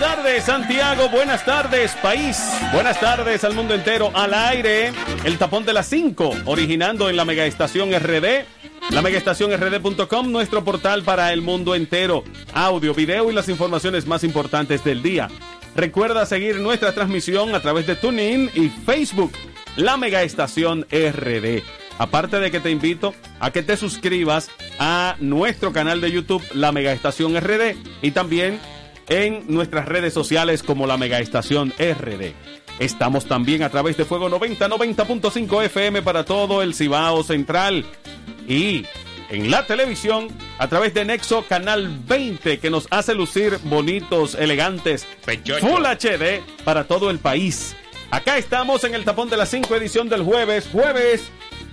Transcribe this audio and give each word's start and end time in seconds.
tardes, 0.00 0.44
Santiago. 0.44 1.10
Buenas 1.10 1.44
tardes, 1.44 1.92
país. 2.02 2.42
Buenas 2.72 2.98
tardes 2.98 3.44
al 3.44 3.54
mundo 3.54 3.74
entero. 3.74 4.10
Al 4.14 4.32
aire, 4.32 4.92
el 5.24 5.36
tapón 5.36 5.66
de 5.66 5.74
las 5.74 5.88
5, 5.88 6.36
originando 6.46 7.10
en 7.10 7.16
la 7.16 7.26
megaestación 7.26 7.90
RD. 7.92 8.46
La 8.90 9.02
megaestación 9.02 9.52
rd.com, 9.52 10.32
nuestro 10.32 10.64
portal 10.64 11.02
para 11.02 11.34
el 11.34 11.42
mundo 11.42 11.74
entero. 11.74 12.24
Audio, 12.54 12.94
video 12.94 13.30
y 13.30 13.34
las 13.34 13.50
informaciones 13.50 14.06
más 14.06 14.24
importantes 14.24 14.82
del 14.84 15.02
día. 15.02 15.28
Recuerda 15.76 16.24
seguir 16.24 16.60
nuestra 16.60 16.92
transmisión 16.92 17.54
a 17.54 17.60
través 17.60 17.86
de 17.86 17.94
TuneIn 17.94 18.50
y 18.54 18.70
Facebook, 18.70 19.32
la 19.76 19.98
megaestación 19.98 20.86
RD. 20.90 21.62
Aparte 21.98 22.40
de 22.40 22.50
que 22.50 22.60
te 22.60 22.70
invito 22.70 23.14
a 23.38 23.50
que 23.50 23.62
te 23.62 23.76
suscribas 23.76 24.48
a 24.78 25.16
nuestro 25.20 25.74
canal 25.74 26.00
de 26.00 26.10
YouTube, 26.10 26.42
la 26.54 26.72
megaestación 26.72 27.38
RD, 27.38 27.76
y 28.00 28.12
también 28.12 28.58
en 29.10 29.44
nuestras 29.48 29.86
redes 29.86 30.14
sociales 30.14 30.62
como 30.62 30.86
la 30.86 30.96
Megaestación 30.96 31.74
RD. 31.78 32.32
Estamos 32.78 33.26
también 33.26 33.62
a 33.62 33.68
través 33.68 33.98
de 33.98 34.06
Fuego 34.06 34.30
90 34.30 34.68
90.5 34.68 35.64
FM 35.64 36.00
para 36.00 36.24
todo 36.24 36.62
el 36.62 36.74
Cibao 36.74 37.22
Central 37.22 37.84
y 38.48 38.86
en 39.28 39.50
la 39.50 39.66
televisión 39.66 40.28
a 40.58 40.68
través 40.68 40.94
de 40.94 41.04
Nexo 41.04 41.44
Canal 41.46 41.90
20 42.06 42.58
que 42.58 42.70
nos 42.70 42.86
hace 42.90 43.14
lucir 43.14 43.58
bonitos, 43.64 44.34
elegantes, 44.34 45.06
Full 45.60 45.84
HD 45.84 46.40
para 46.64 46.84
todo 46.84 47.10
el 47.10 47.18
país. 47.18 47.76
Acá 48.10 48.38
estamos 48.38 48.84
en 48.84 48.94
el 48.94 49.04
tapón 49.04 49.28
de 49.28 49.36
las 49.36 49.50
5 49.50 49.74
edición 49.76 50.08
del 50.08 50.22
jueves, 50.22 50.68
jueves 50.72 51.30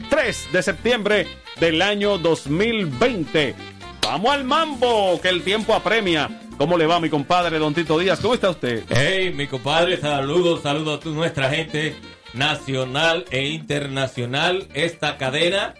3 0.09 0.49
de 0.51 0.63
septiembre 0.63 1.27
del 1.59 1.81
año 1.81 2.17
2020. 2.17 3.55
Vamos 4.01 4.33
al 4.33 4.43
mambo, 4.43 5.19
que 5.21 5.29
el 5.29 5.43
tiempo 5.43 5.73
apremia. 5.73 6.29
¿Cómo 6.57 6.77
le 6.77 6.85
va 6.87 6.99
mi 6.99 7.09
compadre 7.09 7.57
Don 7.59 7.73
Tito 7.73 7.97
Díaz? 7.99 8.19
¿Cómo 8.19 8.33
está 8.33 8.49
usted? 8.49 8.83
Hey, 8.89 9.31
mi 9.35 9.45
compadre, 9.47 9.97
saludos, 9.97 10.61
saludos 10.63 10.97
a 10.97 10.99
toda 11.03 11.15
nuestra 11.15 11.49
gente 11.51 11.95
nacional 12.33 13.25
e 13.29 13.47
internacional. 13.49 14.67
Esta 14.73 15.17
cadena, 15.17 15.75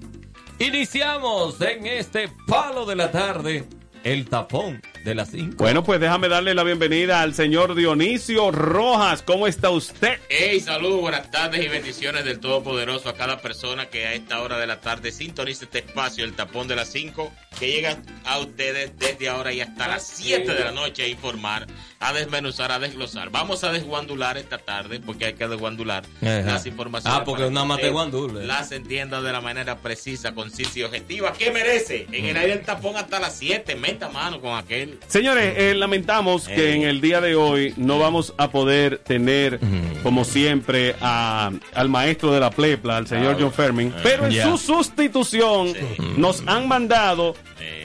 Iniciamos 0.59 1.59
en 1.61 1.88
este 1.88 2.30
palo 2.47 2.86
de 2.86 2.95
la 2.95 3.11
tarde, 3.11 3.66
el 4.03 4.28
tapón 4.28 4.81
de 5.03 5.16
las 5.16 5.30
5. 5.31 5.55
Bueno, 5.58 5.83
pues 5.83 6.00
déjame 6.00 6.28
darle 6.29 6.53
la 6.53 6.63
bienvenida 6.63 7.22
al 7.22 7.34
señor 7.34 7.75
Dionisio 7.75 8.51
Rojas. 8.51 9.22
¿Cómo 9.23 9.47
está 9.47 9.69
usted? 9.69 10.19
Hey, 10.29 10.59
saludos, 10.59 11.01
buenas 11.01 11.31
tardes 11.31 11.63
y 11.63 11.68
bendiciones 11.68 12.25
del 12.25 12.40
Todopoderoso 12.40 13.09
a 13.09 13.13
cada 13.16 13.40
persona 13.41 13.88
que 13.88 14.06
a 14.06 14.13
esta 14.13 14.41
hora 14.41 14.57
de 14.59 14.68
la 14.68 14.81
tarde 14.81 15.12
sintoniza 15.12 15.66
este 15.66 15.79
espacio, 15.79 16.25
el 16.25 16.34
tapón 16.34 16.68
de 16.68 16.75
las 16.75 16.91
5, 16.91 17.31
que 17.59 17.72
llega 17.72 17.97
a 18.25 18.40
ustedes 18.40 18.97
desde 18.97 19.29
ahora 19.29 19.53
y 19.53 19.62
hasta 19.62 19.88
las 19.88 20.06
7 20.06 20.53
de 20.53 20.63
la 20.63 20.72
noche 20.72 21.03
a 21.03 21.07
informar, 21.07 21.68
a 22.00 22.13
desmenuzar, 22.13 22.72
a 22.72 22.79
desglosar. 22.79 23.29
Vamos 23.29 23.63
a 23.63 23.72
desguandular 23.72 24.38
esta 24.38 24.57
tarde, 24.57 25.00
porque 25.00 25.25
hay 25.25 25.34
que 25.34 25.47
desguandular 25.47 26.03
Ajá. 26.22 26.41
las 26.41 26.66
informaciones. 26.66 27.19
Ah, 27.22 27.23
porque 27.23 27.50
nada 27.50 27.66
más 27.66 27.78
usted 27.78 27.91
guandule. 27.91 28.46
Las 28.46 28.72
entienda 28.72 29.22
de 29.22 29.31
la 29.31 29.41
manera 29.41 29.78
precisa, 29.78 30.34
concisa 30.34 30.79
y 30.79 30.84
objetiva 30.84 31.34
que 31.34 31.52
merece. 31.52 32.07
En 32.12 32.25
el 32.25 32.38
aire 32.38 32.53
el 32.53 32.62
tapón 32.62 32.97
hasta 32.97 33.19
las 33.19 33.38
7, 33.38 33.75
meta 33.75 34.09
mano 34.09 34.41
con 34.41 34.57
aquel. 34.57 34.88
Señores, 35.07 35.53
eh, 35.57 35.73
lamentamos 35.75 36.47
que 36.47 36.73
en 36.75 36.83
el 36.83 37.01
día 37.01 37.19
de 37.22 37.35
hoy 37.35 37.73
no 37.77 38.00
vamos 38.00 38.33
a 38.38 38.50
poder 38.51 39.00
tener, 39.00 39.59
como 40.03 40.23
siempre, 40.25 40.95
a- 41.01 41.51
al 41.73 41.89
maestro 41.89 42.31
de 42.33 42.39
la 42.39 42.50
plepla, 42.51 42.97
al 42.97 43.07
señor 43.07 43.38
John 43.39 43.51
Fermin. 43.51 43.94
Pero 44.03 44.25
en 44.25 44.31
su 44.44 44.57
sustitución 44.57 45.73
nos 46.17 46.44
han 46.47 46.67
mandado 46.67 47.35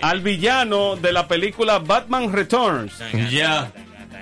al 0.03 0.21
villano 0.21 0.97
de 0.97 1.13
la 1.13 1.27
película 1.29 1.79
Batman 1.79 2.33
Returns. 2.33 2.93
Ya. 3.31 3.71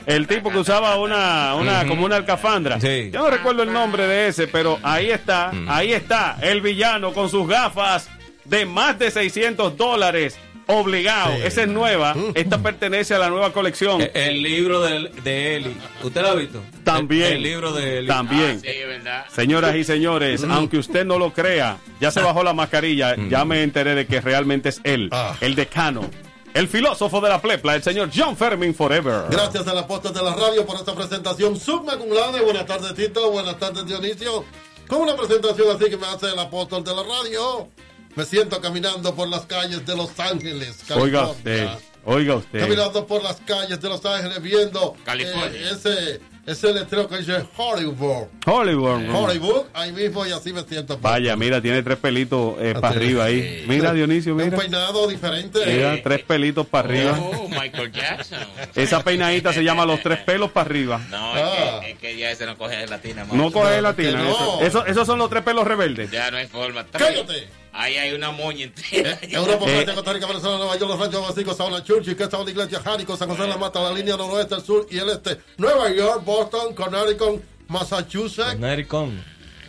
El 0.06 0.26
tipo 0.26 0.50
que 0.50 0.59
usaba 0.59 0.97
una, 0.97 1.54
una 1.54 1.87
como 1.87 2.04
una 2.04 2.16
alcafandra. 2.16 2.81
Sí. 2.81 3.10
Yo 3.12 3.21
no 3.21 3.31
recuerdo 3.31 3.62
el 3.62 3.72
nombre 3.72 4.06
de 4.09 4.28
ese, 4.28 4.48
pero 4.48 4.78
ahí 4.82 5.10
está, 5.10 5.53
ahí 5.69 5.92
está, 5.92 6.38
el 6.42 6.60
villano 6.60 7.12
con 7.12 7.28
sus 7.28 7.47
gafas 7.47 8.09
de 8.44 8.66
más 8.66 8.98
de 8.98 9.10
600 9.12 9.76
dólares. 9.76 10.37
Obligado, 10.67 11.34
esa 11.34 11.62
es 11.62 11.69
nueva. 11.69 12.15
Esta 12.34 12.59
pertenece 12.62 13.15
a 13.15 13.19
la 13.19 13.28
nueva 13.28 13.53
colección. 13.53 14.00
Eh, 14.00 14.11
El 14.15 14.43
libro 14.43 14.81
de, 14.81 15.09
de 15.23 15.56
Eli. 15.56 15.77
¿Usted 16.03 16.23
lo 16.23 16.28
ha 16.28 16.34
visto? 16.34 16.61
También. 16.84 17.27
El, 17.27 17.33
el 17.34 17.43
libro 17.43 17.73
de 17.73 17.99
Eli. 17.99 18.09
También. 18.09 18.61
Sí, 18.61 18.69
¿verdad? 18.87 19.25
Señoras 19.34 19.75
y 19.77 19.84
señores, 19.84 20.45
aunque 20.49 20.78
usted 20.78 21.05
no 21.05 21.19
lo 21.19 21.33
crea, 21.33 21.78
ya 22.01 22.11
se 22.11 22.21
bajó 22.21 22.43
la 22.43 22.53
mascarilla, 22.55 23.17
ya 23.28 23.45
me 23.45 23.62
enteré 23.62 23.95
de 23.95 24.06
que 24.06 24.21
realmente 24.21 24.69
es 24.71 24.81
él, 24.84 25.09
Ah. 25.12 25.37
el 25.41 25.55
decano, 25.55 26.09
el 26.55 26.69
filósofo 26.69 27.21
de 27.21 27.28
la 27.28 27.41
plepla, 27.41 27.75
el 27.75 27.83
señor 27.83 28.11
John 28.15 28.37
Fermin 28.37 28.75
Forever. 28.75 29.25
Gracias 29.31 29.67
al 29.67 29.78
apóstol 29.78 30.12
de 30.15 30.22
la 30.22 30.34
radio 30.34 30.65
por 30.67 30.77
esta 30.77 30.95
presentación 30.95 31.59
summa 31.59 31.97
cum 31.97 32.11
laude. 32.12 32.41
Buenas 32.43 32.67
tardes, 32.67 32.95
Tito. 32.95 33.31
Buenas 33.31 33.59
tardes, 33.59 33.84
Dionisio. 33.87 34.45
Con 34.87 35.03
una 35.03 35.17
presentación 35.17 35.75
así 35.75 35.89
que 35.91 35.97
me 35.97 36.06
hace 36.06 36.27
el 36.27 36.39
apóstol 36.39 36.84
de 36.84 36.95
la 36.95 37.03
radio. 37.03 37.69
Me 38.15 38.25
siento 38.25 38.61
caminando 38.61 39.15
por 39.15 39.28
las 39.28 39.47
calles 39.47 39.84
de 39.87 39.97
Los 39.97 40.19
Ángeles, 40.21 40.78
Oiga 40.91 41.21
California. 41.21 41.31
usted, 41.31 41.69
oiga 42.05 42.34
usted. 42.37 42.61
Caminando 42.61 43.06
por 43.06 43.23
las 43.23 43.37
calles 43.41 43.81
de 43.81 43.89
Los 43.89 44.05
Ángeles 44.05 44.43
viendo 44.43 44.95
California. 45.05 45.59
eh, 45.61 45.71
ese, 45.73 46.21
ese 46.47 46.72
letrero 46.75 47.09
que 47.09 47.19
dice 47.19 47.43
Hollywood. 47.56 48.27
Hollywood. 48.45 48.99
¿no? 49.01 49.21
Hollywood, 49.22 49.62
ahí 49.72 49.93
mismo 49.93 50.27
y 50.27 50.33
así 50.33 50.53
me 50.53 50.62
siento. 50.65 50.99
Vaya, 50.99 51.37
mira, 51.37 51.62
tiene 51.62 51.83
tres 51.83 51.97
pelitos 51.99 52.56
eh, 52.61 52.75
para 52.78 52.89
arriba 52.97 53.25
ahí. 53.25 53.65
Mira, 53.67 53.95
Dionisio, 53.95 54.34
Un 54.34 54.45
mira. 54.45 54.59
peinado 54.59 55.06
diferente. 55.09 55.61
Mira, 55.65 56.03
tres 56.03 56.22
pelitos 56.25 56.67
para 56.67 56.89
arriba. 56.89 57.19
Oh, 57.19 57.49
Michael 57.49 57.93
Jackson. 57.93 58.41
Esa 58.75 59.03
peinadita 59.03 59.55
se 59.55 59.65
llama 59.65 59.87
los 59.87 60.03
tres 60.03 60.19
pelos 60.19 60.51
para 60.51 60.67
arriba. 60.69 61.01
No, 61.09 61.33
Ah. 61.34 61.77
es, 61.78 61.81
que, 61.81 61.91
es 61.93 61.99
que 61.99 62.17
ya 62.19 62.31
ese 62.31 62.45
no 62.45 62.59
coge 62.59 62.87
latina. 62.89 63.25
No 63.33 63.51
coge 63.51 63.77
no, 63.77 63.81
latina. 63.83 64.11
que 64.11 64.17
no. 64.19 64.33
Eso, 64.61 64.61
eso- 64.67 64.87
esos 64.87 65.06
son 65.06 65.19
los 65.19 65.31
tres 65.31 65.43
pelos 65.45 65.67
rebeldes. 65.67 66.11
Ya 66.11 66.31
no 66.31 66.37
hay 66.37 66.47
forma. 66.47 66.84
¡Cállate! 66.93 67.62
Ahí 67.72 67.97
hay 67.97 68.12
una 68.12 68.31
moña 68.31 68.65
entera. 68.65 69.19
Europa, 69.22 69.65
Eh. 69.69 69.72
Francia, 69.75 69.94
Costa 69.94 70.12
Rica, 70.12 70.27
Venezuela, 70.27 70.59
Nueva 70.59 70.77
York, 70.77 70.91
Los 70.91 71.00
Ranchos, 71.00 71.28
Básicos, 71.28 71.56
Sauna, 71.56 71.83
Churchill, 71.83 72.15
que 72.16 72.25
estaba 72.25 72.44
la 72.44 72.50
iglesia, 72.50 72.81
Jánico, 72.81 73.16
San 73.16 73.28
José 73.28 73.43
de 73.43 73.49
la 73.49 73.56
Mata, 73.56 73.81
la 73.81 73.93
línea 73.93 74.16
noroeste, 74.16 74.55
el 74.56 74.62
sur 74.62 74.87
y 74.91 74.99
el 74.99 75.09
este, 75.09 75.38
Nueva 75.56 75.91
York, 75.91 76.22
Boston, 76.25 76.75
Connecticut, 76.75 77.43
Massachusetts 77.69 78.59
Nericon. 78.59 79.25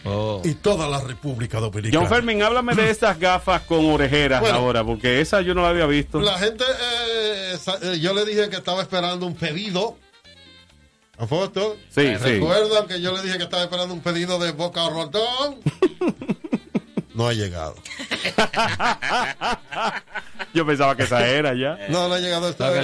Oh. 0.05 0.41
y 0.43 0.55
toda 0.55 0.89
la 0.89 0.99
República 0.99 1.61
Dominicana. 1.61 2.01
John 2.03 2.09
Fermin, 2.13 2.43
háblame 2.43 2.75
de 2.75 2.89
estas 2.89 3.17
gafas 3.17 3.61
con 3.61 3.85
orejeras 3.85 4.41
Bueno. 4.41 4.57
ahora, 4.57 4.83
porque 4.83 5.21
esa 5.21 5.39
yo 5.39 5.53
no 5.55 5.61
la 5.61 5.69
había 5.69 5.85
visto. 5.85 6.19
La 6.19 6.37
gente, 6.37 6.65
eh, 6.65 7.55
eh, 7.83 7.99
yo 8.01 8.13
le 8.13 8.25
dije 8.25 8.49
que 8.49 8.57
estaba 8.57 8.81
esperando 8.81 9.25
un 9.25 9.35
pedido. 9.35 9.97
¿A 11.17 11.25
foto? 11.25 11.77
Sí, 11.89 12.05
sí. 12.21 12.31
¿Recuerdan 12.31 12.85
que 12.85 12.99
yo 12.99 13.15
le 13.15 13.21
dije 13.23 13.37
que 13.37 13.45
estaba 13.45 13.63
esperando 13.63 13.93
un 13.93 14.01
pedido 14.01 14.37
de 14.39 14.51
Boca 14.51 14.81
Ratón? 14.89 15.59
no 17.13 17.27
ha 17.27 17.33
llegado. 17.33 17.75
Yo 20.53 20.65
pensaba 20.65 20.95
que 20.95 21.03
esa 21.03 21.27
era 21.27 21.53
ya. 21.55 21.77
No, 21.89 22.07
no 22.07 22.13
ha 22.15 22.19
llegado 22.19 22.49
esta 22.49 22.65
La 22.65 22.71
vez. 22.71 22.79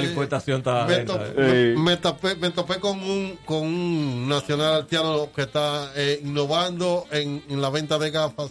está 0.57 0.85
me, 0.85 0.97
lenta, 0.97 1.13
topé, 1.13 1.25
eh. 1.37 1.73
me- 1.75 1.83
me 1.83 1.97
topé, 1.97 2.35
me 2.35 2.49
topé 2.49 2.79
con 2.79 2.99
un 2.99 3.37
con 3.45 3.57
un 3.59 4.27
nacional 4.27 4.81
haitiano 4.81 5.29
que 5.35 5.43
está 5.43 5.91
eh, 5.95 6.19
innovando 6.23 7.05
en, 7.11 7.43
en 7.49 7.61
la 7.61 7.69
venta 7.69 7.97
de 7.99 8.09
gafas. 8.11 8.49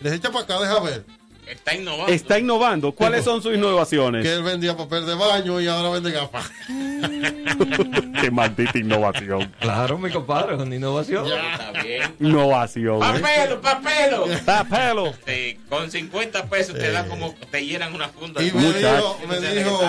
Les 0.00 0.12
echa 0.12 0.30
para 0.30 0.44
acá, 0.44 0.60
deja 0.60 0.80
ver. 0.80 1.04
Está 1.50 1.74
innovando. 1.74 2.12
Está 2.12 2.38
innovando. 2.38 2.92
¿Cuáles 2.92 3.24
son 3.24 3.42
sus 3.42 3.54
innovaciones? 3.54 4.22
Que 4.22 4.32
él 4.34 4.42
vendía 4.42 4.76
papel 4.76 5.04
de 5.04 5.14
baño 5.14 5.60
y 5.60 5.66
ahora 5.66 5.90
vende 5.90 6.12
gafas. 6.12 6.48
Qué 8.20 8.30
maldita 8.30 8.78
innovación. 8.78 9.52
Claro, 9.60 9.98
mi 9.98 10.10
compadre, 10.10 10.54
es 10.54 10.60
una 10.60 10.76
innovación. 10.76 11.26
Está 11.26 11.82
bien. 11.82 12.14
Innovación. 12.20 12.96
¿eh? 12.96 13.20
¡Papelo, 13.20 13.60
papelo! 13.60 14.26
Papelo. 14.44 15.12
Sí, 15.26 15.58
con 15.68 15.90
50 15.90 16.46
pesos 16.46 16.78
te 16.78 16.92
da 16.92 17.06
como 17.06 17.34
te 17.50 17.64
llenan 17.64 17.94
una 17.94 18.08
funda. 18.08 18.42
Y 18.42 18.52
me 18.52 18.60
Muchacho. 18.60 19.16
dijo, 19.20 19.28
me 19.28 19.40
dijo, 19.40 19.80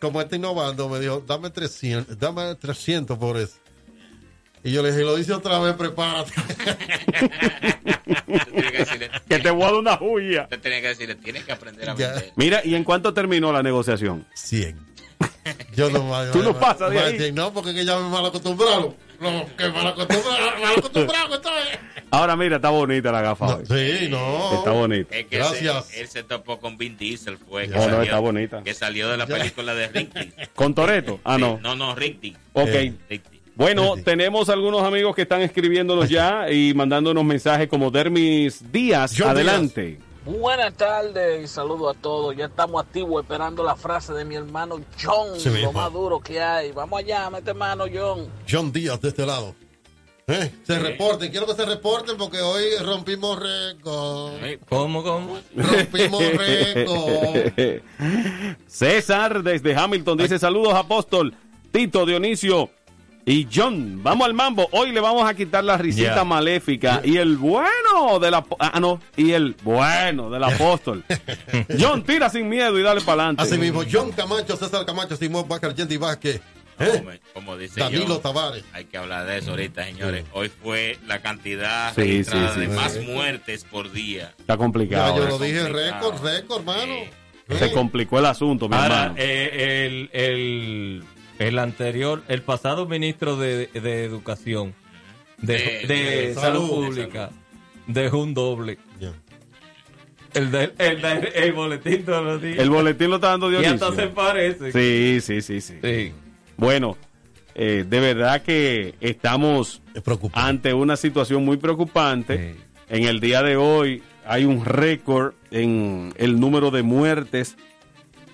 como 0.00 0.20
está 0.20 0.36
innovando, 0.36 0.88
me 0.88 0.98
dijo, 0.98 1.22
dame 1.26 1.50
300, 1.50 2.18
dame 2.18 2.54
300 2.56 3.16
por 3.18 3.36
eso. 3.36 3.56
Y 4.64 4.72
yo 4.72 4.82
le 4.82 4.90
dije, 4.90 5.04
lo 5.04 5.16
dice 5.16 5.32
otra 5.32 5.58
vez, 5.60 5.74
prepárate. 5.74 6.32
Que 8.70 8.78
decirle, 8.78 9.10
Que 9.28 9.38
te 9.38 9.50
voy 9.50 9.62
a 9.62 9.66
dar 9.66 9.74
una 9.74 9.96
joya. 9.96 10.48
tú 10.48 10.58
tienes 10.58 10.82
que 10.82 10.88
decirle, 10.88 11.14
tienes 11.16 11.44
que 11.44 11.52
aprender 11.52 11.88
a 11.90 11.94
Ya. 11.96 12.08
vender. 12.10 12.32
Mira, 12.36 12.60
¿y 12.64 12.74
en 12.74 12.84
cuánto 12.84 13.14
terminó 13.14 13.52
la 13.52 13.62
negociación? 13.62 14.26
100. 14.34 14.76
Yo 15.74 15.90
no 15.90 16.04
me 16.04 16.26
Tú 16.32 16.42
no 16.42 16.58
pasas 16.58 16.90
de 16.90 16.98
ahí. 17.00 17.32
No, 17.32 17.52
porque 17.52 17.74
que 17.74 17.84
ya 17.84 17.98
me 17.98 18.08
mal 18.08 18.26
acostumbrado. 18.26 18.94
No, 19.20 19.46
que 19.56 19.68
mal 19.70 19.86
acostumbrado, 19.88 20.38
mal 20.62 20.78
acostumbrado 20.78 21.34
estoy. 21.36 21.52
Ahora 22.10 22.36
mira, 22.36 22.56
está 22.56 22.70
bonita 22.70 23.10
la 23.12 23.20
gafa. 23.22 23.56
hoy. 23.56 23.64
Sí, 23.66 24.08
no. 24.08 24.54
Está 24.58 24.70
bonita. 24.70 25.14
Es 25.16 25.26
que 25.26 25.36
Gracias. 25.38 25.86
Se, 25.86 26.00
él 26.00 26.08
se 26.08 26.22
topó 26.22 26.58
con 26.60 26.76
Vin 26.78 26.96
Diesel, 26.96 27.36
fue. 27.38 27.68
que 27.68 27.74
no, 27.74 27.82
salió- 27.82 28.02
está 28.02 28.18
bonita. 28.18 28.62
Que 28.62 28.74
salió 28.74 29.08
de 29.08 29.16
la 29.16 29.26
película 29.26 29.74
de 29.74 29.88
Ricky. 29.88 30.32
¿Con 30.54 30.74
Toreto? 30.74 31.20
Ah, 31.24 31.38
no. 31.38 31.58
No, 31.62 31.74
no, 31.74 31.94
Ricky. 31.94 32.36
Ok. 32.52 32.68
Ricky. 33.08 33.37
Bueno, 33.58 33.96
Sí. 33.96 34.02
tenemos 34.02 34.48
algunos 34.50 34.84
amigos 34.84 35.16
que 35.16 35.22
están 35.22 35.42
escribiéndonos 35.42 36.08
ya 36.08 36.48
y 36.48 36.72
mandándonos 36.74 37.24
mensajes 37.24 37.66
como 37.68 37.90
Dermis 37.90 38.70
Díaz. 38.70 39.14
John 39.18 39.30
Adelante. 39.30 39.98
Buenas 40.24 40.74
tardes 40.74 41.42
y 41.42 41.48
saludos 41.48 41.96
a 41.96 42.00
todos. 42.00 42.36
Ya 42.36 42.44
estamos 42.44 42.80
activos 42.80 43.20
esperando 43.24 43.64
la 43.64 43.74
frase 43.74 44.12
de 44.12 44.24
mi 44.24 44.36
hermano 44.36 44.80
John, 45.02 45.40
Sí 45.40 45.50
lo 45.60 45.72
más 45.72 45.92
duro 45.92 46.20
que 46.20 46.40
hay. 46.40 46.70
Vamos 46.70 47.00
allá, 47.00 47.28
mete 47.30 47.52
mano, 47.52 47.86
John. 47.92 48.28
John 48.48 48.70
Díaz 48.70 49.00
de 49.00 49.08
este 49.08 49.26
lado. 49.26 49.56
¿Eh? 50.28 50.52
Se 50.62 50.78
reporten, 50.78 51.28
quiero 51.32 51.46
que 51.46 51.54
se 51.54 51.64
reporten 51.66 52.16
porque 52.16 52.40
hoy 52.40 52.62
rompimos 52.84 53.40
récord. 53.40 54.34
¿Cómo, 54.68 55.02
cómo? 55.02 55.36
Rompimos 55.56 56.22
récord. 56.36 57.52
César 58.68 59.42
desde 59.42 59.74
Hamilton 59.74 60.18
dice 60.18 60.38
saludos 60.38 60.74
apóstol, 60.74 61.34
Tito, 61.72 62.06
Dionisio 62.06 62.70
y 63.30 63.46
John. 63.54 64.02
Vamos 64.02 64.26
al 64.26 64.32
mambo. 64.34 64.68
Hoy 64.72 64.90
le 64.92 65.00
vamos 65.00 65.28
a 65.28 65.34
quitar 65.34 65.62
la 65.62 65.76
risita 65.76 66.14
Ya. 66.16 66.24
maléfica 66.24 67.00
y 67.04 67.16
el 67.18 67.36
bueno 67.36 68.18
del 68.20 68.34
ap- 68.34 68.54
ah 68.58 68.80
no 68.80 69.00
y 69.16 69.32
el 69.32 69.54
bueno 69.62 70.30
del 70.30 70.44
apóstol. 70.44 71.04
John 71.78 72.02
tira 72.04 72.30
sin 72.30 72.48
miedo 72.48 72.78
y 72.78 72.82
dale 72.82 73.00
para 73.02 73.22
adelante. 73.24 73.42
Así 73.42 73.58
mismo, 73.58 73.82
John 73.90 74.12
Camacho, 74.12 74.56
César 74.56 74.86
Camacho, 74.86 75.16
Simón 75.16 75.46
Bacar, 75.48 75.74
Yendi 75.74 75.96
Vázquez, 75.98 76.40
¿eh? 76.80 77.02
Como, 77.02 77.10
como 77.34 77.56
dice 77.58 77.80
Danilo 77.80 78.06
yo, 78.06 78.18
Tavares. 78.20 78.64
hay 78.72 78.84
que 78.86 78.96
hablar 78.96 79.26
de 79.26 79.38
eso 79.38 79.50
ahorita, 79.50 79.84
señores. 79.84 80.24
Hoy 80.32 80.48
fue 80.62 80.96
la 81.06 81.20
cantidad 81.20 81.94
Sí, 81.94 82.00
registrada 82.02 82.54
sí, 82.54 82.60
sí. 82.60 82.60
de 82.60 82.68
más 82.68 82.98
muertes 83.04 83.64
por 83.64 83.92
día. 83.92 84.32
Está 84.38 84.54
Ya 84.54 84.56
complicado. 84.56 85.16
yo 85.18 85.24
eh. 85.24 85.28
lo 85.28 85.38
dije, 85.38 85.68
récord, 85.68 86.22
récord, 86.24 86.60
hermano. 86.60 86.94
Sí. 87.50 87.56
Se 87.58 87.72
complicó 87.72 88.18
el 88.18 88.26
asunto, 88.26 88.68
mi 88.68 88.76
Ahora, 88.76 88.94
hermano. 89.04 89.14
eh, 89.18 89.86
el, 89.86 90.10
el, 90.12 91.04
el 91.38 91.58
anterior, 91.58 92.22
el 92.28 92.42
pasado 92.42 92.86
ministro 92.86 93.36
de, 93.36 93.66
de 93.68 94.04
Educación, 94.04 94.74
de, 95.38 95.54
De- 95.54 95.86
de 95.86 95.94
de 96.28 96.34
Salud, 96.34 96.68
salud. 96.68 96.86
Pública, 96.86 97.30
dejó 97.86 98.18
un 98.22 98.34
doble. 98.34 98.78
El, 100.34 100.50
de, 100.50 100.72
el, 100.78 101.00
de- 101.00 101.32
el 101.36 101.52
boletín 101.52 102.04
todos 102.04 102.24
los 102.24 102.42
días. 102.42 102.58
El 102.58 102.68
boletín 102.70 103.08
lo 103.10 103.16
está 103.16 103.28
dando 103.28 103.48
y 103.48 103.52
Dionisio. 103.52 103.74
hasta 103.88 103.94
se 104.02 104.08
parece. 104.08 104.72
Sí, 104.72 105.20
sí, 105.22 105.40
sí, 105.40 105.60
sí. 105.60 105.78
Sí. 105.82 106.12
Bueno, 106.56 106.98
eh, 107.54 107.84
de 107.88 108.00
verdad 108.00 108.42
que 108.42 108.94
estamos 109.00 109.80
Es 109.94 110.02
ante 110.34 110.74
una 110.74 110.96
situación 110.96 111.44
muy 111.44 111.56
preocupante. 111.56 112.56
En 112.90 113.04
el 113.04 113.20
día 113.20 113.42
de 113.42 113.56
hoy 113.56 114.02
hay 114.26 114.44
un 114.44 114.64
récord 114.64 115.32
en 115.50 116.12
el 116.18 116.38
número 116.38 116.70
de 116.70 116.82
muertes 116.82 117.56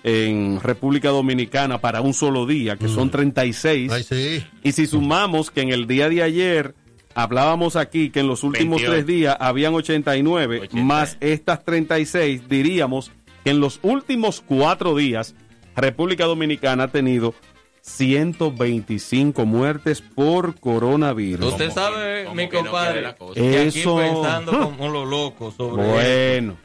en 0.07 0.59
República 0.61 1.09
Dominicana 1.09 1.79
para 1.81 2.01
un 2.01 2.13
solo 2.13 2.45
día, 2.45 2.75
que 2.77 2.87
son 2.87 3.09
36. 3.09 3.91
Ay, 3.91 4.03
sí. 4.03 4.45
Y 4.63 4.71
si 4.73 4.85
sumamos 4.85 5.49
que 5.49 5.61
en 5.61 5.69
el 5.71 5.87
día 5.87 6.09
de 6.09 6.21
ayer 6.21 6.75
hablábamos 7.15 7.75
aquí 7.75 8.11
que 8.11 8.19
en 8.19 8.27
los 8.27 8.43
últimos 8.43 8.81
28. 8.83 8.91
tres 8.91 9.05
días 9.07 9.35
habían 9.39 9.73
89, 9.73 10.59
80. 10.61 10.83
más 10.83 11.17
estas 11.21 11.65
36, 11.65 12.47
diríamos 12.47 13.11
que 13.43 13.49
en 13.49 13.59
los 13.59 13.79
últimos 13.81 14.41
cuatro 14.45 14.95
días 14.95 15.33
República 15.75 16.25
Dominicana 16.25 16.83
ha 16.83 16.87
tenido 16.89 17.33
125 17.81 19.45
muertes 19.45 20.01
por 20.01 20.59
coronavirus. 20.59 21.47
Usted 21.53 21.71
sabe, 21.71 22.27
mi 22.33 22.47
que 22.49 22.57
no 22.57 22.63
compadre, 22.63 23.15
cosa. 23.15 23.33
que 23.41 23.59
aquí 23.59 23.79
Eso- 23.79 23.97
pensando 23.97 24.51
como 24.77 24.89
los 24.89 25.07
locos 25.07 25.55
sobre 25.55 25.83
eso, 25.83 25.91
Bueno, 25.93 26.57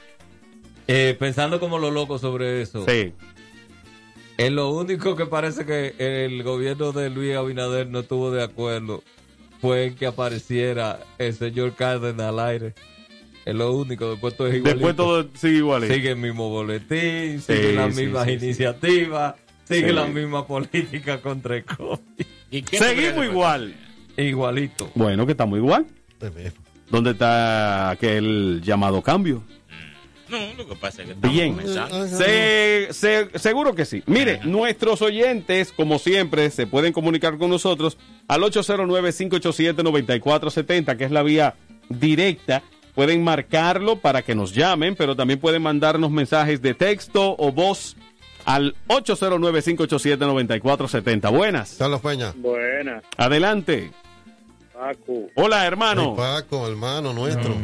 eh, 0.89 1.17
pensando 1.19 1.61
como 1.61 1.79
los 1.79 1.93
locos 1.93 2.21
sobre 2.21 2.63
eso, 2.63 2.85
sí. 2.89 3.13
Es 4.47 4.53
lo 4.53 4.71
único 4.71 5.17
que 5.17 5.27
parece 5.27 5.67
que 5.67 5.95
el 5.99 6.43
gobierno 6.43 6.93
de 6.93 7.11
Luis 7.11 7.37
Abinader 7.37 7.89
no 7.89 8.01
estuvo 8.01 8.31
de 8.31 8.43
acuerdo 8.43 9.03
fue 9.61 9.87
en 9.87 9.95
que 9.95 10.07
apareciera 10.07 11.01
el 11.19 11.35
señor 11.35 11.75
Cárdenas 11.75 12.27
al 12.29 12.41
aire. 12.41 12.75
Es 13.45 13.55
lo 13.55 13.75
único, 13.77 14.11
después 14.11 14.37
todo 14.37 14.49
es 14.49 14.55
igualito. 14.57 14.77
Después 14.79 14.97
todo 14.97 15.29
sigue 15.35 15.57
igual. 15.59 15.87
Sigue 15.87 16.11
el 16.11 16.17
mismo 16.17 16.49
boletín, 16.49 17.41
sigue 17.41 17.71
Sí, 17.71 17.73
las 17.75 17.95
sí, 17.95 18.03
mismas 18.03 18.25
sí, 18.27 18.39
sí. 18.39 18.45
iniciativas, 18.47 19.35
sigue 19.65 19.89
Sí. 19.89 19.93
la 19.95 20.07
misma 20.07 20.47
política 20.47 21.21
contra 21.21 21.57
el 21.57 21.65
COVID. 21.65 21.99
¿Y 22.51 22.63
qué 22.63 22.79
tú 22.79 22.85
crees 22.85 22.97
Seguimos 23.09 23.25
igual. 23.27 23.75
Igualito. 24.17 24.91
Bueno, 24.95 25.25
que 25.27 25.33
estamos 25.33 25.59
igual. 25.59 25.87
¿Dónde 26.91 27.11
está 27.13 27.91
aquel 27.91 28.61
llamado 28.65 29.01
cambio? 29.03 29.43
No, 30.31 30.39
lo 30.57 30.67
que 30.69 30.77
pasa 30.77 31.03
es 31.03 31.09
que 31.09 31.15
estamos 31.15 31.35
Bien. 31.37 31.55
comenzando. 31.55 32.07
Se- 32.07 32.89
se- 32.93 33.39
seguro 33.39 33.75
que 33.75 33.85
sí. 33.85 34.03
Mire, 34.07 34.41
nuestros 34.45 35.03
oyentes, 35.03 35.73
como 35.73 35.99
siempre, 35.99 36.49
se 36.51 36.67
pueden 36.67 36.93
comunicar 36.93 37.37
con 37.39 37.51
nosotros 37.51 37.99
al 38.29 38.43
809-587-9470, 38.45 40.97
que 40.97 41.05
es 41.05 41.11
la 41.11 41.23
vía 41.23 41.55
directa. 41.89 42.63
Pueden 42.95 43.23
marcarlo 43.25 43.97
para 43.97 44.23
que 44.23 44.35
nos 44.35 44.55
llamen, 44.55 44.95
pero 44.97 45.17
también 45.17 45.39
pueden 45.41 45.63
mandarnos 45.63 46.11
mensajes 46.11 46.61
de 46.63 46.75
texto 46.75 47.35
o 47.39 47.53
voz 47.53 47.97
al 48.45 48.75
809-587-9470. 48.89 51.31
Buenas. 51.31 51.77
Carlos 51.79 52.01
Peña. 52.01 52.33
Buenas, 52.37 53.05
Adelante. 53.17 53.91
Paco. 54.73 55.27
Hola, 55.35 55.61
Ay, 55.63 55.67
hermano. 55.69 56.15
Paco, 56.17 56.67
hermano 56.67 57.13
nuestro. 57.13 57.55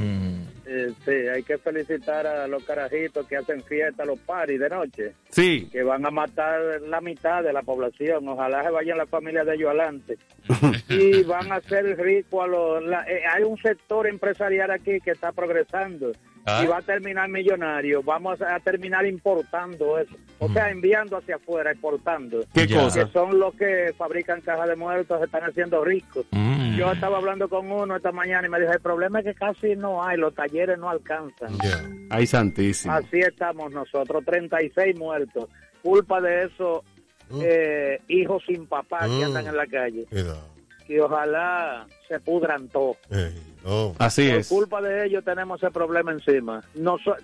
Eh, 0.76 0.93
sí, 1.05 1.11
hay 1.11 1.43
que 1.43 1.56
felicitar 1.58 2.26
a 2.26 2.46
los 2.46 2.62
carajitos 2.64 3.26
que 3.26 3.37
hacen 3.37 3.62
fiesta, 3.65 4.05
los 4.05 4.19
paris 4.20 4.60
de 4.60 4.69
noche, 4.69 5.12
Sí. 5.31 5.69
que 5.72 5.82
van 5.82 6.05
a 6.05 6.10
matar 6.10 6.60
la 6.82 7.01
mitad 7.01 7.43
de 7.43 7.53
la 7.53 7.62
población. 7.62 8.29
Ojalá 8.29 8.62
se 8.65 8.70
vayan 8.70 8.98
las 8.98 9.08
familias 9.08 9.46
de 9.46 9.55
ellos 9.55 9.69
adelante. 9.70 10.19
y 10.89 11.22
van 11.24 11.51
a 11.53 11.56
hacer 11.56 11.96
rico 11.98 12.43
a 12.43 12.46
los... 12.46 12.84
la- 12.84 13.05
eh, 13.08 13.22
hay 13.34 13.43
un 13.44 13.56
sector 13.58 14.06
empresarial 14.06 14.70
aquí 14.70 15.01
que 15.01 15.12
está 15.12 15.32
progresando 15.32 16.12
Ah. 16.48 16.62
y 16.62 16.67
va 16.69 16.79
a 16.79 16.82
terminar 16.82 17.29
millonario. 17.29 18.03
Vamos 18.05 18.41
a 18.41 18.60
terminar 18.60 19.05
importando 19.05 19.98
eso. 19.98 20.15
O 20.38 20.48
sea, 20.53 20.70
enviando 20.70 21.17
hacia 21.17 21.36
afuera, 21.36 21.72
exportando. 21.72 22.41
¿Qué 22.55 22.67
Ya. 22.67 22.82
cosa? 22.82 23.05
Que 23.05 23.10
son 23.12 23.38
los 23.38 23.55
que 23.55 23.93
fabrican 23.98 24.41
cajas 24.43 24.69
de 24.69 24.76
muertos, 24.76 25.19
se 25.19 25.24
están 25.24 25.43
haciendo 25.44 25.84
ricos. 25.84 26.24
Mm. 26.31 26.76
Yo 26.76 26.93
estaba 26.93 27.19
hablando 27.19 27.48
con 27.48 27.70
uno 27.70 27.96
esta 27.96 28.12
mañana 28.12 28.46
y 28.46 28.50
me 28.50 28.60
dijo, 28.60 28.72
el 28.72 28.81
problema 28.81 29.19
es 29.20 29.24
que 29.24 29.34
casi 29.34 29.74
no 29.76 30.05
hay, 30.05 30.19
los 30.19 30.34
talleres 30.34 30.79
no 30.79 30.88
alcanzan. 30.91 31.56
Ya. 31.65 31.82
Ay, 32.10 32.26
santísimo. 32.26 32.93
Así 32.94 33.19
estamos 33.19 33.72
nosotros, 33.72 34.24
36 34.24 34.96
muertos. 34.98 35.48
Culpa 35.82 36.20
de 36.20 36.44
esos 36.44 36.81
Mm. 37.29 37.41
eh, 37.43 38.00
hijos 38.08 38.43
sin 38.46 38.67
papá 38.67 39.00
que 39.00 39.08
Mm. 39.08 39.24
andan 39.24 39.46
en 39.48 39.56
la 39.56 39.67
calle. 39.67 40.05
Cuidado. 40.08 40.46
Y 40.88 40.98
ojalá 41.00 41.84
se 42.06 42.20
pudran 42.20 42.69
todos. 42.69 42.96
Ey, 43.10 43.34
no. 43.67 43.94
Así 43.99 44.29
Por 44.31 44.39
es. 44.39 44.49
culpa 44.49 44.81
de 44.81 45.06
ellos 45.06 45.25
tenemos 45.25 45.63
ese 45.63 45.70
problema 45.73 46.13
encima. 46.13 46.63
Noso- 46.77 47.17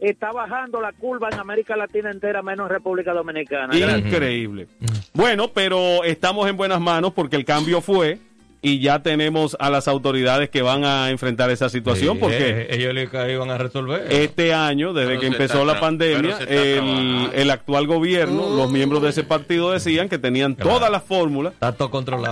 está 0.00 0.32
bajando 0.32 0.80
la 0.80 0.92
curva 0.92 1.28
en 1.30 1.38
América 1.38 1.76
Latina 1.76 2.10
entera, 2.10 2.42
menos 2.42 2.66
en 2.68 2.74
República 2.74 3.12
Dominicana. 3.12 3.68
Gracias. 3.76 4.06
Increíble. 4.06 4.66
Bueno, 5.12 5.48
pero 5.52 6.02
estamos 6.04 6.48
en 6.48 6.56
buenas 6.56 6.80
manos 6.80 7.12
porque 7.12 7.36
el 7.36 7.44
cambio 7.44 7.80
fue 7.80 8.18
y 8.62 8.80
ya 8.80 9.02
tenemos 9.02 9.56
a 9.58 9.70
las 9.70 9.88
autoridades 9.88 10.50
que 10.50 10.60
van 10.60 10.84
a 10.84 11.08
enfrentar 11.10 11.50
esa 11.50 11.68
situación 11.70 12.14
Sí, 12.16 12.20
porque 12.20 12.48
eh, 12.48 12.66
ellos 12.70 12.92
le 12.92 13.08
iban 13.32 13.50
a 13.50 13.56
resolver. 13.56 14.06
este 14.10 14.52
año, 14.52 14.92
desde 14.92 15.08
Pero 15.10 15.20
que 15.20 15.26
empezó 15.28 15.64
la 15.64 15.80
pandemia, 15.80 16.36
el, 16.46 17.30
el 17.32 17.50
actual 17.50 17.86
gobierno, 17.86 18.50
los 18.50 18.70
miembros 18.70 19.00
de 19.02 19.08
ese 19.10 19.24
partido 19.24 19.70
decían 19.70 20.08
que 20.10 20.18
tenían 20.18 20.56
todas 20.56 20.90
las 20.90 21.02
fórmulas 21.04 21.54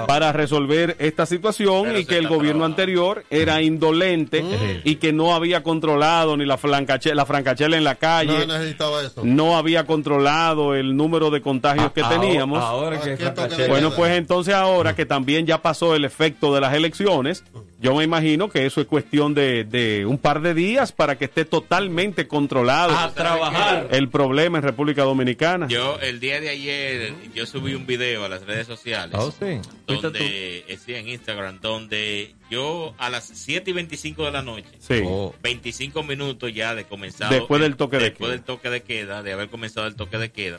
para 0.07 0.33
resolver 0.33 0.97
esta 0.99 1.25
situación 1.25 1.85
Pero 1.87 1.99
y 1.99 2.05
que 2.05 2.19
el 2.19 2.29
gobierno 2.29 2.65
trabajando. 2.65 2.65
anterior 2.67 3.25
era 3.31 3.63
indolente 3.63 4.45
y 4.85 4.97
que 4.97 5.13
no 5.15 5.35
había 5.35 5.63
controlado 5.63 6.37
ni 6.37 6.45
la 6.45 6.59
francachela, 6.59 7.15
la 7.15 7.27
francachela 7.27 7.77
en 7.79 7.85
la 7.85 7.95
calle, 7.95 8.47
No 8.47 8.59
necesitaba 8.59 9.03
eso. 9.03 9.23
no 9.25 9.57
había 9.57 9.85
controlado 9.87 10.75
el 10.75 10.95
número 10.95 11.31
de 11.31 11.41
contagios 11.41 11.91
que 11.93 12.03
Ahora- 12.03 12.21
teníamos. 12.21 12.63
Ahora 12.63 13.01
que 13.01 13.17
Francachela- 13.17 13.69
Bueno, 13.69 13.93
pues 13.97 14.13
entonces 14.13 14.55
ahora 14.55 14.95
que 14.95 15.07
también 15.07 15.47
ya 15.47 15.63
pasó 15.63 15.95
el 15.95 16.05
efecto 16.05 16.18
de 16.19 16.61
las 16.61 16.75
elecciones, 16.75 17.45
yo 17.81 17.95
me 17.95 18.03
imagino 18.03 18.49
que 18.49 18.67
eso 18.67 18.81
es 18.81 18.87
cuestión 18.89 19.35
de, 19.35 19.63
de 19.65 20.05
un 20.05 20.19
par 20.19 20.41
de 20.43 20.53
días 20.53 20.91
para 20.91 21.17
que 21.17 21.27
esté 21.27 21.45
totalmente 21.45 22.27
controlado 22.27 22.93
a 22.97 23.13
trabajar. 23.15 23.89
el 23.93 24.09
problema 24.09 24.59
en 24.59 24.65
República 24.65 25.05
Dominicana. 25.05 25.69
Yo 25.69 25.99
el 26.01 26.19
día 26.19 26.41
de 26.41 26.49
ayer 26.49 27.15
yo 27.35 27.47
subí 27.47 27.75
un 27.75 27.87
video 27.87 28.25
a 28.25 28.29
las 28.29 28.45
redes 28.45 28.67
sociales 28.67 29.15
Oh, 29.17 29.31
sí. 29.31 29.61
Donde 29.87 30.65
sí, 30.85 30.95
en 30.95 31.09
Instagram 31.09 31.61
donde 31.61 32.35
yo 32.51 32.95
a 32.99 33.11
las 33.11 33.25
7 33.25 33.71
y 33.71 33.75
25 33.75 34.25
de 34.25 34.31
la 34.33 34.43
noche 34.43 34.67
Sí. 34.81 35.01
Oh. 35.05 35.35
25 35.43 36.03
minutos 36.03 36.53
ya 36.53 36.75
de 36.75 36.85
comenzado 36.85 37.33
Después 37.33 37.61
del 37.61 37.73
el- 37.73 37.77
toque 37.77 37.99
de 37.99 38.05
después 38.05 38.29
queda. 38.29 38.31
del 38.33 38.43
toque 38.45 38.71
de 38.71 38.83
queda 38.83 39.23
de 39.23 39.33
haber 39.33 39.49
comenzado 39.49 39.87
el 39.87 39.95
toque 39.95 40.19
de 40.19 40.31
queda. 40.31 40.59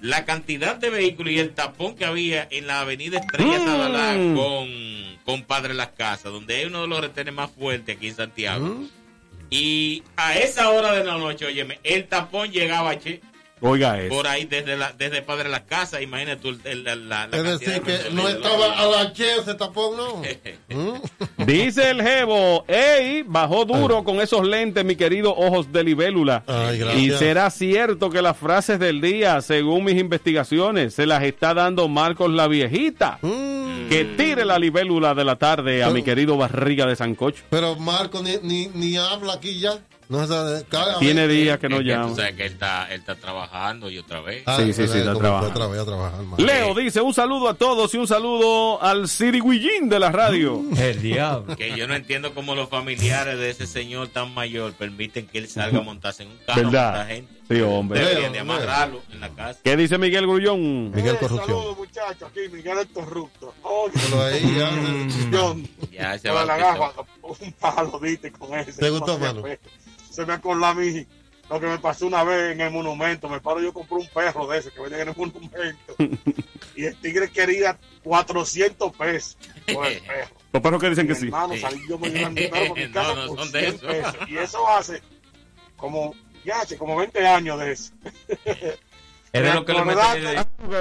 La 0.00 0.24
cantidad 0.24 0.76
de 0.76 0.90
vehículos 0.90 1.32
y 1.32 1.38
el 1.38 1.54
tapón 1.54 1.94
que 1.94 2.04
había 2.04 2.46
en 2.50 2.66
la 2.66 2.80
avenida 2.80 3.18
Estrella 3.18 3.58
Mm. 3.58 3.66
Sadalá 3.66 4.34
con, 4.34 4.68
con 5.24 5.42
Padre 5.44 5.74
Las 5.74 5.88
Casas, 5.88 6.32
donde 6.32 6.56
hay 6.56 6.64
uno 6.64 6.82
de 6.82 6.88
los 6.88 7.00
retenes 7.00 7.34
más 7.34 7.50
fuertes 7.50 7.96
aquí 7.96 8.08
en 8.08 8.16
Santiago. 8.16 8.66
¿Mm? 8.66 8.88
Y 9.50 10.02
a 10.16 10.38
esa 10.38 10.70
hora 10.70 10.92
de 10.92 11.04
la 11.04 11.18
noche, 11.18 11.44
óyeme, 11.44 11.80
el 11.82 12.06
tapón 12.06 12.50
llegaba 12.52 12.98
che, 12.98 13.20
Oiga 13.62 14.00
eso. 14.00 14.14
por 14.14 14.26
ahí 14.26 14.44
desde 14.46 14.76
la, 14.76 14.92
desde 14.92 15.22
Padre 15.22 15.48
Las 15.48 15.62
Casas, 15.62 16.00
imagínate 16.02 16.40
tú 16.40 16.48
el- 16.64 16.86
el- 16.86 17.08
la, 17.08 17.28
Es 17.30 17.42
decir, 17.42 17.68
de 17.74 17.80
que 17.82 18.10
no 18.12 18.24
que 18.24 18.32
estaba 18.32 18.72
a 18.78 18.86
la 18.86 19.12
che 19.12 19.36
ese 19.36 19.54
tapón, 19.54 19.96
¿no? 19.96 20.22
¿Mm? 20.68 21.44
Dice 21.44 21.90
el 21.90 22.02
Jebo, 22.02 22.64
ey, 22.68 23.22
bajó 23.26 23.64
duro 23.64 24.02
con 24.04 24.20
esos 24.20 24.46
lentes, 24.46 24.84
mi 24.84 24.96
querido 24.96 25.34
ojos 25.34 25.72
de 25.72 25.84
libélula. 25.84 26.42
Ay, 26.46 26.78
gracias. 26.78 27.02
y 27.02 27.10
será 27.10 27.50
cierto 27.50 28.10
que 28.10 28.22
las 28.22 28.36
frases 28.36 28.78
del 28.78 29.00
día, 29.00 29.40
según 29.42 29.84
mis 29.84 29.96
investigaciones, 29.98 30.94
se 30.94 31.06
las 31.06 31.22
está 31.22 31.54
dando 31.54 31.88
Marcos 31.88 32.30
la 32.30 32.46
viejita. 32.48 33.18
Mm. 33.22 33.88
Que 33.88 34.04
tire 34.04 34.44
la 34.44 34.58
libélula 34.58 35.14
de 35.14 35.24
la 35.24 35.36
tarde 35.36 35.82
a 35.82 35.90
mi 35.90 36.02
querido 36.04 36.36
barriga 36.36 36.86
de 36.86 36.94
Sancocho. 36.94 37.42
Pero 37.50 37.74
Marco 37.76 38.22
ni, 38.22 38.36
ni, 38.42 38.68
ni 38.68 38.96
habla 38.96 39.34
aquí 39.34 39.58
ya. 39.58 39.78
No 40.10 40.26
Tiene 40.98 41.28
vez- 41.28 41.36
días 41.36 41.58
que 41.60 41.68
no 41.68 41.80
llama. 41.80 42.08
tú 42.08 42.16
sabes 42.16 42.34
que 42.34 42.46
él 42.46 42.52
está, 42.52 42.86
él 42.92 42.98
está 42.98 43.14
trabajando 43.14 43.88
y 43.88 43.98
otra 43.98 44.20
vez. 44.20 44.42
Ah, 44.44 44.56
Sí, 44.58 44.72
sí, 44.72 44.88
sí, 44.88 44.98
está 44.98 45.14
trabajando. 45.14 45.50
Otra 45.50 45.66
vez 45.68 45.80
a 45.80 45.84
trabajar. 45.86 46.20
Leo 46.36 46.74
dice 46.74 47.00
un 47.00 47.14
saludo 47.14 47.48
a 47.48 47.54
todos 47.54 47.94
y 47.94 47.98
un 47.98 48.08
saludo 48.08 48.82
al 48.82 49.08
Siriguillín 49.08 49.88
de 49.88 50.00
la 50.00 50.10
radio. 50.10 50.62
El 50.76 51.00
diablo. 51.00 51.56
Que 51.56 51.76
yo 51.76 51.86
no 51.86 51.94
entiendo 51.94 52.34
cómo 52.34 52.56
los 52.56 52.68
familiares 52.68 53.38
de 53.38 53.50
ese 53.50 53.68
señor 53.68 54.08
tan 54.08 54.34
mayor 54.34 54.72
permiten 54.72 55.28
que 55.28 55.38
él 55.38 55.48
salga 55.48 55.78
a 55.78 55.82
montarse 55.82 56.24
en 56.24 56.30
un 56.30 56.38
carro 56.44 56.62
¿Verdad? 56.70 57.06
gente. 57.06 57.32
Sí, 57.48 57.60
hombre. 57.62 58.00
Deberían 58.00 58.32
de 58.32 58.38
amarrarlo 58.40 59.02
en 59.12 59.20
la 59.20 59.28
casa. 59.30 59.60
¿Qué 59.62 59.76
dice 59.76 59.96
Miguel 59.98 60.26
Grullón? 60.26 60.90
Miguel 60.90 61.14
Eh, 61.14 61.18
Corrupción. 61.20 61.46
Saludos, 61.58 61.78
muchachos. 61.78 62.28
Aquí 62.30 62.40
Miguel 62.52 62.78
el 62.78 62.88
Corrupto. 62.88 63.54
Oye, 63.62 63.92
Pero 63.94 64.22
ahí 64.24 64.56
ya. 64.58 65.54
Ya 65.92 66.18
se 66.18 66.30
va 66.30 66.44
la 66.44 66.54
a 66.54 66.58
gafa, 66.58 66.92
un 67.22 67.52
palo, 67.52 67.98
viste, 68.00 68.32
con 68.32 68.56
ese. 68.58 68.72
¿Te 68.80 68.90
gustó, 68.90 69.18
mano? 69.18 69.42
Se 70.20 70.26
me 70.26 70.34
acordó 70.34 70.66
a 70.66 70.74
mí 70.74 71.06
lo 71.48 71.58
que 71.58 71.66
me 71.66 71.78
pasó 71.78 72.06
una 72.06 72.22
vez 72.24 72.52
en 72.52 72.60
el 72.60 72.70
monumento. 72.70 73.26
Me 73.28 73.40
paro, 73.40 73.60
yo 73.62 73.72
compré 73.72 73.96
un 73.96 74.06
perro 74.08 74.46
de 74.48 74.58
ese 74.58 74.70
que 74.70 74.80
venía 74.82 75.00
en 75.00 75.08
el 75.08 75.16
monumento. 75.16 75.94
y 76.76 76.84
el 76.84 76.94
tigre 76.96 77.30
quería 77.30 77.78
400 78.04 78.94
pesos 78.96 79.38
por 79.72 79.86
el 79.86 79.98
perro. 80.02 80.34
Los 80.52 80.62
perros 80.62 80.80
que 80.82 80.88
dicen 80.90 81.06
que 81.06 81.14
Mi 81.14 81.18
sí. 81.20 81.26
hermano, 81.26 81.56
salí 81.56 81.80
yo 81.88 81.98
me 81.98 82.10
llevan 82.10 82.34
mi 82.34 82.48
perro 82.48 82.68
por 82.68 82.78
mi 82.78 82.90
casa 82.92 83.14
no 83.14 83.26
por 83.28 83.38
son 83.38 83.52
de 83.52 83.60
100 83.60 83.74
eso. 83.76 83.86
pesos. 83.86 84.16
Y 84.28 84.36
eso 84.36 84.68
hace 84.68 85.02
como, 85.76 86.14
ya 86.44 86.60
hace 86.60 86.76
como 86.76 86.96
20 86.96 87.26
años 87.26 87.58
de 87.58 87.72
eso. 87.72 87.92
Es 89.32 89.42
de 89.44 89.54
lo 89.54 89.64
que 89.64 89.72
le 89.72 89.78
Acordate- 89.78 90.20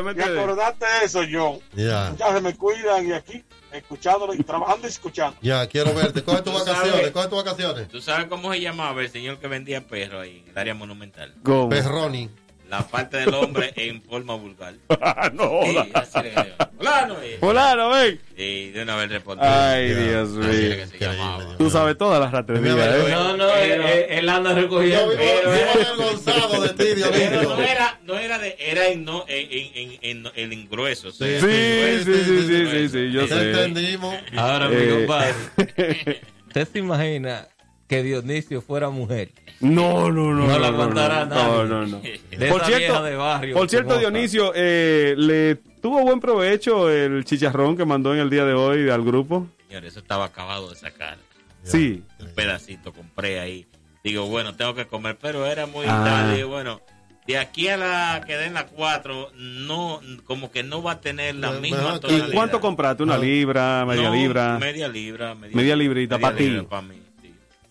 meten 0.04 0.18
Y 0.18 0.22
acordate 0.40 0.86
de 0.86 1.06
eso, 1.06 1.22
John. 1.32 1.60
Ya. 1.76 2.14
Ya 2.18 2.34
se 2.34 2.42
me 2.42 2.56
cuidan 2.56 3.08
y 3.08 3.14
aquí, 3.14 3.44
escuchándolo 3.72 4.34
y 4.34 4.44
trabajando 4.44 4.88
y 4.88 4.90
escuchando. 4.90 5.38
Ya, 5.42 5.66
quiero 5.68 5.94
verte. 5.94 6.24
Coge 6.24 6.42
tus 6.42 6.54
vacaciones, 6.54 6.92
sabes. 6.92 7.12
coge 7.12 7.28
tus 7.28 7.44
vacaciones. 7.44 7.88
¿Tú 7.88 8.02
sabes 8.02 8.28
cómo 8.28 8.52
se 8.54 8.62
llamaba 8.62 9.02
el 9.02 9.10
señor 9.10 9.40
que 9.40 9.48
vendía 9.48 9.86
perros 9.88 10.24
ahí 10.24 10.44
en 10.46 10.52
el 10.52 10.58
área 10.58 10.74
monumental? 10.74 11.34
¿Cómo? 11.44 11.70
Perroni. 11.70 12.30
La 12.70 12.88
parte 12.88 13.18
del 13.18 13.34
hombre 13.34 13.74
en 13.76 14.02
forma 14.04 14.36
vulgar. 14.36 14.76
no, 15.34 15.62
Sí, 15.64 15.74
joda. 15.74 15.88
así 15.96 16.20
era 16.20 16.46
que 16.46 16.52
se 16.52 16.58
llamaba. 16.78 17.16
Fulano, 17.40 17.90
ven. 17.90 18.20
Y 18.38 18.70
de 18.70 18.84
una 18.84 18.96
vez 18.96 19.10
respondió. 19.10 19.46
Ay, 19.50 19.90
Ya. 19.90 20.00
Dios 20.00 20.30
mío. 20.30 20.48
Dios. 20.50 21.58
Tú 21.58 21.70
sabes 21.72 21.98
todas 21.98 22.20
las 22.22 22.32
raterías, 22.32 22.78
¿eh? 22.78 23.08
No, 23.10 23.36
no, 23.38 23.50
él, 23.56 23.82
él- 23.82 24.06
él 24.10 24.30
anda 24.30 24.52
Yo 24.52 24.62
recogiendo. 24.62 25.12
Pero, 25.18 25.50
vivo 25.52 25.54
eh. 25.64 25.70
avergonzado 25.74 26.62
de 26.62 26.70
ti, 26.70 26.76
Pero 26.78 27.10
Dionisio. 27.12 27.42
no 27.56 27.62
era, 27.62 28.00
no 28.04 28.18
era 28.20 28.38
de, 28.40 28.56
era 28.60 28.88
en, 28.88 29.04
no, 29.04 29.26
en, 29.28 29.48
en, 29.52 29.92
en, 30.02 30.26
en, 30.26 30.32
en 30.36 30.54
engrueso. 30.54 31.08
o 31.10 31.12
sea, 31.12 31.28
Sí, 31.40 31.48
sí, 31.48 32.04
sí, 32.06 32.48
sí, 32.48 32.68
sí, 32.72 32.90
sí, 32.90 33.12
yo 33.12 33.28
sé. 33.28 33.50
entendimos. 33.52 34.16
Ahora, 34.38 34.68
mi 34.70 34.76
Eh. 34.76 34.90
compadre, 34.92 35.34
¿usted 36.48 36.68
se 36.72 36.80
imagina 36.80 37.48
que 37.90 38.04
Dionisio 38.04 38.62
fuera 38.62 38.90
mujer? 38.90 39.32
No, 39.60 40.10
no, 40.12 40.34
no. 40.34 40.46
No 40.48 40.60
la 40.60 40.68
aguantará 40.68 41.26
no, 41.26 41.36
nadie. 41.36 41.52
no, 41.52 41.66
no, 41.66 41.86
no. 41.88 42.00
De 42.30 42.48
Por 42.48 42.62
esa 42.62 42.66
cierto, 42.68 42.78
vieja 42.78 43.02
de 43.02 43.16
barrio. 43.16 43.56
por 43.56 43.70
cierto. 43.70 43.98
Dionisio, 43.98 44.54
eh, 44.56 45.16
¿le 45.18 45.56
tuvo 45.82 46.02
buen 46.04 46.20
provecho 46.22 46.90
el 46.90 47.26
chicharrón 47.26 47.76
que 47.76 47.84
mandó 47.84 48.14
en 48.14 48.20
el 48.22 48.30
día 48.30 48.46
de 48.46 48.54
hoy 48.54 48.90
al 48.90 49.04
grupo? 49.04 49.48
Señores, 49.68 49.92
eso 49.92 50.00
estaba 50.00 50.26
acabado 50.26 50.70
de 50.70 50.76
sacar. 50.76 51.18
Sí. 51.64 52.04
Un 52.20 52.28
pedacito 52.36 52.94
compré 52.94 53.40
ahí. 53.40 53.66
Digo, 54.04 54.28
bueno, 54.28 54.56
tengo 54.56 54.76
que 54.76 54.86
comer, 54.88 55.18
pero 55.22 55.46
era 55.46 55.66
muy 55.66 55.86
Ah. 55.88 56.04
tarde. 56.06 56.36
Digo, 56.38 56.50
bueno, 56.50 56.80
de 57.28 57.38
aquí 57.38 57.68
a 57.68 57.76
la 57.78 58.24
que 58.26 58.38
den 58.38 58.54
las 58.54 58.66
cuatro, 58.66 59.30
no, 59.36 60.00
como 60.24 60.52
que 60.52 60.64
no 60.64 60.82
va 60.82 60.94
a 60.94 61.02
tener 61.02 61.36
la 61.36 61.52
misma 61.52 61.96
¿Y 61.98 62.00
tonalidad. 62.00 62.30
cuánto 62.34 62.62
compraste? 62.62 63.04
¿Una 63.04 63.18
No. 63.18 63.24
libra, 63.24 63.84
media 63.86 64.10
No, 64.10 64.16
libra? 64.16 64.58
Media 64.60 64.88
libra. 64.88 65.36
Media, 65.36 65.56
Media 65.56 65.76
librita 65.76 66.18
pa' 66.18 66.34
ti. 66.36 66.50
para 66.70 66.82
mí. 66.84 66.96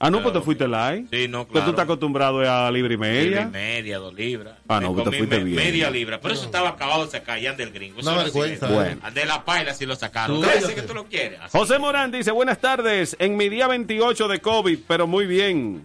Ah, 0.00 0.10
no, 0.10 0.22
pues 0.22 0.32
te 0.32 0.40
fuiste 0.40 0.68
light. 0.68 1.08
Sí, 1.10 1.26
no, 1.28 1.48
claro. 1.48 1.64
tú 1.64 1.70
estás 1.70 1.84
acostumbrado 1.84 2.38
a 2.40 2.70
libra 2.70 2.94
y 2.94 2.96
Libra 2.96 3.08
media. 3.10 3.42
y 3.42 3.50
media, 3.50 3.98
dos 3.98 4.14
libras. 4.14 4.54
Ah, 4.68 4.78
no, 4.80 4.92
Me 4.92 5.02
pues 5.02 5.10
te 5.10 5.16
fuiste 5.18 5.38
me- 5.38 5.44
bien. 5.44 5.56
Media 5.56 5.90
libra. 5.90 6.20
Pero 6.20 6.34
eso 6.34 6.44
estaba 6.44 6.68
acabado 6.68 7.04
de 7.04 7.10
sacar 7.10 7.40
ya 7.40 7.52
del 7.54 7.72
gringo. 7.72 7.98
Eso 8.00 8.10
no 8.12 8.16
vergüenza. 8.18 8.68
Bueno. 8.68 9.00
De 9.12 9.24
la 9.26 9.44
paila 9.44 9.74
sí 9.74 9.86
lo 9.86 9.96
sacaron. 9.96 10.36
Tú- 10.40 10.46
¿Tú 10.46 10.52
dices 10.54 10.74
que 10.74 10.82
tú 10.82 10.94
lo 10.94 11.06
quieres? 11.06 11.40
Así. 11.40 11.58
José 11.58 11.78
Morán 11.80 12.12
dice, 12.12 12.30
buenas 12.30 12.58
tardes, 12.60 13.16
en 13.18 13.36
mi 13.36 13.48
día 13.48 13.66
28 13.66 14.28
de 14.28 14.40
COVID, 14.40 14.78
pero 14.86 15.08
muy 15.08 15.26
bien. 15.26 15.82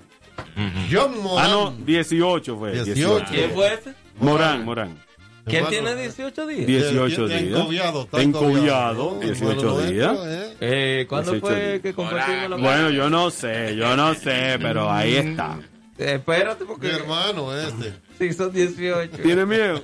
John 0.91 1.13
Ah, 1.15 1.21
Morán. 1.21 1.51
no, 1.51 1.71
18 1.85 2.57
fue. 2.57 2.71
18. 2.73 2.93
18. 2.93 3.25
¿Quién 3.31 3.51
fue 3.51 3.73
ese? 3.73 3.93
Morán, 4.19 4.63
Morán. 4.63 4.97
¿Quién 5.45 5.65
Hermano, 5.65 5.69
tiene 5.69 6.01
18 6.01 6.47
días? 6.47 6.67
18 6.67 7.25
Está 7.25 7.37
días. 7.37 7.59
encobiado, 7.59 8.01
está 8.03 8.21
Encobiado, 8.21 9.11
¿no? 9.15 9.19
18 9.19 9.49
Hermano 9.51 9.77
días. 9.81 10.17
¿eh? 10.25 10.53
Eh, 10.61 11.05
¿Cuándo 11.09 11.31
18 11.33 11.47
fue 11.47 11.65
días. 11.67 11.81
que 11.81 11.93
compartimos 11.93 12.49
la 12.51 12.55
Bueno, 12.55 12.89
yo 12.91 13.09
no 13.09 13.29
sé, 13.29 13.75
yo 13.75 13.95
no 13.97 14.13
sé, 14.15 14.57
pero 14.61 14.89
ahí 14.91 15.15
está. 15.15 15.59
Eh, 15.97 16.13
espérate, 16.15 16.63
Mi 16.63 16.67
porque 16.69 16.87
hermano 16.91 17.55
este. 17.55 17.93
sí 18.17 18.33
son 18.33 18.51
18. 18.53 19.17
¿Tienen 19.21 19.47
miedo? 19.47 19.83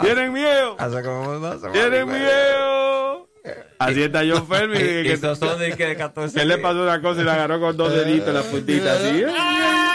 ¿Tienen 0.00 0.32
miedo? 0.32 0.76
Semanas 0.78 1.72
¿Tienen 1.72 2.08
miedo? 2.08 3.28
Así 3.78 4.02
está 4.02 4.20
John 4.28 4.46
Fermi. 4.46 4.76
Y, 4.78 4.80
que, 4.80 5.18
que 5.76 5.96
14 5.96 6.38
que 6.38 6.44
le 6.46 6.58
pasó 6.58 6.82
una 6.82 7.00
cosa 7.00 7.20
y 7.20 7.24
le 7.24 7.30
agarró 7.30 7.60
con 7.60 7.76
dos 7.76 7.92
deditos 7.92 8.28
en 8.28 8.34
la 8.34 8.42
puntita 8.42 8.92
así. 8.94 9.24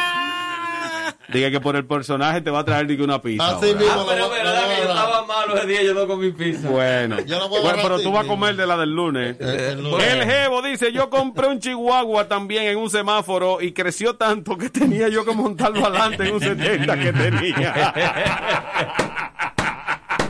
¿eh? 1.27 1.32
Diga 1.34 1.51
que 1.51 1.60
por 1.60 1.75
el 1.75 1.86
personaje 1.86 2.41
te 2.41 2.50
va 2.51 2.60
a 2.60 2.65
traer 2.65 2.88
digo, 2.88 3.03
una 3.03 3.22
pizza. 3.22 3.58
Así 3.58 3.74
mismo. 3.74 3.91
Ah, 3.91 4.05
pero 4.08 4.29
verdad 4.29 4.67
que 4.67 4.75
yo 4.84 4.89
estaba 4.89 5.25
malo 5.25 5.58
ese 5.58 5.67
día, 5.67 5.84
yo 5.84 5.94
no 5.94 6.08
comí 6.08 6.32
pizza. 6.32 6.67
Bueno, 6.70 7.20
Yo 7.25 7.39
la 7.39 7.46
voy 7.46 7.60
a 7.60 7.63
bueno 7.63 7.79
pero 7.84 8.00
tú 8.00 8.12
vas 8.12 8.25
a 8.25 8.27
comer 8.27 8.55
de 8.55 8.67
la 8.67 8.77
del 8.77 8.91
lunes. 8.96 9.36
Eh, 9.39 9.70
el- 9.74 9.82
Bueno. 9.82 9.98
El 10.05 10.24
Jevo 10.25 10.62
dice, 10.62 10.91
yo 10.91 11.10
compré 11.10 11.48
un 11.48 11.60
chihuahua 11.60 12.27
también 12.27 12.63
en 12.65 12.77
un 12.77 12.89
semáforo 12.89 13.62
y 13.62 13.72
creció 13.74 14.15
tanto 14.15 14.58
que 14.58 14.70
tenía 14.70 15.08
yo 15.10 15.25
que 15.25 15.34
montarlo 15.34 15.86
adelante 15.86 16.27
en 16.27 16.34
un 16.36 16.39
70 16.41 17.00
que 17.00 17.13
tenía. 17.13 17.94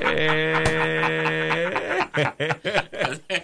Eh, 0.02 1.70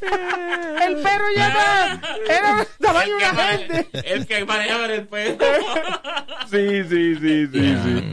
El 0.00 0.96
perro 1.02 1.24
ya 1.36 2.00
era 2.28 2.66
el, 2.98 3.18
que 3.18 3.26
mane- 3.36 3.86
el 4.04 4.26
que 4.26 4.44
manejaba 4.44 4.86
el 4.86 5.06
perro. 5.06 5.36
Sí, 6.50 6.84
sí, 6.84 7.14
sí, 7.16 7.46
sí, 7.52 7.76
sí. 7.84 8.04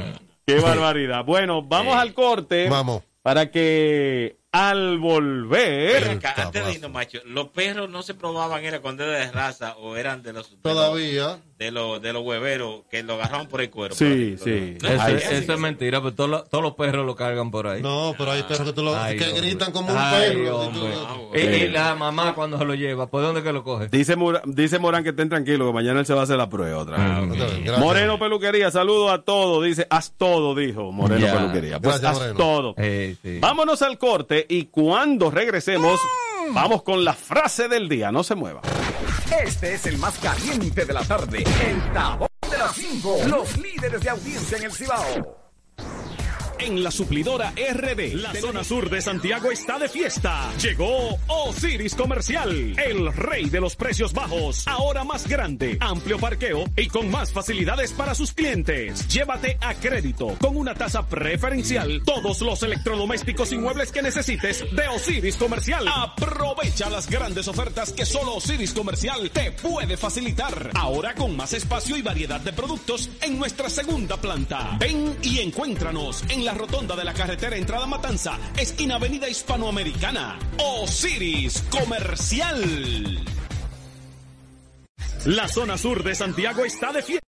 Qué 0.46 0.60
barbaridad. 0.60 1.24
Bueno, 1.26 1.62
vamos 1.64 1.96
al 1.96 2.14
corte 2.14 2.70
Vamos. 2.70 3.04
para 3.22 3.52
que 3.52 4.38
al 4.52 4.98
volver... 5.00 6.08
acá, 6.10 6.34
antes 6.38 6.66
de 6.66 6.74
irnos, 6.74 6.92
macho, 6.92 7.20
los 7.26 7.50
perros 7.50 7.90
no 7.90 8.02
se 8.02 8.14
probaban, 8.14 8.64
era 8.64 8.80
cuando 8.80 9.04
era 9.04 9.14
de 9.26 9.32
raza 9.32 9.76
o 9.78 9.96
eran 9.98 10.24
de 10.24 10.34
los. 10.34 10.56
Todavía. 10.62 11.40
De 11.58 11.72
los, 11.72 12.00
de 12.04 12.14
los 12.14 12.22
hueveros 12.24 12.84
que 12.90 13.02
lo 13.02 13.16
agarraban 13.16 13.48
por 13.48 13.62
el 13.62 13.72
cuero. 13.72 13.96
Sí, 13.96 14.38
sí. 14.44 14.78
No, 14.80 14.90
eso, 14.90 15.54
es 15.54 15.60
mentira, 15.60 16.00
pero 16.02 16.14
todos 16.14 16.30
los, 16.30 16.50
todos 16.50 16.64
los 16.64 16.76
perros 16.76 17.04
lo 17.04 17.16
cargan 17.16 17.50
por 17.50 17.66
ahí. 17.68 17.82
No, 17.82 18.14
pero 18.16 18.30
hay 18.32 18.44
perros 18.44 18.68
que, 18.68 18.74
tú 18.74 18.84
lo- 18.84 18.96
Ay, 18.96 19.18
que 19.18 19.26
hombre. 19.26 19.42
gritan 19.42 19.72
como 19.72 19.92
un 19.92 19.98
Ay, 19.98 20.34
perro. 20.36 20.60
hombre. 20.60 20.94
Ah, 20.96 21.18
Y, 21.34 21.40
y 21.40 21.68
la 21.70 21.96
mamá 21.96 22.36
cuando 22.36 22.60
se 22.60 22.66
lo 22.66 22.76
lleva, 22.76 23.08
¿por 23.08 23.24
dónde 23.24 23.42
que 23.42 23.52
lo 23.52 23.64
coge? 23.64 23.88
Dice, 23.90 24.16
dice 24.46 24.78
Morán 24.78 25.04
que 25.04 25.10
estén 25.10 25.30
tranquilos, 25.30 25.68
que 25.68 25.74
mañana 25.74 26.00
él 26.02 26.06
se 26.06 26.14
va 26.14 26.20
a 26.22 26.24
hacer 26.26 26.38
la 26.38 26.48
prueba 26.48 26.78
otra 26.78 26.98
vez. 27.26 27.40
Gracias. 27.40 27.80
Moreno 27.80 28.20
Peluquería, 28.20 28.70
saludo 28.70 29.10
a 29.10 29.24
todos. 29.24 29.64
Dice, 29.66 29.88
haz 29.90 30.14
todo, 30.16 30.54
dijo 30.54 30.92
Moreno. 30.92 31.26
Peluquería. 31.26 31.80
Pues 31.80 32.00
Gracias, 32.00 32.12
haz 32.12 32.18
Moreno. 32.20 32.38
todo. 32.38 32.76
Eh, 32.78 33.16
sí. 33.24 33.40
Vámonos 33.40 33.82
al 33.82 33.98
corte 33.98 34.37
y 34.48 34.66
cuando 34.66 35.32
regresemos, 35.32 36.00
vamos 36.52 36.84
con 36.84 37.04
la 37.04 37.14
frase 37.14 37.68
del 37.68 37.90
día. 37.90 38.12
No 38.12 38.24
se 38.24 38.36
mueva. 38.36 38.62
Este 39.44 39.74
es 39.74 39.86
el 39.86 39.98
más 39.98 40.18
caliente 40.20 40.86
de 40.86 40.94
la 40.94 41.04
tarde. 41.04 41.44
El 41.66 41.94
tabón 41.94 42.28
de 42.50 42.58
las 42.58 42.76
5. 42.76 43.18
Los 43.28 43.58
líderes 43.58 44.02
de 44.02 44.10
audiencia 44.10 44.58
en 44.58 44.64
el 44.64 44.72
Cibao. 44.72 45.47
En 46.60 46.84
la 46.84 46.92
suplidora 46.92 47.52
RD. 47.52 48.14
La 48.16 48.34
zona 48.34 48.64
sur 48.64 48.90
de 48.90 49.02
Santiago 49.02 49.52
está 49.52 49.80
de 49.80 49.90
fiesta. 49.90 50.52
Llegó 50.62 51.18
Osiris 51.28 51.96
Comercial, 51.96 52.76
el 52.78 53.14
rey 53.14 53.50
de 53.50 53.62
los 53.62 53.76
precios 53.76 54.14
bajos. 54.14 54.68
Ahora 54.68 55.04
más 55.04 55.28
grande, 55.28 55.78
amplio 55.80 56.18
parqueo 56.20 56.66
y 56.76 56.88
con 56.88 57.10
más 57.12 57.32
facilidades 57.32 57.92
para 57.94 58.16
sus 58.16 58.34
clientes. 58.34 59.08
Llévate 59.08 59.58
a 59.62 59.76
crédito 59.76 60.36
con 60.40 60.58
una 60.58 60.74
tasa 60.74 61.08
preferencial 61.08 62.02
todos 62.06 62.42
los 62.42 62.64
electrodomésticos 62.64 63.52
y 63.52 63.58
muebles 63.58 63.92
que 63.92 64.02
necesites 64.02 64.64
de 64.76 64.88
Osiris 64.88 65.36
Comercial. 65.38 65.86
Aprovecha 65.88 66.90
las 66.90 67.10
grandes 67.10 67.48
ofertas 67.48 67.92
que 67.92 68.06
solo 68.06 68.36
Osiris 68.36 68.74
Comercial 68.74 69.30
te 69.32 69.52
puede 69.52 69.98
facilitar. 69.98 70.72
Ahora 70.74 71.14
con 71.16 71.36
más 71.36 71.54
espacio 71.54 71.98
y 71.98 72.02
variedad 72.02 72.42
de 72.42 72.54
productos 72.54 73.10
en 73.22 73.38
nuestra 73.38 73.70
segunda 73.70 74.18
planta. 74.18 74.78
Ven 74.80 75.18
y 75.22 75.40
encuéntranos 75.40 76.24
en 76.30 76.46
la 76.46 76.47
rotonda 76.54 76.96
de 76.96 77.04
la 77.04 77.14
carretera 77.14 77.56
Entrada 77.56 77.86
Matanza, 77.86 78.38
esquina 78.58 78.96
Avenida 78.96 79.28
Hispanoamericana. 79.28 80.38
Osiris 80.58 81.64
Comercial. 81.70 83.24
La 85.26 85.48
zona 85.48 85.78
sur 85.78 86.04
de 86.04 86.16
Santiago 86.16 86.64
está 86.64 86.92
de 86.92 87.02
fiesta. 87.02 87.28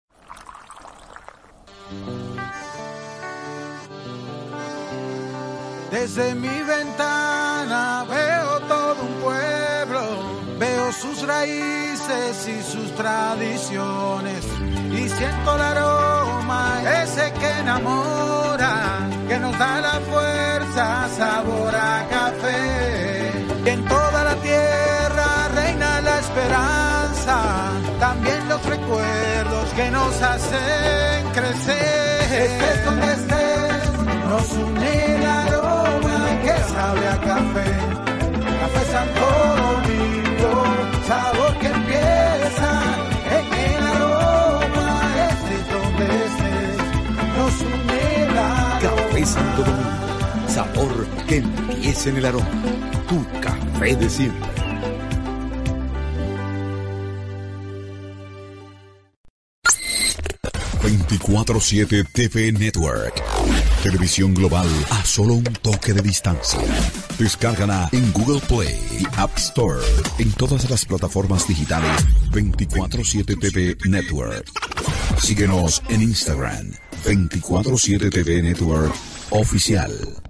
Desde 5.91 6.35
mi 6.35 6.61
ventana 6.61 8.05
veo 8.07 8.59
todo 8.67 9.01
un 9.01 9.13
pueblo, 9.21 10.57
veo 10.59 10.93
sus 10.93 11.23
raíces 11.23 12.47
y 12.47 12.71
sus 12.71 12.95
tradiciones 12.95 14.45
y 14.91 15.09
siento 15.09 15.55
el 15.55 15.61
aroma 15.61 16.81
ese 17.03 17.31
que 17.39 17.51
enamora, 17.59 19.07
que 19.27 19.39
nos 19.39 19.57
da 19.57 19.81
la 19.81 19.99
fuerza, 20.11 21.07
sabor 21.17 21.75
a 21.75 22.05
café. 22.09 23.45
Y 23.65 23.69
en 23.69 23.85
toda 23.85 24.23
la 24.23 24.35
tierra 24.35 25.47
reina 25.55 26.01
la 26.01 26.19
esperanza, 26.19 27.37
también 27.99 28.49
los 28.49 28.63
recuerdos 28.65 29.69
que 29.75 29.91
nos 29.91 30.21
hacen 30.21 31.29
crecer. 31.33 32.43
Estés 32.43 32.85
donde 32.85 33.13
estés, 33.13 33.91
nos 34.29 34.51
une 34.53 35.15
el 35.15 35.25
aroma 35.25 36.19
que 36.43 36.55
sabe 36.73 37.07
a 37.07 37.17
café. 37.17 37.69
Café 38.61 38.91
Santo 38.91 39.25
Domingo, 39.61 40.63
sabor 41.07 41.38
Santo. 49.65 49.99
Sabor 50.47 51.07
que 51.27 51.37
empieza 51.37 52.09
en 52.09 52.17
el 52.17 52.25
aroma. 52.25 52.47
Tu 53.07 53.25
café 53.41 53.95
de 53.95 54.09
siempre. 54.09 54.49
...24-7 60.81 62.07
TV 62.13 62.51
Network... 62.51 63.21
...televisión 63.83 64.33
global 64.33 64.67
a 64.89 65.03
solo 65.03 65.35
un 65.35 65.43
toque 65.43 65.93
de 65.93 66.01
distancia... 66.01 66.59
...descárgala 67.17 67.89
en 67.91 68.11
Google 68.13 68.39
Play 68.47 68.79
y 68.99 69.05
App 69.17 69.37
Store... 69.37 69.81
...en 70.17 70.31
todas 70.31 70.69
las 70.69 70.85
plataformas 70.85 71.47
digitales... 71.47 72.05
...24-7 72.31 73.39
TV 73.39 73.77
Network... 73.89 74.49
Síguenos 75.21 75.83
en 75.89 76.01
Instagram... 76.01 76.71
...24-7 77.03 78.09
TV 78.09 78.41
Network... 78.41 79.18
Oficial... 79.31 80.28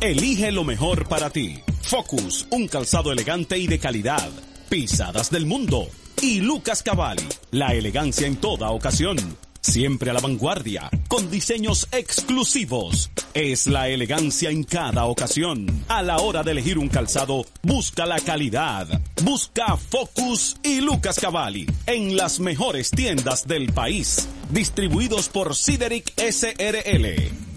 Elige 0.00 0.50
lo 0.50 0.64
mejor 0.64 1.06
para 1.06 1.30
ti. 1.30 1.60
Focus, 1.82 2.48
un 2.50 2.66
calzado 2.66 3.12
elegante 3.12 3.56
y 3.56 3.68
de 3.68 3.78
calidad. 3.78 4.28
Pisadas 4.72 5.30
del 5.30 5.44
mundo. 5.44 5.86
Y 6.22 6.40
Lucas 6.40 6.82
Cavalli, 6.82 7.28
la 7.50 7.74
elegancia 7.74 8.26
en 8.26 8.36
toda 8.36 8.70
ocasión. 8.70 9.18
Siempre 9.60 10.08
a 10.10 10.14
la 10.14 10.20
vanguardia, 10.20 10.88
con 11.08 11.30
diseños 11.30 11.86
exclusivos. 11.92 13.10
Es 13.34 13.66
la 13.66 13.90
elegancia 13.90 14.48
en 14.48 14.64
cada 14.64 15.04
ocasión. 15.04 15.66
A 15.88 16.00
la 16.00 16.16
hora 16.20 16.42
de 16.42 16.52
elegir 16.52 16.78
un 16.78 16.88
calzado, 16.88 17.44
busca 17.62 18.06
la 18.06 18.18
calidad. 18.18 18.88
Busca 19.22 19.76
Focus 19.76 20.56
y 20.62 20.80
Lucas 20.80 21.20
Cavalli 21.20 21.66
en 21.84 22.16
las 22.16 22.40
mejores 22.40 22.92
tiendas 22.92 23.46
del 23.46 23.74
país. 23.74 24.26
Distribuidos 24.48 25.28
por 25.28 25.54
Sideric 25.54 26.14
SRL. 26.16 27.51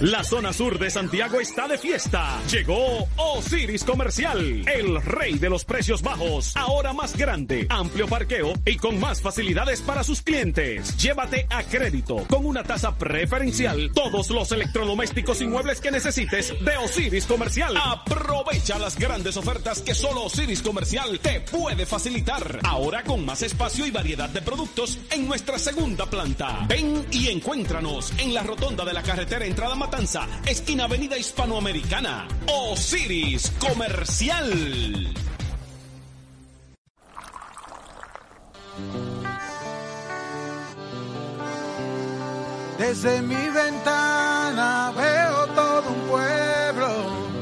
La 0.00 0.22
zona 0.24 0.52
sur 0.52 0.78
de 0.78 0.90
Santiago 0.90 1.40
está 1.40 1.66
de 1.66 1.78
fiesta. 1.78 2.38
Llegó 2.50 3.08
Osiris 3.16 3.82
Comercial, 3.82 4.62
el 4.68 5.02
rey 5.02 5.38
de 5.38 5.48
los 5.48 5.64
precios 5.64 6.02
bajos. 6.02 6.54
Ahora 6.54 6.92
más 6.92 7.16
grande, 7.16 7.66
amplio 7.70 8.06
parqueo 8.06 8.52
y 8.66 8.76
con 8.76 9.00
más 9.00 9.22
facilidades 9.22 9.80
para 9.80 10.04
sus 10.04 10.20
clientes. 10.20 10.96
Llévate 10.98 11.46
a 11.48 11.62
crédito 11.62 12.26
con 12.28 12.44
una 12.44 12.62
tasa 12.62 12.94
preferencial 12.98 13.90
todos 13.94 14.28
los 14.28 14.52
electrodomésticos 14.52 15.40
y 15.40 15.46
muebles 15.46 15.80
que 15.80 15.90
necesites 15.90 16.52
de 16.62 16.76
Osiris 16.76 17.24
Comercial. 17.24 17.74
Aprovecha 17.82 18.78
las 18.78 18.98
grandes 18.98 19.38
ofertas 19.38 19.80
que 19.80 19.94
solo 19.94 20.24
Osiris 20.24 20.60
Comercial 20.60 21.18
te 21.20 21.40
puede 21.40 21.86
facilitar. 21.86 22.60
Ahora 22.64 23.02
con 23.02 23.24
más 23.24 23.40
espacio 23.40 23.86
y 23.86 23.90
variedad 23.90 24.28
de 24.28 24.42
productos 24.42 24.98
en 25.10 25.26
nuestra 25.26 25.58
segunda 25.58 26.04
planta. 26.04 26.66
Ven 26.68 27.06
y 27.10 27.28
encuéntranos 27.28 28.12
en 28.18 28.34
la 28.34 28.42
rotonda 28.42 28.84
de 28.84 28.92
la 28.92 29.02
carretera 29.02 29.46
Entrada 29.46 29.65
Matanza, 29.74 30.26
esquina 30.46 30.84
Avenida 30.84 31.16
Hispanoamericana. 31.18 32.28
Osiris 32.46 33.52
Comercial. 33.58 35.14
Desde 42.78 43.22
mi 43.22 43.48
ventana 43.48 44.92
veo 44.94 45.46
todo 45.54 45.88
un 45.88 46.00
pueblo, 46.08 46.65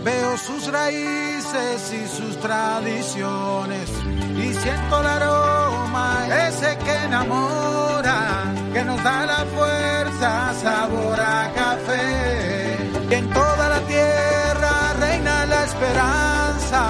veo 0.04 0.36
sus 0.36 0.70
raíces 0.70 1.92
y 1.92 2.06
sus 2.06 2.38
tradiciones 2.38 3.88
y 4.36 4.52
siento 4.52 5.00
el 5.00 5.06
aroma 5.06 6.26
ese 6.48 6.76
que 6.84 6.94
enamora, 7.04 8.52
que 8.72 8.84
nos 8.84 9.02
da 9.02 9.26
la 9.26 9.44
fuerza, 9.56 10.52
sabor 10.62 11.18
a 11.20 11.50
café. 11.54 12.76
Y 13.10 13.14
en 13.14 13.30
toda 13.30 13.68
la 13.68 13.80
tierra 13.80 14.92
reina 15.00 15.46
la 15.46 15.64
esperanza, 15.64 16.80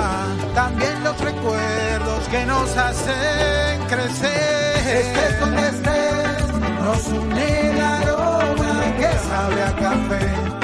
también 0.55 1.05
los 1.05 1.19
recuerdos 1.21 2.29
que 2.31 2.47
nos 2.47 2.77
hacen 2.77 3.87
crecer. 3.89 4.97
Estés 5.01 5.41
donde 5.41 5.69
estés, 5.69 6.59
nos 6.83 7.07
une 7.09 7.71
el 7.71 7.81
aroma 7.81 8.83
que 8.99 9.11
sabe 9.29 9.63
a 9.63 9.73
café. 9.77 10.25
Café 10.25 10.64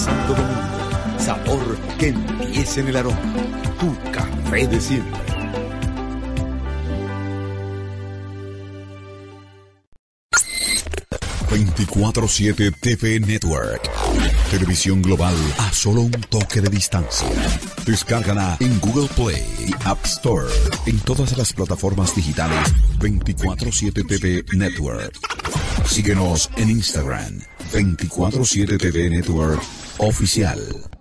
Santo 0.00 0.34
Domingo. 0.34 1.18
Sabor 1.18 1.78
que 1.98 2.08
empieza 2.08 2.80
en 2.80 2.88
el 2.88 2.96
aroma. 2.96 3.18
Tu 3.78 4.10
café 4.12 4.66
de 4.66 4.80
siempre. 4.80 5.20
...24-7 11.50 12.72
TV 12.80 13.18
Network... 13.18 13.90
...televisión 14.50 15.02
global 15.02 15.34
a 15.58 15.72
solo 15.72 16.02
un 16.02 16.12
toque 16.12 16.60
de 16.60 16.68
distancia... 16.68 17.26
...descárgala 17.84 18.56
en 18.60 18.78
Google 18.78 19.08
Play 19.16 19.44
y 19.66 19.72
App 19.84 20.04
Store... 20.04 20.46
...en 20.86 21.00
todas 21.00 21.36
las 21.36 21.52
plataformas 21.52 22.14
digitales... 22.14 22.72
...24-7 23.00 24.06
TV 24.06 24.44
Network... 24.56 25.12
Síguenos 25.86 26.48
en 26.56 26.70
Instagram... 26.70 27.40
...24-7 27.72 28.78
TV 28.78 29.10
Network... 29.10 29.60
Oficial... 30.02 30.99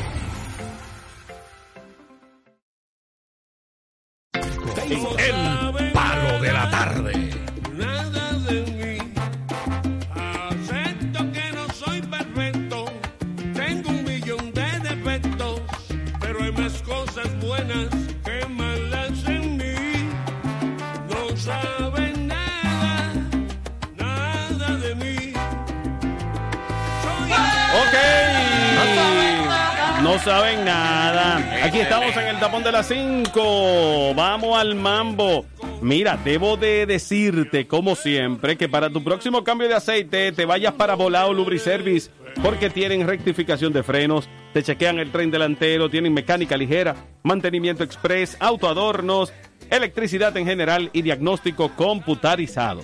Saben 30.27 30.65
nada. 30.65 31.37
Aquí 31.65 31.79
estamos 31.79 32.17
en 32.17 32.27
el 32.27 32.41
tapón 32.41 32.65
de 32.65 32.73
las 32.73 32.89
5. 32.89 34.13
Vamos 34.17 34.59
al 34.59 34.75
mambo. 34.75 35.47
Mira, 35.81 36.19
debo 36.25 36.57
de 36.57 36.85
decirte, 36.85 37.69
como 37.69 37.95
siempre, 37.95 38.57
que 38.57 38.69
para 38.69 38.91
tu 38.91 39.05
próximo 39.05 39.45
cambio 39.45 39.69
de 39.69 39.75
aceite 39.75 40.33
te 40.33 40.45
vayas 40.45 40.75
para 40.75 40.97
Volado 40.97 41.33
Lubriservice, 41.33 42.11
porque 42.43 42.71
tienen 42.71 43.07
rectificación 43.07 43.73
de 43.73 43.85
frenos, 43.85 44.29
te 44.53 44.65
chequean 44.65 44.99
el 44.99 45.13
tren 45.13 45.31
delantero, 45.31 45.89
tienen 45.89 46.13
mecánica 46.13 46.57
ligera, 46.57 46.97
mantenimiento 47.23 47.85
express, 47.85 48.37
autoadornos, 48.41 49.33
electricidad 49.71 50.37
en 50.37 50.47
general 50.47 50.91
y 50.93 51.03
diagnóstico 51.03 51.69
computarizado. 51.77 52.83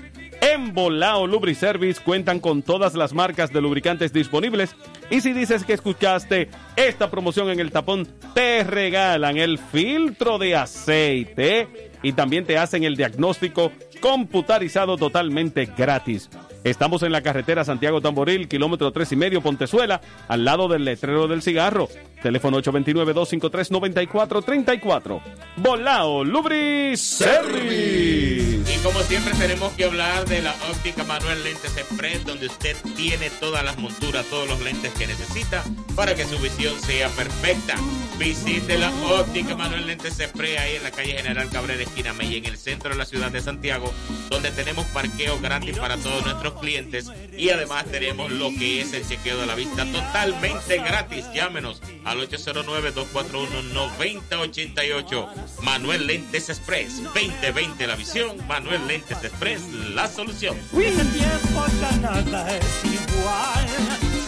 En 0.52 0.74
Volao 0.74 1.26
Lubriservice 1.26 2.02
cuentan 2.02 2.38
con 2.38 2.60
todas 2.60 2.92
las 2.92 3.14
marcas 3.14 3.54
de 3.54 3.62
lubricantes 3.62 4.12
disponibles 4.12 4.76
y 5.08 5.22
si 5.22 5.32
dices 5.32 5.64
que 5.64 5.72
escuchaste 5.72 6.50
esta 6.76 7.10
promoción 7.10 7.48
en 7.48 7.58
el 7.58 7.70
tapón, 7.70 8.06
te 8.34 8.62
regalan 8.62 9.38
el 9.38 9.56
filtro 9.56 10.36
de 10.36 10.54
aceite 10.54 11.90
y 12.02 12.12
también 12.12 12.44
te 12.44 12.58
hacen 12.58 12.84
el 12.84 12.96
diagnóstico 12.96 13.72
computarizado 14.02 14.98
totalmente 14.98 15.64
gratis. 15.74 16.28
Estamos 16.64 17.02
en 17.02 17.12
la 17.12 17.22
carretera 17.22 17.64
Santiago 17.64 18.02
Tamboril, 18.02 18.46
kilómetro 18.46 18.92
tres 18.92 19.10
y 19.12 19.16
medio, 19.16 19.40
Pontezuela, 19.40 20.02
al 20.28 20.44
lado 20.44 20.68
del 20.68 20.84
letrero 20.84 21.28
del 21.28 21.40
cigarro. 21.40 21.88
Teléfono 22.22 22.62
829-253-9434. 22.62 25.20
Volao 25.56 26.24
Lubri 26.24 26.96
Service. 26.96 28.62
Y 28.72 28.78
como 28.82 29.00
siempre 29.00 29.34
tenemos 29.34 29.72
que 29.72 29.84
hablar 29.84 30.24
de 30.26 30.40
la 30.40 30.54
óptica 30.70 31.04
Manuel 31.04 31.42
Lentes 31.42 31.76
Express, 31.76 32.24
donde 32.24 32.46
usted 32.46 32.74
tiene 32.96 33.28
todas 33.40 33.62
las 33.64 33.76
monturas, 33.78 34.24
todos 34.26 34.48
los 34.48 34.60
lentes 34.60 34.92
que 34.94 35.06
necesita 35.06 35.62
para 35.96 36.14
que 36.14 36.24
su 36.24 36.38
visión 36.38 36.80
sea 36.80 37.08
perfecta. 37.10 37.74
Visite 38.18 38.78
la 38.78 38.90
óptica 39.10 39.54
Manuel 39.56 39.86
Lentes 39.86 40.20
Express 40.20 40.60
ahí 40.60 40.76
en 40.76 40.84
la 40.84 40.92
calle 40.92 41.14
General 41.14 41.48
Cabrera, 41.50 41.82
esquina 41.82 42.12
Mella, 42.12 42.36
en 42.36 42.46
el 42.46 42.56
centro 42.56 42.90
de 42.90 42.96
la 42.96 43.04
ciudad 43.04 43.32
de 43.32 43.40
Santiago, 43.40 43.92
donde 44.30 44.52
tenemos 44.52 44.86
parqueo 44.86 45.40
gratis 45.40 45.76
para 45.78 45.96
todos 45.96 46.24
nuestros 46.24 46.60
clientes 46.60 47.10
y 47.36 47.50
además 47.50 47.86
tenemos 47.86 48.30
lo 48.30 48.50
que 48.50 48.80
es 48.80 48.92
el 48.92 49.04
chequeo 49.06 49.38
de 49.38 49.46
la 49.46 49.56
vista 49.56 49.84
totalmente 49.90 50.78
gratis. 50.78 51.26
Llámenos 51.34 51.82
al 52.12 52.28
809-241-9088. 52.28 55.28
Manuel 55.62 56.06
Lentes 56.06 56.50
Express, 56.50 57.02
2020 57.02 57.86
la 57.86 57.96
visión, 57.96 58.36
Manuel 58.46 58.86
Lentes 58.86 59.24
Express, 59.24 59.62
la 59.94 60.06
solución. 60.08 60.54
Hace 60.70 61.04
tiempo 61.06 61.64
ya 61.80 61.96
nada 61.98 62.54
es 62.56 62.84
igual. 62.84 63.66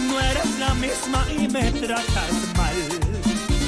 No 0.08 0.18
eres 0.20 0.58
la 0.58 0.74
misma 0.74 1.26
y 1.30 1.46
me 1.48 1.70
tratas 1.72 2.32
mal. 2.56 2.74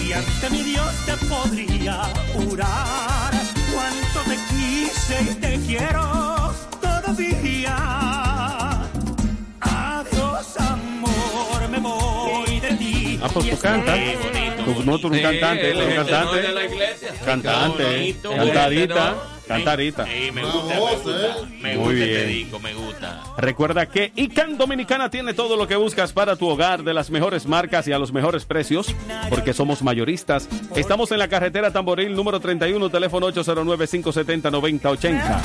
Y 0.02 0.12
ante 0.12 0.50
mi 0.50 0.62
Dios 0.62 0.94
te 1.04 1.16
podría 1.26 2.04
jurar 2.32 3.32
cuánto 3.74 4.20
te 4.30 4.36
quise 4.48 5.22
y 5.30 5.34
te 5.34 5.58
quiero 5.66 6.54
todavía. 6.80 8.05
Ah, 13.26 13.30
pues 13.32 13.50
tú 13.50 13.58
cantas. 13.58 13.98
No, 14.84 14.98
tú 14.98 15.06
eres 15.08 15.18
un 15.18 15.24
cantante, 15.30 15.70
eres 15.70 15.82
es 15.82 15.88
un 15.88 15.94
cantante. 15.94 16.36
de 16.42 16.52
la 16.52 16.64
iglesia. 16.64 17.08
Cantante, 17.24 17.84
bonito, 17.84 18.30
cantadita, 18.30 18.94
tenor. 18.94 19.16
cantadita. 19.46 20.04
Sí, 20.06 20.30
me 20.32 20.42
gusta, 20.44 20.74
me 20.74 20.80
gusta, 20.80 21.10
me 21.60 21.76
Muy 21.76 21.78
gusta 21.84 21.92
este 22.04 22.24
bien. 22.24 22.28
disco, 22.28 22.58
me 22.60 22.74
gusta. 22.74 23.22
Recuerda 23.38 23.86
que 23.86 24.12
ICANN 24.16 24.56
Dominicana 24.58 25.10
tiene 25.10 25.34
todo 25.34 25.56
lo 25.56 25.66
que 25.68 25.76
buscas 25.76 26.12
para 26.12 26.36
tu 26.36 26.48
hogar 26.48 26.82
de 26.82 26.92
las 26.94 27.10
mejores 27.10 27.46
marcas 27.46 27.86
y 27.88 27.92
a 27.92 27.98
los 27.98 28.12
mejores 28.12 28.44
precios, 28.44 28.94
porque 29.28 29.52
somos 29.52 29.82
mayoristas. 29.82 30.48
Estamos 30.74 31.10
en 31.12 31.18
la 31.18 31.28
carretera 31.28 31.70
Tamboril 31.70 32.14
número 32.14 32.40
31, 32.40 32.88
teléfono 32.90 33.28
809-570-9080. 33.28 35.40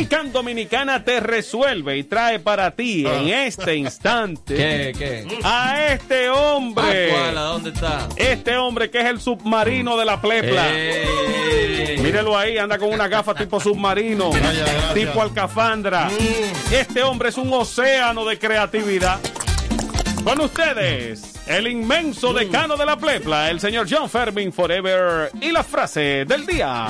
ICANN 0.00 0.32
Dominicana 0.32 1.04
te 1.04 1.20
resuelve 1.20 1.96
y 1.98 2.04
trae 2.04 2.38
para 2.40 2.70
ti 2.72 3.06
en 3.06 3.28
este 3.28 3.76
instante 3.76 4.54
¿Qué, 4.56 4.92
qué? 4.98 5.38
a 5.42 5.86
este 5.92 6.28
hombre. 6.30 7.12
¿A 7.12 7.14
cuál? 7.14 7.38
¿A 7.38 7.42
dónde 7.42 7.70
está? 7.70 8.08
Este 8.16 8.43
hombre 8.52 8.90
que 8.90 9.00
es 9.00 9.06
el 9.06 9.20
submarino 9.20 9.96
de 9.96 10.04
la 10.04 10.20
plepla. 10.20 10.70
¡Ey! 10.70 11.98
Mírelo 11.98 12.36
ahí, 12.36 12.58
anda 12.58 12.78
con 12.78 12.92
una 12.92 13.08
gafa 13.08 13.34
tipo 13.34 13.58
submarino, 13.58 14.30
tipo 14.92 15.22
alcafandra. 15.22 16.08
Este 16.70 17.02
hombre 17.02 17.30
es 17.30 17.38
un 17.38 17.52
océano 17.52 18.24
de 18.24 18.38
creatividad. 18.38 19.18
Con 20.22 20.40
ustedes, 20.40 21.34
el 21.46 21.66
inmenso 21.66 22.32
decano 22.32 22.76
de 22.76 22.86
la 22.86 22.96
plepla, 22.96 23.50
el 23.50 23.60
señor 23.60 23.86
John 23.90 24.08
Fermin 24.08 24.52
Forever, 24.52 25.30
y 25.40 25.50
la 25.50 25.62
frase 25.62 26.24
del 26.26 26.46
día. 26.46 26.86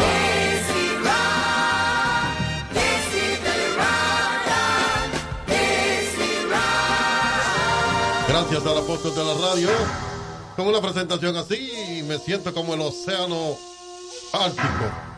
Gracias 8.29 8.67
al 8.67 8.79
apóstol 8.79 9.15
de 9.15 9.25
la 9.25 9.35
radio. 9.35 9.69
Con 10.57 10.67
una 10.67 10.81
presentación 10.81 11.37
así 11.37 11.99
y 11.99 12.03
me 12.05 12.19
siento 12.19 12.53
como 12.55 12.75
el 12.75 12.81
océano 12.81 13.57
ártico. 14.33 14.67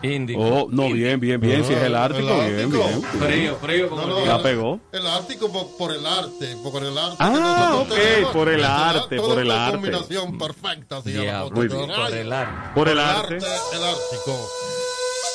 Índico. 0.03 0.41
Oh, 0.41 0.67
no, 0.71 0.91
bien, 0.93 1.19
bien, 1.19 1.41
bien. 1.41 1.65
Si 1.65 1.73
es 1.73 1.83
el 1.83 1.95
Ártico, 1.97 2.39
bien, 2.45 2.71
bien. 2.71 3.03
Frío, 3.03 3.57
frío 3.57 3.89
como 3.89 4.03
No, 4.03 4.09
no, 4.09 4.19
el 4.21 4.29
La 4.29 4.37
el- 4.37 4.43
pegó. 4.43 4.79
El 4.93 5.07
ártico 5.07 5.51
por, 5.51 5.77
por 5.79 5.93
el 5.93 6.07
arte, 6.07 6.55
por 6.63 6.83
el 6.85 6.97
arte. 6.99 7.17
Ah, 7.19 7.79
ok, 7.81 7.89
tenemos. 7.89 8.33
por 8.33 8.49
el 8.51 8.65
arte, 8.65 9.17
por 9.17 9.39
el 9.39 9.51
arte. 9.51 9.73
combinación 9.73 10.39
perfecta, 10.39 11.01
muy 11.01 11.13
de 11.13 11.21
bien. 11.23 11.33
la 11.35 11.45
Por 11.49 11.71
radio. 11.71 12.17
el 12.21 12.33
arte. 12.33 12.71
Por 12.75 12.89
el 12.89 12.99
el 12.99 13.05
arte. 13.05 13.37
el 13.37 13.85
ártico. 13.85 14.51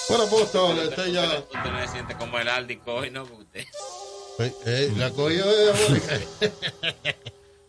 Bueno, 0.10 0.24
apóstol, 0.26 0.80
este 0.80 1.12
ya. 1.12 1.24
Usted 1.24 1.72
no 1.72 1.82
se 1.82 1.88
siente 1.88 2.16
como 2.16 2.38
el 2.38 2.48
ártico 2.48 2.94
hoy, 2.94 3.10
¿no? 3.10 3.24
Usted- 3.24 3.66
Eh, 4.40 4.54
eh, 4.66 4.94
la 4.98 5.10
cogió 5.12 5.44
eh, 5.46 5.74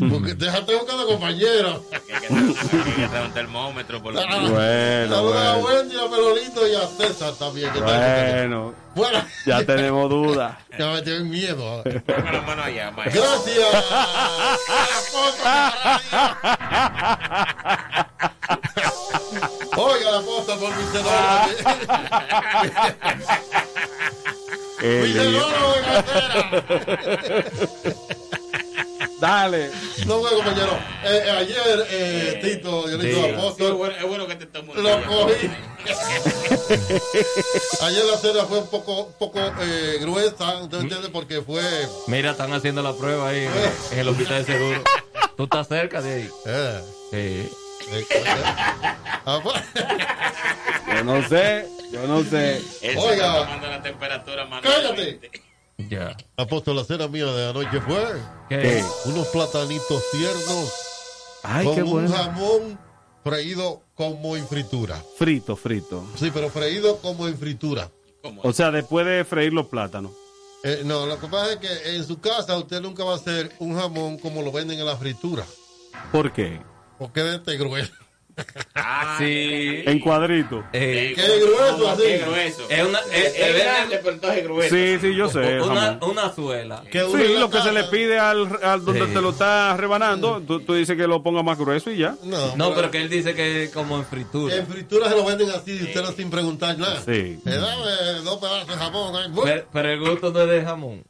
Porque 0.10 0.34
déjate 0.34 0.74
buscar 0.76 0.98
de 0.98 1.04
compañero. 1.06 1.84
Hay 1.92 2.00
que 2.20 2.28
traer- 2.28 2.56
hay 2.86 2.92
que 2.92 3.08
traer 3.08 3.26
un 3.26 3.32
termómetro 3.34 4.02
por 4.02 4.14
lo 4.14 4.20
menos. 4.26 4.50
Bueno, 4.50 5.16
a 5.16 5.20
bueno. 5.22 5.56
Wendy, 5.58 5.96
a 5.98 6.10
Pelolito 6.10 6.66
y 6.66 6.74
a 6.74 6.86
César 6.86 7.32
también. 7.38 7.72
Que. 7.72 7.80
Bueno, 7.80 8.74
Bueno, 8.94 9.24
ya 9.46 9.64
tenemos 9.64 10.08
dudas. 10.10 10.54
ya 10.78 10.86
me 10.92 11.02
tienen 11.02 11.28
miedo. 11.30 11.82
Ponga 11.82 12.32
la 12.32 12.42
mano 12.42 12.62
allá, 12.62 12.90
maestro. 12.90 13.22
Gracias. 13.22 13.84
Oiga, 19.76 20.10
la 20.10 20.20
posta 20.20 20.56
por 20.56 20.70
mi 20.76 20.82
El 24.82 25.02
Mi 25.02 25.08
lío. 25.14 25.46
de 25.46 25.80
cartera. 25.84 26.62
Dale. 29.22 29.70
No, 30.04 30.18
bueno, 30.18 30.38
compañero. 30.38 30.76
Eh, 31.04 31.22
eh, 31.26 31.30
ayer, 31.30 31.86
eh, 31.90 32.40
Tito, 32.42 32.90
yo 32.90 32.96
le 32.96 33.08
digo. 33.08 33.22
Sí, 33.22 33.30
apóstol. 33.30 33.74
bueno, 33.74 33.94
es 33.94 34.04
bueno 34.04 34.26
que 34.26 34.34
te 34.34 34.58
un 34.58 34.82
Lo 34.82 35.06
cogí. 35.06 35.46
Ayer 37.82 38.04
la 38.04 38.16
cena 38.16 38.44
fue 38.46 38.58
un 38.58 38.66
poco, 38.66 39.12
poco 39.20 39.38
eh, 39.60 39.98
gruesa, 40.00 40.58
¿usted 40.62 40.80
entiende? 40.80 41.08
Porque 41.10 41.40
fue. 41.40 41.62
Mira, 42.08 42.32
están 42.32 42.52
haciendo 42.52 42.82
la 42.82 42.94
prueba 42.94 43.28
ahí 43.28 43.48
en, 43.92 43.98
el 44.00 44.08
hospital 44.08 44.44
de 44.44 44.54
seguro. 44.54 44.82
Tú 45.36 45.44
estás 45.44 45.68
cerca 45.68 46.02
de 46.02 46.14
ahí. 46.14 46.28
Eh, 47.12 47.12
Sí. 47.12 47.48
ah, 49.24 49.38
pues, 49.40 49.62
Yo 50.96 51.04
no 51.04 51.28
sé, 51.28 51.68
yo 51.92 52.08
no 52.08 52.24
sé. 52.24 52.60
Él 52.80 52.98
Oiga. 52.98 53.26
está 53.26 53.38
tomando 53.44 53.68
la 53.68 53.82
temperatura 53.82 54.46
manualmente. 54.46 55.30
Ya. 55.88 56.16
Apóstol, 56.36 56.76
la 56.76 56.84
cena 56.84 57.08
mía 57.08 57.26
de 57.26 57.50
anoche 57.50 57.80
fue 57.80 58.04
¿Qué? 58.48 58.84
unos 59.06 59.26
platanitos 59.28 60.02
tiernos 60.10 60.72
Ay, 61.42 61.66
con 61.66 61.74
qué 61.74 61.82
un 61.82 62.08
jamón 62.12 62.78
freído 63.24 63.82
como 63.94 64.36
en 64.36 64.46
fritura. 64.46 65.02
Frito, 65.16 65.56
frito. 65.56 66.04
Sí, 66.16 66.30
pero 66.32 66.50
freído 66.50 66.98
como 66.98 67.28
en 67.28 67.36
fritura. 67.36 67.90
O 68.42 68.52
sea, 68.52 68.70
después 68.70 69.06
de 69.06 69.24
freír 69.24 69.52
los 69.52 69.66
plátanos. 69.66 70.12
Eh, 70.64 70.82
no, 70.84 71.06
lo 71.06 71.18
que 71.18 71.26
pasa 71.26 71.54
es 71.54 71.58
que 71.58 71.96
en 71.96 72.04
su 72.04 72.20
casa 72.20 72.56
usted 72.56 72.80
nunca 72.80 73.02
va 73.02 73.14
a 73.14 73.16
hacer 73.16 73.52
un 73.58 73.76
jamón 73.76 74.18
como 74.18 74.42
lo 74.42 74.52
venden 74.52 74.78
en 74.78 74.86
la 74.86 74.96
fritura. 74.96 75.44
¿Por 76.12 76.32
qué? 76.32 76.60
Porque 76.98 77.20
es 77.20 77.26
de 77.26 77.36
este 77.36 77.56
grueso. 77.56 77.92
Ah, 78.74 79.16
Sí. 79.18 79.82
En 79.86 79.98
cuadrito. 80.00 80.64
Eh, 80.72 81.12
Qué 81.14 81.22
grueso 81.38 81.90
así. 81.90 82.02
Qué 82.02 82.18
grueso. 82.18 82.62
es 82.70 82.86
una, 82.86 82.98
Es, 83.12 83.34
es, 83.34 83.38
es 83.38 83.62
grande, 83.62 83.98
pero 84.02 84.14
entonces 84.14 84.44
grueso. 84.44 84.74
Sí, 84.74 84.98
sí, 85.00 85.14
yo 85.14 85.28
sé. 85.28 85.60
una, 85.60 85.98
una 86.02 86.34
suela. 86.34 86.82
Que 86.90 87.00
Sí, 87.00 87.34
lo 87.38 87.50
que 87.50 87.60
se 87.60 87.72
le 87.72 87.84
pide 87.84 88.18
al, 88.18 88.48
al 88.62 88.84
donde 88.84 89.06
Sí. 89.06 89.12
te 89.14 89.20
lo 89.20 89.30
está 89.30 89.76
rebanando, 89.76 90.40
tú, 90.46 90.60
tú 90.60 90.74
dices 90.74 90.96
que 90.96 91.06
lo 91.06 91.22
ponga 91.22 91.42
más 91.42 91.58
grueso 91.58 91.90
y 91.90 91.98
ya. 91.98 92.16
No, 92.24 92.56
No, 92.56 92.74
pero 92.74 92.90
que 92.90 93.02
él 93.02 93.08
dice 93.10 93.34
que 93.34 93.64
es 93.64 93.70
como 93.70 93.96
en 93.98 94.06
fritura. 94.06 94.54
En 94.56 94.66
fritura 94.66 95.08
se 95.08 95.16
lo 95.16 95.24
venden 95.24 95.50
así, 95.50 95.72
y 95.78 95.82
usted 95.84 96.02
no 96.02 96.12
sin 96.12 96.30
preguntar 96.30 96.78
nada. 96.78 97.00
Sí. 97.04 97.38
Dame 97.44 98.20
dos 98.24 98.38
pedazos 98.38 98.66
de 98.68 98.74
jamón. 98.74 99.32
Pero, 99.44 99.66
pero 99.72 99.90
el 99.90 100.00
gusto 100.00 100.30
no 100.32 100.40
es 100.42 100.48
de 100.48 100.62
jamón, 100.64 101.04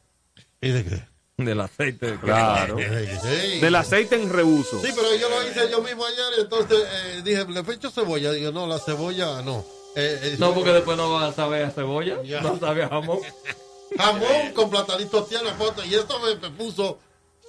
¿Y 0.61 0.69
de 0.69 0.83
qué? 0.83 1.12
del 1.37 1.59
aceite. 1.61 2.17
Claro. 2.21 2.77
Sí. 2.77 3.59
Del 3.59 3.75
aceite 3.75 4.15
en 4.15 4.29
reuso. 4.29 4.79
Sí, 4.81 4.89
pero 4.95 5.15
yo 5.15 5.29
lo 5.29 5.47
hice 5.49 5.69
yo 5.71 5.81
mismo 5.81 6.05
ayer, 6.05 6.39
entonces 6.39 6.77
eh, 6.79 7.21
dije, 7.23 7.45
¿le 7.45 7.59
he 7.61 7.73
hecho 7.73 7.89
cebolla? 7.89 8.31
Digo, 8.31 8.51
no, 8.51 8.67
la 8.67 8.79
cebolla 8.79 9.41
no. 9.41 9.65
Eh, 9.95 10.19
eh, 10.23 10.35
No, 10.39 10.53
porque 10.53 10.71
después 10.71 10.97
no 10.97 11.11
vas 11.11 11.31
a 11.31 11.35
saber 11.35 11.65
a 11.65 11.71
cebolla, 11.71 12.21
Ya. 12.23 12.41
no 12.41 12.59
sabe 12.59 12.83
a 12.83 12.89
jamón. 12.89 13.19
Jamón 13.97 14.51
con 14.55 14.69
platanitos 14.71 15.29
tiernos, 15.29 15.53
foto, 15.53 15.83
y 15.85 15.93
esto 15.93 16.19
me, 16.19 16.35
me 16.35 16.49
puso... 16.55 16.97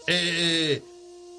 Eh, 0.06 0.82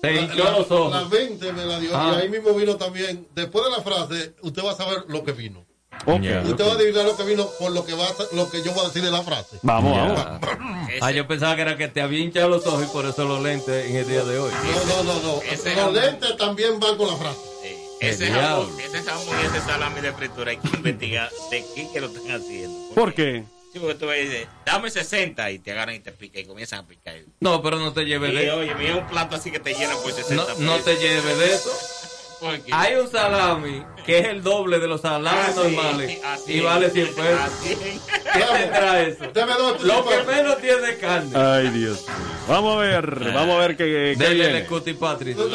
Te 0.02 0.12
la, 0.14 0.22
hinchó 0.22 0.44
la- 0.44 0.52
los 0.58 0.72
ojos. 0.72 0.92
la 0.92 1.04
20 1.04 1.54
me 1.54 1.66
la 1.66 1.80
dio, 1.80 1.92
Ah. 1.94 2.14
y 2.18 2.22
ahí 2.24 2.30
mismo 2.30 2.54
vino 2.54 2.76
también, 2.76 3.28
después 3.36 3.66
de 3.66 3.72
la 3.72 3.82
frase, 3.82 4.34
usted 4.42 4.64
va 4.64 4.72
a 4.72 4.76
saber 4.76 5.04
lo 5.08 5.24
que 5.24 5.32
vino. 5.34 5.65
Usted 6.06 6.66
va 6.66 6.72
a 6.72 6.76
adivinar 6.76 7.06
lo 7.06 7.18
que 7.18 7.24
vino 7.24 7.50
por 7.60 7.72
lo 7.72 7.86
que, 7.86 7.94
va 7.94 8.06
a, 8.06 8.36
lo 8.36 8.50
que 8.50 8.62
yo 8.64 8.72
voy 8.74 8.86
a 8.86 8.88
decir 8.88 9.04
de 9.04 9.12
la 9.12 9.24
frase. 9.24 9.58
Vamos, 9.64 9.96
Ya. 9.96 10.14
vamos. 10.14 10.40
Ah, 11.02 11.12
yo 11.12 11.28
pensaba 11.28 11.56
que 11.56 11.62
era 11.64 11.78
que 11.78 11.88
te 11.88 12.02
había 12.02 12.20
hinchado 12.20 12.50
los 12.50 12.66
ojos 12.68 12.84
y 12.84 12.88
por 12.88 13.06
eso 13.06 13.26
los 13.26 13.42
lentes 13.42 13.90
en 13.90 13.96
el 13.98 14.08
día 14.08 14.24
de 14.24 14.38
hoy. 14.40 14.52
No, 14.88 15.04
no, 15.04 15.14
no, 15.14 15.20
no. 15.22 15.42
Ese 15.42 15.70
Los 15.74 15.80
jamón. 15.86 15.96
lentes 15.96 16.38
también 16.38 16.80
van 16.80 16.96
con 16.98 17.08
la 17.08 17.16
frase. 17.16 17.40
Sí. 17.64 17.76
Ese 18.02 18.28
El 18.28 18.34
jamón, 18.34 18.80
ese 18.80 19.02
jamón 19.04 19.36
y 19.42 19.46
ese 19.48 19.66
salami 19.66 20.02
de 20.02 20.14
fritura 20.14 20.52
hay 20.52 20.58
que 20.58 20.68
investigar 20.78 21.30
de 21.52 21.66
qué 21.74 21.88
que 21.92 22.02
lo 22.02 22.08
están 22.08 22.32
haciendo. 22.42 22.90
¿Por 22.94 23.14
qué? 23.14 23.44
Sí, 23.74 23.80
porque 23.80 23.96
tú 23.96 24.10
dices, 24.10 24.48
dame 24.66 24.90
60 24.90 25.52
y 25.52 25.60
te 25.60 25.72
agarran 25.74 25.96
y 25.96 26.00
te 26.00 26.12
pican 26.14 26.42
y 26.44 26.46
comienzan 26.46 26.80
a 26.80 26.88
picar. 26.88 27.16
No, 27.42 27.62
pero 27.62 27.78
no 27.78 27.92
te 27.92 28.06
lleves 28.06 28.34
de 28.34 28.50
oye, 28.52 28.74
mira 28.76 28.96
un 28.96 29.08
plato 29.08 29.36
así 29.36 29.52
que 29.52 29.60
te 29.60 29.74
llena 29.74 29.96
por 29.96 30.14
60 30.14 30.36
no, 30.36 30.60
no 30.60 30.78
te 30.80 30.96
lleves 30.96 31.38
de 31.40 31.54
eso. 31.54 31.72
Hay 32.72 32.96
un 32.96 33.10
salami 33.10 33.84
que 34.06 34.20
es 34.20 34.28
el 34.28 34.44
doble 34.44 34.80
de 34.80 34.88
los 34.88 35.02
salamis 35.02 35.58
Así, 35.58 35.58
normales 35.76 36.20
así 36.24 36.54
y 36.54 36.60
vale 36.62 36.90
100 36.90 37.08
pesos. 37.16 37.40
Así. 37.42 38.00
¿Qué 38.34 38.40
tendrá 38.40 39.02
eso? 39.02 39.26
Deme 39.34 39.54
dos 39.54 39.82
Lo 39.82 40.06
que 40.06 40.24
menos 40.24 40.58
tiene 40.60 40.98
carne. 40.98 41.32
Ay, 41.36 41.70
Dios. 41.70 42.06
Vamos 42.48 42.76
a 42.76 42.80
ver, 42.80 43.34
vamos 43.34 43.56
a 43.56 43.60
ver 43.60 43.78
qué, 43.78 43.86
qué 43.86 44.16
Dele 44.24 44.36
viene. 44.36 44.58
el 44.60 44.68
Cuti 44.68 44.94
Patrick. 44.94 45.36
No. 45.38 45.46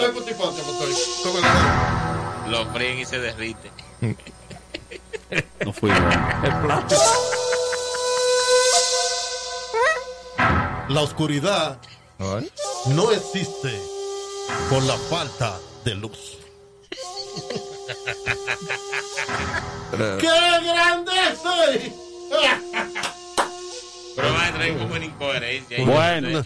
Lo 2.48 2.66
fríen 2.72 2.98
y 2.98 3.04
se 3.04 3.18
derrite. 3.20 3.70
No 5.64 5.72
fui. 5.72 5.90
El 5.90 6.56
plato. 6.62 6.96
La 10.88 11.02
oscuridad 11.02 11.78
no 12.86 13.12
existe 13.12 13.70
por 14.68 14.82
la 14.82 14.96
falta 14.96 15.56
de 15.84 15.94
luz. 15.94 16.38
¡Qué 20.18 20.28
grande 20.62 21.12
soy! 21.42 21.92
Pero 24.16 24.32
va 24.32 24.42
a 24.44 24.48
entrar 24.48 24.78
como 24.78 24.96
en 24.96 25.04
incoherencia. 25.04 25.76
ahí. 25.78 25.84
Bueno, 25.84 26.44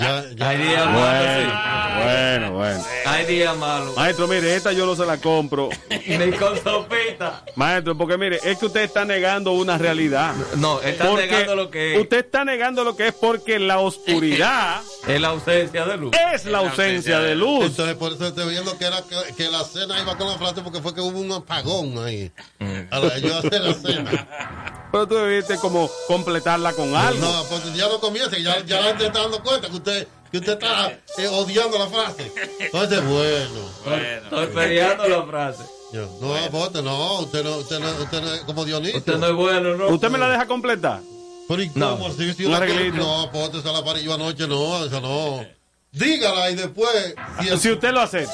Ya, 0.00 0.24
ya. 0.34 0.48
Hay 0.48 0.58
días 0.58 0.86
malos. 0.86 2.04
bueno, 2.04 2.52
bueno. 2.52 2.84
Hay 3.06 3.26
días 3.26 3.56
malos. 3.56 3.96
Maestro, 3.96 4.28
mire, 4.28 4.56
esta 4.56 4.72
yo 4.72 4.86
no 4.86 4.96
se 4.96 5.04
la 5.04 5.18
compro. 5.18 5.68
Ni 6.06 6.32
con 6.32 6.56
sopita. 6.62 7.44
Maestro, 7.56 7.96
porque 7.96 8.16
mire, 8.16 8.40
es 8.42 8.58
que 8.58 8.66
usted 8.66 8.82
está 8.82 9.04
negando 9.04 9.52
una 9.52 9.76
realidad. 9.78 10.34
No, 10.56 10.80
está 10.80 11.12
negando 11.14 11.54
lo 11.54 11.70
que 11.70 11.94
es. 11.94 12.00
Usted 12.00 12.24
está 12.24 12.44
negando 12.44 12.84
lo 12.84 12.96
que 12.96 13.08
es 13.08 13.14
porque 13.14 13.58
la 13.58 13.78
oscuridad 13.78 14.80
Es 15.06 15.20
la 15.20 15.28
ausencia 15.28 15.84
de 15.84 15.96
luz. 15.96 16.12
es 16.34 16.44
la 16.46 16.58
ausencia 16.58 17.20
de 17.20 17.34
luz. 17.34 17.66
Entonces, 17.66 17.96
por 17.96 18.12
eso 18.12 18.26
estoy 18.26 18.50
viendo 18.50 18.76
que, 18.78 18.84
era 18.86 19.02
que, 19.02 19.34
que 19.34 19.50
la 19.50 19.64
cena 19.64 20.00
iba 20.00 20.16
con 20.16 20.28
la 20.28 20.38
frase 20.38 20.62
porque 20.62 20.80
fue 20.80 20.94
que 20.94 21.00
hubo 21.00 21.18
un 21.18 21.32
apagón 21.32 21.98
ahí. 22.04 22.30
A 22.90 22.98
la 22.98 23.18
yo 23.18 23.36
hacer 23.36 23.60
la 23.60 23.74
cena. 23.74 24.79
Pero 24.92 25.06
tú 25.06 25.14
debiste 25.14 25.56
como 25.58 25.88
completarla 26.08 26.72
con 26.72 26.94
algo. 26.94 27.20
No, 27.20 27.44
pues 27.44 27.74
ya 27.74 27.88
no 27.88 28.00
comienza, 28.00 28.36
ya, 28.38 28.64
ya 28.64 28.80
la 28.80 28.88
gente 28.88 29.06
está 29.06 29.20
dando 29.22 29.42
cuenta 29.42 29.68
que 29.68 29.76
usted, 29.76 30.08
que 30.32 30.38
usted 30.38 30.52
está 30.54 30.90
eh, 31.18 31.28
odiando 31.28 31.78
la 31.78 31.86
frase. 31.86 32.32
Entonces, 32.58 33.04
bueno. 33.04 33.60
Bueno, 33.84 34.04
Estoy 34.24 34.46
peleando 34.48 35.08
la 35.08 35.22
frase. 35.26 35.62
Yo, 35.92 36.08
no, 36.20 36.34
aporte, 36.36 36.82
no, 36.82 37.20
usted 37.20 37.42
no, 37.44 37.56
usted 37.58 37.78
no, 37.80 37.88
usted 38.02 38.20
no 38.22 38.34
es 38.34 38.40
como 38.42 38.64
Dionisio. 38.64 38.98
Usted 38.98 39.16
no 39.16 39.26
es 39.26 39.34
bueno, 39.34 39.76
¿no? 39.76 39.88
¿Usted 39.88 40.08
me 40.10 40.18
la 40.18 40.28
deja 40.30 40.46
completar? 40.46 41.00
Pero 41.48 41.62
¿y 41.62 41.70
No. 41.74 41.98
cómo? 41.98 42.12
Si, 42.12 42.32
si 42.34 42.44
una- 42.46 42.58
arreglito. 42.58 42.96
no, 42.96 43.22
aporte, 43.22 43.58
esa 43.58 43.72
la 43.72 43.84
parí 43.84 44.04
yo 44.04 44.14
anoche, 44.14 44.46
no, 44.46 44.84
esa 44.84 45.00
no. 45.00 45.44
Dígala 45.90 46.50
y 46.50 46.54
después. 46.54 47.14
Si 47.40 47.48
el- 47.48 47.58
Si 47.58 47.70
usted 47.72 47.90
lo 47.92 48.00
acepta. 48.00 48.32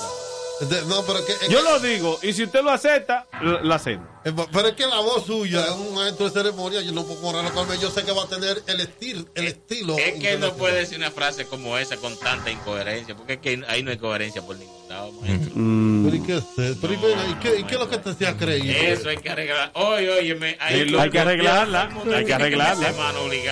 De- 0.60 0.82
no, 0.86 1.02
pero 1.04 1.18
es 1.18 1.24
que, 1.26 1.32
es 1.32 1.48
Yo 1.50 1.58
que- 1.58 1.64
lo 1.70 1.80
digo, 1.80 2.18
y 2.22 2.32
si 2.32 2.44
usted 2.44 2.62
lo 2.62 2.70
acepta, 2.70 3.26
la 3.62 3.74
acepto. 3.74 4.06
eh, 4.24 4.32
pero 4.52 4.68
es 4.68 4.74
que 4.74 4.86
la 4.86 5.00
voz 5.00 5.26
suya 5.26 5.64
es 5.64 5.70
un 5.72 5.94
maestro 5.94 6.26
de 6.26 6.32
ceremonia, 6.32 6.80
yo 6.80 6.92
no 6.92 7.04
puedo 7.04 7.20
correrlo 7.20 7.52
con 7.52 7.70
él, 7.72 7.78
yo 7.80 7.90
sé 7.90 8.04
que 8.04 8.12
va 8.12 8.24
a 8.24 8.28
tener 8.28 8.62
el, 8.66 8.80
estil, 8.80 9.28
el 9.34 9.46
estilo. 9.46 9.96
es 9.98 10.14
que 10.20 10.38
no 10.38 10.54
puede 10.54 10.76
decir 10.80 10.96
una 10.98 11.10
frase 11.10 11.46
como 11.46 11.76
esa 11.78 11.96
con 11.98 12.18
tanta 12.18 12.50
incoherencia, 12.50 13.14
porque 13.16 13.34
es 13.34 13.38
que 13.40 13.62
ahí 13.68 13.82
no 13.82 13.90
hay 13.90 13.98
coherencia 13.98 14.42
por 14.42 14.56
ningún 14.56 14.88
lado, 14.88 15.12
maestro. 15.12 15.50
Mm. 15.54 16.04
Pero 16.04 16.16
¿y 16.16 16.20
qué 16.20 16.36
es 16.36 16.44
eso? 16.70 16.78
Pero 16.80 16.92
¿y 16.92 16.96
venga, 16.96 17.26
¿y 17.28 17.34
qué, 17.34 17.60
y 17.60 17.64
qué 17.64 17.74
es 17.74 17.80
lo 17.80 17.88
que 17.90 17.98
te 17.98 18.14
se 18.14 18.26
ha 18.26 18.36
creído? 18.36 18.74
Eso 18.78 19.08
hay 19.08 19.16
que 19.18 19.28
arreglar. 19.30 19.70
Oye, 19.74 20.10
oye, 20.10 20.56
Hay 20.60 21.10
que 21.10 21.18
arreglarla, 21.20 21.90
hay 22.14 22.24
que 22.24 22.34
arreglarla. 22.34 22.88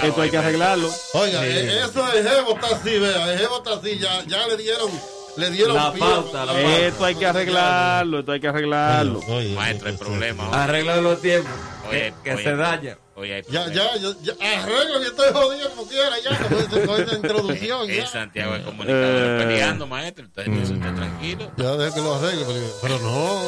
Esto 0.02 0.22
hay 0.22 0.30
que 0.30 0.38
arreglarlo. 0.38 0.90
Oiga, 1.14 1.46
eh, 1.46 1.80
eso 1.84 2.06
de 2.06 2.22
Jevo 2.22 2.54
está 2.54 2.76
así, 2.76 2.98
vea, 2.98 3.32
el 3.32 3.38
Jevo 3.38 3.58
está 3.58 3.74
así, 3.74 3.98
ya, 3.98 4.24
ya 4.26 4.46
le 4.46 4.56
dieron 4.56 4.90
le 5.36 5.50
dieron 5.50 5.76
La 5.76 5.92
pie. 5.92 6.00
pauta, 6.00 6.44
la 6.46 6.52
pauta. 6.52 6.76
Esto 6.78 7.04
hay 7.04 7.14
que 7.14 7.26
arreglarlo, 7.26 8.18
esto 8.20 8.32
hay 8.32 8.40
que 8.40 8.48
arreglarlo. 8.48 9.20
Maestro, 9.56 9.88
hay 9.88 9.96
problema. 9.96 10.48
Arregla 10.64 10.96
los 10.98 11.20
tiempos. 11.20 11.52
Oye, 11.88 12.14
que 12.22 12.36
se 12.38 12.56
daña. 12.56 12.96
Oye, 13.16 13.44
Ya, 13.48 13.68
ya, 13.70 13.96
yo, 13.98 14.12
ya, 14.22 14.32
arreglo, 14.32 15.00
yo 15.00 15.08
estoy 15.08 15.32
jodido 15.32 15.70
como 15.70 15.86
quiera, 15.86 16.16
ya, 16.18 16.36
con 16.86 17.00
esa 17.00 17.14
introducción, 17.14 17.88
En 17.90 17.96
ya. 17.96 18.06
Santiago 18.06 18.54
de 18.54 18.62
Comunicadores 18.62 19.42
Eh. 19.42 19.44
peleando, 19.46 19.86
maestro. 19.86 20.24
Entonces, 20.24 20.68
se 20.68 20.74
esté 20.74 20.90
tranquilo. 20.90 21.52
Ya, 21.56 21.76
deja 21.76 21.94
que 21.94 22.00
lo 22.00 22.14
arregle, 22.16 22.44
pero, 22.46 22.66
pero 22.82 22.98
no. 23.00 23.40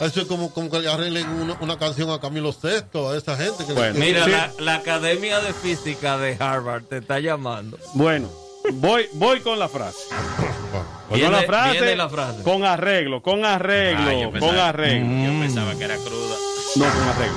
Eso 0.00 0.20
es 0.22 0.26
como, 0.26 0.52
como 0.52 0.70
que 0.70 0.80
le 0.80 0.88
arreglen 0.90 1.28
una, 1.28 1.56
una 1.60 1.78
canción 1.78 2.10
a 2.10 2.18
Camilo 2.20 2.52
Sesto, 2.52 3.10
a 3.10 3.16
esa 3.16 3.36
gente. 3.36 3.64
Que 3.66 3.74
Bueno, 3.74 3.94
Mira, 3.98 4.24
Sí. 4.24 4.30
la, 4.30 4.50
la 4.58 4.74
Academia 4.76 5.38
de 5.40 5.52
Física 5.52 6.16
de 6.18 6.36
Harvard 6.40 6.84
te 6.84 6.98
está 6.98 7.20
llamando. 7.20 7.78
Bueno, 7.92 8.28
voy, 8.72 9.08
voy 9.12 9.40
con 9.40 9.58
la 9.58 9.68
frase. 9.68 9.98
Voy 11.10 11.20
Viene- 11.20 11.32
con 11.36 11.40
la 11.42 11.46
frase, 11.46 11.72
viene 11.72 11.96
la 11.96 12.08
frase. 12.08 12.42
Con 12.42 12.64
arreglo, 12.64 13.20
con 13.22 13.44
arreglo, 13.44 14.32
Ah, 14.34 14.38
con 14.40 14.58
arreglo. 14.58 15.32
Yo 15.34 15.38
pensaba 15.40 15.74
que 15.74 15.84
era 15.84 15.96
cruda. 15.96 16.34
No, 16.76 16.84
con 16.86 17.08
arreglo. 17.08 17.36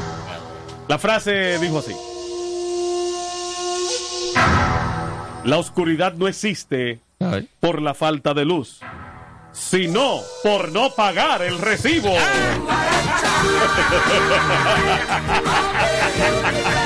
La 0.87 0.97
frase 0.97 1.59
dijo 1.59 1.79
así. 1.79 1.93
La 5.43 5.57
oscuridad 5.57 6.13
no 6.13 6.29
existe 6.29 7.01
por 7.59 7.81
la 7.81 7.93
falta 7.93 8.33
de 8.33 8.45
luz, 8.45 8.79
sino 9.51 10.21
por 10.43 10.71
no 10.71 10.91
pagar 10.91 11.41
el 11.41 11.59
recibo. 11.59 12.11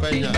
Peña. 0.00 0.30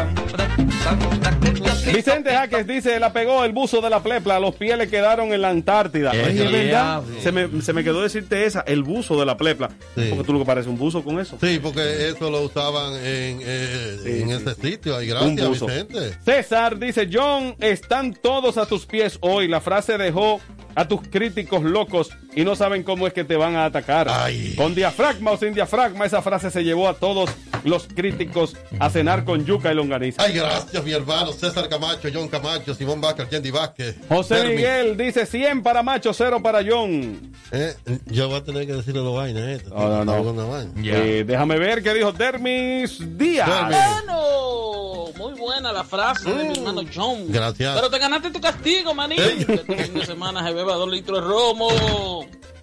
Vicente 1.92 2.31
Jaques 2.31 2.66
dice, 2.66 3.00
la 3.00 3.12
pegó 3.12 3.44
el 3.44 3.53
buzo 3.53 3.81
de 3.81 3.90
la 3.90 4.03
plepla, 4.03 4.38
los 4.38 4.55
pies 4.55 4.76
le 4.79 4.88
quedaron 4.88 5.33
en 5.33 5.40
la 5.42 5.50
Antártida. 5.50 6.11
Oye, 6.12 6.46
verdad, 6.48 7.03
se 7.22 7.33
me, 7.33 7.62
se 7.62 7.72
me 7.72 7.83
quedó 7.85 8.03
decirte 8.03 8.44
esa, 8.44 8.61
el 8.61 8.83
buzo 8.83 9.18
de 9.18 9.26
la 9.26 9.37
plepla. 9.37 9.70
Sí. 9.96 10.07
Porque 10.11 10.24
tú 10.24 10.33
lo 10.33 10.38
que 10.40 10.44
parece 10.44 10.68
un 10.68 10.79
buzo 10.79 11.03
con 11.03 11.18
eso. 11.20 11.37
Sí, 11.40 11.59
porque 11.62 12.09
eso 12.09 12.31
lo 12.31 12.42
usaban 12.42 12.94
en, 12.94 13.40
eh, 13.42 13.96
Sí, 14.03 14.22
en 14.22 14.29
sí, 14.29 14.35
ese 14.35 14.55
sí. 14.55 14.70
sitio. 14.72 14.96
Ay, 14.96 15.11
Un 15.11 15.35
gracias, 15.37 15.48
buzo. 15.48 15.66
Vicente. 15.66 16.16
César 16.24 16.79
dice, 16.79 17.09
John, 17.12 17.57
están 17.61 18.14
todos 18.14 18.57
a 18.59 18.66
tus 18.66 18.87
pies 18.87 19.18
hoy. 19.20 19.48
La 19.48 19.61
frase 19.61 19.98
dejó 19.98 20.40
a 20.74 20.87
tus 20.87 21.00
críticos 21.03 21.62
locos 21.62 22.11
y 22.35 22.44
no 22.44 22.55
saben 22.57 22.83
cómo 22.85 23.07
es 23.07 23.12
que 23.12 23.24
te 23.24 23.37
van 23.37 23.57
a 23.57 23.64
atacar. 23.64 24.09
Ay. 24.09 24.55
Con 24.57 24.74
diafragma 24.74 25.33
o 25.33 25.37
sin 25.37 25.55
diafragma, 25.55 26.05
esa 26.07 26.22
frase 26.22 26.50
se 26.50 26.62
llevó 26.62 26.88
a 26.88 26.94
todos 26.94 27.31
los 27.64 27.87
críticos 27.87 28.57
a 28.79 28.90
cenar 28.90 29.25
con 29.25 29.44
yuca 29.44 29.73
y 29.73 29.75
longaniza. 29.75 30.23
Ay, 30.23 30.35
gracias, 30.35 30.83
mi 30.85 30.92
hermano. 30.92 31.33
César 31.33 31.68
Camacho, 31.68 32.09
John 32.12 32.29
Camacho, 32.29 32.75
Simón 32.75 33.01
Vázquez, 33.01 33.31
Yendi 33.31 33.51
Vázquez. 33.51 33.96
José 34.09 34.37
Fermi. 34.37 34.57
Miguel 34.57 34.96
dice 34.96 35.27
100 35.27 35.62
para 35.62 35.83
Macho, 35.83 36.12
0 36.12 36.42
para 36.42 36.61
John. 36.66 37.33
Eh, 37.53 37.75
yo 38.07 38.29
voy 38.29 38.38
a 38.38 38.44
tener 38.44 38.66
que 38.66 38.75
decirle 38.75 39.01
dos 39.01 39.16
vainas. 39.16 39.42
Eh. 39.42 39.64
No, 39.68 39.88
no, 39.88 40.05
no. 40.05 40.12
Alguna 40.12 40.44
vaina. 40.44 40.73
Eh, 40.85 41.25
déjame 41.27 41.59
ver 41.59 41.83
qué 41.83 41.94
dijo 41.94 42.12
Dermis 42.12 42.99
Díaz. 43.18 43.49
Bueno, 43.68 45.07
muy 45.16 45.38
buena 45.38 45.73
la 45.73 45.85
frase 45.85 46.31
de 46.33 46.44
mi 46.44 46.53
hermano 46.53 46.83
John. 46.94 47.27
Gracias. 47.29 47.75
Pero 47.75 47.90
te 47.90 47.99
ganaste 47.99 48.31
tu 48.31 48.40
castigo, 48.40 48.94
manín. 48.94 49.18
Que 49.18 49.55
este 49.55 49.77
fin 49.77 49.94
de 49.94 50.07
semana 50.07 50.46
se 50.46 50.53
beba 50.53 50.75
dos 50.75 50.88
litros 50.90 51.20
de 51.20 51.27
romo. 51.29 51.68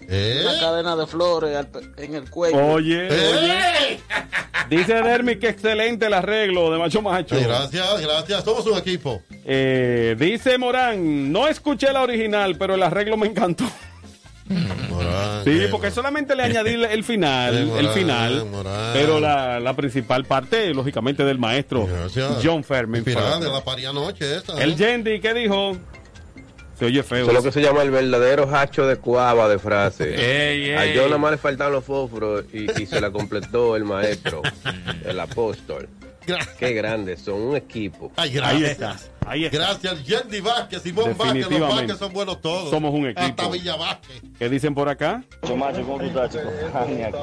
Eh. 0.10 0.42
Una 0.44 0.60
cadena 0.60 0.96
de 0.96 1.08
flores 1.08 1.68
en 1.98 2.16
el 2.16 2.30
cuello. 2.30 2.58
Oye, 2.58 3.08
oye. 3.08 3.58
¡Eh! 3.92 4.00
Dice 4.70 4.94
Dermis 4.96 5.38
que 5.38 5.50
excelente 5.50 6.08
el 6.08 6.14
arreglo 6.14 6.72
de 6.72 6.78
Macho 6.78 7.02
Macho. 7.02 7.36
Ay, 7.36 7.44
gracias, 7.44 8.02
gracias. 8.02 8.44
Somos 8.44 8.66
un 8.66 8.78
equipo. 8.78 9.22
Eh, 9.46 10.16
dice 10.20 10.58
Morán, 10.58 11.32
no 11.32 11.48
escuché 11.48 11.92
la 11.94 12.02
original, 12.02 12.58
pero 12.58 12.76
el 12.76 12.84
arreglo 12.84 13.18
me 13.18 13.28
encantó. 13.28 13.66
Morán, 14.90 15.44
Sí, 15.44 15.60
qué 15.60 15.68
porque 15.68 15.92
solamente 15.92 16.36
le 16.36 16.44
añadí 16.44 16.74
el 16.84 17.04
final, 17.04 17.58
el 17.58 17.66
Morán, 17.66 17.94
final, 17.94 18.46
Morán. 18.46 18.94
pero 18.94 19.20
la, 19.20 19.60
la 19.60 19.76
principal 19.76 20.24
parte, 20.24 20.74
lógicamente, 20.74 21.26
del 21.26 21.38
maestro 21.38 21.86
Gracias. 21.86 22.38
John 22.44 22.64
Fermin. 22.64 23.04
De 23.04 23.14
la 23.14 23.94
noche 23.94 24.38
esa. 24.38 24.62
El 24.62 24.72
¿eh? 24.72 24.76
Yendi, 24.76 25.20
¿qué 25.20 25.34
dijo? 25.34 25.78
Se 26.78 26.86
oye 26.86 27.02
feo. 27.04 27.24
Eso 27.24 27.30
es 27.32 27.34
lo 27.34 27.44
que 27.44 27.52
se 27.52 27.62
llama 27.62 27.82
el 27.82 27.90
verdadero 27.92 28.54
hacho 28.56 28.86
de 28.86 28.98
cuava 28.98 29.48
de 29.50 29.58
frase. 29.60 30.14
Ey, 30.52 30.72
A. 30.74 30.94
John 30.96 31.06
nada 31.10 31.18
más 31.18 31.32
le 31.32 31.38
faltaban 31.38 31.74
los 31.74 31.84
fósforos 31.84 32.46
y, 32.54 32.82
y 32.82 32.86
se 32.86 33.02
la 33.02 33.10
completó 33.12 33.76
el 33.76 33.84
maestro, 33.84 34.42
el 35.06 35.20
apóstol. 35.20 35.90
Qué 36.60 36.74
grandes, 36.74 37.22
son 37.22 37.36
un 37.42 37.56
equipo. 37.56 38.12
Ay, 38.18 38.30
Ahí 38.30 38.36
gracias. 38.36 38.72
está, 38.72 38.96
ahí 39.26 39.46
está. 39.46 39.58
Gracias, 39.60 40.04
Yendi 40.06 40.42
Vázquez, 40.42 40.82
Simón 40.82 41.16
Vázquez. 41.18 41.50
Los. 41.50 41.74
Vázquez 41.74 41.98
son 41.98 42.12
buenos 42.12 42.42
todos. 42.42 42.70
Somos 42.70 42.94
un 42.94 43.06
equipo. 43.08 43.22
Hasta 43.22 43.48
Villa 43.50 43.78
Vázquez. 43.78 44.22
¿Qué 44.38 44.50
dicen 44.50 44.76
por 44.76 44.90
acá? 44.90 45.24
Macho, 45.56 45.82
¿cómo 45.84 46.00
tú 46.00 46.06
estás, 46.06 46.32
chico? 46.32 46.50
Ay, 46.74 47.02
aquí. 47.04 47.18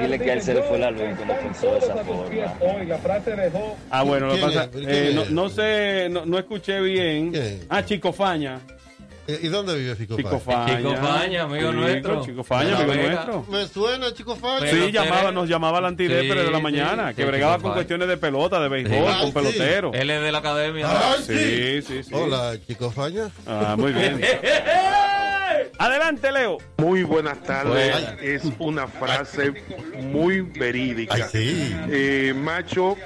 Dile 0.00 0.18
que 0.18 0.32
él 0.32 0.42
se 0.42 0.54
le 0.54 0.62
fue 0.62 0.78
la 0.78 0.90
luz 0.90 1.02
cuando 1.16 1.34
pensó 1.36 1.72
de 1.72 1.78
esa 1.78 1.94
forma. 2.04 2.24
Ah, 3.90 4.02
bueno, 4.02 4.26
lo 4.26 4.32
que 4.34 4.38
¿Quién 4.38 4.48
pasa, 4.50 4.64
es? 4.64 4.70
¿Quién 4.70 4.86
eh, 4.88 5.26
no, 5.30 5.48
sé, 5.48 6.08
no, 6.10 6.24
no 6.26 6.38
escuché 6.38 6.80
bien. 6.80 7.32
Ah, 7.68 7.84
Chico 7.84 8.12
Faña. 8.12 8.60
Eh, 9.26 9.40
¿Y 9.42 9.48
dónde 9.48 9.76
vive 9.76 9.94
Chico? 9.94 10.40
Faña. 10.40 10.78
Chico 10.78 10.94
Faña, 10.96 11.42
amigo 11.42 11.70
Chico, 11.70 11.72
nuestro. 11.72 12.24
Chico 12.24 12.42
Faña, 12.44 12.76
amigo 12.78 12.92
Vega. 12.92 13.24
nuestro. 13.26 13.44
Me 13.50 13.66
suena, 13.66 14.14
chico 14.14 14.36
Faña. 14.36 14.70
Sí, 14.70 14.90
llamaba, 14.90 15.30
nos 15.32 15.46
llamaba 15.48 15.82
la 15.82 15.88
antidépere 15.88 16.40
Sí, 16.40 16.46
de 16.46 16.50
la 16.50 16.60
mañana, 16.60 17.10
sí, 17.10 17.16
que 17.16 17.24
bregaba 17.26 17.54
con 17.56 17.62
Faña. 17.64 17.74
cuestiones 17.74 18.08
de 18.08 18.16
pelota, 18.16 18.58
de 18.58 18.68
béisbol, 18.70 19.18
con 19.20 19.26
sí. 19.26 19.32
pelotero. 19.32 19.92
Él 19.92 20.08
es 20.08 20.22
de 20.22 20.32
la 20.32 20.38
academia. 20.38 20.86
Ay, 20.90 21.22
Sí, 21.26 21.82
sí, 21.86 22.02
sí. 22.04 22.10
Hola, 22.14 22.54
chico 22.66 22.90
Faña. 22.90 23.28
Ah, 23.46 23.76
muy 23.78 23.92
bien. 23.92 24.18
Adelante, 25.78 26.32
Leo. 26.32 26.58
Muy 26.78 27.02
buenas 27.02 27.42
tardes. 27.42 27.92
Buenas. 27.92 28.22
Es 28.22 28.42
una 28.58 28.86
frase 28.88 29.52
muy 30.00 30.40
verídica. 30.42 31.14
Ay, 31.14 31.22
sí. 31.30 31.76
Eh, 31.90 32.34
macho, 32.36 32.96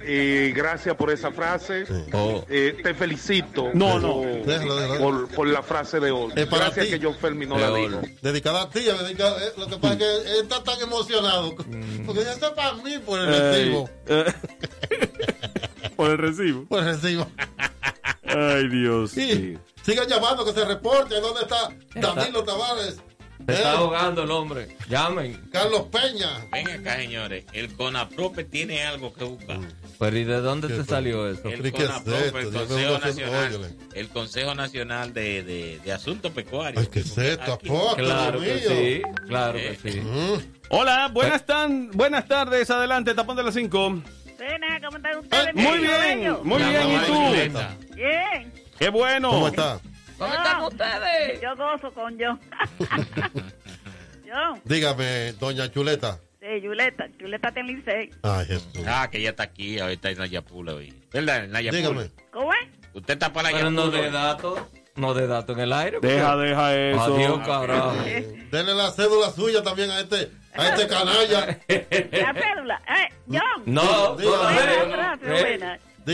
eh, 0.00 0.52
gracias 0.54 0.94
por 0.96 1.10
esa 1.10 1.30
frase. 1.30 1.84
Oh. 2.12 2.44
Eh, 2.48 2.76
te 2.82 2.94
felicito 2.94 3.70
No, 3.74 3.98
no. 4.00 4.14
por, 4.14 4.46
Déjalo, 4.46 4.76
déjalo. 4.76 4.98
por- 5.00 5.28
por 5.28 5.46
la 5.48 5.62
frase 5.62 6.00
de 6.00 6.10
hoy. 6.10 6.32
Es 6.36 6.46
para 6.46 6.64
Gracias 6.66 6.86
ti. 6.86 6.92
que 6.92 6.98
no 7.46 7.56
De 7.56 7.60
la 7.62 7.72
hoy. 7.72 7.88
dijo. 7.88 8.00
Dedicada 8.22 8.62
a 8.62 8.70
ti, 8.70 8.80
dedica- 8.94 9.36
eh, 9.38 9.52
lo 9.56 9.66
que 9.66 9.76
pasa 9.76 9.94
es 9.94 9.98
que 9.98 10.04
él 10.32 10.42
está 10.42 10.62
tan 10.64 10.80
emocionado. 10.80 11.54
Porque 12.06 12.24
ya 12.24 12.32
está 12.32 12.54
para 12.54 12.74
mí 12.74 12.98
por 13.04 13.20
el 13.20 13.26
recibo. 13.26 13.90
por 15.96 16.10
el 16.10 16.18
recibo. 16.18 16.64
Por 16.66 16.78
el 16.80 16.84
recibo. 16.94 17.26
Ay, 18.24 18.68
Dios. 18.68 19.10
Sí. 19.12 19.34
mío. 19.50 19.58
Sigan 19.82 20.08
llamando, 20.08 20.44
que 20.44 20.52
se 20.52 20.64
reporte. 20.64 21.20
¿Dónde 21.20 21.42
está 21.42 21.68
Danilo 21.94 22.44
Tavares? 22.44 22.96
Se 23.46 23.52
está 23.54 23.72
Eh, 23.72 23.76
ahogando 23.76 24.24
el 24.24 24.30
hombre. 24.32 24.76
Llamen. 24.88 25.48
Carlos 25.52 25.82
Peña. 25.92 26.28
Ven 26.52 26.68
acá, 26.68 26.96
señores. 26.96 27.44
El 27.52 27.72
CONAPROPE 27.74 28.44
tiene 28.44 28.82
algo 28.84 29.12
que 29.14 29.24
buscar. 29.24 29.60
Pero 29.98 30.18
¿y 30.18 30.24
de 30.24 30.40
dónde 30.40 30.68
¿Qué 30.68 30.74
te 30.74 30.84
salió 30.84 31.28
eso? 31.30 31.42
¿Pero 31.44 31.64
El 31.64 31.72
CONAPROPE, 31.72 32.38
el 32.40 32.52
Consejo 32.52 32.98
Nacional, 32.98 33.76
el 33.94 34.08
Consejo 34.08 34.54
Nacional 34.54 35.14
de, 35.14 35.42
de, 35.44 35.80
de 35.84 35.92
Asuntos 35.92 36.32
Pecuarios. 36.32 36.82
Ay, 36.82 36.90
¿qué 36.92 37.00
es 37.00 37.16
esto? 37.16 37.58
Claro 37.96 38.40
que 38.40 38.58
sí, 38.58 39.02
claro 39.28 39.58
que 39.58 39.68
Eh. 39.70 39.78
sí. 39.82 40.00
Mm. 40.00 40.58
Hola, 40.70 41.08
buenas, 41.12 41.46
tan, 41.46 41.90
buenas 41.92 42.26
tardes. 42.28 42.68
Adelante, 42.70 43.14
tapón 43.14 43.36
de 43.36 43.44
las 43.44 43.54
5. 43.54 44.02
Buenas, 44.36 44.82
¿cómo 44.84 44.96
están 44.98 45.18
ustedes? 45.18 45.54
Muy 45.54 45.78
Bien, 45.78 46.36
muy 46.42 46.62
bien. 46.62 46.90
¿Y 46.90 47.06
tú? 47.06 47.94
Bien. 47.94 48.52
Qué 48.78 48.88
bueno. 48.90 49.30
¿Cómo 49.30 49.48
está? 49.48 49.80
¿Cómo 50.18 50.32
están 50.34 50.62
ustedes? 50.62 51.40
Yo 51.40 51.56
gozo 51.56 51.92
con 51.92 52.16
John. 52.18 52.40
John. 54.30 54.60
Dígame, 54.64 55.32
doña 55.34 55.70
Chuleta. 55.70 56.18
Sí, 56.40 56.46
Chuleta. 56.62 57.06
Chuleta 57.18 57.48
está 57.48 57.60
en 57.60 57.66
Licey. 57.66 58.10
Ay, 58.22 58.46
Jesús. 58.46 58.70
Ah, 58.86 59.08
que 59.10 59.18
ella 59.18 59.30
está 59.30 59.42
aquí, 59.44 59.78
ahorita 59.78 60.10
en 60.10 60.18
Nayapula 60.18 60.74
hoy. 60.74 60.94
¿Verdad? 61.12 61.44
En 61.44 61.50
Nayapula. 61.52 61.80
Dígame. 61.82 62.10
¿Cómo 62.32 62.52
es? 62.52 62.68
Usted 62.94 63.14
está 63.14 63.32
para 63.32 63.50
Pero 63.50 63.70
no 63.70 63.86
Nayapula. 63.86 64.02
de 64.02 64.10
datos. 64.10 64.60
No 64.96 65.14
de 65.14 65.26
datos 65.28 65.56
en 65.56 65.62
el 65.62 65.72
aire. 65.72 65.98
Deja, 66.02 66.32
porque- 66.32 66.48
deja 66.48 66.76
eso. 66.76 67.02
Adiós, 67.14 67.38
carajo. 67.46 67.92
Denle 68.50 68.74
la 68.74 68.90
cédula 68.90 69.30
suya 69.30 69.62
también 69.62 69.90
a 69.92 70.00
este, 70.00 70.30
a 70.54 70.68
este 70.68 70.88
canalla. 70.88 71.58
La 71.68 72.34
cédula. 72.34 72.82
Eh, 72.88 73.14
John. 73.28 73.62
No, 73.66 74.16
no. 74.16 74.16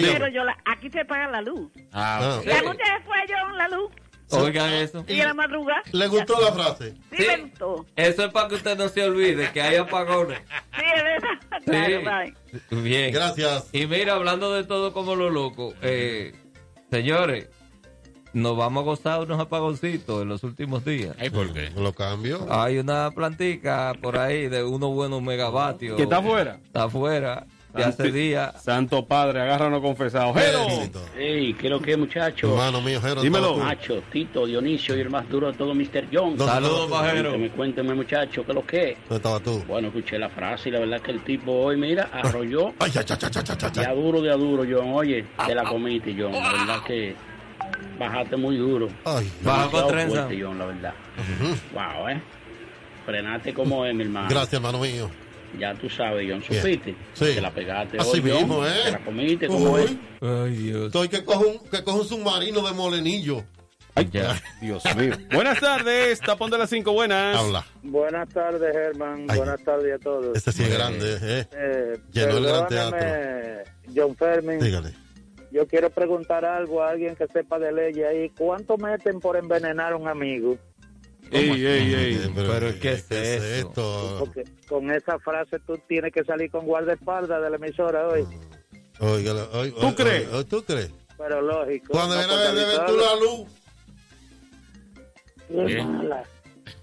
Dígame. 0.01 0.13
Pero 0.15 0.29
yo 0.29 0.45
la, 0.45 0.57
aquí 0.65 0.91
se 0.91 1.05
paga 1.05 1.29
la 1.31 1.41
luz. 1.43 1.71
Ah, 1.93 2.41
¿Y 2.45 2.51
a 2.51 2.63
ustedes 2.71 3.05
fue 3.05 3.17
John 3.29 3.57
la 3.57 3.69
luz? 3.69 3.91
Oigan 4.31 4.73
eso. 4.73 5.05
¿Y 5.07 5.21
a 5.21 5.27
la 5.27 5.35
madrugada? 5.35 5.83
¿Le 5.93 6.09
gustó 6.09 6.41
la 6.41 6.53
frase? 6.53 6.95
Sí, 7.13 7.17
Sí. 7.19 7.25
me 7.29 7.43
gustó. 7.43 7.87
Eso 7.95 8.25
es 8.25 8.33
para 8.33 8.49
que 8.49 8.55
usted 8.57 8.77
no 8.77 8.89
se 8.89 9.05
olvide 9.05 9.51
que 9.53 9.63
hay 9.63 9.77
apagones. 9.77 10.41
Sí, 10.77 10.83
es 10.97 11.03
verdad. 11.03 11.63
Claro, 11.65 12.33
bye. 12.71 12.83
Bien. 12.83 13.13
Gracias. 13.13 13.69
Y 13.73 13.87
mira, 13.87 14.15
hablando 14.15 14.53
de 14.53 14.65
todo 14.65 14.93
como 14.93 15.15
lo 15.15 15.31
loco, 15.31 15.75
eh, 15.83 16.35
señores, 16.91 17.49
nos 18.33 18.57
vamos 18.57 18.81
a 18.83 18.85
gozar 18.85 19.21
unos 19.21 19.39
apagoncitos 19.39 20.23
en 20.23 20.29
los 20.29 20.43
últimos 20.43 20.85
días. 20.85 21.15
¿Ay, 21.21 21.31
por 21.31 21.53
qué? 21.53 21.71
Lo 21.77 21.93
cambio. 21.93 22.47
Hay 22.51 22.79
una 22.79 23.11
plantica 23.13 23.93
por 24.03 24.19
ahí 24.19 24.49
de 24.49 24.65
unos 24.65 24.91
buenos 24.93 25.23
megavatios. 25.23 25.97
¿Que 25.97 26.03
está 26.05 26.17
afuera? 26.19 26.59
Está 26.65 26.85
afuera. 26.85 27.47
De 27.75 27.85
hace 27.85 28.13
días. 28.13 28.63
Santo 28.63 29.05
Padre, 29.07 29.41
agárranos 29.41 29.81
confesados. 29.81 30.37
Jero. 30.37 30.67
Hey, 31.17 31.55
¿qué 31.59 31.67
es 31.67 31.71
lo 31.71 31.81
que, 31.81 31.97
muchachos? 31.97 32.51
Hermano 32.51 32.81
mío, 32.81 33.01
Jero. 33.01 33.21
Dímelo. 33.23 33.53
estaba. 33.53 33.65
Macho, 33.65 34.03
Tito, 34.13 34.47
Dionisio 34.47 34.97
y 34.97 35.01
el 35.01 35.11
más 35.11 35.29
duro 35.29 35.51
de 35.51 35.59
todo, 35.59 35.75
Mr. 35.75 36.05
John. 36.13 36.37
¿Dónde 36.37 36.45
Saludos, 36.47 36.91
pajero. 36.91 37.31
Cuénteme, 37.31 37.51
cuénteme, 37.51 37.95
muchachos, 37.95 38.45
¿qué 38.45 38.53
es 38.53 38.55
lo 38.55 38.67
que? 38.67 38.91
es? 38.93 38.97
¿Dónde 39.09 39.17
estabas 39.17 39.43
tú? 39.43 39.65
Bueno, 39.67 39.89
escuché 39.89 40.19
la 40.19 40.29
frase 40.31 40.69
y 40.69 40.73
la 40.73 40.79
verdad 40.81 41.01
que 41.01 41.11
el 41.11 41.25
tipo 41.25 41.53
hoy, 41.53 41.77
mira, 41.77 42.09
arrolló 42.13 42.73
Ay, 42.79 42.91
ya, 42.91 43.03
ya, 43.03 43.19
ya, 43.19 43.29
ya, 43.31 43.43
ya, 43.43 43.57
ya, 43.57 43.71
de 43.71 43.83
ya. 43.83 43.91
a 43.91 43.95
duro, 43.95 44.21
de 44.23 44.31
a 44.33 44.37
duro, 44.37 44.65
John. 44.71 44.93
Oye, 44.95 45.25
te 45.47 45.55
la 45.55 45.65
comiste, 45.65 46.15
John. 46.19 46.33
La 46.33 46.53
verdad 46.53 46.79
que 46.87 47.17
bajaste 47.99 48.37
muy 48.37 48.57
duro. 48.57 48.89
Ay, 49.05 49.31
Baja 49.43 49.69
con 49.71 49.89
trenza. 49.89 50.15
fuerte, 50.27 50.43
John, 50.43 50.59
la 50.59 50.67
verdad. 50.67 50.95
Wow, 51.73 52.09
¿eh? 52.09 52.21
Frenaste 53.07 53.53
como 53.53 53.85
es, 53.85 53.95
mi 53.95 54.03
hermano. 54.05 54.29
gracias, 54.31 54.55
hermano 54.55 54.79
mío. 54.79 55.11
Ya 55.59 55.75
tú 55.75 55.89
sabes, 55.89 56.27
John, 56.31 56.43
supiste. 56.43 56.95
Sí. 57.15 57.35
Te 57.35 57.41
la 57.41 57.51
pegaste 57.53 57.99
Así 57.99 58.21
hoy, 58.21 58.31
John. 58.31 58.39
mismo, 58.41 58.67
¿eh? 58.67 58.71
Te 58.85 58.91
la 58.93 59.05
comiste, 59.05 59.47
como 59.47 59.79
es. 59.79 59.91
Ay, 60.21 60.51
Dios. 60.57 60.87
estoy 60.87 61.09
que 61.09 61.25
cojo 61.25 61.47
un, 61.49 61.59
que 61.71 61.83
cojo 61.85 61.99
un 62.01 62.05
submarino 62.09 62.67
de 62.67 62.73
molenillo. 62.73 63.45
Ay, 63.97 64.11
Dios 64.61 64.83
mío. 64.97 65.17
Buenas 65.33 65.61
tardes, 65.61 66.19
tapón 66.21 66.51
de 66.51 66.59
las 66.59 66.69
cinco 66.71 66.93
buenas. 66.93 67.37
Habla. 67.37 67.65
Buenas 67.83 68.29
tardes, 68.29 68.73
Germán. 68.73 69.27
Buenas 69.29 69.63
tardes 69.63 69.95
a 69.95 69.99
todos. 69.99 70.37
Este 70.37 70.51
sí 70.51 70.65
es 70.65 70.73
grande, 70.73 71.17
¿eh? 71.23 71.47
Eh, 71.53 71.99
Llenó 72.11 72.39
el 72.39 72.45
gran 72.47 72.67
perdóname, 72.67 73.63
John 73.95 74.17
Fermin. 74.17 74.59
Dígale. 74.59 74.93
Yo 75.53 75.69
quiero 75.69 75.89
preguntar 75.91 76.45
algo 76.45 76.83
a 76.83 76.91
alguien 76.91 77.15
que 77.15 77.29
sepa 77.29 77.61
de 77.61 77.71
ley 77.71 78.03
ahí. 78.03 78.31
¿Cuánto 78.37 78.77
meten 78.77 79.21
por 79.21 79.37
envenenar 79.37 79.93
a 79.93 79.97
un 79.97 80.09
amigo? 80.09 80.59
Ey, 81.31 81.51
ey, 81.51 81.95
ey. 81.95 82.15
Eh, 82.15 82.31
pero 82.35 82.79
¿qué 82.81 82.93
es 82.93 83.03
¿qué 83.05 83.35
eso? 83.37 83.45
esto? 83.69 84.17
Porque 84.21 84.45
con 84.69 84.91
esa 84.91 85.19
frase 85.19 85.59
tú 85.67 85.79
tienes 85.89 86.13
que 86.13 86.23
salir 86.25 86.51
con 86.51 86.65
guardaespaldas 86.67 87.43
de 87.43 87.51
la 87.51 87.57
emisora 87.57 88.07
hoy. 88.09 88.25
Óigalo, 89.01 89.49
oí- 89.53 89.73
¿Tú 89.81 89.95
crees? 89.95 90.29
¿Tú 90.49 90.63
crees? 90.65 90.91
Pero 91.19 91.41
lógico. 91.43 91.93
Cuando 91.93 92.15
no 92.17 92.23
viene 92.23 92.45
a 92.45 92.53
ver, 92.53 92.87
tú 92.87 92.97
la 92.97 93.17
luz. 93.17 93.49
es 95.49 95.67
Bien. 95.67 95.97
mala. 95.97 96.23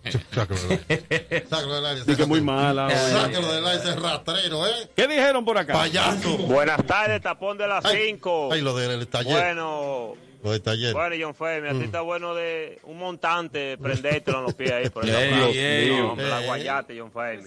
Sácalo 0.33 0.59
del 0.59 0.79
aire. 0.89 1.45
Sácalo 1.49 1.75
del 1.75 1.85
aire. 1.85 2.15
Que 2.15 2.25
muy 2.25 2.41
mala. 2.41 2.89
Sácalo 2.89 3.53
del 3.53 3.65
aire, 3.65 3.79
ese 3.83 3.95
rastrero, 3.95 4.67
¿eh? 4.67 4.89
¿Qué 4.95 5.07
dijeron 5.07 5.45
por 5.45 5.57
acá? 5.57 5.73
Payaso. 5.73 6.37
Buenas 6.39 6.85
tardes, 6.85 7.21
tapón 7.21 7.57
de 7.57 7.67
las 7.67 7.85
Ay, 7.85 8.07
5. 8.07 8.49
Ay, 8.51 8.61
lo 8.61 8.75
del 8.75 9.07
taller. 9.07 9.31
Bueno, 9.31 10.13
Lo 10.43 10.51
del 10.51 10.61
taller. 10.61 10.93
bueno, 10.93 11.15
John 11.19 11.35
Femi, 11.35 11.67
a 11.67 11.71
ti 11.71 11.77
Mm. 11.77 11.83
está 11.83 12.01
bueno 12.01 12.33
de 12.33 12.79
un 12.83 12.97
montante, 12.97 13.77
prendértelo 13.77 14.39
en 14.39 14.43
los 14.45 14.53
pies 14.55 14.71
ahí. 14.71 14.89
Por 14.89 15.05
Ey, 15.07 15.11
ejemplo. 15.11 15.47
ey, 15.53 15.89
No, 15.97 16.09
hombre, 16.11 16.27
la 16.29 16.39
ey. 16.41 16.45
guayate, 16.47 16.99
John 16.99 17.11
Femi. 17.11 17.43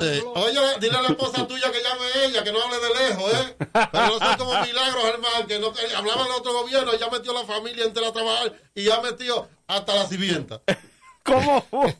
Eh, 0.00 0.22
oye, 0.34 0.60
dile 0.80 0.96
a 0.98 1.02
la 1.02 1.08
esposa 1.08 1.46
tuya 1.46 1.70
que 1.70 1.78
llame 1.82 2.26
ella, 2.26 2.42
que 2.44 2.52
no 2.52 2.62
hable 2.62 2.78
de 2.78 2.88
lejos, 3.08 3.32
¿eh? 3.34 3.56
Pero 3.92 4.06
no 4.06 4.18
son 4.18 4.36
como 4.38 4.60
milagros, 4.64 5.04
hermano, 5.04 5.46
que 5.46 5.58
no 5.58 5.72
que 5.72 5.80
hablaban 5.94 6.26
de 6.26 6.32
otro 6.34 6.52
gobierno, 6.52 6.92
ya 6.98 7.08
metió 7.10 7.32
la 7.32 7.44
familia 7.44 7.84
entera 7.84 8.08
a 8.08 8.12
trabajar 8.12 8.52
y 8.74 8.84
ya 8.84 9.00
metió 9.00 9.48
hasta 9.66 9.94
la 9.94 10.06
sirvienta. 10.06 10.60
¿Cómo 11.24 11.64
fue? 11.70 11.94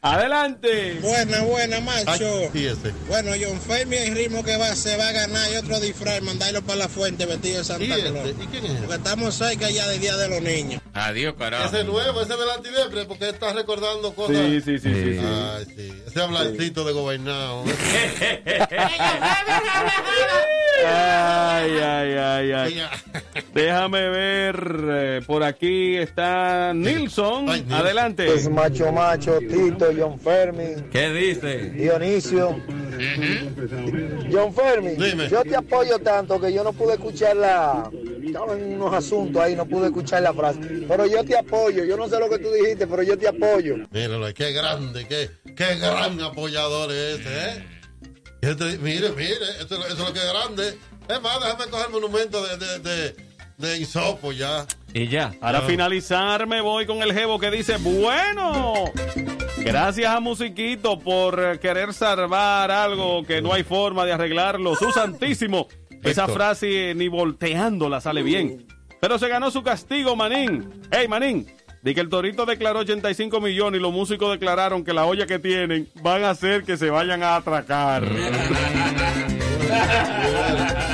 Adelante. 0.00 0.98
Buena, 1.00 1.42
buena, 1.42 1.80
macho. 1.80 2.38
Ay, 2.42 2.48
sí, 2.52 2.66
ese. 2.66 2.92
Bueno, 3.08 3.32
John 3.40 3.60
Fermi, 3.60 3.96
el 3.96 4.14
ritmo 4.14 4.42
que 4.44 4.56
va, 4.56 4.74
se 4.74 4.96
va 4.96 5.08
a 5.08 5.12
ganar 5.12 5.50
y 5.52 5.56
otro 5.56 5.80
disfraz, 5.80 6.20
mandarlo 6.22 6.62
para 6.62 6.78
la 6.80 6.88
fuente 6.88 7.24
vestido 7.26 7.56
de 7.56 7.62
¿Y 7.62 7.64
Santa 7.64 7.94
Claus. 7.96 8.28
ese? 8.28 8.42
¿Y 8.42 8.46
quién 8.48 8.66
es 8.66 8.72
Porque 8.80 8.94
estamos 8.96 9.34
cerca 9.34 9.70
ya 9.70 9.88
del 9.88 10.00
Día 10.00 10.16
de 10.16 10.28
los 10.28 10.42
Niños. 10.42 10.82
Adiós, 10.92 11.34
carajo. 11.38 11.66
Ese 11.66 11.80
es 11.80 11.86
nuevo, 11.86 12.20
ese 12.22 12.36
del 12.36 12.50
antidepre, 12.50 13.04
porque 13.06 13.30
está 13.30 13.52
recordando 13.52 14.14
cosas. 14.14 14.36
Sí, 14.36 14.60
sí, 14.60 14.78
sí, 14.78 14.92
sí. 14.94 15.14
sí. 15.14 15.20
Ay, 15.22 15.64
sí. 15.76 16.02
Ese 16.06 16.20
hablancito 16.22 16.84
de 16.84 16.92
gobernado. 16.92 17.64
Ay, 20.86 21.70
ay, 21.78 22.12
ay, 22.18 22.52
ay. 22.52 22.82
Déjame 23.54 24.08
ver. 24.10 24.84
eh, 24.90 25.20
por 25.26 25.42
aquí 25.44 25.96
está 25.96 26.72
Ay, 26.94 27.00
Nilsson. 27.00 27.48
Adelante. 27.72 28.26
Pues 28.26 28.48
macho, 28.48 28.92
macho, 28.92 29.38
Tito, 29.38 29.86
John 29.96 30.18
Fermi, 30.18 30.82
¿Qué 30.90 31.10
dice? 31.10 31.70
Dionisio. 31.70 32.60
John 34.32 34.54
Fermi, 34.54 34.90
Dime. 34.96 35.28
yo 35.28 35.42
te 35.42 35.56
apoyo 35.56 35.98
tanto 35.98 36.40
que 36.40 36.52
yo 36.52 36.62
no 36.64 36.72
pude 36.72 36.94
escuchar 36.94 37.36
la... 37.36 37.90
Estaba 38.24 38.54
en 38.54 38.74
unos 38.80 38.94
asuntos 38.94 39.42
ahí, 39.42 39.54
no 39.54 39.66
pude 39.66 39.86
escuchar 39.86 40.22
la 40.22 40.32
frase. 40.32 40.58
Pero 40.88 41.06
yo 41.06 41.24
te 41.24 41.36
apoyo, 41.36 41.84
yo 41.84 41.96
no 41.96 42.08
sé 42.08 42.18
lo 42.18 42.28
que 42.28 42.38
tú 42.38 42.50
dijiste, 42.52 42.86
pero 42.86 43.02
yo 43.02 43.16
te 43.18 43.28
apoyo. 43.28 43.76
Míralo, 43.90 44.32
qué 44.34 44.52
grande, 44.52 45.06
qué, 45.06 45.30
qué 45.54 45.74
gran 45.76 46.20
apoyador 46.20 46.90
es 46.92 47.20
ese, 47.20 47.28
¿eh? 47.48 47.64
Este- 48.42 48.78
mire, 48.78 49.10
mire, 49.10 49.36
eso, 49.60 49.76
eso 49.76 49.86
es 49.86 49.98
lo 49.98 50.12
que 50.12 50.18
es 50.20 50.26
grande. 50.32 50.78
Es 51.08 51.20
más, 51.22 51.38
déjame 51.40 51.70
coger 51.70 51.86
el 51.86 51.92
monumento 51.92 52.42
de, 52.46 52.56
de, 52.56 52.78
de, 52.78 53.16
de 53.58 53.78
Isopo 53.78 54.32
ya. 54.32 54.66
Y 54.94 55.08
ya. 55.08 55.34
Para 55.40 55.60
finalizar, 55.62 56.46
me 56.46 56.60
voy 56.60 56.86
con 56.86 57.02
el 57.02 57.12
jevo 57.12 57.40
que 57.40 57.50
dice: 57.50 57.76
Bueno, 57.78 58.74
gracias 59.58 60.14
a 60.14 60.20
Musiquito 60.20 61.00
por 61.00 61.58
querer 61.58 61.92
salvar 61.92 62.70
algo 62.70 63.24
que 63.24 63.42
no 63.42 63.52
hay 63.52 63.64
forma 63.64 64.06
de 64.06 64.12
arreglarlo. 64.12 64.76
Su 64.76 64.92
santísimo. 64.92 65.66
Esa 66.04 66.22
Héctor. 66.22 66.36
frase 66.36 66.94
ni 66.94 67.08
volteándola 67.08 68.00
sale 68.00 68.22
bien. 68.22 68.66
Pero 69.00 69.18
se 69.18 69.26
ganó 69.28 69.50
su 69.50 69.64
castigo, 69.64 70.14
Manín. 70.14 70.70
Hey, 70.92 71.08
Manín. 71.08 71.46
Di 71.82 71.92
que 71.92 72.00
el 72.00 72.08
Torito 72.08 72.46
declaró 72.46 72.78
85 72.78 73.40
millones 73.40 73.80
y 73.80 73.82
los 73.82 73.92
músicos 73.92 74.30
declararon 74.30 74.84
que 74.84 74.94
la 74.94 75.06
olla 75.06 75.26
que 75.26 75.38
tienen 75.38 75.88
van 76.02 76.24
a 76.24 76.30
hacer 76.30 76.62
que 76.62 76.76
se 76.76 76.88
vayan 76.88 77.22
a 77.22 77.36
atracar. 77.36 78.04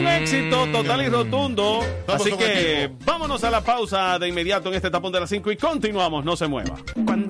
Un 0.00 0.08
éxito 0.08 0.66
total 0.72 1.02
y 1.02 1.08
rotundo. 1.08 1.80
Así 2.06 2.32
que 2.32 2.90
vámonos 3.04 3.44
a 3.44 3.50
la 3.50 3.60
pausa 3.60 4.18
de 4.18 4.28
inmediato 4.28 4.70
en 4.70 4.76
este 4.76 4.90
tapón 4.90 5.12
de 5.12 5.20
las 5.20 5.28
5 5.28 5.52
y 5.52 5.56
continuamos. 5.58 6.24
No 6.24 6.36
se 6.36 6.46
mueva. 6.46 6.76
Cuando 7.04 7.29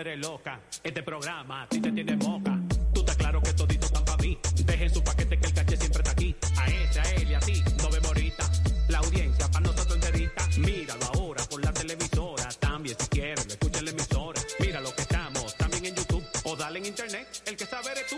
eres 0.00 0.18
loca. 0.18 0.60
Este 0.82 1.02
programa 1.02 1.62
a 1.62 1.68
ti 1.68 1.80
te 1.80 1.90
tiene 1.92 2.16
moca. 2.16 2.58
Tú 2.92 3.00
estás 3.00 3.16
claro 3.16 3.40
que 3.42 3.52
todito 3.52 3.86
están 3.86 4.04
para 4.04 4.18
mí. 4.18 4.38
Dejen 4.64 4.92
su 4.92 5.02
paquete 5.02 5.38
que 5.38 5.46
el 5.46 5.54
caché 5.54 5.76
siempre 5.76 6.02
está 6.02 6.12
aquí. 6.12 6.36
A 6.58 6.66
ese, 6.66 7.00
a 7.00 7.10
él 7.14 7.30
y 7.30 7.34
a 7.34 7.40
ti, 7.40 7.62
no 7.78 7.90
vemos 7.90 8.06
ahorita. 8.08 8.50
La 8.88 8.98
audiencia 8.98 9.48
para 9.48 9.66
nosotros 9.66 9.94
enterita. 9.94 10.48
Míralo 10.58 11.06
ahora 11.14 11.44
por 11.44 11.64
la 11.64 11.72
televisora. 11.72 12.48
También 12.60 12.96
si 12.98 13.08
quieres, 13.08 13.46
escucha 13.46 13.82
la 13.82 13.90
emisora. 13.90 14.42
Mira 14.60 14.80
lo 14.80 14.94
que 14.94 15.02
estamos, 15.02 15.56
también 15.56 15.86
en 15.86 15.94
YouTube. 15.94 16.24
O 16.44 16.56
dale 16.56 16.78
en 16.78 16.86
internet, 16.86 17.42
el 17.46 17.56
que 17.56 17.66
sabe 17.66 17.90
eres 17.92 18.06
tú. 18.08 18.16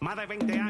Más 0.00 0.16
de 0.16 0.26
20 0.26 0.52
años 0.54 0.69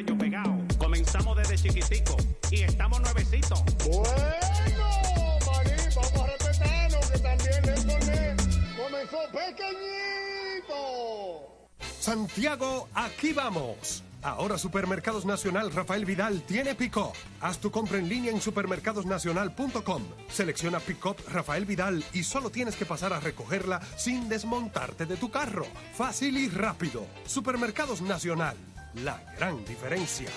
Santiago, 12.31 12.89
aquí 12.95 13.33
vamos. 13.33 14.05
Ahora 14.23 14.57
Supermercados 14.57 15.27
Nacional 15.27 15.73
Rafael 15.73 16.05
Vidal 16.05 16.43
tiene 16.43 16.77
pick-up. 16.77 17.13
Haz 17.41 17.59
tu 17.59 17.73
compra 17.73 17.99
en 17.99 18.09
línea 18.09 18.31
en 18.31 18.41
supermercadosnacional.com. 18.41 20.03
Selecciona 20.29 20.79
pick-up 20.79 21.17
Rafael 21.29 21.65
Vidal 21.65 22.05
y 22.13 22.23
solo 22.23 22.51
tienes 22.51 22.77
que 22.77 22.87
pasar 22.87 23.13
a 23.13 23.19
recogerla 23.19 23.81
sin 23.97 24.29
desmontarte 24.29 25.07
de 25.07 25.17
tu 25.17 25.29
carro. 25.29 25.67
Fácil 25.93 26.37
y 26.37 26.49
rápido. 26.49 27.05
Supermercados 27.27 28.01
Nacional. 28.01 28.57
La 29.03 29.21
gran 29.37 29.65
diferencia. 29.65 30.31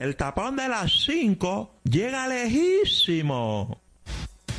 El 0.04 0.18
tapón 0.18 0.58
de 0.58 0.68
las 0.68 1.06
5 1.06 1.80
llega 1.86 2.28
lejísimo. 2.28 3.83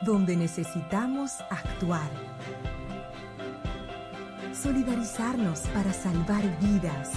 Donde 0.02 0.36
necesitamos 0.36 1.32
actuar. 1.50 2.10
Solidarizarnos 4.54 5.60
para 5.74 5.92
salvar 5.92 6.42
vidas. 6.60 7.10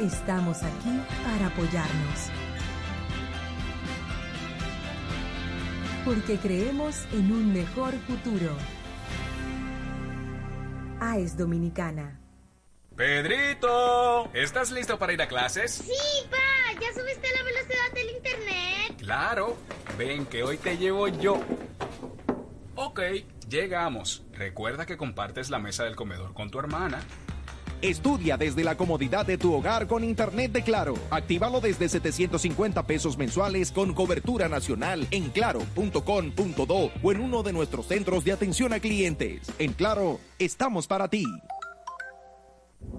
Estamos 0.00 0.62
aquí 0.62 1.00
para 1.24 1.46
apoyarnos. 1.46 2.30
Porque 6.04 6.36
creemos 6.36 7.06
en 7.12 7.32
un 7.32 7.50
mejor 7.54 7.94
futuro. 8.00 8.54
AES 11.00 11.38
Dominicana. 11.38 12.20
Pedrito, 12.94 14.30
¿estás 14.34 14.70
listo 14.70 14.98
para 14.98 15.14
ir 15.14 15.22
a 15.22 15.28
clases? 15.28 15.72
Sí, 15.72 16.28
pa, 16.30 16.78
¿ya 16.78 16.92
subiste 16.92 17.28
la 17.34 17.42
velocidad 17.42 17.92
del 17.94 18.10
internet? 18.16 18.96
Claro, 18.98 19.56
ven 19.96 20.26
que 20.26 20.42
hoy 20.42 20.58
te 20.58 20.76
llevo 20.76 21.08
yo. 21.08 21.40
Ok, 22.74 23.00
llegamos. 23.48 24.24
Recuerda 24.32 24.84
que 24.84 24.98
compartes 24.98 25.48
la 25.48 25.58
mesa 25.58 25.84
del 25.84 25.96
comedor 25.96 26.34
con 26.34 26.50
tu 26.50 26.58
hermana. 26.58 27.02
Estudia 27.82 28.36
desde 28.36 28.64
la 28.64 28.76
comodidad 28.76 29.26
de 29.26 29.38
tu 29.38 29.52
hogar 29.54 29.86
con 29.86 30.04
Internet 30.04 30.52
de 30.52 30.62
Claro. 30.62 30.94
Actívalo 31.10 31.60
desde 31.60 31.88
750 31.88 32.86
pesos 32.86 33.16
mensuales 33.18 33.72
con 33.72 33.94
cobertura 33.94 34.48
nacional 34.48 35.06
en 35.10 35.30
claro.com.do 35.30 36.90
o 37.02 37.12
en 37.12 37.20
uno 37.20 37.42
de 37.42 37.52
nuestros 37.52 37.86
centros 37.86 38.24
de 38.24 38.32
atención 38.32 38.72
a 38.72 38.80
clientes. 38.80 39.42
En 39.58 39.72
Claro, 39.72 40.20
estamos 40.38 40.86
para 40.86 41.08
ti. 41.08 41.24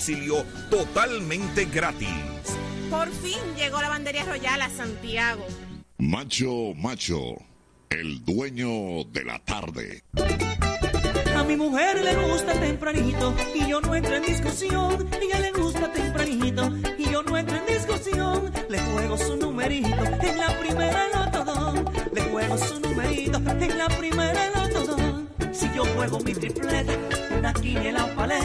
totalmente 0.70 1.66
gratis. 1.66 2.08
Por 2.90 3.10
fin 3.10 3.38
llegó 3.56 3.80
la 3.80 3.88
bandería 3.88 4.24
royal 4.24 4.60
a 4.62 4.68
Santiago. 4.68 5.46
Macho, 5.98 6.74
macho, 6.74 7.36
el 7.90 8.24
dueño 8.24 9.04
de 9.12 9.24
la 9.24 9.38
tarde. 9.44 10.02
A 11.36 11.44
mi 11.44 11.56
mujer 11.56 12.02
le 12.02 12.14
gusta 12.16 12.52
tempranito 12.54 13.34
y 13.54 13.68
yo 13.68 13.80
no 13.80 13.94
entro 13.94 14.16
en 14.16 14.22
discusión. 14.22 15.08
Ella 15.20 15.38
le 15.38 15.52
gusta 15.52 15.92
tempranito 15.92 16.72
y 16.98 17.10
yo 17.10 17.22
no 17.22 17.36
entro 17.36 17.56
en 17.56 17.66
discusión. 17.66 18.52
Le 18.68 18.78
juego 18.78 19.16
su 19.16 19.36
numerito 19.36 20.04
en 20.22 20.38
la 20.38 20.58
primera 20.58 21.08
lotodón. 21.14 21.84
Le 22.12 22.20
juego 22.22 22.58
su 22.58 22.80
numerito 22.80 23.38
en 23.38 23.78
la 23.78 23.88
primera 23.88 24.53
yo 25.74 25.84
juego 25.84 26.20
mi 26.20 26.32
tripleta, 26.32 26.92
una 27.36 27.52
quiniela 27.52 28.04
o 28.04 28.08
palé, 28.14 28.38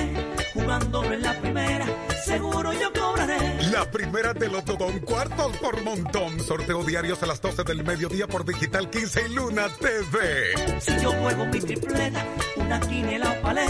jugándolo 0.54 1.14
en 1.14 1.22
la 1.22 1.40
primera, 1.40 1.86
seguro 2.26 2.74
yo 2.74 2.92
cobraré. 2.92 3.38
La 3.72 3.90
primera 3.90 4.34
de 4.34 4.50
Lotodón, 4.50 5.00
cuartos 5.00 5.56
por 5.58 5.82
montón. 5.84 6.40
Sorteo 6.40 6.84
diarios 6.84 7.22
a 7.22 7.28
las 7.28 7.42
12 7.42 7.64
del 7.64 7.84
mediodía 7.84 8.28
por 8.28 8.46
Digital 8.46 8.90
15 8.90 9.28
y 9.28 9.34
Luna 9.34 9.68
TV. 9.80 10.80
Si 10.80 11.00
yo 11.02 11.12
juego 11.12 11.46
mi 11.46 11.60
tripleta, 11.60 12.26
una 12.56 12.80
quiniela 12.80 13.32
o 13.32 13.42
palé, 13.42 13.68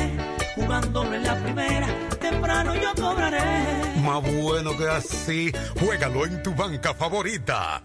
jugándolo 0.55 1.13
en 1.13 1.23
la 1.23 1.43
primera, 1.43 1.87
temprano 2.19 2.75
yo 2.75 2.93
cobraré. 2.95 3.39
Más 4.01 4.23
bueno 4.41 4.77
que 4.77 4.87
así, 4.87 5.51
juégalo 5.79 6.25
en 6.25 6.41
tu 6.41 6.55
banca 6.55 6.93
favorita. 6.93 7.83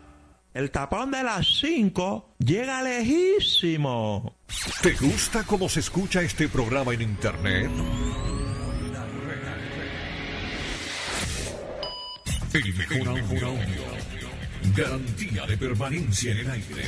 El 0.55 0.71
tapón 0.71 1.11
de 1.11 1.25
las 1.25 1.59
5 1.59 2.37
llega 2.39 2.81
lejísimo. 2.81 4.39
¿Te 4.83 4.93
gusta 4.93 5.43
cómo 5.43 5.69
se 5.69 5.81
escucha 5.81 6.23
este 6.23 6.49
programa 6.49 6.95
en 6.95 7.03
internet? 7.03 7.69
El 12.53 12.75
mejor 12.75 13.09
audio. 13.09 13.55
Garantía 14.77 15.45
de 15.45 15.59
permanencia 15.59 16.31
en 16.31 16.39
el 16.39 16.51
aire. 16.53 16.85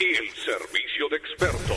El 0.00 0.28
Servicio 0.44 0.81
de 1.10 1.16
expertos. 1.16 1.76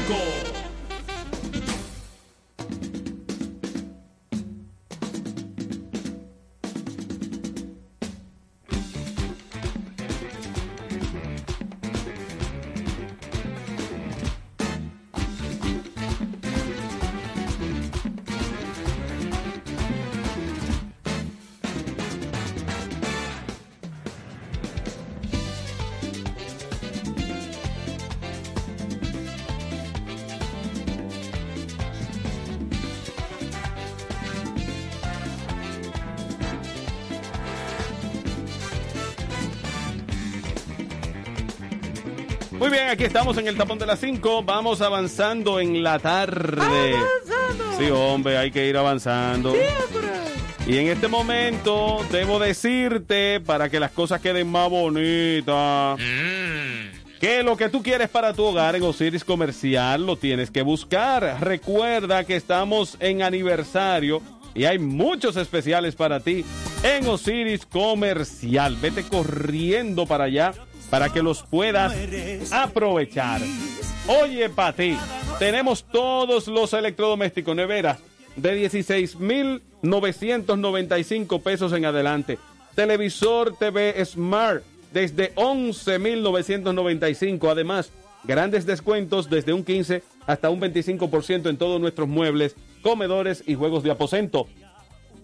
Muy 42.66 42.72
bien, 42.72 42.90
aquí 42.90 43.04
estamos 43.04 43.38
en 43.38 43.48
el 43.48 43.56
tapón 43.58 43.78
de 43.78 43.86
las 43.86 44.00
5. 44.00 44.42
Vamos 44.42 44.82
avanzando 44.82 45.60
en 45.60 45.84
la 45.84 46.00
tarde. 46.00 46.96
Sí, 47.78 47.92
hombre, 47.92 48.40
hay 48.40 48.50
que 48.50 48.68
ir 48.68 48.76
avanzando. 48.76 49.54
Y 50.66 50.80
en 50.80 50.88
este 50.88 51.08
momento 51.08 52.04
debo 52.12 52.40
decirte, 52.40 53.40
para 53.40 53.70
que 53.70 53.80
las 53.80 53.92
cosas 53.92 54.20
queden 54.20 54.50
más 54.50 54.68
bonitas, 54.68 56.00
que 57.20 57.44
lo 57.44 57.56
que 57.56 57.70
tú 57.70 57.84
quieres 57.84 58.10
para 58.10 58.34
tu 58.34 58.44
hogar 58.44 58.76
en 58.76 58.82
Osiris 58.82 59.24
Comercial 59.24 60.04
lo 60.04 60.18
tienes 60.18 60.50
que 60.50 60.64
buscar. 60.64 61.38
Recuerda 61.42 62.24
que 62.24 62.36
estamos 62.36 62.98
en 63.00 63.22
aniversario 63.22 64.24
y 64.56 64.66
hay 64.66 64.80
muchos 64.80 65.36
especiales 65.36 65.94
para 65.94 66.20
ti 66.20 66.44
en 66.82 67.08
Osiris 67.08 67.64
Comercial. 67.68 68.76
Vete 68.82 69.04
corriendo 69.04 70.08
para 70.08 70.24
allá 70.24 70.52
para 70.90 71.12
que 71.12 71.22
los 71.22 71.44
puedas 71.44 71.94
aprovechar. 72.52 73.42
Oye, 74.08 74.50
para 74.50 74.74
ti, 74.74 74.98
tenemos 75.40 75.84
todos 75.84 76.48
los 76.48 76.74
electrodomésticos, 76.74 77.56
nevera, 77.56 78.00
de 78.36 78.56
16,995 78.56 81.42
pesos 81.42 81.72
en 81.74 81.86
adelante. 81.86 82.38
Televisor 82.76 83.56
TV 83.58 84.04
Smart, 84.06 84.64
desde 84.94 85.32
11,995. 85.36 87.50
Además, 87.50 87.92
grandes 88.24 88.66
descuentos 88.66 89.30
desde 89.30 89.54
un 89.54 89.64
15 89.64 90.04
hasta 90.28 90.50
un 90.50 90.60
25% 90.60 91.50
en 91.50 91.58
todos 91.58 91.80
nuestros 91.80 92.08
muebles, 92.08 92.56
comedores 92.82 93.44
y 93.48 93.56
juegos 93.56 93.84
de 93.84 93.92
aposento. 93.92 94.48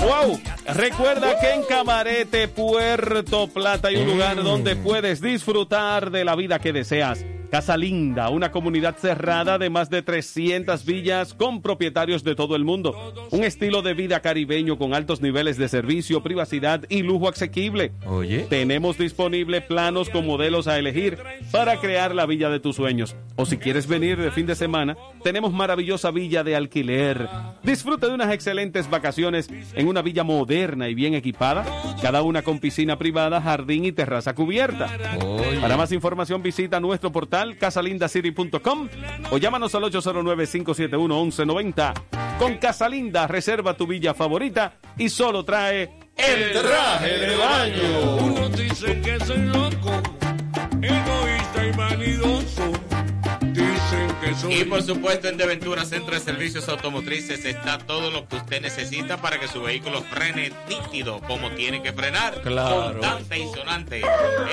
¡Wow! 0.00 0.40
Recuerda 0.74 1.38
que 1.40 1.52
en 1.52 1.62
Camarete, 1.64 2.48
Puerto 2.48 3.48
Plata, 3.48 3.88
hay 3.88 3.96
un 3.96 4.06
lugar 4.06 4.42
donde 4.42 4.76
puedes 4.76 5.20
disfrutar 5.20 6.10
de 6.10 6.24
la 6.24 6.36
vida 6.36 6.58
que 6.58 6.72
deseas. 6.72 7.24
Casa 7.50 7.76
Linda, 7.76 8.30
una 8.30 8.52
comunidad 8.52 8.96
cerrada 8.96 9.58
de 9.58 9.70
más 9.70 9.90
de 9.90 10.02
300 10.02 10.84
villas 10.84 11.34
con 11.34 11.62
propietarios 11.62 12.22
de 12.22 12.36
todo 12.36 12.54
el 12.54 12.64
mundo. 12.64 12.94
Un 13.32 13.42
estilo 13.42 13.82
de 13.82 13.92
vida 13.92 14.20
caribeño 14.20 14.78
con 14.78 14.94
altos 14.94 15.20
niveles 15.20 15.56
de 15.56 15.68
servicio, 15.68 16.22
privacidad 16.22 16.84
y 16.88 17.02
lujo 17.02 17.28
asequible. 17.28 17.90
Oye. 18.06 18.46
Tenemos 18.48 18.98
disponible 18.98 19.60
planos 19.62 20.10
con 20.10 20.26
modelos 20.26 20.68
a 20.68 20.78
elegir 20.78 21.18
para 21.50 21.80
crear 21.80 22.14
la 22.14 22.24
villa 22.24 22.50
de 22.50 22.60
tus 22.60 22.76
sueños. 22.76 23.16
O 23.34 23.44
si 23.44 23.58
quieres 23.58 23.88
venir 23.88 24.16
de 24.18 24.30
fin 24.30 24.46
de 24.46 24.54
semana, 24.54 24.96
tenemos 25.22 25.52
maravillosa 25.52 26.10
villa 26.10 26.42
de 26.42 26.56
alquiler. 26.56 27.28
Disfruta 27.62 28.08
de 28.08 28.14
unas 28.14 28.32
excelentes 28.32 28.88
vacaciones 28.88 29.50
en 29.74 29.88
una 29.88 30.00
villa 30.02 30.24
moderna 30.24 30.88
y 30.88 30.94
bien 30.94 31.14
equipada, 31.14 31.64
cada 32.02 32.22
una 32.22 32.42
con 32.42 32.58
piscina 32.58 32.98
privada, 32.98 33.40
jardín 33.40 33.84
y 33.84 33.92
terraza 33.92 34.34
cubierta. 34.34 34.88
Para 35.60 35.76
más 35.76 35.92
información 35.92 36.42
visita 36.42 36.80
nuestro 36.80 37.12
portal 37.12 37.56
casalindacity.com 37.58 38.88
o 39.30 39.38
llámanos 39.38 39.74
al 39.74 39.82
809-571-1190. 39.84 41.92
Con 42.38 42.56
Casalinda 42.56 43.26
reserva 43.26 43.76
tu 43.76 43.86
villa 43.86 44.14
favorita 44.14 44.78
y 44.96 45.10
solo 45.10 45.44
trae 45.44 45.90
el 46.16 46.52
traje 46.52 47.18
de 47.18 47.36
baño. 47.36 48.16
Unos 48.24 48.56
dicen 48.56 49.02
que 49.02 49.20
soy 49.20 49.42
loco, 49.42 49.92
egoísta 50.80 51.66
y 51.66 51.72
vanidoso. 51.76 52.72
Y 54.48 54.64
por 54.64 54.82
supuesto 54.82 55.28
en 55.28 55.36
Deventura 55.36 55.84
Centro 55.84 56.14
de 56.14 56.20
Servicios 56.20 56.68
Automotrices 56.68 57.44
está 57.44 57.78
todo 57.78 58.10
lo 58.10 58.28
que 58.28 58.36
usted 58.36 58.60
necesita 58.60 59.20
para 59.20 59.38
que 59.40 59.48
su 59.48 59.62
vehículo 59.62 60.02
frene 60.02 60.52
nítido 60.68 61.20
como 61.20 61.50
tiene 61.52 61.82
que 61.82 61.92
frenar. 61.92 62.40
Claro. 62.42 63.00
Constante 63.00 63.38
y 63.38 63.48
sonante. 63.48 64.02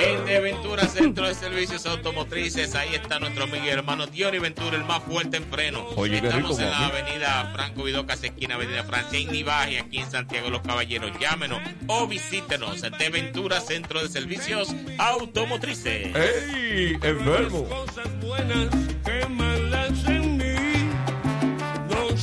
En 0.01 0.25
Deventura 0.25 0.87
Centro 0.87 1.27
de 1.27 1.35
Servicios 1.35 1.85
Automotrices 1.85 2.75
ahí 2.75 2.95
está 2.95 3.19
nuestro 3.19 3.43
amigo 3.43 3.65
y 3.65 3.69
hermano 3.69 4.07
Diony 4.07 4.39
Ventura, 4.39 4.77
el 4.77 4.85
más 4.85 5.03
fuerte 5.03 5.37
en 5.37 5.45
freno. 5.45 5.85
Oye, 5.95 6.21
qué 6.21 6.27
Estamos 6.27 6.57
rico, 6.57 6.61
en 6.61 6.69
la 6.69 6.87
avenida 6.87 7.51
Franco 7.53 7.83
Vidocas, 7.83 8.23
esquina 8.23 8.55
Avenida 8.55 8.83
Francia, 8.83 9.19
en 9.19 9.31
Nivaje, 9.31 9.79
aquí 9.79 9.99
en 9.99 10.09
Santiago 10.09 10.45
de 10.45 10.51
los 10.51 10.61
Caballeros. 10.61 11.11
Llámenos 11.19 11.59
o 11.87 12.07
visítenos 12.07 12.83
en 12.83 12.93
Deventura 12.97 13.61
Centro 13.61 14.01
de 14.01 14.09
Servicios 14.09 14.73
Automotrices. 14.97 16.15
¡Ey! 16.15 16.97
Enfermo. 17.01 17.65
Cosas 17.65 18.07
buenas 18.21 18.87
mí. 19.29 19.45
No 19.47 19.66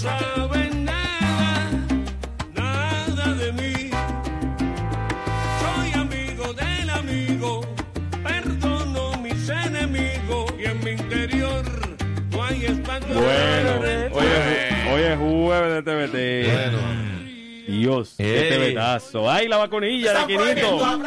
saben 0.05 0.85
nada, 0.85 1.71
nada 2.55 3.35
de 3.35 3.53
mí. 3.53 3.91
Soy 5.63 5.93
amigo 5.95 6.53
del 6.53 6.91
amigo, 6.91 7.61
perdono 8.23 9.17
mis 9.23 9.49
enemigos 9.49 10.53
y 10.61 10.65
en 10.67 10.85
mi 10.85 10.91
interior 10.91 11.65
no 12.31 12.45
hay 12.45 12.67
espacio. 12.67 13.15
Bueno, 13.15 13.81
hoy 14.13 14.27
es, 14.27 14.93
hoy 14.93 15.03
es 15.03 15.19
jueves 15.19 15.73
de 15.75 15.83
TVT. 15.83 16.85
Dios, 17.67 18.15
qué 18.19 18.49
Ey. 18.67 18.75
TVtazo. 18.75 19.31
¡Ay, 19.31 19.49
la 19.49 19.57
vacunilla 19.57 20.13
de 20.13 20.27
Quinito! 20.27 21.01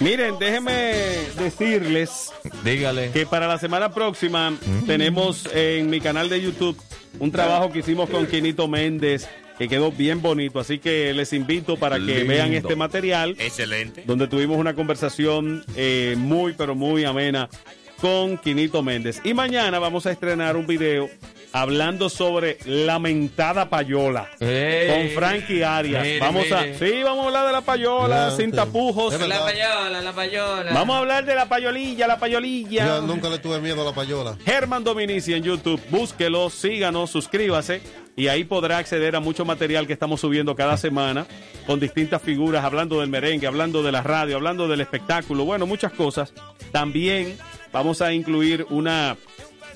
Miren, 0.00 0.38
déjenme 0.38 0.92
decirles 1.36 2.32
Dígale. 2.62 3.10
que 3.10 3.26
para 3.26 3.48
la 3.48 3.58
semana 3.58 3.90
próxima 3.92 4.52
tenemos 4.86 5.48
en 5.52 5.90
mi 5.90 6.00
canal 6.00 6.28
de 6.28 6.40
YouTube 6.40 6.78
un 7.18 7.30
trabajo 7.32 7.70
que 7.72 7.80
hicimos 7.80 8.08
con 8.10 8.26
Quinito 8.26 8.68
Méndez 8.68 9.28
que 9.58 9.68
quedó 9.68 9.90
bien 9.90 10.22
bonito, 10.22 10.60
así 10.60 10.78
que 10.78 11.12
les 11.12 11.32
invito 11.32 11.76
para 11.76 11.98
que 11.98 12.22
vean 12.22 12.54
este 12.54 12.76
material 12.76 13.34
Excelente. 13.40 14.04
donde 14.06 14.28
tuvimos 14.28 14.56
una 14.56 14.74
conversación 14.74 15.64
eh, 15.74 16.14
muy 16.16 16.52
pero 16.52 16.76
muy 16.76 17.04
amena 17.04 17.48
con 18.00 18.38
Quinito 18.38 18.82
Méndez. 18.82 19.20
Y 19.24 19.34
mañana 19.34 19.78
vamos 19.78 20.06
a 20.06 20.12
estrenar 20.12 20.56
un 20.56 20.66
video 20.66 21.08
hablando 21.52 22.08
sobre 22.08 22.58
lamentada 22.66 23.70
payola 23.70 24.28
Ey. 24.40 24.88
con 24.88 25.08
Frankie 25.14 25.62
Arias. 25.62 26.02
Mire, 26.02 26.20
vamos 26.20 26.52
a, 26.52 26.64
sí, 26.74 27.02
vamos 27.02 27.24
a 27.24 27.26
hablar 27.28 27.46
de 27.46 27.52
la 27.52 27.60
payola 27.62 28.28
Ya, 28.30 28.36
sin 28.36 28.52
tapujos. 28.52 29.18
La 29.20 29.40
payola, 29.40 30.00
la 30.00 30.12
payola. 30.12 30.72
Vamos 30.72 30.96
a 30.96 30.98
hablar 31.00 31.24
de 31.24 31.34
la 31.34 31.48
payolilla, 31.48 32.06
la 32.06 32.18
payolilla. 32.18 32.86
Yo 32.86 33.02
nunca 33.02 33.28
le 33.28 33.38
tuve 33.38 33.60
miedo 33.60 33.82
a 33.82 33.84
la 33.84 33.92
payola. 33.92 34.36
Germán 34.44 34.84
Dominici 34.84 35.34
en 35.34 35.42
YouTube. 35.42 35.80
Búsquelo, 35.90 36.50
síganos, 36.50 37.10
suscríbase 37.10 37.80
y 38.16 38.26
ahí 38.28 38.44
podrá 38.44 38.78
acceder 38.78 39.14
a 39.14 39.20
mucho 39.20 39.44
material 39.44 39.86
que 39.86 39.92
estamos 39.92 40.20
subiendo 40.20 40.54
cada 40.56 40.76
semana 40.76 41.26
con 41.66 41.78
distintas 41.78 42.20
figuras, 42.20 42.64
hablando 42.64 43.00
del 43.00 43.08
merengue, 43.08 43.46
hablando 43.46 43.82
de 43.82 43.92
la 43.92 44.02
radio, 44.02 44.36
hablando 44.36 44.66
del 44.66 44.80
espectáculo, 44.80 45.44
bueno, 45.44 45.66
muchas 45.66 45.92
cosas. 45.92 46.32
También 46.72 47.38
vamos 47.72 48.02
a 48.02 48.12
incluir 48.12 48.66
una 48.70 49.16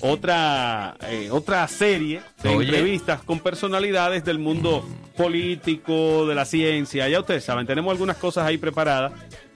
otra 0.01 0.95
eh, 1.07 1.29
otra 1.31 1.67
serie 1.67 2.21
de 2.41 2.49
Oye. 2.49 2.67
entrevistas 2.67 3.21
con 3.21 3.39
personalidades 3.39 4.25
del 4.25 4.37
mundo 4.37 4.85
político, 5.15 6.27
de 6.27 6.35
la 6.35 6.45
ciencia. 6.45 7.07
Ya 7.07 7.19
ustedes 7.19 7.43
saben, 7.43 7.65
tenemos 7.65 7.91
algunas 7.91 8.17
cosas 8.17 8.45
ahí 8.45 8.57
preparadas. 8.57 9.13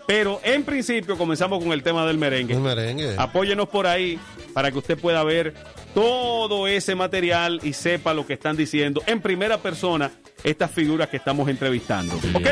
Pero 0.07 0.39
en 0.41 0.63
principio 0.63 1.17
comenzamos 1.17 1.61
con 1.61 1.73
el 1.73 1.83
tema 1.83 2.05
del 2.05 2.17
merengue. 2.17 2.53
El 2.53 2.61
merengue. 2.61 3.15
Apóyenos 3.17 3.67
por 3.67 3.87
ahí 3.87 4.17
para 4.53 4.71
que 4.71 4.77
usted 4.77 4.97
pueda 4.97 5.21
ver 5.25 5.53
todo 5.93 6.65
ese 6.65 6.95
material 6.95 7.59
y 7.61 7.73
sepa 7.73 8.13
lo 8.13 8.25
que 8.25 8.33
están 8.33 8.55
diciendo 8.55 9.03
en 9.05 9.19
primera 9.19 9.57
persona 9.57 10.09
estas 10.45 10.71
figuras 10.71 11.09
que 11.09 11.17
estamos 11.17 11.49
entrevistando. 11.49 12.15
¿Ok? 12.33 12.47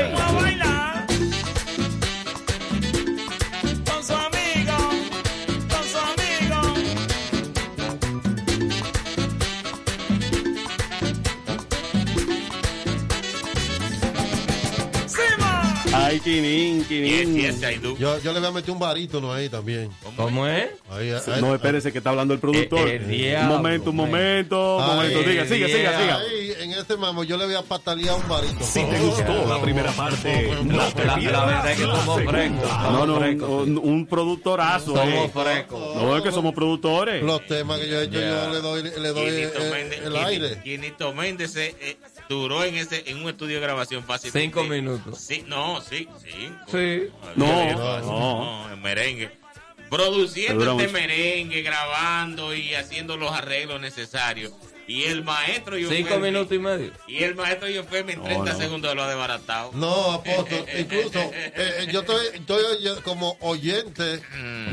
Ay, 16.16 16.22
Quinín. 16.22 16.86
Yo, 18.00 18.20
yo 18.20 18.32
le 18.34 18.40
voy 18.40 18.48
a 18.48 18.52
meter 18.52 18.72
un 18.72 18.80
barítono 18.80 19.34
ahí 19.34 19.50
también. 19.50 19.90
¿Cómo 20.16 20.48
es? 20.48 20.70
Ahí, 20.90 21.12
ahí. 21.12 21.42
No, 21.42 21.54
espérese 21.54 21.92
que 21.92 21.98
está 21.98 22.12
hablando 22.12 22.34
el 22.34 22.40
productor. 22.40 22.88
Eh, 22.88 23.36
el 23.36 23.42
un 23.42 23.48
momento, 23.50 23.90
un 23.90 23.96
momento, 23.98 24.78
un 24.78 24.86
momento. 24.86 25.24
Diga, 25.24 25.46
siga, 25.46 25.68
siga, 25.68 26.00
siga. 26.00 26.18
Ahí, 26.20 26.54
en 26.62 26.72
ese 26.72 26.96
mamo, 26.96 27.24
yo 27.26 27.38
le 27.38 27.46
voy 27.46 27.56
a 27.56 27.64
patalear 27.64 28.16
un 28.16 28.28
barítono. 28.30 28.66
Si 28.66 28.82
te 28.84 29.00
gustó 29.00 29.46
la 29.46 29.62
primera 29.62 29.92
parte, 29.92 30.52
no 30.64 30.88
te 30.94 31.06
La, 31.06 31.18
la 31.18 31.46
verdad 31.46 31.72
es 31.72 31.78
que 31.78 31.84
somos 31.84 32.22
frescos. 32.24 32.70
No, 32.92 33.06
no, 33.06 33.16
un, 33.18 33.78
un 33.78 34.06
productorazo. 34.06 34.96
Somos 34.96 35.08
eh. 35.08 35.32
frescos. 35.34 35.96
No, 35.96 36.16
es 36.16 36.24
que 36.24 36.32
somos 36.32 36.54
productores. 36.54 37.24
Los 37.24 37.46
temas 37.46 37.80
que 37.80 37.90
yo 37.90 38.00
he 38.00 38.04
hecho, 38.06 38.20
yo 38.22 38.54
le 38.54 38.62
doy, 38.62 38.84
le 38.84 39.10
doy 39.10 39.32
Quinito 39.32 39.60
eh, 39.60 39.72
Méndez- 39.72 40.06
el 40.06 40.16
aire. 40.16 40.62
Quinito 40.64 41.14
Méndez 41.14 41.56
eh, 41.58 41.76
eh, 41.82 41.98
duró 42.30 42.64
en 42.64 42.76
ese 42.76 43.04
en 43.08 43.22
un 43.24 43.30
estudio 43.30 43.56
de 43.56 43.62
grabación 43.62 44.04
fácil. 44.04 44.32
Cinco 44.32 44.64
minutos. 44.64 45.20
Sí, 45.20 45.44
no, 45.48 45.82
sí. 45.82 46.08
Sí. 46.72 47.10
No, 47.36 47.46
no, 47.74 48.00
no. 48.00 48.66
no, 48.68 48.74
en 48.74 48.82
merengue. 48.82 49.32
Produciendo 49.90 50.64
este 50.64 50.74
mucho. 50.88 50.92
merengue, 50.94 51.62
grabando 51.62 52.56
y 52.56 52.74
haciendo 52.74 53.18
los 53.18 53.32
arreglos 53.32 53.80
necesarios. 53.80 54.52
Y 54.88 55.04
el 55.06 55.24
maestro 55.24 55.78
yo 55.80 55.90
Cinco 55.90 56.20
minutos 56.20 56.54
y 56.56 56.60
medio. 56.60 56.92
Y 57.08 57.24
el 57.24 57.34
maestro 57.34 57.68
yo 57.70 57.82
en 57.92 58.06
30 58.24 58.36
no. 58.54 58.56
segundos 58.58 58.96
lo 58.96 59.04
ha 59.04 59.08
desbaratado. 59.08 59.72
No, 59.74 60.12
apóstol, 60.12 60.64
incluso 60.78 61.20
eh, 61.34 61.88
yo 61.92 62.02
estoy, 62.02 62.26
estoy 62.36 62.64
oye- 62.64 63.02
como 63.04 63.36
oyente 63.42 64.04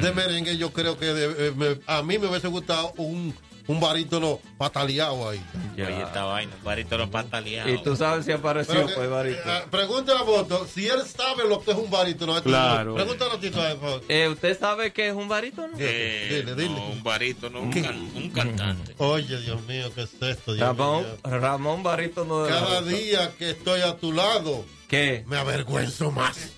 de 0.00 0.12
merengue, 0.14 0.58
yo 0.58 0.70
creo 0.72 0.98
que 0.98 1.06
de- 1.06 1.48
eh, 1.48 1.52
me- 1.56 1.78
a 1.86 2.02
mí 2.02 2.18
me 2.18 2.26
hubiese 2.26 2.48
gustado 2.48 2.92
un, 2.98 3.34
un 3.72 3.80
barítono 3.80 4.38
pataleado 4.58 5.28
ahí. 5.30 5.42
Ya. 5.76 5.86
Oye, 5.86 6.02
esta 6.02 6.24
vaina, 6.24 6.52
un 6.58 6.64
barito 6.64 6.98
lo 6.98 7.10
pataleado. 7.10 7.68
Y 7.70 7.82
tú 7.82 7.96
sabes 7.96 8.24
si 8.26 8.32
apareció, 8.32 8.86
que- 8.86 8.92
pues, 8.94 9.08
Barito. 9.10 9.40
eh, 9.44 9.62
pregúntale 9.70 10.18
a 10.20 10.22
Voto 10.22 10.66
si 10.66 10.86
él 10.86 11.00
sabe 11.06 11.48
lo 11.48 11.60
que 11.62 11.72
es 11.72 11.76
un 11.76 11.90
barítono. 11.90 12.36
Esto- 12.36 12.48
Claro. 12.48 12.94
Pregúntale 12.94 13.32
a 13.32 13.40
Tito 13.40 13.60
a 13.60 13.72
eso. 13.72 14.00
Eh, 14.08 14.28
¿Usted 14.28 14.58
sabe 14.58 14.92
qué 14.92 15.08
es 15.08 15.14
un 15.14 15.28
barítono? 15.28 15.74
Eh, 15.78 16.42
Dile, 16.44 16.54
dile. 16.54 16.74
no, 16.74 16.86
un 16.88 17.02
barito, 17.02 17.46
un, 17.48 17.70
can- 17.72 18.10
un 18.14 18.30
cantante. 18.30 18.94
Oye, 18.98 19.40
Dios 19.40 19.62
mío, 19.62 19.90
¿qué 19.94 20.02
es 20.02 20.10
esto? 20.20 20.52
Dios 20.54 20.66
Ramón, 20.66 21.02
mío? 21.04 21.16
Ramón 21.24 21.82
Barítono 21.82 22.44
de 22.44 22.50
la 22.50 22.60
Cada 22.60 22.82
día 22.82 23.32
que 23.38 23.50
estoy 23.50 23.80
a 23.80 23.96
tu 23.96 24.12
lado, 24.12 24.64
¿Qué? 24.92 25.24
me 25.26 25.38
avergüenzo 25.38 26.10
más. 26.10 26.52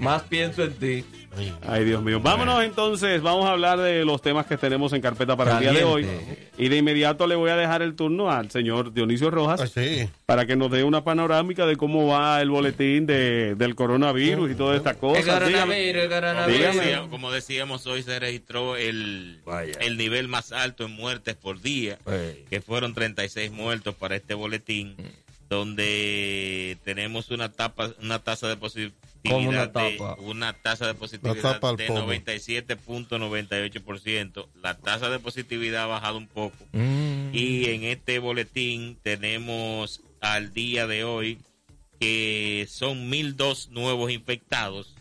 Más 0.00 0.22
pienso 0.24 0.62
en 0.62 0.74
ti. 0.74 1.04
Ay, 1.66 1.84
Dios 1.84 2.02
mío. 2.02 2.20
Vámonos 2.20 2.62
entonces, 2.62 3.20
vamos 3.22 3.46
a 3.46 3.52
hablar 3.52 3.80
de 3.80 4.04
los 4.04 4.20
temas 4.22 4.46
que 4.46 4.56
tenemos 4.56 4.92
en 4.92 5.00
carpeta 5.00 5.34
para 5.36 5.54
el 5.54 5.60
día 5.60 5.72
de 5.72 5.82
hoy. 5.84 6.06
Y 6.58 6.68
de 6.68 6.76
inmediato 6.76 7.26
le 7.26 7.34
voy 7.34 7.50
a 7.50 7.56
dejar 7.56 7.80
el 7.82 7.96
turno 7.96 8.30
al 8.30 8.50
señor 8.50 8.92
Dionisio 8.92 9.30
Rojas 9.30 9.60
Ay, 9.60 9.68
sí. 10.04 10.10
para 10.26 10.46
que 10.46 10.54
nos 10.54 10.70
dé 10.70 10.84
una 10.84 11.02
panorámica 11.02 11.66
de 11.66 11.76
cómo 11.76 12.06
va 12.06 12.40
el 12.42 12.50
boletín 12.50 13.06
de, 13.06 13.54
del 13.56 13.74
coronavirus 13.74 14.50
y 14.50 14.54
todas 14.54 14.76
estas 14.76 14.92
El 14.94 14.98
cosas. 15.00 15.24
Dígame. 15.24 15.52
coronavirus, 15.52 16.02
el 16.02 16.08
coronavirus. 16.10 16.58
Dígame. 16.60 16.78
Decía- 16.86 17.06
como 17.10 17.32
decíamos 17.32 17.86
hoy 17.86 18.02
se 18.04 18.20
registró 18.20 18.76
el, 18.76 19.40
Vaya. 19.46 19.72
el 19.80 19.96
nivel 19.96 20.28
más 20.28 20.52
alto 20.52 20.84
en 20.84 20.92
muertes 20.92 21.34
por 21.34 21.60
día, 21.60 21.98
que 22.50 22.60
fueron 22.60 22.94
36 22.94 23.50
muertos 23.50 23.94
para 23.96 24.14
este 24.14 24.34
boletín, 24.34 24.94
donde 25.54 26.76
tenemos 26.84 27.30
una 27.30 27.50
tapa, 27.50 27.94
una 28.02 28.18
tasa 28.18 28.48
de 28.48 28.56
positividad 28.56 28.94
¿Cómo 29.28 29.48
una 29.48 29.66
de 29.66 29.98
una 30.18 30.52
tasa 30.52 30.86
de 30.86 30.94
positividad 30.94 31.60
de 31.76 31.86
pomo. 31.86 32.12
97.98%. 32.12 34.46
La 34.62 34.76
tasa 34.76 35.08
de 35.08 35.18
positividad 35.18 35.84
ha 35.84 35.86
bajado 35.86 36.18
un 36.18 36.26
poco. 36.26 36.56
Mm. 36.72 37.30
Y 37.32 37.70
en 37.70 37.84
este 37.84 38.18
boletín 38.18 38.98
tenemos 39.02 40.02
al 40.20 40.52
día 40.52 40.86
de 40.86 41.04
hoy 41.04 41.38
que 41.98 42.66
son 42.68 43.08
1002 43.08 43.70
nuevos 43.70 44.10
infectados. 44.10 44.94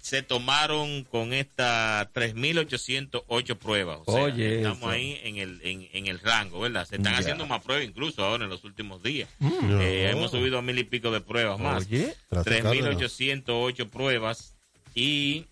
Se 0.00 0.22
tomaron 0.22 1.04
con 1.04 1.32
esta 1.32 2.10
3.808 2.12 3.56
pruebas. 3.56 4.00
O 4.06 4.12
sea, 4.12 4.24
Oye, 4.24 4.56
estamos 4.58 4.78
eso. 4.78 4.88
ahí 4.90 5.20
en 5.24 5.36
el, 5.38 5.60
en, 5.62 5.88
en 5.92 6.06
el 6.06 6.18
rango, 6.20 6.60
¿verdad? 6.60 6.86
Se 6.86 6.96
están 6.96 7.12
Ya. 7.14 7.18
haciendo 7.18 7.46
más 7.46 7.62
pruebas 7.62 7.84
incluso 7.86 8.24
ahora 8.24 8.44
en 8.44 8.50
los 8.50 8.64
últimos 8.64 9.02
días. 9.02 9.28
No. 9.40 9.80
Eh, 9.80 10.10
hemos 10.10 10.30
subido 10.30 10.58
a 10.58 10.62
mil 10.62 10.78
y 10.78 10.84
pico 10.84 11.10
de 11.10 11.20
pruebas 11.20 11.58
más. 11.58 11.86
Oye. 11.86 12.14
Gracias, 12.30 12.64
3.808 12.64 13.88
pruebas 13.90 14.54
y 14.94 15.46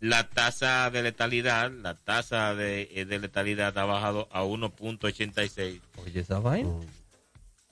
la 0.00 0.28
tasa 0.28 0.90
de 0.90 1.02
letalidad, 1.02 1.70
la 1.72 1.94
tasa 1.94 2.54
de, 2.54 2.88
eh, 2.94 3.04
de 3.04 3.18
letalidad 3.18 3.76
ha 3.78 3.84
bajado 3.84 4.28
a 4.30 4.44
1.86, 4.44 5.80
Oye, 6.04 6.20
esa 6.20 6.38
vaina. 6.38 6.70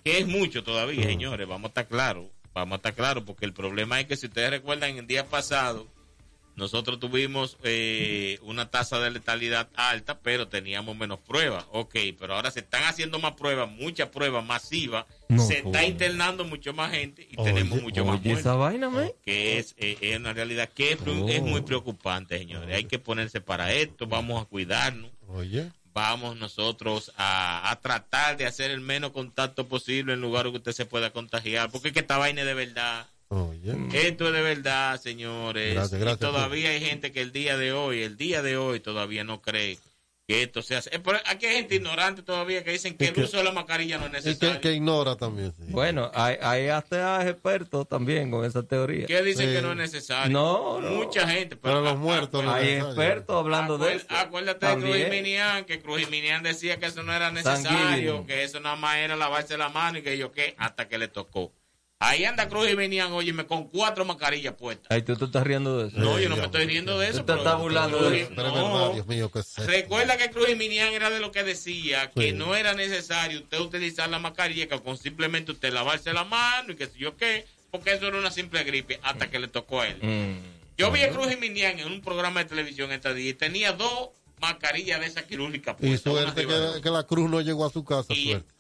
que 0.03 0.19
es 0.19 0.27
mucho 0.27 0.65
todavía, 0.65 1.05
señores, 1.05 1.47
vamos 1.47 1.67
a 1.67 1.69
estar 1.69 1.87
claros, 1.89 2.27
vamos 2.61 2.75
a 2.75 2.77
estar 2.77 2.95
claros, 2.95 3.25
porque 3.25 3.45
el 3.45 3.53
problema 3.53 4.01
es 4.01 4.07
que 4.07 4.17
si 4.17 4.27
ustedes 4.27 4.51
recuerdan, 4.51 4.97
el 4.97 5.07
día 5.07 5.27
pasado 5.27 5.87
nosotros 6.57 6.99
tuvimos 6.99 7.59
eh, 7.65 8.39
una 8.41 8.71
tasa 8.71 8.99
de 8.99 9.11
letalidad 9.11 9.69
alta, 9.75 10.21
pero 10.21 10.49
teníamos 10.49 10.97
menos 10.97 11.19
pruebas. 11.21 11.67
Ok, 11.71 11.95
pero 12.19 12.35
ahora 12.35 12.51
se 12.51 12.61
están 12.61 12.83
haciendo 12.85 13.19
más 13.19 13.35
pruebas, 13.35 13.71
muchas 13.71 14.09
pruebas 14.09 14.43
masivas, 14.43 15.05
No, 15.29 15.47
se 15.47 15.59
está 15.59 15.85
internando 15.85 16.45
mucho 16.47 16.73
más 16.73 16.93
gente 16.93 17.29
y 17.31 17.39
Oye, 17.39 17.53
tenemos 17.53 17.83
mucho 17.83 18.07
más 18.07 18.15
Oye, 18.21 18.29
muertes 18.31 18.39
esa 18.41 18.55
vaina, 18.55 18.89
man. 18.89 19.11
que 19.23 19.59
es, 19.59 19.75
eh, 19.77 19.99
es 20.01 20.17
una 20.19 20.33
realidad 20.33 20.71
que 20.75 20.93
es, 20.93 20.99
Oh. 21.07 21.29
es 21.29 21.43
muy 21.43 21.61
preocupante, 21.61 22.39
señores. 22.39 22.75
Hay 22.75 22.85
que 22.85 22.99
ponerse 22.99 23.43
para 23.43 23.75
esto, 23.75 24.07
vamos 24.07 24.41
a 24.43 24.47
cuidarnos, 24.47 25.11
Oye. 25.29 25.71
Vamos 25.97 26.37
nosotros 26.37 27.11
a, 27.17 27.71
a 27.71 27.81
tratar 27.81 28.37
de 28.37 28.45
hacer 28.45 28.71
el 28.71 28.83
menos 28.83 29.13
contacto 29.13 29.67
posible 29.67 30.13
en 30.13 30.21
lugares 30.21 30.53
que 30.53 30.59
usted 30.59 30.73
se 30.73 30.85
pueda 30.85 31.11
contagiar, 31.11 31.71
porque 31.71 31.89
es 31.89 31.95
que 31.95 32.01
esta 32.01 32.19
vaina 32.19 32.43
es 32.43 32.47
de 32.47 32.53
verdad. 32.53 33.07
Oye. 33.29 33.75
Esto 33.95 34.27
es 34.27 34.35
de 34.35 34.43
verdad, 34.43 35.01
señores. 35.01 35.73
Gracias, 35.73 35.99
gracias, 35.99 36.19
y 36.19 36.33
todavía 36.33 36.69
hay 36.69 36.81
gente 36.81 37.13
que 37.13 37.23
el 37.23 37.33
día 37.33 37.57
de 37.57 37.73
hoy, 37.73 38.03
el 38.03 38.19
día 38.19 38.43
de 38.43 38.59
hoy 38.59 38.79
todavía 38.81 39.25
no 39.25 39.41
cree 39.41 39.79
que 40.29 40.43
esto 40.43 40.61
se 40.61 40.75
hace. 40.75 40.91
Pero 40.99 41.19
aquí 41.27 41.47
hay 41.47 41.55
gente 41.57 41.77
ignorante 41.77 42.23
todavía 42.23 42.65
que 42.65 42.73
dicen 42.73 42.97
que 42.97 43.05
Y 43.05 43.09
el 43.09 43.15
que- 43.15 43.23
uso 43.23 43.37
de 43.37 43.45
la 43.45 43.53
mascarilla 43.53 43.97
no 43.99 44.07
es 44.07 44.11
Y 44.11 44.15
necesario. 44.15 44.55
que, 44.57 44.61
que 44.61 44.73
ignora 44.75 45.15
también. 45.17 45.53
sí. 45.57 45.63
Bueno, 45.69 46.11
hay, 46.15 46.37
hay 46.43 46.69
hasta 46.69 47.29
expertos 47.29 47.87
también 47.89 48.31
con 48.31 48.45
esa 48.45 48.63
teoría. 48.65 49.07
que 49.07 49.23
dicen 49.23 49.49
Sí. 49.49 49.55
que 49.55 49.63
no 49.63 49.71
es 49.71 49.77
necesario. 49.77 50.33
No, 50.33 50.81
no. 50.81 50.91
Mucha 50.91 51.29
gente. 51.29 51.57
Pero 51.57 51.81
los 51.81 51.97
muertos 51.97 52.43
no 52.43 52.53
Hay 52.53 52.63
es 52.65 52.69
necesario. 52.83 53.03
expertos 53.03 53.37
hablando 53.37 53.79
de 53.79 53.85
Acuérdate- 53.85 53.97
esto. 54.03 54.17
Acuérdate 54.17 54.67
de 54.67 54.75
Cruz. 54.77 55.11
Minian, 55.11 55.65
que 55.65 55.81
Cruz 55.81 56.11
Minian 56.11 56.43
decía 56.43 56.79
que 56.79 56.87
eso 56.87 57.03
no 57.05 57.13
era 57.13 57.31
necesario, 57.31 57.69
Sanguíneo. 57.71 58.27
que 58.27 58.43
eso 58.43 58.59
nada 58.61 58.77
más 58.77 58.97
era 58.97 59.15
lavarse 59.15 59.57
la 59.57 59.69
mano 59.69 59.99
y 59.99 60.03
que 60.03 60.19
yo 60.19 60.33
qué, 60.33 60.55
hasta 60.59 60.89
que 60.89 60.99
le 60.99 61.07
tocó. 61.09 61.53
Ahí 61.99 62.27
anda 62.27 62.47
Cruz 62.49 62.69
Minian, 62.77 63.11
óyeme, 63.13 63.47
con 63.47 63.69
cuatro 63.69 64.05
mascarillas 64.05 64.55
puestas. 64.55 64.87
Ay, 64.91 65.01
tú 65.01 65.17
te 65.17 65.25
estás 65.25 65.43
riendo 65.45 65.79
de 65.79 65.89
eso. 65.89 65.97
No, 65.99 66.21
yo 66.21 66.29
no 66.29 66.37
me 66.37 66.45
estoy 66.45 66.67
riendo 66.67 66.99
de 66.99 67.07
Tú 67.07 67.13
eso. 67.13 67.21
te 67.21 67.33
pero- 67.33 67.39
estás 67.39 67.59
burlando 67.59 68.11
de 68.11 68.21
eso. 68.23 68.33
Pero 68.37 68.49
es 68.49 68.55
no. 68.55 68.75
verdad, 68.75 68.93
Dios 68.95 69.07
mío, 69.07 69.31
¿qué 69.33 69.39
es 69.39 69.47
esto? 69.49 69.63
Recuerda 69.67 70.19
que 70.19 70.31
Cruz 70.31 70.55
Minian 70.59 70.93
era 70.93 71.09
de 71.09 71.21
lo 71.21 71.33
que 71.33 71.43
decía 71.43 72.11
que 72.11 72.33
no 72.33 72.55
era 72.55 72.75
necesario 72.75 73.39
usted 73.41 73.59
utilizar 73.61 74.11
la 74.11 74.19
mascarilla, 74.19 74.67
que 74.69 74.79
con 74.81 74.99
simplemente 74.99 75.53
usted 75.53 75.73
lavarse 75.73 76.13
la 76.13 76.25
mano 76.25 76.73
y 76.73 76.77
que 76.77 76.87
sé 76.87 76.99
yo 76.99 77.17
qué, 77.17 77.47
porque 77.71 77.95
eso 77.95 78.07
era 78.07 78.19
una 78.19 78.31
simple 78.31 78.63
gripe 78.65 79.01
hasta 79.03 79.31
que 79.31 79.39
le 79.39 79.49
tocó 79.49 79.81
a 79.81 79.89
él. 79.89 79.97
Mm. 80.03 80.77
Yo 80.77 80.91
vi 80.91 81.01
a 81.03 81.09
Cruz 81.11 81.29
Minian 81.41 81.79
en 81.79 81.87
un 81.91 82.03
programa 82.03 82.41
de 82.41 82.51
televisión 82.51 82.93
esta 82.93 83.15
día 83.15 83.31
y 83.31 83.35
tenía 83.35 83.73
dos 83.73 84.11
mascarilla 84.39 84.99
de 84.99 85.07
esa 85.07 85.27
quirúrgica. 85.27 85.75
Y 85.81 85.87
puesta, 85.89 86.11
una 86.11 86.35
suerte 86.35 86.83
que 86.83 86.91
la 86.91 87.05
cruz 87.05 87.31
no 87.31 87.41
llegó 87.41 87.65
a 87.65 87.71
su 87.71 87.83
casa, 87.85 88.15
suerte. 88.15 88.55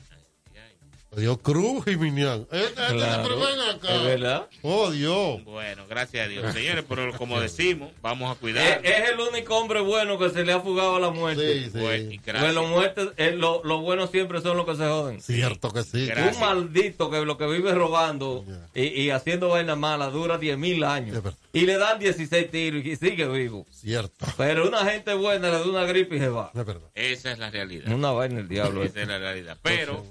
Dios 1.16 1.38
Cruz 1.42 1.86
y 1.86 1.96
Minian. 1.96 2.46
Este, 2.50 2.66
este 2.66 2.94
Claro, 2.94 3.38
ven 3.40 3.60
acá. 3.60 3.94
es 3.94 4.02
verdad. 4.04 4.46
Oh, 4.62 4.90
Dios. 4.90 5.42
Bueno, 5.44 5.84
gracias 5.88 6.26
a 6.26 6.28
Dios. 6.28 6.52
Señores, 6.52 6.84
pero 6.88 7.12
como 7.16 7.40
decimos, 7.40 7.90
vamos 8.02 8.28
a 8.30 8.32
Es, 8.34 8.38
cuidar. 8.38 8.80
es 8.84 9.10
el 9.10 9.20
único 9.20 9.56
hombre 9.56 9.80
bueno 9.80 10.18
que 10.18 10.30
se 10.30 10.44
le 10.44 10.52
ha 10.52 10.60
fugado 10.60 10.96
a 10.96 11.00
la 11.00 11.10
muerte. 11.10 11.64
Sí, 11.64 11.70
sí. 11.70 11.78
Gracias. 11.78 12.22
Porque 12.24 12.52
los 12.52 12.68
muertes, 12.68 13.08
eh, 13.16 13.32
lo, 13.32 13.62
lo 13.64 13.80
buenos 13.80 14.10
siempre 14.10 14.40
son 14.40 14.56
los 14.56 14.66
que 14.66 14.76
se 14.76 14.84
joden. 14.84 15.20
Cierto 15.20 15.70
que 15.72 15.82
sí. 15.82 16.08
Un 16.32 16.38
maldito 16.40 17.10
que 17.10 17.24
lo 17.24 17.36
que 17.38 17.46
vive 17.46 17.72
robando 17.74 18.44
y, 18.74 18.82
y 19.02 19.10
haciendo 19.10 19.48
vainas 19.48 19.78
malas 19.78 20.12
dura 20.12 20.38
10 20.38 20.58
mil 20.58 20.84
años. 20.84 21.22
Y 21.52 21.62
le 21.62 21.78
dan 21.78 21.98
16 21.98 22.50
tiros 22.50 22.84
y 22.84 22.96
sigue 22.96 23.26
vivo. 23.28 23.66
Cierto. 23.70 24.26
Pero 24.36 24.68
una 24.68 24.84
gente 24.84 25.14
buena 25.14 25.48
le 25.50 25.58
da 25.58 25.64
una 25.64 25.84
gripe 25.84 26.16
y 26.16 26.18
se 26.18 26.28
va. 26.28 26.52
Esa 26.94 27.32
es 27.32 27.38
la 27.38 27.50
realidad. 27.50 27.90
Una 27.92 28.10
vaina 28.10 28.40
el 28.40 28.48
diablo. 28.48 28.82
Esa 28.84 29.00
es 29.02 29.08
la 29.08 29.18
realidad. 29.18 29.56
Pero 29.62 30.04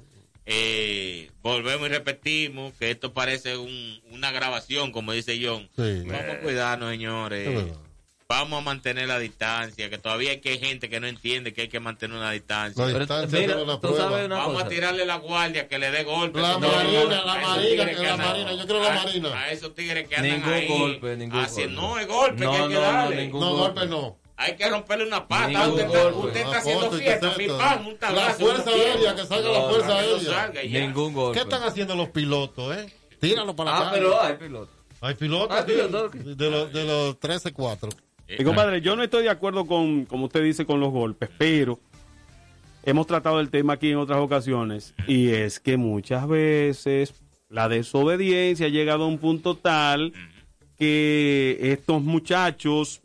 eh, 0.45 1.31
volvemos 1.41 1.87
y 1.87 1.91
repetimos 1.91 2.73
que 2.79 2.91
esto 2.91 3.13
parece 3.13 3.57
un- 3.57 4.01
una 4.11 4.31
grabación, 4.31 4.91
como 4.91 5.11
dice 5.11 5.39
John. 5.43 5.67
Sí. 5.75 6.03
Vamos 6.05 6.35
a 6.35 6.39
cuidarnos, 6.41 6.91
señores. 6.91 7.65
Vamos 8.27 8.57
a 8.59 8.61
mantener 8.63 9.07
la 9.07 9.19
distancia, 9.19 9.87
que 9.87 9.99
todavía 9.99 10.31
hay 10.31 10.41
que 10.41 10.57
gente 10.57 10.89
que 10.89 10.99
no 10.99 11.05
entiende 11.05 11.53
que 11.53 11.61
hay 11.61 11.67
que 11.67 11.79
mantener 11.79 12.17
una 12.17 12.31
distancia. 12.31 12.83
La 12.83 12.97
distancia 12.97 13.39
Mira, 13.39 13.57
una 13.61 13.75
tú 13.75 13.81
prueba. 13.81 13.97
sabes 14.09 14.25
una 14.25 14.37
Vamos 14.37 14.53
cosa. 14.53 14.65
a 14.65 14.69
tirarle 14.69 15.05
la 15.05 15.17
guardia, 15.17 15.67
que 15.67 15.77
le 15.77 15.91
dé 15.91 16.03
golpe. 16.03 16.41
La 16.41 16.57
marina, 16.57 17.21
la 17.23 17.33
a 17.33 17.37
esos 17.37 17.49
marina, 17.49 17.69
tigres 17.69 17.97
que 17.97 18.03
la 18.03 18.13
andan- 18.13 18.27
marina, 18.27 18.51
yo 18.53 18.65
quiero 18.65 18.83
la 18.83 18.93
marina. 19.03 19.39
A 19.39 19.51
esos 19.51 19.75
tigres 19.75 20.07
que 20.09 20.15
andan 20.15 20.31
Ningún 20.39 20.53
ahí. 20.53 20.67
golpe, 20.67 21.17
ningún 21.17 21.39
golpe. 21.45 21.67
No, 21.67 21.99
es 21.99 22.07
golpe 22.07 22.43
No, 22.45 22.51
que 22.51 22.57
hay 22.57 22.67
que 22.67 22.73
no, 22.73 22.79
no, 22.81 22.85
darle. 22.93 23.15
ningún 23.25 23.39
No, 23.41 23.55
golpe 23.57 23.85
no. 23.85 24.17
Hay 24.38 24.55
que 24.57 24.69
romperle 24.69 25.07
una 25.07 25.27
pata. 25.27 25.47
Ningún 25.47 25.69
Usted, 25.69 25.86
está, 25.86 26.07
usted 26.09 26.41
está 26.41 26.51
Ah, 26.55 26.57
haciendo 26.59 26.91
fiesta, 26.91 27.33
mi 27.38 27.47
pan, 27.47 27.86
un 27.86 27.97
tablazo. 27.97 28.27
La 28.27 28.33
fuerza 28.53 28.69
aérea, 28.71 29.15
que 29.15 29.25
salga 29.25 29.49
la 29.51 29.61
fuerza 29.69 29.88
no 29.88 29.93
aérea. 29.93 30.81
Ningún 30.88 31.13
golpe. 31.13 31.38
¿Qué 31.39 31.43
están 31.43 31.63
haciendo 31.63 31.95
los 31.95 32.09
pilotos, 32.09 32.75
eh? 32.77 32.93
Tíralo 33.19 33.55
para 33.55 33.71
la 33.71 33.77
Ah, 33.77 33.79
calle. 33.91 33.95
pero 34.01 34.21
hay 34.21 34.33
pilotos. 34.36 34.75
Hay 35.01 35.13
pilotos, 35.15 35.57
Hay 35.57 35.63
pilotos. 35.65 36.38
de 36.38 36.49
los, 36.51 36.73
de 36.73 36.83
los 36.86 37.19
13-4. 37.19 37.89
Y 38.27 38.43
compadre, 38.43 38.81
yo 38.81 38.95
no 38.95 39.03
estoy 39.03 39.23
de 39.23 39.29
acuerdo 39.29 39.65
con, 39.67 40.05
como 40.05 40.25
usted 40.25 40.43
dice, 40.43 40.65
con 40.65 40.79
los 40.79 40.91
golpes, 40.91 41.29
pero 41.38 41.79
hemos 42.83 43.05
tratado 43.07 43.39
el 43.39 43.49
tema 43.49 43.73
aquí 43.73 43.91
en 43.91 43.97
otras 43.97 44.19
ocasiones 44.19 44.93
y 45.07 45.29
es 45.29 45.59
que 45.59 45.77
muchas 45.77 46.27
veces 46.27 47.13
la 47.49 47.69
desobediencia 47.69 48.65
ha 48.65 48.69
llegado 48.69 49.03
a 49.05 49.07
un 49.07 49.17
punto 49.19 49.55
tal 49.55 50.11
que 50.77 51.57
estos 51.61 52.01
muchachos, 52.01 53.01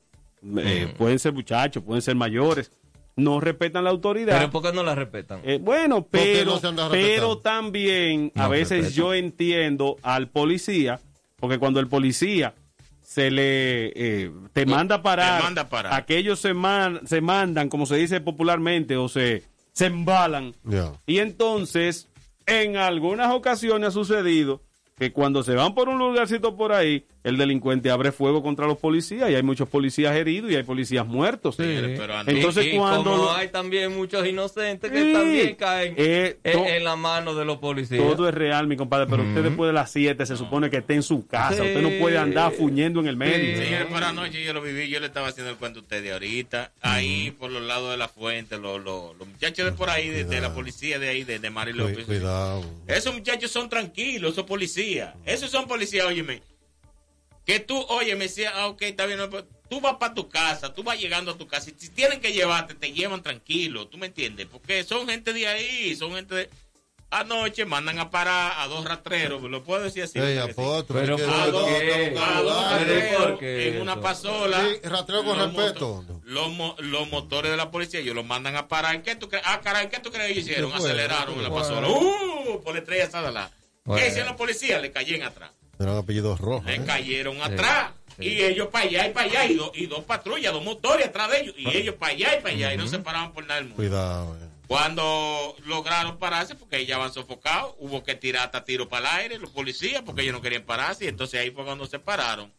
eh, 0.58 0.92
pueden 0.96 1.18
ser 1.18 1.32
muchachos, 1.32 1.82
pueden 1.82 2.02
ser 2.02 2.14
mayores, 2.16 2.70
no 3.16 3.40
respetan 3.40 3.84
la 3.84 3.90
autoridad. 3.90 4.38
Pero 4.38 4.50
¿por 4.50 4.62
qué 4.62 4.72
no 4.72 4.82
la 4.82 4.94
respetan? 4.94 5.40
Eh, 5.44 5.58
bueno, 5.60 6.02
¿Por 6.02 6.20
qué 6.20 6.44
pero, 6.44 6.60
no 6.72 6.90
pero 6.90 7.38
también 7.38 8.32
a 8.36 8.48
veces 8.48 8.78
respetan. 8.84 8.96
yo 8.96 9.14
entiendo 9.14 9.96
al 10.02 10.28
policía, 10.28 11.00
porque 11.36 11.58
cuando 11.58 11.80
el 11.80 11.88
policía 11.88 12.54
se 13.02 13.30
le 13.30 13.88
eh, 13.96 14.30
te 14.52 14.64
manda 14.66 14.96
a 14.96 15.02
parar, 15.02 15.42
manda 15.42 15.62
a 15.62 15.68
parar. 15.68 15.92
aquellos 15.94 16.38
se, 16.38 16.54
man- 16.54 17.00
se 17.06 17.20
mandan, 17.20 17.68
como 17.68 17.84
se 17.86 17.96
dice 17.96 18.20
popularmente, 18.20 18.96
o 18.96 19.08
se, 19.08 19.42
se 19.72 19.86
embalan. 19.86 20.54
Ya. 20.64 20.92
Y 21.06 21.18
entonces, 21.18 22.08
en 22.46 22.76
algunas 22.76 23.32
ocasiones 23.34 23.88
ha 23.88 23.90
sucedido 23.92 24.62
que 24.96 25.12
cuando 25.12 25.42
se 25.42 25.54
van 25.54 25.74
por 25.74 25.88
un 25.88 25.98
lugarcito 25.98 26.56
por 26.56 26.72
ahí, 26.72 27.04
el 27.22 27.36
delincuente 27.36 27.90
abre 27.90 28.12
fuego 28.12 28.42
contra 28.42 28.66
los 28.66 28.78
policías 28.78 29.30
y 29.30 29.34
hay 29.34 29.42
muchos 29.42 29.68
policías 29.68 30.14
heridos 30.16 30.50
y 30.50 30.56
hay 30.56 30.62
policías 30.62 31.06
muertos. 31.06 31.56
Entonces, 31.60 32.66
Y- 32.66 32.70
y 32.70 32.76
cuando 32.76 33.10
como 33.10 33.30
hay 33.32 33.48
también 33.48 33.94
muchos 33.96 34.26
inocentes 34.26 34.90
que 34.90 35.02
Sí. 35.02 35.12
también 35.12 35.54
caen 35.56 35.94
Eh, 35.96 36.38
en, 36.44 36.52
to- 36.52 36.66
en 36.66 36.84
la 36.84 36.96
mano 36.96 37.34
de 37.34 37.44
los 37.44 37.58
policías. 37.58 38.00
Todo 38.02 38.28
es 38.28 38.34
real, 38.34 38.66
mi 38.66 38.76
compadre, 38.76 39.06
pero 39.08 39.22
usted 39.22 39.42
después 39.42 39.68
de 39.68 39.72
las 39.74 39.90
7 39.92 40.24
se 40.26 40.36
supone 40.36 40.70
que 40.70 40.78
esté 40.78 40.94
en 40.94 41.02
su 41.02 41.26
casa. 41.26 41.54
Sí. 41.54 41.60
Usted 41.60 41.82
no 41.82 41.90
puede 42.00 42.18
andar 42.18 42.52
fuñendo 42.52 43.00
en 43.00 43.06
el 43.08 43.16
medio. 43.16 43.56
Señores, 43.62 43.86
para 43.90 44.08
anoche 44.10 44.42
yo 44.44 44.52
lo 44.52 44.62
viví, 44.62 44.88
yo 44.88 45.00
le 45.00 45.06
estaba 45.06 45.28
haciendo 45.28 45.50
el 45.52 45.58
cuento 45.58 45.80
a 45.80 45.82
ustedes 45.82 46.12
ahorita, 46.12 46.72
ahí 46.80 47.30
por 47.38 47.50
los 47.50 47.62
lados 47.62 47.90
de 47.90 47.96
la 47.96 48.08
fuente, 48.08 48.56
los, 48.58 48.82
los, 48.82 49.16
los 49.16 49.28
muchachos 49.28 49.64
de 49.66 49.72
por 49.72 49.90
ahí, 49.90 50.08
de, 50.08 50.24
de 50.24 50.40
la 50.40 50.54
policía 50.54 50.98
de 50.98 51.08
ahí, 51.08 51.24
de, 51.24 51.38
de 51.38 51.50
Mari 51.50 51.72
López. 51.72 52.04
Cuidado. 52.06 52.64
Esos 52.86 53.14
muchachos 53.14 53.50
son 53.50 53.68
tranquilos, 53.68 54.32
esos 54.32 54.44
policías. 54.44 55.14
Esos 55.26 55.50
son 55.50 55.66
policías, 55.66 56.06
óyeme. 56.06 56.42
Que 57.44 57.58
tú, 57.60 57.78
oye, 57.88 58.14
me 58.16 58.24
decía, 58.24 58.52
ah, 58.54 58.66
ok, 58.68 58.82
está 58.82 59.06
bien, 59.06 59.18
no, 59.18 59.28
pero 59.30 59.46
tú 59.68 59.80
vas 59.80 59.96
para 59.96 60.14
tu 60.14 60.28
casa, 60.28 60.72
tú 60.74 60.82
vas 60.82 60.98
llegando 61.00 61.32
a 61.32 61.38
tu 61.38 61.46
casa, 61.48 61.70
y 61.70 61.74
si 61.78 61.88
tienen 61.88 62.20
que 62.20 62.32
llevarte, 62.32 62.74
te 62.74 62.92
llevan 62.92 63.22
tranquilo, 63.22 63.88
¿tú 63.88 63.98
me 63.98 64.06
entiendes? 64.06 64.46
Porque 64.50 64.84
son 64.84 65.08
gente 65.08 65.32
de 65.32 65.48
ahí, 65.48 65.96
son 65.96 66.14
gente 66.14 66.34
de... 66.34 66.50
Anoche 67.12 67.64
mandan 67.64 67.98
a 67.98 68.08
parar 68.08 68.52
a 68.58 68.68
dos 68.68 68.84
rastreros, 68.84 69.42
¿lo 69.42 69.64
puedo 69.64 69.82
decir 69.82 70.04
así? 70.04 70.20
Sí. 70.20 70.38
apóstol, 70.38 70.98
Pero 71.00 71.16
es 71.16 71.20
que- 71.22 71.26
¿por 71.26 71.34
a 71.40 71.46
dos, 71.48 71.66
qué? 71.68 72.14
a 72.16 72.42
dos 72.42 72.64
Pero 72.64 72.70
rastreros 72.70 73.22
¿por 73.30 73.38
qué 73.40 73.68
en 73.68 73.80
una 73.80 74.00
pasola. 74.00 74.60
Sí, 74.60 74.88
rastreo 74.88 75.24
con 75.24 75.36
Los 75.38 75.52
respeto. 75.56 75.88
moto- 76.06 76.20
Los, 76.24 76.50
mo- 76.52 76.76
los 76.78 77.10
motores 77.10 77.50
de 77.50 77.56
la 77.56 77.72
policía, 77.72 77.98
ellos 77.98 78.14
los 78.14 78.24
mandan 78.24 78.54
a 78.54 78.68
parar. 78.68 78.94
¿En 78.94 79.02
qué 79.02 79.16
tú 79.16 79.28
crees? 79.28 79.42
Ah, 79.44 79.60
caray, 79.60 79.88
¿qué 79.88 79.98
tú 79.98 80.12
crees 80.12 80.26
que 80.26 80.32
ellos 80.34 80.44
hicieron? 80.46 80.72
Aceleraron 80.72 81.34
en 81.34 81.42
la 81.42 81.50
pasola. 81.50 81.88
¡Uh! 81.88 82.62
Por 82.62 82.74
la 82.74 82.78
estrella 82.80 83.10
Sadala. 83.10 83.50
Bueno. 83.84 84.00
¿Qué 84.00 84.08
hicieron 84.08 84.28
los 84.28 84.36
policías? 84.38 84.80
Le 84.80 84.92
cayeron 84.92 85.26
atrás. 85.26 85.50
Eran 85.80 85.96
apellidos 85.96 86.38
rojos. 86.38 86.64
Le 86.66 86.74
¿eh? 86.76 86.82
cayeron 86.86 87.40
atrás. 87.42 87.92
Y 88.18 88.42
ellos 88.42 88.68
para 88.68 88.84
allá 88.84 89.06
y 89.08 89.10
para 89.12 89.26
allá. 89.30 89.46
Y, 89.46 89.54
do- 89.54 89.72
y 89.74 89.86
dos 89.86 90.04
patrullas, 90.04 90.52
dos 90.52 90.62
motores 90.62 91.06
atrás 91.06 91.30
de 91.30 91.40
ellos. 91.40 91.54
Y 91.56 91.74
ellos 91.76 91.94
para 91.94 92.12
allá 92.12 92.36
y 92.38 92.42
para 92.42 92.54
allá. 92.54 92.74
Y 92.74 92.76
no 92.76 92.86
se 92.86 92.98
paraban 92.98 93.32
por 93.32 93.44
nada 93.44 93.54
del 93.56 93.64
mundo. 93.64 93.76
Cuidado. 93.76 94.36
eh. 94.36 94.46
Cuando 94.68 95.56
lograron 95.64 96.18
pararse, 96.18 96.54
porque 96.54 96.76
ellos 96.76 96.88
ya 96.88 96.98
van 96.98 97.12
sofocados, 97.12 97.74
hubo 97.78 98.04
que 98.04 98.14
tirar 98.14 98.44
hasta 98.44 98.62
tiro 98.64 98.88
para 98.88 99.10
el 99.16 99.20
aire, 99.22 99.38
los 99.38 99.50
policías, 99.50 100.02
porque 100.04 100.22
ellos 100.22 100.34
no 100.34 100.42
querían 100.42 100.62
pararse. 100.62 101.06
Y 101.06 101.08
entonces 101.08 101.40
ahí 101.40 101.50
fue 101.50 101.64
cuando 101.64 101.86
se 101.86 101.98
pararon. 101.98 102.52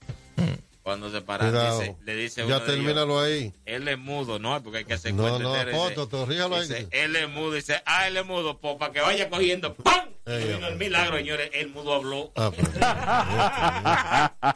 Cuando 0.84 1.11
se 1.11 1.22
pararon, 1.22 1.80
dice- 1.80 1.95
le 2.03 2.15
dice 2.15 2.41
Ya 2.41 2.45
uno 2.47 2.55
ellos, 2.55 2.67
termínalo 2.67 3.19
ahí. 3.19 3.53
él 3.67 3.88
es 3.88 3.99
mudo, 3.99 4.39
no, 4.39 4.63
porque 4.63 4.80
hay 4.80 4.86
que 4.86 4.95
hacer 4.95 5.13
No, 5.13 5.22
cuenta 5.22 5.39
no, 5.43 5.53
entera. 5.55 5.72
Dice- 5.72 5.84
apóstol, 5.84 6.09
corríjalo 6.09 6.55
ahí. 6.55 6.61
dice, 6.67 6.88
él 6.89 7.15
es 7.15 7.30
mudo, 7.30 7.51
dice, 7.53 7.84
ah, 7.86 8.07
él 8.07 8.17
es 8.17 8.26
mudo, 8.26 8.57
pues 8.57 8.78
para 8.78 8.91
que 8.91 8.99
vaya 8.99 9.30
cogiendo, 9.30 9.76
¡pam! 9.76 10.09
Vino 10.26 10.67
el 10.67 10.76
milagro, 10.76 11.17
señores, 11.17 11.49
el 11.53 11.69
mudo 11.69 11.93
habló. 11.95 12.32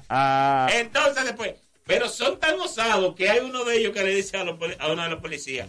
Ah, 0.09 0.67
Entonces 0.73 1.25
después, 1.25 1.55
pero 1.85 2.07
son 2.07 2.39
tan 2.39 2.59
osados 2.59 3.15
que 3.15 3.29
hay 3.29 3.39
uno 3.39 3.63
de 3.63 3.77
ellos 3.77 3.93
que 3.93 4.03
le 4.03 4.13
dice 4.15 4.37
a, 4.37 4.43
los 4.43 4.57
a 4.79 4.91
uno 4.91 5.03
de 5.03 5.09
los 5.09 5.21
policías 5.21 5.67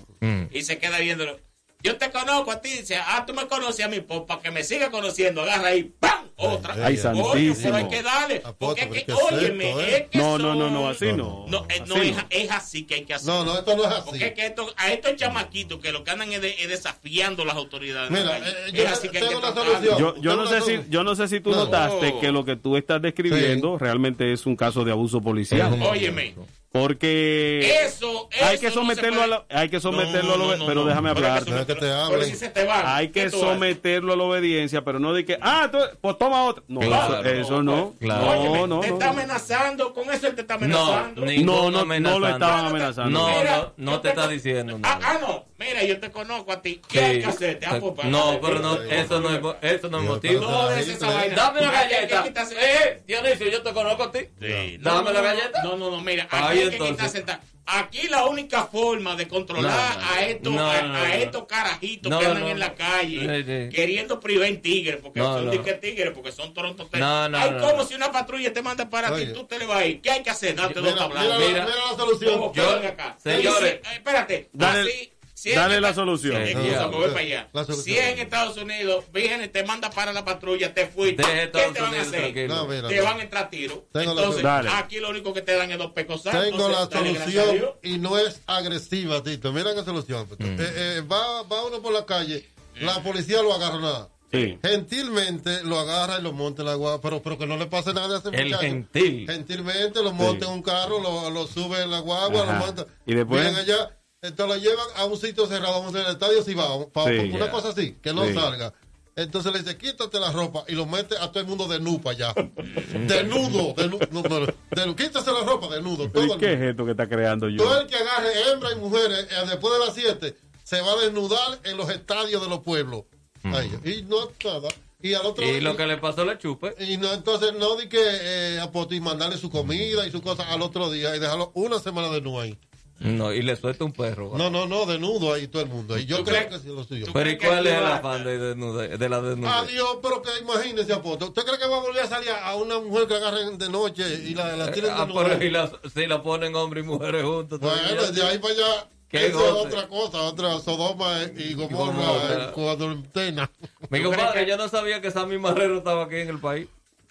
y 0.51 0.63
se 0.63 0.79
queda 0.79 0.99
viéndolo. 0.99 1.39
Yo 1.83 1.97
te 1.99 2.11
conozco 2.11 2.51
a 2.51 2.61
ti, 2.61 2.71
dice, 2.71 2.97
ah, 2.97 3.25
tú 3.27 3.33
me 3.35 3.47
conoces 3.47 3.85
a 3.85 3.89
mí, 3.89 4.01
pues 4.01 4.23
para 4.27 4.41
que 4.41 4.51
me 4.51 4.65
siga 4.65 4.91
conociendo, 4.91 5.43
agarra 5.43 5.69
ahí, 5.69 5.85
¡pam! 6.01 6.27
Otra. 6.39 6.75
Ay, 6.85 6.97
Coño, 6.97 7.25
santísimo. 7.25 7.57
pero 7.63 7.77
hay 7.77 7.89
que 7.89 8.03
darle. 8.03 8.43
Porque 8.59 8.81
es 8.83 8.87
que, 8.89 9.05
pero 9.07 9.19
¿qué 9.19 9.25
es 9.25 9.33
óyeme, 9.43 9.69
esto, 9.71 9.81
eh? 9.81 9.97
es 9.97 10.09
que 10.11 10.19
No, 10.19 10.37
no, 10.37 10.49
son- 10.49 10.59
no, 10.59 10.71
no, 10.71 10.89
así 10.89 11.13
no. 11.13 11.45
No, 11.49 11.67
eh, 11.71 11.83
no, 11.87 11.95
Así 11.95 12.09
es, 12.09 12.17
no. 12.17 12.23
es 12.29 12.51
así 12.51 12.83
que 12.85 12.95
hay 12.97 13.05
que 13.05 13.15
hacer. 13.15 13.29
No, 13.29 13.45
no, 13.45 13.59
esto 13.59 13.75
no 13.77 13.85
es 13.85 13.89
así. 13.91 14.03
Porque 14.05 14.27
es 14.27 14.33
que 14.35 14.47
esto- 14.47 14.75
a 14.77 14.93
estos 14.93 15.17
chamaquitos 15.17 15.81
que 15.81 15.93
lo 15.93 16.05
que 16.05 16.11
andan 16.11 16.31
es, 16.33 16.43
de- 16.43 16.61
es 16.63 16.69
desafiando 16.69 17.45
las 17.47 17.57
autoridades. 17.57 18.11
Mira, 18.11 18.25
calle, 18.39 18.51
eh, 18.51 18.55
es 18.67 18.73
yo 18.75 18.89
así 18.89 19.09
que 19.09 19.19
hay 19.19 19.29
que 19.29 19.33
solución. 19.35 19.99
Yo, 19.99 20.17
yo 20.21 20.37
no 20.37 20.47
sé 20.47 20.61
si 20.61 20.81
yo 20.91 21.05
no 21.05 21.15
sé 21.15 21.29
si 21.29 21.41
tú 21.41 21.51
No. 21.53 21.57
notaste 21.57 22.19
que 22.21 22.31
lo 22.33 22.45
que 22.45 22.57
tú 22.57 22.77
estás 22.77 23.01
describiendo 23.01 23.79
realmente 23.79 24.31
es 24.33 24.45
un 24.45 24.57
caso 24.57 24.85
de 24.85 24.91
abuso 24.93 25.23
policial. 25.23 25.73
Óyeme, 25.83 26.35
Porque 26.81 27.85
eso, 27.85 28.29
hay 28.41 28.55
eso 28.57 28.61
que 28.61 28.67
no 28.67 28.71
se 28.73 28.75
someterlo 28.75 29.11
puede- 29.21 29.25
a 29.25 29.27
lo, 29.27 29.47
hay 29.51 29.69
que 29.69 29.81
someterlo 29.81 30.35
a 30.35 30.37
No, 30.37 30.45
lo, 30.45 30.51
no, 30.53 30.57
no, 30.59 30.67
pero 30.67 30.81
no. 30.83 30.87
déjame 30.89 31.15
Pero 31.15 31.27
hay 31.27 31.33
hablar. 31.33 31.45
que 31.45 31.51
Deja 31.53 31.67
que 31.67 31.75
te 31.75 31.81
Pero 31.81 31.95
hablen. 31.95 32.29
si 32.31 32.37
se 32.37 32.49
te 32.49 32.65
van, 32.65 32.83
Hay 32.87 33.09
¿qué 33.09 33.25
que 33.25 33.31
someterlo 33.31 34.13
a 34.13 34.17
la 34.17 34.23
obediencia, 34.25 34.83
pero 34.85 34.99
no 34.99 35.13
de 35.13 35.25
que 35.25 35.39
ah, 35.41 35.69
tú- 35.71 35.79
pues 36.01 36.19
toma 36.19 36.45
otra. 36.45 36.63
No, 36.69 36.81
Claro. 36.81 37.21
eso, 37.21 37.29
eso 37.41 37.63
no. 37.63 37.95
Claro. 38.01 38.31
Óyeme, 38.31 38.59
No, 38.61 38.67
no, 38.67 38.81
te 38.81 38.89
no. 38.89 38.95
está 38.95 39.11
amenazando, 39.11 39.93
con 39.95 40.11
eso 40.11 40.27
él 40.27 40.35
te 40.35 40.43
está 40.43 40.57
No, 40.59 40.65
amenazando. 40.87 41.23
No, 41.23 41.71
no, 41.71 41.85
no 41.85 42.19
lo 42.19 42.29
estaban 42.29 42.67
amenazando. 42.67 43.19
No, 43.19 43.27
Mira, 43.39 43.57
no, 43.77 43.93
no 43.93 44.01
te 44.01 44.09
te- 44.09 44.15
está 44.15 44.29
diciendo 44.29 44.79
Ah, 44.83 44.99
nada. 45.01 45.01
ah, 45.03 45.19
no, 45.21 45.45
mira, 45.59 45.83
yo 45.85 45.99
te 46.01 46.11
conozco 46.11 46.53
a 46.53 46.63
ti. 46.63 46.81
¿Qué 46.89 46.99
Sí. 46.99 47.05
hay 47.05 47.21
que 47.21 47.27
hacer? 47.27 47.59
Te 47.59 47.67
hago 47.67 47.95
para- 47.95 48.09
No, 48.09 48.39
pero 48.41 48.59
no, 48.61 48.81
eso 48.83 49.21
no 49.21 49.31
es, 49.31 49.41
eso 49.63 49.89
no 49.89 49.99
es 49.99 50.05
motivo. 50.05 50.41
No, 50.43 50.71
esa 50.71 51.11
vaina. 51.11 51.35
Dame 51.35 51.61
la 51.63 51.71
Hay 51.81 51.89
que 51.89 52.07
galleta. 52.07 52.47
Eh, 52.61 53.03
Dionisio, 53.07 53.49
yo 53.49 53.63
te 53.63 53.73
conozco 53.73 54.03
a 54.05 54.13
ti. 54.13 54.21
Sí. 54.41 54.79
Dame 54.81 55.03
No, 55.05 55.13
la 55.13 55.21
no, 55.21 55.23
galleta. 55.23 55.63
No, 55.63 55.77
no, 55.77 55.91
no, 55.91 56.01
mira, 56.01 56.27
aquí 56.31 56.59
que 56.71 57.37
Aquí 57.69 58.07
la 58.07 58.27
única 58.27 58.65
forma 58.67 59.17
de 59.17 59.27
controlar 59.27 59.97
No, 59.97 60.01
no, 60.01 60.11
a 60.13 60.25
estos 60.25 60.53
no, 60.53 60.71
a, 60.71 60.83
no, 60.83 60.95
a 60.95 60.99
no. 61.01 61.15
estos 61.15 61.47
carajitos 61.47 62.11
No, 62.11 62.21
que 62.21 62.27
andan 62.27 62.43
no, 62.45 62.49
en 62.51 62.61
la 62.61 62.75
calle 62.77 63.69
queriendo 63.75 64.21
privar 64.21 64.47
en 64.47 64.63
tigres, 64.63 64.99
porque 65.03 65.19
No, 65.19 65.35
son 65.35 65.47
no. 65.47 65.51
disque 65.51 65.73
tigres, 65.75 66.13
porque 66.15 66.31
son 66.31 66.55
torontos. 66.55 66.89
No, 66.93 67.29
no, 67.29 67.37
Hay 67.37 67.51
no, 67.51 67.59
como 67.59 67.79
no. 67.79 67.85
si 67.85 67.95
una 67.95 68.13
patrulla 68.13 68.53
te 68.53 68.63
manda 68.63 68.89
para 68.89 69.13
ti, 69.17 69.27
tú 69.35 69.45
te 69.47 69.59
le 69.59 69.67
vas 69.67 69.79
a 69.79 69.87
ir. 69.87 70.01
¿Qué 70.01 70.11
hay 70.13 70.23
que 70.23 70.31
hacer? 70.31 70.55
Date 70.55 70.79
dos 70.81 70.95
tablas. 70.97 71.25
mira 71.25 71.39
Mira. 71.39 71.65
mira 71.65 71.77
la 71.91 71.97
solución. 71.97 72.53
Yo- 72.55 72.81
señores, 73.19 73.23
Dice, 73.25 73.67
eh, 73.75 73.81
espérate, 73.95 74.49
Dale- 74.53 74.81
así, 74.83 75.13
Si 75.37 75.53
Dale 75.53 75.83
la 75.83 75.93
solución. 75.93 76.43
Sí, 76.47 76.53
excusa, 76.53 76.89
que 76.89 76.97
voy 76.97 77.09
para 77.09 77.21
allá. 77.21 77.49
Si 77.85 77.95
es 77.95 78.15
en 78.15 78.21
Estados 78.21 78.57
Unidos, 78.57 79.05
viene, 79.13 79.49
te 79.49 79.65
manda 79.65 79.91
para 79.91 80.11
la 80.15 80.25
patrulla, 80.25 80.73
te 80.73 80.87
fuiste. 80.87 81.23
¿Qué 81.23 81.49
te 81.49 81.79
van 81.79 81.95
a 81.95 82.01
hacer? 82.01 82.49
No, 82.49 82.67
mira, 82.67 82.89
te 82.89 82.97
no. 82.97 83.05
van 83.05 83.21
a 83.21 83.23
entrar 83.23 83.45
a 83.45 83.51
tiro. 83.51 83.87
Tengo 83.93 84.15
la 84.15 84.23
Entonces, 84.23 84.73
aquí 84.73 84.99
lo 84.99 85.11
único 85.11 85.35
que 85.35 85.43
te 85.43 85.55
dan 85.55 85.71
es 85.71 85.77
dos 85.77 85.93
pecos 85.93 86.23
Tengo 86.23 86.71
la 86.71 86.87
solución 86.87 87.71
y 87.83 87.99
no 87.99 88.17
es 88.19 88.41
agresiva, 88.47 89.23
Tito. 89.23 89.53
Mira 89.53 89.75
qué 89.75 89.85
solución. 89.85 90.27
Mm. 90.39 90.45
Eh, 90.45 90.57
eh, 90.59 91.03
va, 91.03 91.43
va 91.43 91.67
uno 91.67 91.83
por 91.83 91.93
la 91.93 92.07
calle, 92.07 92.49
la 92.81 93.03
policía 93.03 93.43
lo 93.43 93.53
agarra 93.53 93.79
nada. 93.79 94.09
Sí. 94.33 94.59
Gentilmente 94.63 95.65
lo 95.65 95.79
agarra 95.79 96.19
y 96.19 96.23
lo 96.23 96.33
monta 96.33 96.63
en 96.63 96.69
la 96.69 96.75
guagua, 96.77 97.03
pero, 97.03 97.23
pero 97.23 97.37
que 97.37 97.47
no 97.47 97.59
le 97.59 97.67
pase 97.67 97.93
nada 97.93 98.17
a 98.17 98.19
ese 98.21 98.31
El 98.31 98.47
muchacho. 98.47 98.63
gentil. 98.63 99.27
Gentilmente 99.31 100.03
lo 100.03 100.13
monta 100.13 100.47
en 100.47 100.53
un 100.53 100.63
carro, 100.63 100.99
lo, 100.99 101.29
lo 101.29 101.47
sube 101.47 101.83
en 101.83 101.91
la 101.91 102.01
guagua, 102.01 102.43
Ajá. 102.43 102.53
lo 102.55 102.59
monta. 102.59 102.87
¿Y 103.05 103.15
después? 103.15 103.43
Vienen 103.43 103.61
allá, 103.61 103.97
entonces 104.23 104.57
lo 104.57 104.63
llevan 104.71 104.87
a 104.97 105.05
un 105.05 105.17
sitio 105.19 105.47
cerrado, 105.47 105.81
vamos 105.81 105.95
a 105.95 106.01
el 106.01 106.07
estadio 106.13 106.43
si 106.43 106.55
va, 106.55 106.87
para 106.89 107.11
Sí, 107.11 107.31
una 107.33 107.51
cosa 107.51 107.69
así, 107.69 107.93
que 108.03 108.13
no 108.13 108.25
Sí. 108.27 108.35
salga. 108.35 108.73
Entonces 109.15 109.51
le 109.53 109.61
dice, 109.61 109.79
quítate 109.79 110.21
la 110.21 110.31
ropa 110.31 110.65
y 110.69 110.73
lo 110.73 110.85
mete 110.85 111.17
a 111.17 111.29
todo 111.33 111.41
el 111.41 111.47
mundo 111.47 111.67
desnudo 111.67 112.01
para 112.03 112.17
allá. 112.17 112.35
desnudo, 113.07 113.73
desnudo, 113.75 114.01
no, 114.11 114.23
no, 114.23 114.47
desnudo. 114.71 114.97
quítase 114.97 115.33
la 115.33 115.41
ropa 115.41 115.69
desnudo. 115.75 116.11
¿Pero 116.11 116.13
todo 116.13 116.27
¿Y 116.27 116.33
el 116.33 116.39
qué 116.39 116.53
es 116.53 116.61
esto 116.71 116.85
que 116.85 116.91
está 116.91 117.09
creando 117.09 117.49
yo? 117.49 117.57
todo 117.65 117.81
el 117.81 117.87
que 117.87 117.97
agarre 117.97 118.29
hembra 118.53 118.73
y 118.73 118.77
mujeres 118.77 119.27
eh, 119.31 119.47
después 119.49 119.73
de 119.73 119.87
las 119.87 119.95
7 119.95 120.37
se 120.65 120.81
va 120.83 120.93
a 120.93 120.97
desnudar 120.97 121.61
en 121.65 121.77
los 121.79 121.89
estadios 121.89 122.43
de 122.43 122.49
los 122.49 122.61
pueblos. 122.61 123.05
Ay, 123.45 123.71
y 123.85 124.03
no 124.03 124.31
nada. 124.45 124.69
Y 125.01 125.15
al 125.15 125.25
otro 125.25 125.45
Y 125.45 125.61
lo 125.61 125.77
que 125.77 125.87
le 125.87 125.99
pasó 125.99 126.25
le 126.25 126.37
chupe. 126.37 126.75
y 126.85 126.97
no, 126.97 127.13
entonces 127.15 127.53
no 127.55 127.77
di 127.77 127.89
que 127.89 127.99
eh, 128.03 128.61
a 128.61 128.71
Poti 128.73 129.01
mandarle 129.01 129.39
su 129.39 129.51
comida 129.51 130.07
y 130.07 130.11
su 130.11 130.21
cosa 130.21 130.51
al 130.53 130.61
otro 130.63 130.91
día 130.91 131.15
y 131.15 131.21
dejarlo 131.21 131.53
una 131.55 131.79
semana 131.79 132.11
desnudo 132.11 132.41
ahí. 132.41 132.59
No, 132.99 133.31
y 133.33 133.43
le 133.43 133.57
suelta 133.57 133.85
un 133.85 133.93
perro. 133.93 134.33
No, 134.39 134.49
no, 134.49 134.67
no, 134.67 134.87
desnudo 134.87 135.35
ahí 135.35 135.49
todo 135.49 135.61
el 135.63 135.69
mundo. 135.69 135.99
Y 135.99 136.07
yo 136.07 136.19
¿Tú 136.19 136.25
creo 136.25 136.49
que 136.49 136.59
sí 136.59 136.69
lo 136.69 136.83
suyo. 136.83 137.07
Pero 137.13 137.31
¿y 137.31 137.37
cuál 137.37 137.67
es 137.67 137.75
el 137.75 137.85
afán 137.85 138.25
de, 138.25 138.39
desnude- 138.39 138.97
de 138.97 139.09
la 139.11 139.21
desnudez? 139.21 139.53
Adiós, 139.53 139.99
pero 140.03 140.23
que 140.23 140.31
imagínese, 140.41 140.95
Apoto. 140.95 141.27
¿Usted 141.27 141.43
cree 141.45 141.59
que 141.59 141.67
va 141.69 141.77
a 141.77 141.81
volver 141.81 142.03
a 142.05 142.07
salir 142.09 142.31
a 142.31 142.55
una 142.57 142.79
mujer 142.81 143.07
que 143.07 143.15
agarren 143.17 143.59
de 143.59 143.69
noche 143.69 144.03
y 144.25 144.35
la, 144.35 144.57
la 144.57 144.71
tienen 144.73 144.93
Ah, 144.95 145.05
desnuda? 145.05 145.25
pero 145.29 145.45
y 145.45 145.51
la- 145.51 145.71
si 145.95 146.07
la 146.07 146.23
ponen 146.23 146.55
hombres 146.57 146.85
y 146.85 146.87
mujeres 146.89 147.23
juntos. 147.23 147.61
Bueno, 147.61 148.03
de 148.13 148.23
ahí 148.23 148.39
para 148.39 148.55
allá. 148.55 148.89
Qué 149.09 149.27
Eso 149.29 149.45
es 149.47 149.53
otra 149.67 149.87
cosa, 149.87 150.23
otra 150.23 150.59
Sodoma 150.59 151.21
y 151.37 151.55
Gomorra 151.55 151.93
Gomorra. 151.93 152.45
en 152.47 152.51
cuarentena. 152.53 153.51
Mi 153.89 154.03
compadre, 154.03 154.47
yo 154.49 154.57
no 154.57 154.69
sabía 154.69 155.01
que 155.01 155.13
Sammy 155.13 155.39
Marrero 155.39 155.79
estaba 155.79 156.05
aquí 156.07 156.17
en 156.17 156.29
el 156.31 156.41
país. 156.41 156.67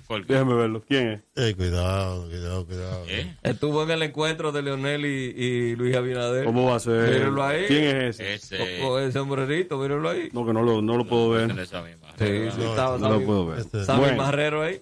¿Por 0.08 0.26
qué? 0.26 0.34
Déjame 0.34 0.54
verlo. 0.54 0.84
¿Quién 0.88 1.08
es? 1.10 1.22
Eh, 1.36 1.56
cuidado, 1.56 2.28
cuidado, 2.28 2.66
cuidado. 2.66 3.04
¿Eh? 3.08 3.36
Estuvo 3.44 3.84
en 3.84 3.92
el 3.92 4.04
encuentro 4.04 4.52
de 4.52 4.62
Leonel 4.62 5.06
y, 5.06 5.10
y 5.10 5.76
Luis 5.76 5.96
Abinader. 5.96 6.46
¿Cómo 6.46 6.70
va 6.70 6.76
a 6.76 6.80
ser? 6.80 7.10
Mírenlo 7.10 7.44
ahí. 7.44 7.66
¿Quién 7.68 7.84
es 8.02 8.20
ese? 8.20 8.34
Ese. 8.58 8.80
Con 8.82 9.02
ese 9.02 9.14
sombrerito, 9.14 9.78
mírenlo 9.78 10.10
ahí. 10.10 10.30
No, 10.32 10.46
que 10.46 10.54
no 10.54 10.62
lo, 10.62 10.82
no 10.82 10.98
lo 10.98 11.06
puedo 11.06 11.30
ver. 11.32 11.52
Ese. 11.52 11.66
Sí, 11.66 12.52
sí, 12.52 12.58
No, 12.62 12.70
estaba 12.70 12.98
No 12.98 13.10
lo 13.10 13.22
puedo 13.26 13.48
ver. 13.48 13.60
Este- 13.60 13.84
Sammy 13.84 14.00
Bueno. 14.02 14.18
Marrero 14.18 14.62
ahí. 14.62 14.82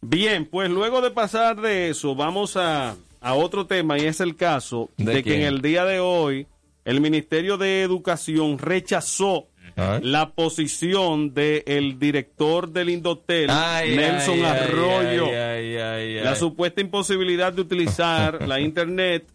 Bien, 0.00 0.46
pues 0.46 0.68
luego 0.68 1.00
de 1.00 1.12
pasar 1.12 1.60
de 1.60 1.90
eso, 1.90 2.16
vamos 2.16 2.56
a, 2.56 2.96
a 3.20 3.34
otro 3.34 3.66
tema 3.66 3.98
y 3.98 4.06
es 4.06 4.20
el 4.20 4.34
caso 4.34 4.90
de, 4.96 5.14
¿De 5.14 5.22
que 5.22 5.36
en 5.36 5.42
el 5.42 5.62
día 5.62 5.84
de 5.84 6.00
hoy 6.00 6.48
el 6.84 7.00
Ministerio 7.00 7.56
de 7.56 7.82
Educación 7.82 8.58
rechazó 8.58 9.46
La 9.76 10.32
posición 10.34 11.32
del 11.34 11.98
director 11.98 12.70
del 12.70 12.90
Indotel, 12.90 13.48
Ay, 13.50 13.96
Nelson 13.96 14.38
ay, 14.38 14.44
Arroyo, 14.44 15.26
ay, 15.26 16.14
la 16.22 16.34
supuesta 16.36 16.80
imposibilidad 16.80 17.52
de 17.52 17.62
utilizar 17.62 18.46
la 18.46 18.60
Internet 18.72 19.26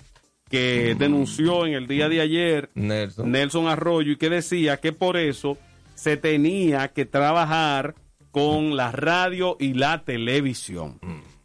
que 0.50 0.96
denunció 0.98 1.66
en 1.66 1.74
el 1.74 1.88
día 1.88 2.08
de 2.08 2.22
ayer 2.22 2.70
Nelson. 2.76 3.32
Nelson 3.32 3.68
Arroyo 3.68 4.14
y 4.14 4.18
que 4.18 4.30
decía 4.30 4.78
que 4.78 4.94
por 4.94 5.18
eso 5.18 5.58
se 5.96 6.16
tenía 6.16 6.90
que 6.90 7.06
trabajar 7.06 7.96
con 8.32 8.78
la 8.78 8.92
radio 8.92 9.58
y 9.60 9.74
la 9.74 10.04
televisión. 10.04 11.00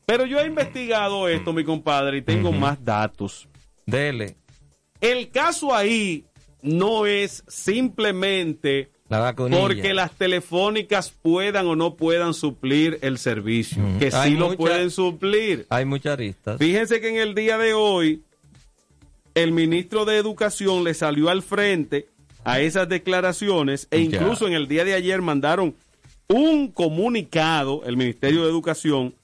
Pero 0.04 0.26
yo 0.26 0.40
he 0.40 0.46
investigado 0.46 1.26
esto, 1.28 1.52
mi 1.52 1.64
compadre, 1.64 2.18
y 2.18 2.22
tengo 2.22 2.52
más 2.52 2.84
datos. 2.84 3.48
Dele. 3.86 4.36
El 5.00 5.30
caso 5.30 5.74
ahí 5.74 6.26
no 6.62 7.06
es 7.06 7.44
simplemente 7.48 8.90
La 9.08 9.34
porque 9.34 9.92
las 9.92 10.12
telefónicas 10.12 11.10
puedan 11.10 11.66
o 11.66 11.76
no 11.76 11.96
puedan 11.96 12.32
suplir 12.32 12.98
el 13.02 13.18
servicio, 13.18 13.82
que 13.98 14.10
sí 14.10 14.16
Hay 14.16 14.34
lo 14.36 14.46
mucha- 14.46 14.56
pueden 14.56 14.90
suplir. 14.90 15.66
Hay 15.68 15.84
muchas 15.84 16.14
aristas. 16.14 16.58
Fíjense 16.58 17.00
que 17.00 17.08
en 17.10 17.16
el 17.16 17.34
día 17.34 17.58
de 17.58 17.74
hoy 17.74 18.22
el 19.34 19.52
ministro 19.52 20.04
de 20.04 20.16
Educación 20.16 20.84
le 20.84 20.94
salió 20.94 21.28
al 21.30 21.42
frente 21.42 22.06
a 22.44 22.60
esas 22.60 22.88
declaraciones 22.88 23.86
e 23.90 24.08
Ya. 24.08 24.16
incluso 24.18 24.46
en 24.46 24.54
el 24.54 24.66
día 24.68 24.84
de 24.84 24.94
ayer 24.94 25.20
mandaron 25.22 25.74
un 26.28 26.68
comunicado, 26.68 27.82
el 27.84 27.96
Ministerio 27.96 28.42
de 28.44 28.48
Educación, 28.50 29.14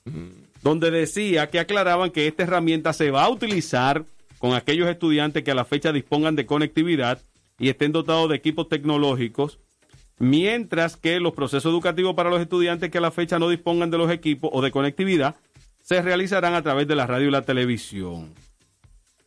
donde 0.62 0.90
decía 0.90 1.48
que 1.48 1.58
aclaraban 1.60 2.10
que 2.10 2.26
esta 2.26 2.42
herramienta 2.42 2.92
se 2.92 3.10
va 3.10 3.24
a 3.24 3.30
utilizar 3.30 4.04
con 4.38 4.54
aquellos 4.54 4.88
estudiantes 4.88 5.42
que 5.44 5.50
a 5.50 5.54
la 5.54 5.64
fecha 5.64 5.92
dispongan 5.92 6.36
de 6.36 6.44
conectividad 6.46 7.20
y 7.58 7.68
estén 7.68 7.92
dotados 7.92 8.28
de 8.28 8.36
equipos 8.36 8.68
tecnológicos, 8.68 9.58
mientras 10.18 10.96
que 10.96 11.20
los 11.20 11.32
procesos 11.32 11.72
educativos 11.72 12.14
para 12.14 12.30
los 12.30 12.40
estudiantes 12.40 12.90
que 12.90 12.98
a 12.98 13.02
la 13.02 13.10
fecha 13.10 13.38
no 13.38 13.48
dispongan 13.48 13.90
de 13.90 13.98
los 13.98 14.10
equipos 14.10 14.50
o 14.52 14.62
de 14.62 14.70
conectividad 14.70 15.36
se 15.82 16.02
realizarán 16.02 16.54
a 16.54 16.62
través 16.62 16.86
de 16.86 16.94
la 16.94 17.06
radio 17.06 17.28
y 17.28 17.30
la 17.30 17.42
televisión. 17.42 18.34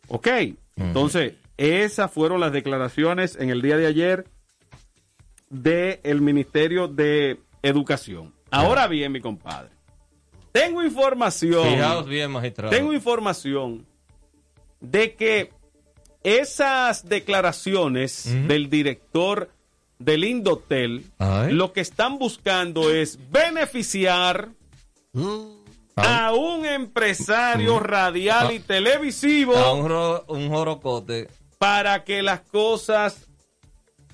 Ok, 0.08 0.28
entonces 0.76 1.34
esas 1.58 2.12
fueron 2.12 2.40
las 2.40 2.52
declaraciones 2.52 3.36
en 3.36 3.50
el 3.50 3.62
día 3.62 3.78
de 3.78 3.88
ayer 3.88 4.26
del 5.50 6.22
Ministerio 6.22 6.88
de 6.88 7.40
Educación. 7.64 8.34
Ahora 8.52 8.88
bien, 8.88 9.12
mi 9.12 9.22
compadre, 9.22 9.70
tengo 10.52 10.84
información. 10.84 11.68
Fijaos 11.68 12.08
bien, 12.08 12.32
magistrado. 12.32 12.72
Tengo 12.72 12.94
información 12.94 13.86
de 14.82 15.16
que 15.16 15.52
esas 16.24 17.08
declaraciones 17.08 18.26
del 18.48 18.70
director 18.70 19.50
del 20.00 20.24
Indotel 20.24 21.04
Ay. 21.20 21.54
lo 21.54 21.74
que 21.74 21.82
están 21.82 22.18
buscando 22.20 22.90
es 22.92 23.18
beneficiar 23.32 24.50
a 25.96 26.34
un 26.34 26.66
empresario 26.66 27.80
radial 27.80 28.52
y 28.54 28.60
televisivo 28.60 29.56
A 29.58 29.74
un, 29.74 29.88
ro- 29.90 30.26
un 30.28 30.50
jorocote. 30.50 31.28
para 31.58 32.04
que 32.04 32.22
las 32.24 32.42
cosas 32.42 33.28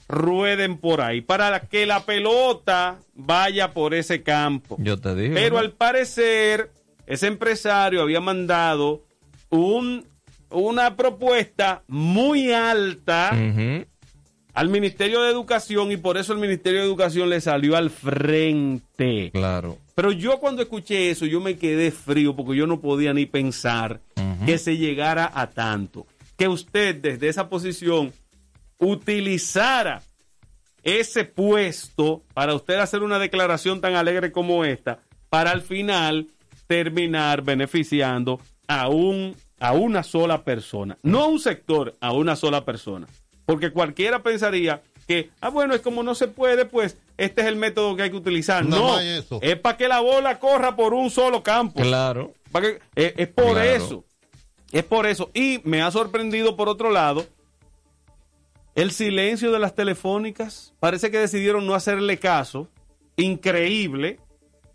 rueden 0.09 0.77
por 0.77 1.01
ahí, 1.01 1.21
para 1.21 1.59
que 1.61 1.85
la 1.85 2.05
pelota 2.05 2.99
vaya 3.13 3.73
por 3.73 3.93
ese 3.93 4.23
campo. 4.23 4.77
Yo 4.79 4.97
te 4.99 5.13
dije. 5.15 5.33
Pero 5.33 5.55
¿no? 5.55 5.59
al 5.59 5.71
parecer, 5.73 6.71
ese 7.05 7.27
empresario 7.27 8.01
había 8.01 8.21
mandado 8.21 9.03
un, 9.49 10.05
una 10.49 10.95
propuesta 10.95 11.83
muy 11.87 12.51
alta 12.51 13.31
al 14.53 14.69
Ministerio 14.69 15.21
de 15.21 15.31
Educación 15.31 15.91
y 15.91 15.97
por 15.97 16.17
eso 16.17 16.33
el 16.33 16.39
Ministerio 16.39 16.79
de 16.79 16.85
Educación 16.85 17.29
le 17.29 17.41
salió 17.41 17.75
al 17.75 17.89
frente. 17.89 19.29
Claro. 19.31 19.77
Pero 19.93 20.11
yo 20.11 20.39
cuando 20.39 20.61
escuché 20.61 21.09
eso, 21.09 21.25
yo 21.25 21.41
me 21.41 21.57
quedé 21.57 21.91
frío 21.91 22.35
porque 22.35 22.55
yo 22.55 22.67
no 22.67 22.81
podía 22.81 23.13
ni 23.13 23.25
pensar 23.25 24.01
que 24.45 24.57
se 24.57 24.77
llegara 24.77 25.31
a 25.33 25.51
tanto. 25.51 26.07
Que 26.37 26.47
usted 26.47 26.95
desde 26.95 27.29
esa 27.29 27.49
posición 27.49 28.13
utilizara 28.79 30.01
ese 30.83 31.25
puesto 31.25 32.23
para 32.33 32.55
usted 32.55 32.75
hacer 32.75 33.03
una 33.03 33.19
declaración 33.19 33.81
tan 33.81 33.95
alegre 33.95 34.31
como 34.31 34.63
esta, 34.63 34.99
para 35.29 35.51
al 35.51 35.61
final 35.61 36.27
terminar 36.67 37.41
beneficiando 37.41 38.39
a 38.67 38.87
un 38.89 39.35
a 39.59 39.73
una 39.73 40.03
sola 40.03 40.43
persona, 40.43 40.97
no 41.03 41.21
a 41.23 41.27
un 41.27 41.39
sector, 41.39 41.95
a 41.99 42.11
una 42.13 42.35
sola 42.35 42.63
persona. 42.65 43.07
Porque 43.45 43.71
cualquiera 43.71 44.21
pensaría 44.23 44.81
que, 45.07 45.29
ah, 45.39 45.49
bueno, 45.49 45.73
es 45.73 45.81
como 45.81 46.03
no 46.03 46.15
se 46.15 46.27
puede, 46.27 46.65
pues 46.65 46.97
este 47.17 47.41
es 47.41 47.47
el 47.47 47.55
método 47.55 47.95
que 47.95 48.03
hay 48.03 48.09
que 48.11 48.17
utilizar. 48.17 48.65
No, 48.65 48.99
eso. 48.99 49.39
es 49.41 49.57
para 49.59 49.77
que 49.77 49.87
la 49.87 50.01
bola 50.01 50.37
corra 50.39 50.75
por 50.75 50.93
un 50.93 51.09
solo 51.09 51.41
campo. 51.43 51.81
Claro. 51.81 52.33
Que- 52.53 52.79
es, 52.95 53.13
es 53.17 53.27
por 53.29 53.53
Claro. 53.53 53.61
eso. 53.61 54.03
Es 54.71 54.83
por 54.83 55.05
eso. 55.05 55.31
Y 55.33 55.61
me 55.63 55.81
ha 55.81 55.89
sorprendido, 55.91 56.57
por 56.57 56.67
otro 56.67 56.91
lado, 56.91 57.25
el 58.75 58.91
silencio 58.91 59.51
de 59.51 59.59
las 59.59 59.73
telefónicas. 59.75 60.73
Parece 60.79 61.09
que 61.09 61.19
decidieron 61.19 61.65
no 61.65 61.73
hacerle 61.73 62.17
caso. 62.19 62.67
Increíble. 63.15 64.19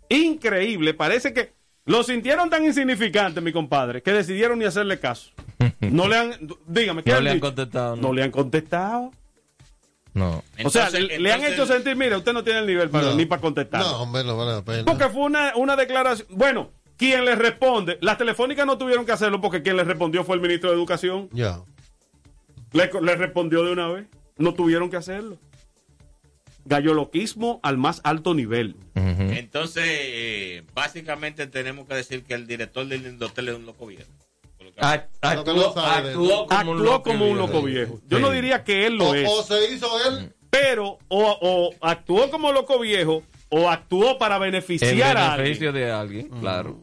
Increíble. 0.09 0.93
Parece 0.93 1.33
que 1.33 1.53
lo 1.85 2.03
sintieron 2.03 2.49
tan 2.49 2.63
insignificante, 2.65 3.41
mi 3.41 3.51
compadre, 3.51 4.01
que 4.01 4.11
decidieron 4.11 4.59
ni 4.59 4.65
hacerle 4.65 4.99
caso. 4.99 5.31
No 5.79 6.07
le 6.07 6.17
han. 6.17 6.31
Dígame, 6.65 7.03
¿qué 7.03 7.11
No 7.11 7.17
han 7.17 7.23
le 7.25 7.29
han 7.31 7.35
dicho? 7.37 7.47
contestado. 7.47 7.95
No 7.97 8.01
No. 8.03 8.13
le 8.13 8.23
han 8.23 8.31
contestado. 8.31 9.11
No. 10.13 10.43
o 10.63 10.69
sea, 10.69 10.87
Entonces- 10.87 11.19
le, 11.19 11.31
han 11.33 11.43
hecho 11.43 11.65
sentir, 11.65 11.95
mira, 11.95 12.17
usted 12.17 12.33
no 12.33 12.43
tiene 12.43 12.59
el 12.59 12.67
nivel 12.67 12.89
para, 12.89 13.07
No. 13.09 13.15
ni 13.15 13.25
para 13.25 13.41
contestar. 13.41 13.81
No, 13.81 14.03
hombre, 14.03 14.23
no 14.23 14.37
vale 14.37 14.51
la 14.53 14.61
pena. 14.63 14.85
Porque 14.85 15.09
fue 15.09 15.23
una, 15.23 15.53
una 15.55 15.75
declaración. 15.75 16.27
Bueno, 16.31 16.69
quien 16.97 17.25
le 17.25 17.35
responde, 17.35 17.97
las 18.01 18.17
telefónicas 18.17 18.65
no 18.65 18.77
tuvieron 18.77 19.05
que 19.05 19.11
hacerlo 19.11 19.41
porque 19.41 19.61
quien 19.63 19.75
le 19.75 19.83
respondió 19.83 20.23
fue 20.23 20.35
el 20.35 20.41
ministro 20.41 20.69
de 20.69 20.75
Educación. 20.75 21.29
Ya. 21.33 21.59
Le, 22.73 22.89
le 23.01 23.15
respondió 23.15 23.63
de 23.63 23.71
una 23.71 23.87
vez. 23.89 24.05
no 24.37 24.53
tuvieron 24.53 24.89
que 24.89 24.97
hacerlo. 24.97 25.37
Galloloquismo 26.65 27.59
al 27.63 27.77
más 27.77 28.01
alto 28.03 28.33
nivel. 28.33 28.75
Entonces, 28.95 29.83
eh, 29.85 30.63
básicamente 30.73 31.47
tenemos 31.47 31.87
que 31.87 31.95
decir 31.95 32.23
que 32.23 32.33
el 32.33 32.47
director 32.47 32.85
del 32.87 33.05
Indotel 33.05 33.49
es 33.49 33.55
un 33.55 33.65
loco 33.65 33.85
viejo. 33.87 34.09
Actuó, 34.77 35.73
actuó 35.77 36.47
como, 36.47 36.71
un 36.71 36.77
Actuó 36.77 36.83
loco 36.83 37.03
como 37.03 37.25
un 37.27 37.33
viejo. 37.37 37.47
loco 37.47 37.61
viejo. 37.63 37.99
Yo 38.07 38.19
no 38.19 38.31
diría 38.31 38.63
que 38.63 38.85
él 38.87 38.95
lo 38.95 39.09
O, 39.09 39.13
es. 39.15 39.29
o 39.29 39.43
se 39.43 39.71
hizo 39.73 39.87
él. 40.07 40.33
Pero 40.49 40.97
o, 41.09 41.37
o 41.41 41.71
actuó 41.81 42.29
como 42.31 42.51
loco 42.51 42.79
viejo 42.79 43.23
o 43.49 43.69
actuó 43.69 44.17
para 44.17 44.35
En 44.37 44.41
beneficiar 44.41 45.15
a 45.17 45.33
alguien. 45.33 45.43
beneficio 45.45 45.71
de 45.73 45.91
alguien, 45.91 46.29
claro. 46.39 46.81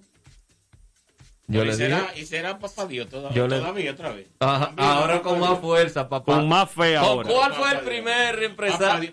Yo 1.50 1.62
¿Y, 1.64 1.66
le 1.66 1.76
dije. 1.76 2.00
¿Y 2.16 2.26
será 2.26 2.58
papá 2.58 2.86
Dios 2.86 3.08
toda- 3.08 3.30
Yo 3.32 3.48
le- 3.48 3.58
todavía 3.58 3.90
otra 3.92 4.10
vez? 4.12 4.28
Ajá, 4.38 4.72
ahora 4.76 5.20
con 5.20 5.40
más 5.40 5.58
fuerza, 5.58 6.08
papá. 6.08 6.34
Con 6.34 6.48
más 6.48 6.70
fe 6.70 6.94
¿Con 6.94 7.04
ahora. 7.04 7.28
¿Cuál 7.28 7.52
fue 7.54 7.72
el 7.72 7.78
primer 7.80 8.42
empresario? 8.42 9.12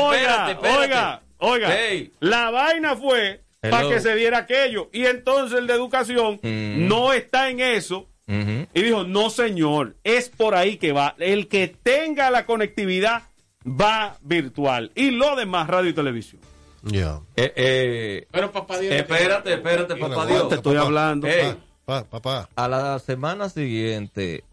Oiga, 0.00 0.58
oiga, 0.78 1.22
oiga. 1.38 1.76
La 2.20 2.50
vaina 2.50 2.94
fue 2.96 3.42
para 3.60 3.88
que 3.88 4.00
se 4.00 4.14
diera 4.14 4.38
aquello. 4.38 4.90
Y 4.92 5.06
entonces 5.06 5.58
el 5.58 5.66
de 5.66 5.74
educación 5.74 6.38
Mm. 6.42 6.86
no 6.88 7.12
está 7.12 7.48
en 7.50 7.60
eso. 7.60 8.06
Ujú. 8.28 8.66
Y 8.74 8.82
dijo, 8.82 9.04
no 9.04 9.30
señor, 9.30 9.96
es 10.04 10.28
por 10.28 10.54
ahí 10.54 10.76
que 10.76 10.92
va. 10.92 11.14
El 11.18 11.48
que 11.48 11.68
tenga 11.82 12.30
la 12.30 12.44
conectividad 12.44 13.22
va 13.66 14.18
virtual. 14.20 14.92
Y 14.94 15.10
lo 15.12 15.34
demás, 15.36 15.66
radio 15.68 15.88
y 15.90 15.94
televisión. 15.94 16.42
Ya. 16.82 17.20
Eh, 17.36 17.52
eh, 17.56 18.26
Pero 18.30 18.52
papá 18.52 18.78
Dios. 18.78 18.92
espérate, 18.94 19.54
espérate, 19.54 19.96
papá 19.96 20.26
Dios. 20.26 20.48
Te 20.48 20.56
estoy 20.56 20.74
papá. 20.76 20.86
hablando. 20.86 21.26
Ey, 21.26 21.56
Pa- 21.88 22.04
papá. 22.04 22.50
a 22.54 22.68
la 22.68 22.98
semana 22.98 23.48
siguiente 23.48 24.44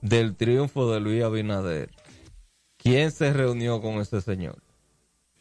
del 0.00 0.34
triunfo 0.34 0.92
de 0.92 0.98
Luis 0.98 1.22
Abinader, 1.22 1.90
¿quién 2.76 3.12
se 3.12 3.32
reunió 3.32 3.80
con 3.80 4.00
ese 4.00 4.20
señor? 4.20 4.56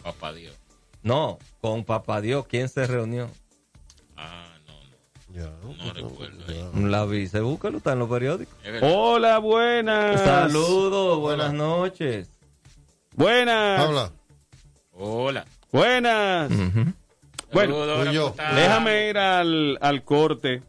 Papá 0.03 0.33
Dios. 0.33 0.55
No, 1.01 1.39
con 1.61 1.83
Papá 1.83 2.21
Dios, 2.21 2.45
¿quién 2.45 2.69
se 2.69 2.85
reunió? 2.85 3.27
Ah, 4.17 4.53
no, 4.67 5.33
Ya. 5.33 5.49
no 5.63 5.93
recuerdo. 5.93 6.43
ahí. 6.47 6.83
La 6.85 7.05
vice, 7.05 7.39
búscalo, 7.39 7.79
está 7.79 7.93
en 7.93 7.99
los 7.99 8.09
periódicos. 8.11 8.53
Hola, 8.83 9.39
buenas. 9.39 10.21
Saludos, 10.21 11.17
buenas 11.21 11.53
noches. 11.53 12.29
Buenas. 13.15 13.79
Habla. 13.79 14.11
Hola. 14.91 15.45
Buenas. 15.71 16.51
Bueno, 17.51 17.73
Saludos, 17.79 18.13
yo. 18.13 18.35
déjame 18.55 19.09
ir 19.09 19.17
al, 19.17 19.79
al 19.81 20.03
corte. 20.03 20.61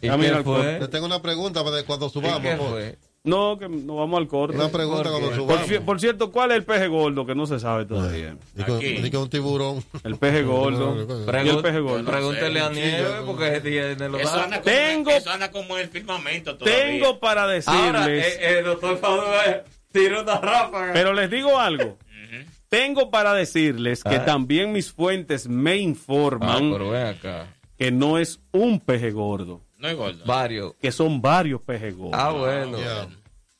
¿Y 0.00 0.08
qué 0.08 0.42
fue? 0.44 0.88
tengo 0.88 1.06
una 1.06 1.20
pregunta 1.22 1.64
para 1.64 1.82
cuando 1.84 2.06
¿Y 2.06 2.10
subamos. 2.10 2.40
qué 2.40 2.54
po. 2.56 2.64
fue? 2.68 2.98
No, 3.24 3.58
que 3.58 3.68
nos 3.68 3.96
vamos 3.96 4.18
al 4.20 4.28
corte. 4.28 4.56
Una 4.56 4.68
pregunta 4.68 5.02
¿Por 5.02 5.10
cuando? 5.12 5.28
Por, 5.28 5.36
subamos. 5.36 5.68
ci- 5.68 5.84
por 5.84 6.00
cierto, 6.00 6.30
¿cuál 6.30 6.52
es 6.52 6.58
el 6.58 6.64
peje 6.64 6.86
gordo? 6.86 7.26
Que 7.26 7.34
no 7.34 7.46
se 7.46 7.58
sabe 7.58 7.84
todavía. 7.84 8.36
Dice 8.54 9.10
que- 9.10 9.16
un 9.18 9.28
tiburón. 9.28 9.84
El 10.04 10.16
peje 10.16 10.42
gordo. 10.44 10.96
y 11.44 11.48
el 11.48 11.58
peje 11.60 11.80
gordo. 11.80 12.10
Pregúntele 12.10 12.60
a 12.60 12.70
Nieve 12.70 13.08
porque 13.26 13.60
tiene 13.60 14.08
los 14.08 14.20
Eso 14.22 14.34
anda, 14.40 14.60
como, 14.62 14.64
Tengo- 14.76 15.10
eso 15.10 15.30
anda 15.30 15.50
como 15.50 15.76
el 15.76 15.88
firmamento 15.88 16.56
todavía. 16.56 16.78
Tengo 16.86 17.18
para 17.18 17.42
Ahora, 17.42 17.52
decirles, 17.54 18.36
eh, 18.40 18.58
el 18.60 18.64
doctor 18.64 18.96
Fausto 18.98 19.30
tira 19.92 20.22
una 20.22 20.40
ráfaga. 20.40 20.92
pero 20.92 21.12
les 21.12 21.28
digo 21.30 21.58
algo. 21.58 21.98
Tengo 22.68 23.10
para 23.10 23.32
decirles 23.34 24.04
que 24.04 24.16
Ah. 24.16 24.24
también 24.26 24.72
mis 24.72 24.92
fuentes 24.92 25.48
me 25.48 25.72
Ah, 25.72 25.76
informan 25.76 26.70
pero 26.70 26.90
ven 26.90 27.06
acá. 27.06 27.46
que 27.78 27.90
no 27.90 28.18
es 28.18 28.40
un 28.52 28.78
peje 28.80 29.10
gordo, 29.10 29.62
No 29.78 29.88
es 29.88 29.96
gordo. 29.96 30.24
Varios. 30.26 30.74
que 30.80 30.90
son 30.92 31.22
varios 31.22 31.60
pejes 31.62 31.96
gordos. 31.96 32.20
Ah, 32.20 32.30
bueno. 32.30 32.78
Ya. 32.78 33.06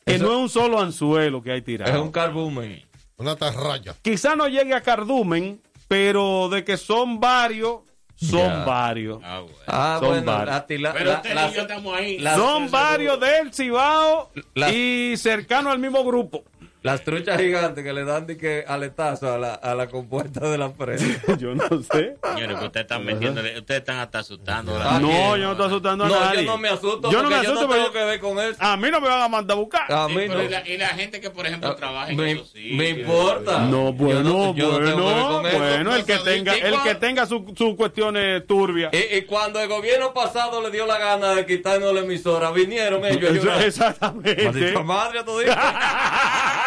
que 0.04 0.14
eso- 0.14 0.24
no 0.24 0.32
es 0.32 0.38
un 0.38 0.48
solo 0.48 0.80
anzuelo 0.80 1.42
que 1.42 1.52
hay 1.52 1.58
Es 1.58 1.64
tirado. 1.64 2.02
un 2.02 2.10
carbumen. 2.10 2.82
Una 3.16 3.36
tarraya. 3.36 3.94
Quizá 4.02 4.36
no 4.36 4.48
llegue 4.48 4.74
a 4.74 4.80
cardumen, 4.80 5.60
pero 5.86 6.48
de 6.48 6.64
que 6.64 6.76
son 6.76 7.20
varios, 7.20 7.80
son 8.16 8.64
varios. 8.64 9.20
Ah, 9.22 9.40
bueno. 9.40 9.56
Ah, 9.66 9.96
Son 10.00 10.08
bueno. 10.08 10.32
varios. 10.32 10.54
La, 10.56 10.66
tila- 10.66 10.92
Pero 10.92 11.10
la- 11.10 11.16
usted 11.16 11.34
la- 11.34 11.48
y 11.50 11.54
yo 11.54 11.60
estamos 11.62 11.96
ahí. 11.96 12.18
la- 12.18 12.36
Son 12.36 12.70
varios 12.70 13.20
del 13.20 13.52
Cibao 13.52 14.30
La- 14.54 14.72
y 14.72 15.16
cercano 15.16 15.70
al 15.70 15.78
mismo 15.78 16.02
grupo. 16.04 16.42
Las 16.82 17.02
truchas 17.02 17.40
gigantes 17.40 17.82
que 17.84 17.92
le 17.92 18.04
dan 18.04 18.26
de 18.26 18.36
que 18.36 18.64
aletazo 18.66 19.32
a 19.32 19.38
la, 19.38 19.54
a 19.54 19.74
la 19.74 19.88
compuerta 19.88 20.48
de 20.48 20.58
la 20.58 20.72
presa. 20.72 21.04
Yo 21.38 21.54
no 21.54 21.66
sé. 21.82 22.16
Señores, 22.34 22.58
que 22.58 22.64
ustedes 22.66 22.84
están 22.84 23.04
metiéndole, 23.04 23.58
ustedes 23.58 23.80
están 23.80 23.98
hasta 23.98 24.20
asustando. 24.20 24.76
Ah, 24.76 24.92
la 24.94 25.00
No, 25.00 25.36
yo 25.36 25.44
no 25.46 25.52
estoy 25.52 25.66
asustando 25.66 26.04
a 26.04 26.08
No, 26.08 26.20
nadie. 26.20 26.44
yo 26.44 26.50
no 26.52 26.58
me 26.58 26.68
asusto 26.68 27.10
Yo 27.10 27.22
no 27.22 27.28
me 27.28 27.34
porque 27.36 27.46
yo 27.46 27.52
asusto 27.52 27.68
no 27.68 27.74
tengo 27.74 27.92
que 27.92 28.04
ver 28.04 28.20
con 28.20 28.38
eso. 28.38 28.56
A 28.60 28.76
mí 28.76 28.90
no 28.90 29.00
me 29.00 29.08
van 29.08 29.22
a 29.22 29.28
mandar 29.28 29.56
a 29.56 29.60
buscar. 29.60 29.92
A 29.92 30.08
mí 30.08 30.14
pero 30.16 30.34
no. 30.34 30.42
y, 30.44 30.48
la, 30.48 30.68
y 30.68 30.76
la 30.78 30.88
gente 30.88 31.20
que, 31.20 31.30
por 31.30 31.46
ejemplo, 31.46 31.74
trabaja 31.74 32.10
en 32.10 32.16
me, 32.16 32.32
esos 32.32 32.50
sitios. 32.50 32.76
me 32.78 32.88
importa. 32.90 33.58
No, 33.60 33.92
bueno, 33.92 34.54
yo 34.54 34.54
que 34.54 34.92
bueno, 34.92 35.42
bueno, 35.42 35.94
el 35.96 36.04
que 36.04 36.18
tenga, 36.18 36.56
¿y 36.56 36.60
el 36.60 36.82
que 36.82 36.94
tenga 36.94 37.26
sus 37.26 37.42
su 37.56 37.76
cuestiones 37.76 38.46
turbias. 38.46 38.92
Y, 38.92 39.16
y 39.16 39.22
cuando 39.22 39.60
el 39.60 39.68
gobierno 39.68 40.14
pasado 40.14 40.62
le 40.62 40.70
dio 40.70 40.86
la 40.86 40.98
gana 40.98 41.34
de 41.34 41.44
quitarnos 41.46 41.92
la 41.92 42.00
emisora, 42.00 42.50
vinieron 42.52 43.04
ellos 43.04 43.46
a. 43.46 43.64
Exactamente. 43.64 44.44
Maldita 44.44 44.82
madre, 44.82 45.24
tú 45.24 45.38
dices. 45.38 45.56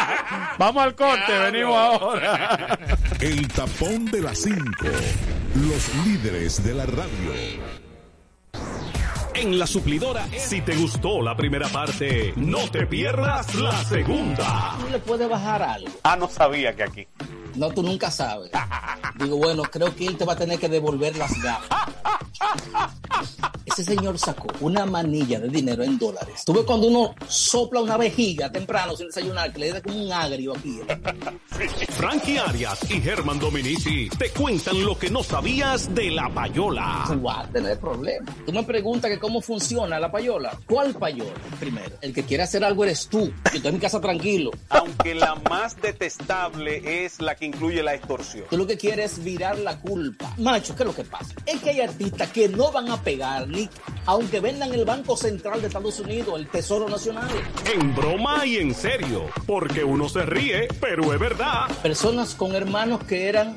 Vamos 0.57 0.83
al 0.83 0.95
corte, 0.95 1.37
venimos 1.37 1.75
ahora. 1.75 2.77
El 3.19 3.47
tapón 3.47 4.05
de 4.05 4.21
las 4.21 4.39
5. 4.39 4.63
Los 5.55 6.05
líderes 6.05 6.63
de 6.63 6.73
la 6.73 6.85
radio. 6.85 7.71
En 9.33 9.57
la 9.57 9.65
suplidora, 9.65 10.27
si 10.37 10.61
te 10.61 10.75
gustó 10.75 11.21
la 11.21 11.35
primera 11.35 11.67
parte, 11.69 12.33
no 12.35 12.69
te 12.69 12.85
pierdas 12.85 13.55
la 13.55 13.83
segunda. 13.85 14.75
¿Tú 14.79 14.89
le 14.89 14.99
puedes 14.99 15.29
bajar 15.29 15.63
algo? 15.63 15.89
Ah, 16.03 16.15
no 16.15 16.27
sabía 16.27 16.75
que 16.75 16.83
aquí. 16.83 17.07
No, 17.55 17.69
tú 17.69 17.83
nunca 17.83 18.09
sabes. 18.09 18.51
Digo, 19.19 19.37
bueno, 19.37 19.63
creo 19.63 19.95
que 19.95 20.07
él 20.07 20.17
te 20.17 20.25
va 20.25 20.33
a 20.33 20.37
tener 20.37 20.59
que 20.59 20.69
devolver 20.69 21.15
las 21.17 21.31
gafas. 21.41 21.91
Ese 23.65 23.83
señor 23.83 24.17
sacó 24.17 24.47
una 24.59 24.85
manilla 24.85 25.39
de 25.39 25.47
dinero 25.47 25.83
en 25.83 25.97
dólares. 25.97 26.43
Tú 26.45 26.53
ves 26.53 26.63
cuando 26.65 26.87
uno 26.87 27.15
sopla 27.27 27.81
una 27.81 27.95
vejiga 27.95 28.51
temprano 28.51 28.95
sin 28.95 29.07
desayunar, 29.07 29.53
que 29.53 29.59
le 29.59 29.71
da 29.71 29.81
como 29.81 30.03
un 30.03 30.11
agrio 30.11 30.53
aquí. 30.53 30.79
Frankie 31.89 32.37
Arias 32.37 32.79
y 32.89 32.99
Germán 32.99 33.39
Dominici 33.39 34.09
te 34.09 34.29
cuentan 34.31 34.83
lo 34.83 34.97
que 34.97 35.09
no 35.09 35.23
sabías 35.23 35.93
de 35.93 36.11
la 36.11 36.29
payola. 36.29 37.05
Tú 37.07 37.21
vas 37.21 37.45
a 37.45 37.51
tener 37.51 37.79
problemas. 37.79 38.35
Tú 38.45 38.51
me 38.51 38.63
preguntas 38.63 39.09
que 39.09 39.19
cómo 39.19 39.41
funciona 39.41 39.99
la 39.99 40.11
payola. 40.11 40.57
¿Cuál 40.67 40.93
payola? 40.95 41.31
Primero, 41.59 41.95
el 42.01 42.13
que 42.13 42.23
quiere 42.23 42.43
hacer 42.43 42.63
algo 42.63 42.83
eres 42.83 43.07
tú. 43.07 43.31
Yo 43.45 43.51
estoy 43.53 43.69
en 43.69 43.75
mi 43.75 43.81
casa 43.81 44.01
tranquilo. 44.01 44.51
Aunque 44.69 45.15
la 45.15 45.35
más 45.49 45.79
detestable 45.81 47.05
es 47.05 47.21
la 47.21 47.35
que 47.35 47.40
incluye 47.45 47.83
la 47.83 47.93
extorsión. 47.93 48.45
Tú 48.49 48.57
lo 48.57 48.67
que 48.67 48.77
quieres 48.77 49.13
es 49.13 49.23
virar 49.23 49.57
la 49.59 49.79
culpa. 49.79 50.33
Macho, 50.37 50.75
¿qué 50.75 50.83
es 50.83 50.87
lo 50.87 50.95
que 50.95 51.03
pasa? 51.03 51.33
Es 51.45 51.59
que 51.61 51.71
hay 51.71 51.81
artistas 51.81 52.29
que 52.29 52.47
no 52.49 52.71
van 52.71 52.89
a 52.89 53.01
pegar 53.01 53.47
ni 53.47 53.69
aunque 54.05 54.39
vendan 54.39 54.73
el 54.73 54.85
Banco 54.85 55.15
Central 55.17 55.61
de 55.61 55.67
Estados 55.67 55.99
Unidos, 55.99 56.39
el 56.39 56.47
Tesoro 56.47 56.87
Nacional. 56.89 57.29
En 57.73 57.95
broma 57.95 58.45
y 58.45 58.57
en 58.57 58.73
serio, 58.73 59.29
porque 59.45 59.83
uno 59.83 60.09
se 60.09 60.25
ríe, 60.25 60.67
pero 60.79 61.13
es 61.13 61.19
verdad. 61.19 61.67
Personas 61.81 62.35
con 62.35 62.55
hermanos 62.55 63.03
que 63.03 63.27
eran 63.27 63.55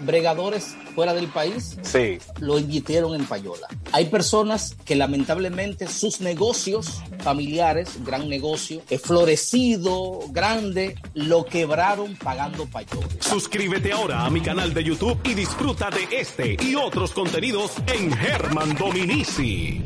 bregadores 0.00 0.76
fuera 0.94 1.12
del 1.14 1.28
país 1.28 1.76
Sí. 1.82 2.18
lo 2.40 2.58
invirtieron 2.58 3.14
en 3.14 3.26
payola. 3.26 3.66
Hay 3.92 4.06
personas 4.06 4.76
que 4.84 4.96
lamentablemente 4.96 5.86
sus 5.88 6.20
negocios 6.20 7.02
familiares, 7.20 7.90
gran 8.04 8.28
negocio, 8.28 8.82
florecido, 9.02 10.20
grande, 10.30 10.96
lo 11.14 11.44
quebraron 11.44 12.16
pagando 12.16 12.66
payola. 12.66 13.06
Suscríbete 13.20 13.92
ahora 13.92 14.24
a 14.24 14.30
mi 14.30 14.40
canal 14.40 14.72
de 14.74 14.84
YouTube 14.84 15.18
y 15.24 15.34
disfruta 15.34 15.90
de 15.90 16.06
este 16.20 16.56
y 16.62 16.74
otros 16.74 17.12
contenidos 17.12 17.72
en 17.86 18.12
Germán 18.16 18.74
Dominici. 18.76 19.82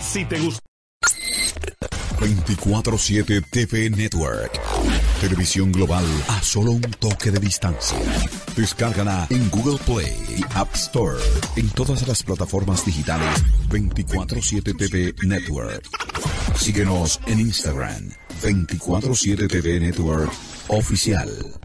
Si 0.00 0.24
te 0.24 0.38
gustó 0.40 0.69
24-7 2.20 3.42
TV 3.50 3.90
Network. 3.90 4.60
Televisión 5.20 5.72
global 5.72 6.04
a 6.28 6.42
solo 6.42 6.72
un 6.72 6.82
toque 6.82 7.30
de 7.30 7.40
distancia. 7.40 7.98
Descárgala 8.54 9.26
en 9.30 9.48
Google 9.50 9.78
Play 9.86 10.14
y 10.36 10.44
App 10.54 10.74
Store. 10.74 11.18
En 11.56 11.68
todas 11.70 12.06
las 12.06 12.22
plataformas 12.22 12.84
digitales 12.84 13.42
24-7 13.70 14.76
TV 14.76 15.14
Network. 15.26 15.82
Síguenos 16.56 17.20
en 17.26 17.40
Instagram 17.40 18.10
24-7 18.42 19.48
TV 19.48 19.80
Network 19.80 20.30
Oficial. 20.68 21.59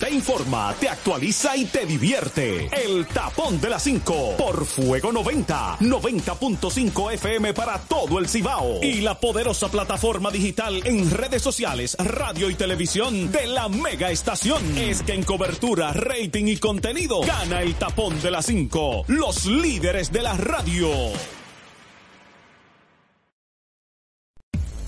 Te 0.02 0.10
informa, 0.10 0.73
te 0.80 0.90
actualiza 0.90 1.56
y 1.56 1.65
te 1.65 1.86
divierte. 1.86 2.72
El 2.73 3.06
tapón 3.06 3.61
de 3.61 3.69
las 3.69 3.84
5 3.84 4.36
por 4.36 4.65
Fuego 4.65 5.11
90, 5.11 5.78
90.5 5.78 7.14
FM 7.14 7.53
para 7.53 7.78
todo 7.78 8.18
el 8.18 8.28
Cibao 8.28 8.80
y 8.82 9.02
la 9.02 9.19
poderosa 9.19 9.69
plataforma 9.69 10.32
digital 10.32 10.82
en 10.86 11.11
redes 11.11 11.44
sociales, 11.44 11.95
radio 11.99 12.49
y 12.49 12.56
televisión 12.56 13.32
de 13.32 13.45
la 13.45 13.69
mega 13.69 14.10
estación. 14.10 14.76
Es 14.76 15.03
que 15.03 15.14
en 15.14 15.22
cobertura, 15.22 15.94
rating 15.94 16.45
y 16.48 16.57
contenido 16.57 17.22
gana 17.22 17.61
el 17.61 17.76
tapón 17.76 18.19
de 18.23 18.32
las 18.32 18.48
5, 18.48 19.06
los 19.06 19.45
líderes 19.45 20.11
de 20.11 20.23
la 20.23 20.34
radio. 20.36 20.90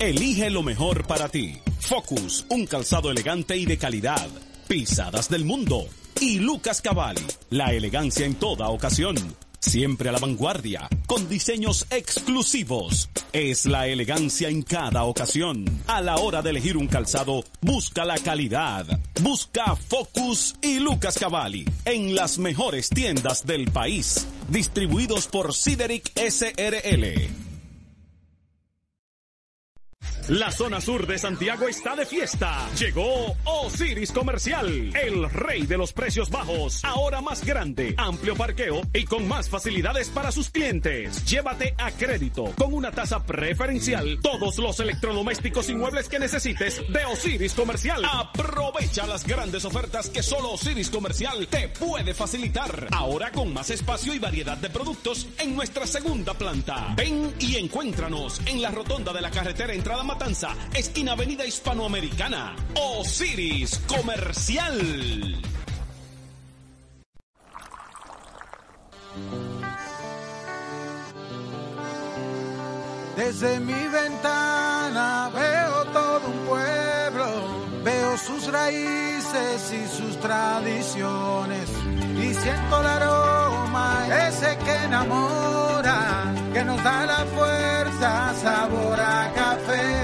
Elige 0.00 0.50
lo 0.50 0.64
mejor 0.64 1.06
para 1.06 1.28
ti. 1.28 1.56
Focus, 1.78 2.46
un 2.48 2.66
calzado 2.66 3.12
elegante 3.12 3.56
y 3.56 3.64
de 3.64 3.78
calidad. 3.78 4.28
Pisadas 4.74 5.28
del 5.28 5.44
mundo. 5.44 5.86
Y 6.20 6.40
Lucas 6.40 6.80
Cavalli, 6.80 7.22
la 7.50 7.72
elegancia 7.72 8.26
en 8.26 8.34
toda 8.34 8.70
ocasión. 8.70 9.14
Siempre 9.60 10.08
a 10.08 10.12
la 10.12 10.18
vanguardia, 10.18 10.88
con 11.06 11.28
diseños 11.28 11.86
exclusivos. 11.90 13.08
Es 13.32 13.66
la 13.66 13.86
elegancia 13.86 14.48
en 14.48 14.62
cada 14.62 15.04
ocasión. 15.04 15.64
A 15.86 16.00
la 16.00 16.16
hora 16.16 16.42
de 16.42 16.50
elegir 16.50 16.76
un 16.76 16.88
calzado, 16.88 17.44
busca 17.60 18.04
la 18.04 18.18
calidad. 18.18 18.84
Busca 19.22 19.76
Focus 19.76 20.56
y 20.60 20.80
Lucas 20.80 21.20
Cavalli 21.20 21.64
en 21.84 22.16
las 22.16 22.38
mejores 22.38 22.88
tiendas 22.88 23.46
del 23.46 23.70
país. 23.70 24.26
Distribuidos 24.48 25.28
por 25.28 25.54
Sideric 25.54 26.10
SRL. 26.16 27.43
La 30.28 30.50
zona 30.50 30.80
sur 30.80 31.06
de 31.06 31.18
Santiago 31.18 31.68
está 31.68 31.94
de 31.94 32.06
fiesta. 32.06 32.66
Llegó 32.78 33.36
Osiris 33.44 34.10
Comercial, 34.10 34.90
el 34.96 35.28
rey 35.28 35.66
de 35.66 35.76
los 35.76 35.92
precios 35.92 36.30
bajos. 36.30 36.82
Ahora 36.82 37.20
más 37.20 37.44
grande, 37.44 37.94
amplio 37.98 38.34
parqueo 38.34 38.80
y 38.94 39.04
con 39.04 39.28
más 39.28 39.50
facilidades 39.50 40.08
para 40.08 40.32
sus 40.32 40.48
clientes. 40.48 41.26
Llévate 41.26 41.74
a 41.76 41.90
crédito 41.90 42.54
con 42.56 42.72
una 42.72 42.90
tasa 42.90 43.22
preferencial 43.22 44.18
todos 44.22 44.56
los 44.56 44.80
electrodomésticos 44.80 45.68
y 45.68 45.74
muebles 45.74 46.08
que 46.08 46.18
necesites 46.18 46.80
de 46.90 47.04
Osiris 47.04 47.52
Comercial. 47.52 48.02
Aprovecha 48.10 49.06
las 49.06 49.26
grandes 49.26 49.66
ofertas 49.66 50.08
que 50.08 50.22
solo 50.22 50.52
Osiris 50.52 50.88
Comercial 50.88 51.46
te 51.48 51.68
puede 51.68 52.14
facilitar. 52.14 52.88
Ahora 52.92 53.30
con 53.30 53.52
más 53.52 53.68
espacio 53.68 54.14
y 54.14 54.18
variedad 54.18 54.56
de 54.56 54.70
productos 54.70 55.28
en 55.38 55.54
nuestra 55.54 55.86
segunda 55.86 56.32
planta. 56.32 56.94
Ven 56.96 57.34
y 57.40 57.56
encuéntranos 57.56 58.40
en 58.46 58.62
la 58.62 58.70
rotonda 58.70 59.12
de 59.12 59.20
la 59.20 59.30
carretera 59.30 59.74
Entrada 59.74 60.02
Matanza, 60.14 60.54
esquina 60.72 61.12
Avenida 61.12 61.44
Hispanoamericana. 61.44 62.54
Osiris 62.76 63.80
Comercial. 63.88 65.42
Desde 73.16 73.58
mi 73.58 73.88
ventana 73.88 75.32
veo 75.34 75.84
todo 75.86 76.28
un 76.28 76.46
pueblo, 76.46 77.26
veo 77.82 78.16
sus 78.16 78.52
raíces 78.52 79.72
y 79.72 79.96
sus 79.96 80.16
tradiciones 80.20 81.68
y 82.22 82.34
siento 82.34 82.80
el 82.80 82.86
aroma 82.86 84.06
ese 84.28 84.56
que 84.64 84.76
enamora, 84.84 86.32
que 86.52 86.64
nos 86.64 86.82
da 86.84 87.06
la 87.06 87.24
fuerza, 87.26 88.34
sabor 88.40 89.00
a 89.00 89.32
café. 89.34 90.03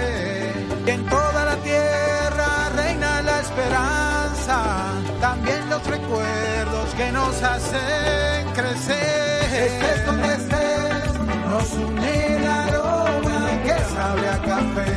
Recuerdos 6.11 6.95
que 6.97 7.12
nos 7.12 7.43
hacen 7.43 8.53
crecer. 8.55 9.65
Estés 9.66 10.07
donde 10.07 10.35
estés, 10.35 11.15
nos 11.49 11.73
une 11.73 12.37
el 12.37 12.47
aroma 12.47 13.49
que 13.65 13.95
sabe 13.95 14.28
a 14.28 14.39
café. 14.43 14.93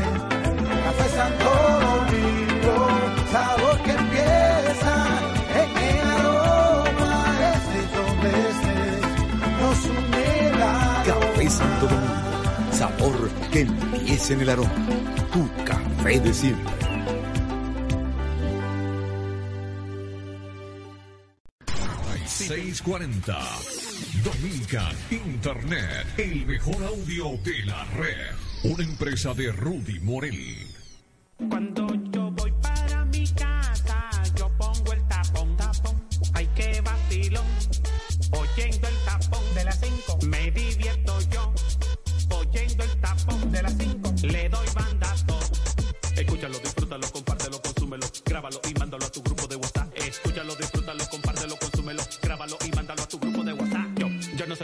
Café 0.85 1.09
Santo 1.17 1.49
Domingo, 1.87 2.87
sabor 3.31 3.77
que 3.83 3.91
empieza 3.91 4.95
en 5.61 5.77
el 5.77 6.11
aroma. 6.11 7.13
Estés 7.55 7.89
donde 7.99 8.29
estés, 8.51 9.01
nos 9.61 9.85
une 9.85 10.47
el 10.47 10.61
aroma. 10.61 11.03
Café 11.05 11.49
Santo 11.49 11.87
Domingo. 11.87 12.13
Sabor 12.71 13.29
que 13.51 13.61
empieza 13.61 14.33
en 14.33 14.41
el 14.41 14.49
aroma. 14.49 14.71
Tu 15.31 15.49
café 15.65 16.19
de 16.19 16.33
siempre. 16.33 16.82
...640... 22.47 23.37
Dominican 24.23 24.95
Internet... 25.09 26.07
...el 26.17 26.45
mejor 26.45 26.83
audio 26.83 27.37
de 27.43 27.65
la 27.65 27.85
red... 27.95 28.35
...una 28.63 28.83
empresa 28.83 29.33
de 29.33 29.51
Rudy 29.51 29.99
Morel... 30.01 30.67
Cuando 31.49 31.87
yo 32.11 32.22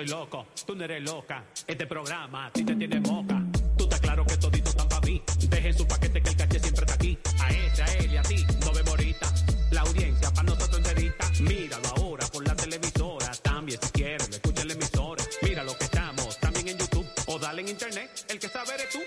loco, 0.09 0.47
tú 0.65 0.75
no 0.75 0.83
eres 0.83 1.03
loca. 1.03 1.43
Este 1.67 1.85
programa 1.85 2.47
a 2.47 2.51
ti 2.51 2.63
te 2.63 2.75
tiene 2.75 2.99
moca. 2.99 3.41
Tú 3.77 3.83
estás 3.83 3.99
claro 3.99 4.25
que 4.25 4.37
todito 4.37 4.69
están 4.69 4.89
para 4.89 5.01
mí. 5.01 5.21
Dejen 5.47 5.77
su 5.77 5.87
paquete 5.87 6.21
que 6.21 6.29
el 6.29 6.35
caché 6.35 6.59
siempre 6.59 6.85
está 6.85 6.95
aquí. 6.95 7.17
A 7.39 7.49
ese, 7.49 7.83
a 7.83 7.93
él 7.93 8.13
y 8.13 8.17
a 8.17 8.21
ti, 8.23 8.45
no 8.65 8.71
vemos 8.73 8.89
ahorita. 8.89 9.33
La 9.71 9.81
audiencia 9.81 10.31
para 10.31 10.43
nosotros 10.43 10.77
enterita. 10.77 11.29
Míralo 11.41 11.87
ahora 11.97 12.25
por 12.27 12.45
la 12.47 12.55
televisora. 12.55 13.31
También 13.43 13.79
si 13.81 13.91
quieres, 13.91 14.29
lo 14.29 14.35
escucha 14.35 14.61
en 14.63 14.67
la 14.69 14.73
emisora. 14.73 15.23
Mira 15.43 15.63
lo 15.63 15.77
que 15.77 15.83
estamos, 15.83 16.39
también 16.39 16.67
en 16.69 16.77
YouTube. 16.77 17.07
O 17.27 17.37
dale 17.37 17.61
en 17.61 17.69
internet, 17.69 18.25
el 18.29 18.39
que 18.39 18.49
sabe 18.49 18.73
eres 18.73 18.89
tú. 18.89 18.99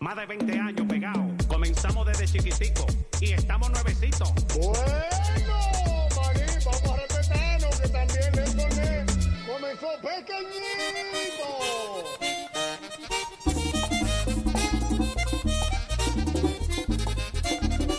Más 0.00 0.16
de 0.16 0.26
20 0.26 0.52
años 0.58 0.86
pegado. 0.88 1.26
Comenzamos 1.46 2.06
desde 2.06 2.26
chiquitico 2.26 2.86
y 3.20 3.32
estamos 3.32 3.70
nuevecitos. 3.70 4.32
Pequeñito. 10.20 11.48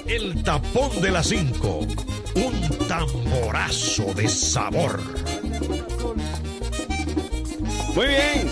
El 0.08 0.44
tapón 0.44 1.02
de 1.02 1.12
las 1.12 1.28
5. 1.28 1.88
Un 2.36 2.88
tamborazo 2.88 4.14
de 4.14 4.28
sabor. 4.28 5.00
Muy 7.96 8.08
bien. 8.08 8.52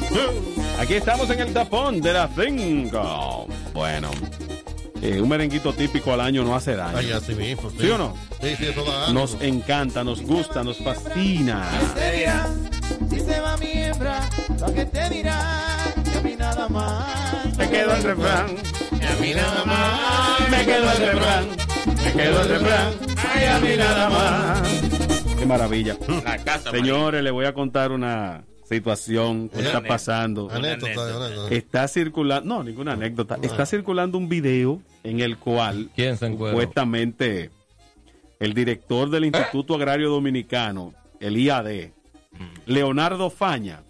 Aquí 0.79 0.93
estamos 0.95 1.29
en 1.29 1.39
el 1.39 1.53
tapón 1.53 2.01
de 2.01 2.13
las 2.13 2.31
5. 2.35 3.47
Bueno, 3.73 4.09
eh, 5.01 5.21
un 5.21 5.29
merenguito 5.29 5.73
típico 5.73 6.13
al 6.13 6.21
año 6.21 6.43
no 6.43 6.55
hace 6.55 6.75
daño. 6.75 6.97
Ay, 6.97 7.11
así 7.11 7.33
mismo. 7.33 7.69
¿Sí 7.71 7.89
o 7.89 7.97
no? 7.97 8.15
Sí, 8.41 8.55
sí, 8.57 8.65
eso 8.67 8.83
da. 8.83 9.13
Nos 9.13 9.37
encanta, 9.41 10.03
nos 10.03 10.21
gusta, 10.21 10.63
nos 10.63 10.77
fascina. 10.77 11.69
Si 11.95 12.23
se 13.30 13.39
va 13.39 13.57
mi 13.57 13.72
hembra, 13.72 14.30
Lo 14.60 14.73
que 14.73 14.85
te 14.85 15.10
dirán, 15.10 16.03
que 16.03 16.18
a 16.18 16.22
mí 16.22 16.35
nada 16.38 16.68
más. 16.69 17.57
Me 17.57 17.69
quedo 17.69 17.95
el 17.95 18.03
refrán. 18.03 18.45
A 18.49 19.22
mí 19.22 19.34
nada 19.34 19.65
más. 19.65 20.49
Me 20.51 20.65
quedo 20.65 20.91
el 20.91 20.97
refrán. 20.97 21.47
Me 22.06 22.14
quedo 22.14 22.41
el 22.41 22.49
refrán. 22.49 22.93
Ay, 23.34 23.45
a 23.45 23.60
mí 23.60 23.69
nada 23.77 24.10
más. 24.10 25.35
Qué 25.38 25.45
maravilla. 25.45 25.97
La 26.26 26.38
casa, 26.39 26.72
Señores, 26.72 27.23
les 27.23 27.31
voy 27.31 27.45
a 27.45 27.53
contar 27.53 27.91
una 27.91 28.43
situación 28.68 29.49
que 29.49 29.57
está 29.60 29.69
anécdota. 29.77 29.88
pasando. 29.88 30.49
Anécdota, 30.51 31.26
anécdota. 31.26 31.56
Está 31.56 31.88
circulando, 31.88 32.56
no, 32.56 32.64
ninguna 32.64 32.93
anécdota. 32.93 33.38
Está 33.41 33.65
circulando 33.65 34.18
un 34.18 34.27
video 34.30 34.81
en 35.03 35.19
el 35.22 35.38
cual 35.38 35.89
¿Quién 35.95 36.18
se 36.18 36.26
encuentra? 36.27 36.49
supuestamente 36.51 37.51
el 38.39 38.53
director 38.53 39.10
del 39.10 39.26
Instituto 39.26 39.76
Agrario 39.76 40.10
Dominicano, 40.10 40.93
el 41.19 41.38
IAD, 41.38 41.91
Leonardo 42.65 43.30
Faña, 43.30 43.81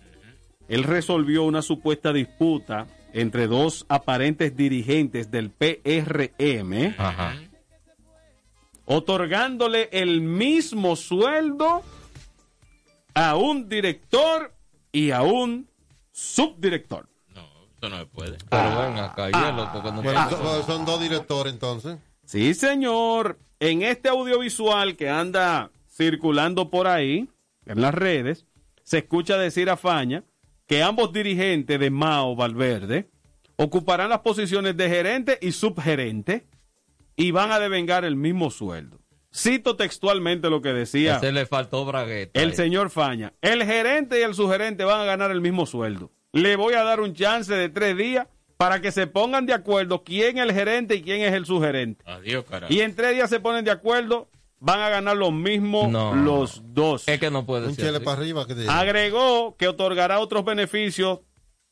él 0.68 0.84
resolvió 0.84 1.44
una 1.44 1.62
supuesta 1.62 2.14
disputa 2.14 2.88
entre 3.14 3.48
dos 3.48 3.86
aparentes 3.90 4.56
dirigentes 4.56 5.32
del 5.32 5.50
PRM, 5.50 6.96
otorgándole 8.86 9.90
el 9.92 10.22
mismo 10.22 10.96
sueldo 10.96 11.84
a 13.14 13.36
un 13.36 13.68
director 13.68 14.54
y 14.92 15.12
a 15.12 15.22
un 15.24 15.68
subdirector. 16.12 17.08
Eso 17.78 17.90
no 17.90 17.98
se 17.98 18.06
puede. 18.08 18.38
Pero 18.50 18.82
ven 18.82 18.98
acá, 18.98 19.28
hielo, 19.28 19.70
porque 19.72 19.92
no 19.92 20.02
Bueno, 20.02 20.28
puede- 20.30 20.44
son, 20.44 20.66
son 20.66 20.86
dos 20.86 21.00
directores 21.02 21.54
entonces. 21.54 21.98
Sí, 22.26 22.54
señor. 22.54 23.40
En 23.62 23.82
este 23.84 24.10
audiovisual 24.10 24.96
que 24.96 25.10
anda 25.10 25.72
circulando 25.90 26.70
por 26.70 26.88
ahí, 26.88 27.28
en 27.66 27.82
las 27.82 27.94
redes, 27.94 28.46
se 28.84 29.00
escucha 29.00 29.38
decir 29.38 29.70
a 29.70 29.78
Faña 29.78 30.24
que 30.68 30.84
ambos 30.84 31.14
dirigentes 31.14 31.80
de 31.80 31.90
Mao 31.90 32.36
Valverde 32.36 33.10
ocuparán 33.56 34.10
las 34.10 34.20
posiciones 34.20 34.78
de 34.78 34.90
gerente 34.90 35.38
y 35.42 35.52
subgerente 35.52 36.48
y 37.16 37.32
van 37.32 37.52
a 37.52 37.60
devengar 37.60 38.06
el 38.06 38.16
mismo 38.16 38.50
sueldo. 38.52 39.00
Cito 39.36 39.76
textualmente 39.76 40.50
lo 40.50 40.62
que 40.62 40.70
decía 40.74 41.18
Ese 41.18 41.32
le 41.32 41.46
faltó 41.46 41.86
bragueta. 41.86 42.40
el 42.42 42.50
ahí. 42.50 42.56
señor 42.56 42.90
Faña. 42.90 43.34
El 43.42 43.64
gerente 43.64 44.20
y 44.20 44.24
el 44.24 44.34
subgerente 44.34 44.84
van 44.86 45.02
a 45.02 45.06
ganar 45.06 45.30
el 45.30 45.42
mismo 45.42 45.66
sueldo. 45.66 46.12
Le 46.32 46.56
voy 46.56 46.74
a 46.74 46.84
dar 46.84 47.00
un 47.00 47.14
chance 47.14 47.54
de 47.54 47.70
tres 47.70 47.96
días 47.98 48.28
para 48.58 48.82
que 48.82 48.92
se 48.92 49.08
pongan 49.08 49.46
de 49.46 49.54
acuerdo 49.54 50.04
quién 50.04 50.38
es 50.38 50.44
el 50.46 50.54
gerente 50.54 50.96
y 50.96 51.02
quién 51.04 51.22
es 51.22 51.34
el 51.34 51.46
subgerente. 51.46 52.04
Adiós, 52.08 52.44
carajo. 52.46 52.74
Y 52.74 52.82
en 52.82 52.96
tres 52.96 53.14
días 53.16 53.30
se 53.30 53.40
ponen 53.40 53.64
de 53.66 53.72
acuerdo, 53.72 54.30
van 54.60 54.80
a 54.82 54.90
ganar 54.90 55.16
lo 55.18 55.32
mismo 55.32 55.88
No. 55.90 56.14
los 56.16 56.62
dos. 56.74 57.08
Es 57.08 57.20
que 57.20 57.32
no 57.32 57.46
puede 57.46 57.68
Un 57.68 57.76
ser. 57.76 58.04
para 58.04 58.18
arriba 58.18 58.46
que 58.46 58.66
Agregó 58.68 59.56
que 59.58 59.68
otorgará 59.68 60.20
otros 60.20 60.44
beneficios 60.46 61.20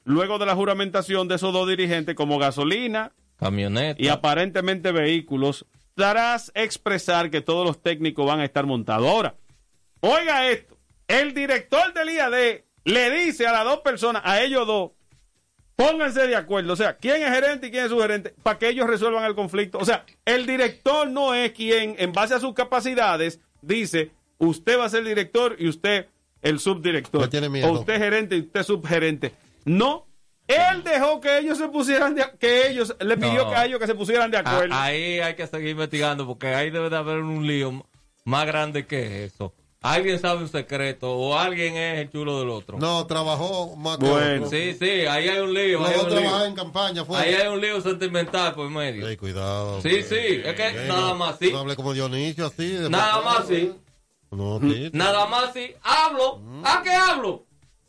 luego 0.03 0.37
de 0.39 0.45
la 0.45 0.55
juramentación 0.55 1.27
de 1.27 1.35
esos 1.35 1.51
dos 1.51 1.67
dirigentes 1.67 2.15
como 2.15 2.39
gasolina 2.39 3.11
Camioneta. 3.37 4.01
y 4.01 4.07
aparentemente 4.07 4.91
vehículos, 4.91 5.65
tras 5.95 6.51
expresar 6.55 7.29
que 7.29 7.41
todos 7.41 7.65
los 7.65 7.81
técnicos 7.81 8.25
van 8.25 8.39
a 8.39 8.45
estar 8.45 8.65
montados. 8.65 9.07
Ahora, 9.07 9.35
oiga 9.99 10.49
esto, 10.49 10.77
el 11.07 11.33
director 11.33 11.93
del 11.93 12.09
IAD 12.09 12.61
le 12.85 13.09
dice 13.11 13.45
a 13.47 13.51
las 13.51 13.65
dos 13.65 13.79
personas, 13.79 14.21
a 14.25 14.41
ellos 14.41 14.65
dos, 14.65 14.91
pónganse 15.77 16.27
de 16.27 16.35
acuerdo, 16.35 16.73
o 16.73 16.75
sea, 16.75 16.97
quién 16.97 17.21
es 17.23 17.29
gerente 17.29 17.67
y 17.67 17.71
quién 17.71 17.85
es 17.85 17.89
su 17.91 17.99
gerente, 17.99 18.33
para 18.43 18.59
que 18.59 18.67
ellos 18.67 18.87
resuelvan 18.87 19.23
el 19.23 19.35
conflicto. 19.35 19.77
O 19.77 19.85
sea, 19.85 20.03
el 20.25 20.45
director 20.45 21.07
no 21.09 21.33
es 21.33 21.53
quien, 21.53 21.95
en 21.99 22.11
base 22.11 22.33
a 22.33 22.39
sus 22.41 22.53
capacidades, 22.53 23.39
dice, 23.61 24.11
usted 24.39 24.77
va 24.77 24.85
a 24.85 24.89
ser 24.89 25.05
director 25.05 25.55
y 25.57 25.69
usted 25.69 26.07
el 26.41 26.59
subdirector. 26.59 27.21
No 27.21 27.29
tiene 27.29 27.47
miedo. 27.47 27.67
O 27.69 27.79
usted 27.79 27.97
gerente 27.97 28.35
y 28.35 28.41
usted 28.41 28.63
subgerente. 28.63 29.33
No. 29.65 30.05
Él 30.47 30.83
dejó 30.83 31.19
que 31.21 31.39
ellos 31.39 31.57
se 31.57 31.67
pusieran 31.67 32.15
de, 32.15 32.23
que 32.39 32.69
ellos 32.69 32.95
le 32.99 33.17
pidió 33.17 33.43
No. 33.43 33.49
que 33.49 33.55
a 33.55 33.65
ellos 33.65 33.79
que 33.79 33.87
se 33.87 33.95
pusieran 33.95 34.31
de 34.31 34.37
acuerdo. 34.37 34.73
A- 34.73 34.85
ahí 34.85 35.19
hay 35.19 35.35
que 35.35 35.45
seguir 35.45 35.69
investigando 35.69 36.25
porque 36.25 36.47
ahí 36.47 36.69
debe 36.69 36.89
de 36.89 36.95
haber 36.95 37.17
un 37.17 37.45
lío 37.45 37.85
más 38.23 38.45
grande 38.47 38.85
que 38.85 39.25
eso. 39.25 39.53
Alguien 39.81 40.19
sabe 40.19 40.41
un 40.41 40.49
secreto 40.49 41.11
o 41.11 41.37
alguien 41.37 41.75
es 41.77 41.99
el 41.99 42.11
chulo 42.11 42.39
del 42.39 42.49
otro. 42.49 42.79
No, 42.79 43.05
trabajó 43.05 43.75
más 43.75 43.97
que 43.99 44.05
Bueno. 44.07 44.45
otro. 44.45 44.57
Sí, 44.57 44.73
sí, 44.73 44.89
ahí 45.05 45.29
hay 45.29 45.39
un 45.39 45.53
lío. 45.53 45.79
Los 45.79 45.87
ahí 45.87 45.93
hay 45.93 45.99
dos 45.99 46.03
un 46.05 46.09
lío. 46.11 46.19
trabajaban 46.19 46.49
en 46.49 46.55
campaña. 46.55 47.05
Fue. 47.05 47.17
Ahí 47.19 47.33
hay 47.35 47.47
un 47.47 47.61
lío 47.61 47.79
sentimental 47.81 48.53
por 48.55 48.69
medio. 48.69 49.07
Ey, 49.07 49.15
cuidado. 49.17 49.79
Sí, 49.81 50.01
sí, 50.03 50.15
es 50.43 50.55
que 50.55 50.67
Ey, 50.67 50.87
nada 50.87 51.09
no- 51.09 51.15
más 51.15 51.37
sí. 51.39 51.51
No 51.51 51.59
hable 51.59 51.75
como 51.75 51.93
Dionisio 51.93 52.47
así. 52.47 52.67
de- 52.67 52.89
Nada 52.89 53.21
más 53.21 53.47
sí. 53.47 53.71
No, 54.31 54.59
sí. 54.59 54.89
Nada 54.93 55.25
más 55.27 55.53
sí. 55.53 55.73
Hablo. 55.83 56.41
¿A 56.65 56.81
qué 56.83 56.91
hablo? 56.91 57.45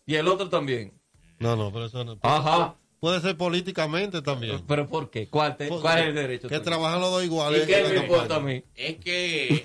Y 0.06 0.14
el 0.14 0.28
otro 0.28 0.48
también. 0.48 0.92
No, 1.38 1.56
no, 1.56 1.72
pero 1.72 1.86
eso 1.86 2.04
no. 2.04 2.18
Ajá. 2.22 2.74
Puede 3.00 3.20
ser 3.20 3.36
políticamente 3.36 4.22
también. 4.22 4.62
¿Pero 4.66 4.88
por 4.88 5.08
qué? 5.10 5.28
¿Cuál, 5.28 5.56
te- 5.56 5.68
Pues, 5.68 5.80
cuál 5.80 6.00
es 6.00 6.06
el 6.08 6.14
derecho? 6.14 6.48
Que 6.48 6.60
trabajan 6.60 7.00
los 7.00 7.10
dos 7.12 7.22
¿Y 7.22 7.26
iguales. 7.26 7.66
qué 7.66 7.78
en 7.78 7.84
la 7.84 7.88
me 7.90 8.06
importa 8.06 8.36
a 8.36 8.40
mí? 8.40 8.62
Es 8.74 8.96
que 8.98 9.62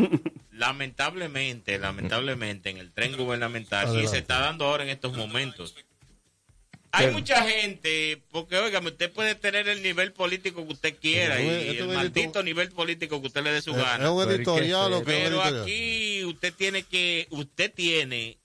lamentablemente, 0.64 1.78
lamentablemente 1.78 2.70
en 2.70 2.78
el 2.78 2.94
tren 2.94 3.18
gubernamental 3.18 4.02
y 4.02 4.08
se 4.08 4.20
está 4.20 4.40
dando 4.40 4.66
ahora 4.66 4.84
en 4.84 4.92
estos 4.92 5.16
momentos. 5.18 5.76
Hay 6.92 7.12
mucha 7.12 7.42
gente, 7.44 8.22
porque 8.32 8.58
oiga, 8.58 8.80
usted 8.80 9.12
puede 9.12 9.36
tener 9.36 9.68
el 9.68 9.82
nivel 9.82 10.14
político 10.14 10.66
que 10.66 10.74
usted 10.74 10.96
quiera 11.02 11.42
y 11.42 11.78
el 11.78 11.88
maldito 11.88 12.44
nivel 12.44 12.70
político 12.70 13.20
que 13.20 13.28
usted 13.28 13.44
le 13.44 13.52
dé 13.52 13.62
su 13.62 13.74
gana. 13.74 14.06
Es 14.06 14.10
un 14.10 14.32
editorial 14.32 14.94
o 14.94 15.04
Pero 15.04 15.42
aquí 15.42 16.24
usted 16.24 16.54
tiene 16.54 16.84
que, 16.84 17.28
usted 17.32 17.74
tiene 17.74 18.38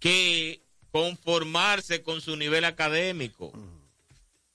que 0.00 0.60
conformarse 0.90 2.02
con 2.02 2.20
su 2.20 2.36
nivel 2.36 2.64
académico. 2.64 3.52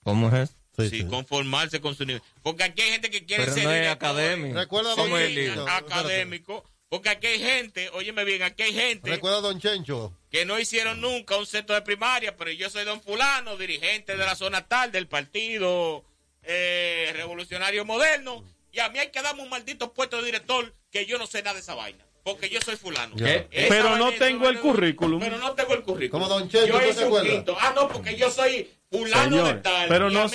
¿Cómo 0.03 0.35
es? 0.35 0.54
Sí, 0.77 0.89
Sí, 0.89 0.97
sí. 0.99 1.05
conformarse 1.05 1.79
con 1.81 1.95
su 1.95 2.05
nivel. 2.05 2.21
Porque 2.43 2.63
aquí 2.63 2.81
hay 2.81 2.91
gente 2.91 3.09
que 3.09 3.25
quiere 3.25 3.43
Pero 3.43 3.55
ser 3.55 3.63
no 3.65 3.71
es 3.73 3.87
académico. 3.89 4.57
Recuerda 4.57 4.89
Don 4.89 4.97
¿Cómo 5.05 5.17
es 5.17 5.29
el 5.29 5.35
Chencho. 5.35 5.67
académico. 5.67 6.63
Porque 6.89 7.09
aquí 7.09 7.27
hay 7.27 7.39
gente, 7.39 7.89
óyeme 7.93 8.23
bien, 8.23 8.43
aquí 8.43 8.61
hay 8.61 8.73
gente 8.73 9.09
Recuerda 9.09 9.41
Don 9.41 9.59
Chencho. 9.59 10.13
que 10.29 10.45
no 10.45 10.59
hicieron 10.59 11.01
nunca 11.01 11.35
un 11.35 11.45
centro 11.47 11.73
de 11.75 11.81
primaria, 11.81 12.37
pero 12.37 12.51
yo 12.51 12.69
soy 12.69 12.85
don 12.85 13.01
fulano, 13.01 13.57
dirigente 13.57 14.15
de 14.15 14.23
la 14.23 14.35
zona 14.35 14.67
tal 14.67 14.91
del 14.91 15.07
partido 15.07 16.05
eh, 16.43 17.11
revolucionario 17.15 17.85
moderno, 17.85 18.43
y 18.71 18.79
a 18.79 18.89
mí 18.89 18.99
hay 18.99 19.09
que 19.09 19.21
darme 19.21 19.41
un 19.41 19.49
maldito 19.49 19.93
puesto 19.93 20.17
de 20.17 20.25
director 20.25 20.73
que 20.91 21.05
yo 21.07 21.17
no 21.17 21.25
sé 21.27 21.41
nada 21.41 21.55
de 21.55 21.61
esa 21.61 21.73
vaina, 21.73 22.05
porque 22.23 22.49
yo 22.49 22.61
soy 22.61 22.75
fulano. 22.75 23.15
Pero 23.17 23.95
no 23.97 24.11
tengo 24.13 24.47
el 24.47 24.59
currículum. 24.59 25.19
Pero 25.19 25.37
no 25.39 25.53
tengo 25.53 25.73
el 25.73 25.81
currículum. 25.81 26.11
Como 26.21 26.27
Don 26.39 26.47
Cheto, 26.47 26.67
yo 26.67 26.73
¿tú 26.75 26.79
te 26.79 26.89
hice 26.89 27.05
un 27.05 27.21
quinto. 27.23 27.57
Ah, 27.59 27.73
no, 27.75 27.87
porque 27.87 28.15
yo 28.15 28.29
soy 28.29 28.69
Señor, 29.03 29.61
tal, 29.61 29.87
pero 29.89 30.09
no 30.09 30.27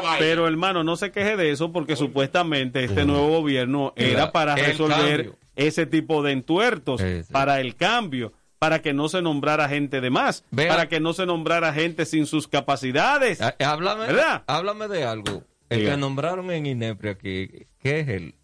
vaina. 0.00 0.16
Pero 0.18 0.46
hermano, 0.48 0.84
no 0.84 0.96
se 0.96 1.10
queje 1.12 1.36
de 1.36 1.50
eso 1.50 1.72
porque 1.72 1.96
supuestamente 1.96 2.84
este 2.84 3.04
nuevo 3.04 3.28
gobierno 3.28 3.92
era 3.96 4.32
para 4.32 4.54
el 4.54 4.66
resolver 4.66 5.24
cambio. 5.26 5.38
ese 5.56 5.86
tipo 5.86 6.22
de 6.22 6.32
entuertos, 6.32 7.02
para 7.30 7.60
el 7.60 7.76
cambio, 7.76 8.32
para 8.58 8.80
que 8.82 8.92
no 8.94 9.08
se 9.08 9.20
nombrara 9.22 9.68
gente 9.68 10.00
de 10.00 10.10
más, 10.10 10.44
Vea. 10.50 10.68
para 10.68 10.88
que 10.88 11.00
no 11.00 11.12
se 11.12 11.26
nombrara 11.26 11.72
gente 11.72 12.06
sin 12.06 12.26
sus 12.26 12.48
capacidades. 12.48 13.40
Ah, 13.40 13.54
Háblame, 13.60 14.06
¿Verdad? 14.06 14.42
háblame 14.46 14.88
de 14.88 15.04
algo. 15.04 15.42
El 15.70 15.80
Diga. 15.80 15.92
que 15.92 15.96
nombraron 15.96 16.50
en 16.50 16.66
INEPRE 16.66 17.10
aquí, 17.10 17.48
¿qué 17.80 18.00
es 18.00 18.08
él? 18.08 18.34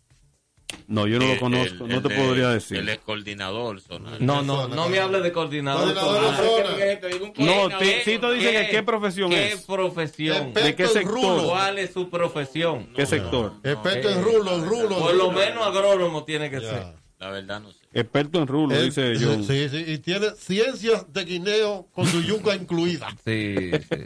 No, 0.87 1.07
yo 1.07 1.19
no 1.21 1.27
lo 1.27 1.33
El- 1.35 1.39
conozco, 1.39 1.85
el- 1.85 1.91
no 1.91 1.97
el 1.97 2.03
te 2.03 2.11
podría 2.11 2.49
Él 2.49 2.55
decir. 2.55 2.89
es 2.89 2.99
coordinador 2.99 3.81
zonal. 3.81 4.17
No, 4.25 4.43
no, 4.43 4.67
no 4.69 4.89
me 4.89 4.99
hable 4.99 5.21
de 5.21 5.31
coordinador. 5.33 5.95
Coordinador 5.95 6.21
de 6.21 7.01
zonal. 7.01 7.33
zona. 7.37 7.71
No, 7.71 7.79
ti- 7.79 7.93
Tito 8.05 8.33
dice 8.33 8.53
que 8.53 8.69
qué 8.71 8.83
profesión 8.83 9.31
¿Qué 9.31 9.53
es. 9.53 9.61
profesión? 9.63 10.53
¿De 10.53 10.75
qué 10.75 10.87
sector? 10.89 11.13
rulo. 11.15 11.49
¿Cuál 11.49 11.79
es 11.79 11.93
su 11.93 12.11
profesión? 12.11 12.89
¿Qué 12.95 13.07
sector? 13.07 13.53
Experto 13.63 14.09
Eh, 14.09 14.13
en 14.15 14.23
rulo, 14.25 14.55
en 14.57 14.65
rulo. 14.67 14.99
Por 14.99 15.15
lo 15.15 15.31
menos 15.31 15.67
agrónomo 15.67 16.25
tiene 16.25 16.51
que 16.51 16.61
Ya. 16.61 16.69
ser. 16.71 16.83
La 17.21 17.31
verdad 17.31 17.61
no 17.61 17.71
sé. 17.71 17.79
Experto 17.93 18.39
en 18.41 18.47
rulo, 18.47 18.81
dice 18.83 19.13
John. 19.21 19.45
Sí, 19.45 19.69
sí, 19.69 19.85
y 19.87 19.99
tiene 19.99 20.31
ciencias 20.39 21.13
de 21.13 21.25
guineo 21.25 21.87
con 21.93 22.07
su 22.07 22.23
yuca 22.23 22.55
incluida. 22.57 23.09
Sí, 23.25 23.71
sí. 23.73 24.05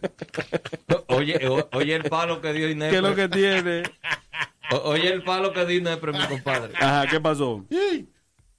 Oye, 1.08 1.46
o- 1.48 1.68
oye 1.72 1.94
el 1.94 2.04
palo 2.04 2.40
que 2.40 2.52
dio 2.52 2.68
INEPRE. 2.68 2.90
¿Qué 2.90 2.96
es 2.96 3.02
lo 3.02 3.14
que 3.14 3.28
tiene? 3.28 3.82
Oye 4.84 5.12
el 5.12 5.22
palo 5.22 5.52
que 5.52 5.64
dio 5.66 5.78
INEPRE, 5.78 6.12
mi 6.12 6.26
compadre. 6.26 6.72
Ajá, 6.76 7.06
¿qué 7.08 7.20
pasó? 7.20 7.64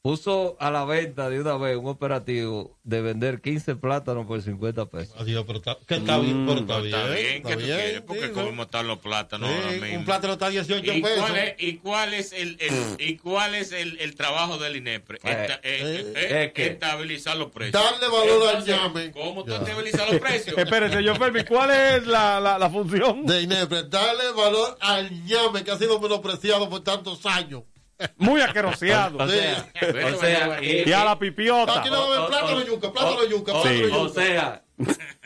Puso 0.05 0.55
a 0.59 0.69
la 0.69 0.85
venta 0.85 1.31
de 1.31 1.39
una 1.39 1.57
vez 1.57 1.75
un 1.77 1.87
operativo 1.87 2.77
de 2.83 3.01
vender 3.01 3.41
15 3.41 3.75
plátanos 3.77 4.27
por 4.27 4.39
50 4.39 4.85
pesos. 4.85 5.15
Adiós, 5.19 5.45
pero 5.47 5.57
está, 5.57 5.79
que 5.87 5.95
está 5.95 6.19
bien, 6.19 6.45
pero 6.45 6.59
está 6.59 6.73
Pero 6.75 6.83
bien. 6.83 6.95
está 6.95 7.09
bien, 7.15 7.25
está 7.37 7.49
¿qué 7.49 7.55
tú 7.55 7.59
bien, 7.65 7.75
quieres? 7.79 8.01
Porque 8.01 8.25
sí, 8.27 8.31
cómo 8.31 8.61
están 8.61 8.87
los 8.87 8.99
plátanos 8.99 9.49
ahora 9.49 9.71
sí, 9.73 9.81
mismo. 9.81 9.97
un 9.97 10.05
plátano 10.05 10.33
está 10.33 10.45
a 10.45 10.49
18 10.51 10.93
¿Y 10.93 11.01
pesos. 11.01 11.19
cuál 11.25 11.37
es, 11.37 11.55
y 11.57 11.73
cuál 11.77 12.13
es 12.13 12.33
el, 12.33 12.57
el- 12.59 12.95
y 12.99 13.17
cuál 13.17 13.55
es 13.55 13.71
el, 13.71 13.99
el 13.99 14.13
trabajo 14.13 14.59
del 14.59 14.75
INEPRE? 14.75 15.17
Esta- 15.23 15.55
eh, 15.55 15.59
eh, 15.63 16.13
eh, 16.15 16.43
es 16.45 16.53
que- 16.53 16.67
estabilizar 16.67 17.35
los 17.37 17.49
precios. 17.51 17.73
Darle 17.83 18.07
valor 18.07 18.55
al 18.57 18.63
llame. 18.63 19.11
¿Cómo 19.11 19.43
tú 19.43 19.55
estabilizas 19.55 20.07
los 20.11 20.21
precios? 20.21 20.55
Espérese, 20.59 21.03
yo 21.03 21.15
Fermi, 21.15 21.43
¿cuál 21.45 21.71
es 21.71 22.05
la, 22.05 22.39
la, 22.39 22.59
la 22.59 22.69
función? 22.69 23.25
De 23.25 23.41
Inepre, 23.41 23.85
darle 23.85 24.31
valor 24.37 24.77
al 24.81 25.09
ñame 25.25 25.63
que 25.63 25.71
ha 25.71 25.79
sido 25.79 25.99
menospreciado 25.99 26.69
por 26.69 26.83
tantos 26.83 27.25
años. 27.25 27.63
Muy 28.17 28.41
aqueroseado. 28.41 29.17
O 29.17 29.27
sea, 29.27 29.65
o 30.13 30.19
sea, 30.19 30.63
y 30.63 30.91
a 30.91 31.03
la 31.05 31.17
pipiota. 31.19 31.79
Aquí 31.79 31.89
no 31.89 32.07
va 32.09 32.15
a 32.15 32.17
haber 32.17 32.29
plátano 32.29 32.61
yuca, 32.65 32.91
plátano 32.91 33.25
yuca, 33.25 33.53
O, 33.53 33.61
plátano 33.61 33.87
yuca. 33.87 33.97
o 33.97 34.09
sea, 34.09 34.61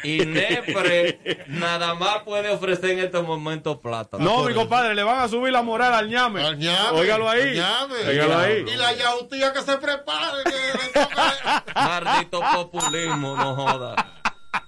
Inepre 0.03 1.45
nada 1.47 1.95
más 1.95 2.23
puede 2.23 2.49
ofrecer 2.51 2.91
en 2.91 2.99
estos 2.99 3.25
momentos 3.25 3.77
plátano. 3.79 4.23
No, 4.23 4.43
mi 4.43 4.53
compadre, 4.53 4.93
le 4.95 5.03
van 5.03 5.19
a 5.19 5.27
subir 5.27 5.51
la 5.51 5.61
moral 5.63 5.93
al 5.93 6.07
ñame. 6.09 6.45
Al 6.45 6.57
ñame, 6.57 6.99
Óigalo 6.99 7.29
ahí. 7.29 7.41
al 7.41 7.55
ñame. 7.55 7.95
Óigalo 8.09 8.37
ahí. 8.37 8.65
Y 8.67 8.75
la 8.77 8.93
yautía 8.93 9.51
que 9.53 9.61
se 9.61 9.77
prepare. 9.77 10.43
que 10.43 10.99
Maldito 11.75 12.41
populismo, 12.53 13.35
no 13.35 13.55
joda. 13.55 13.95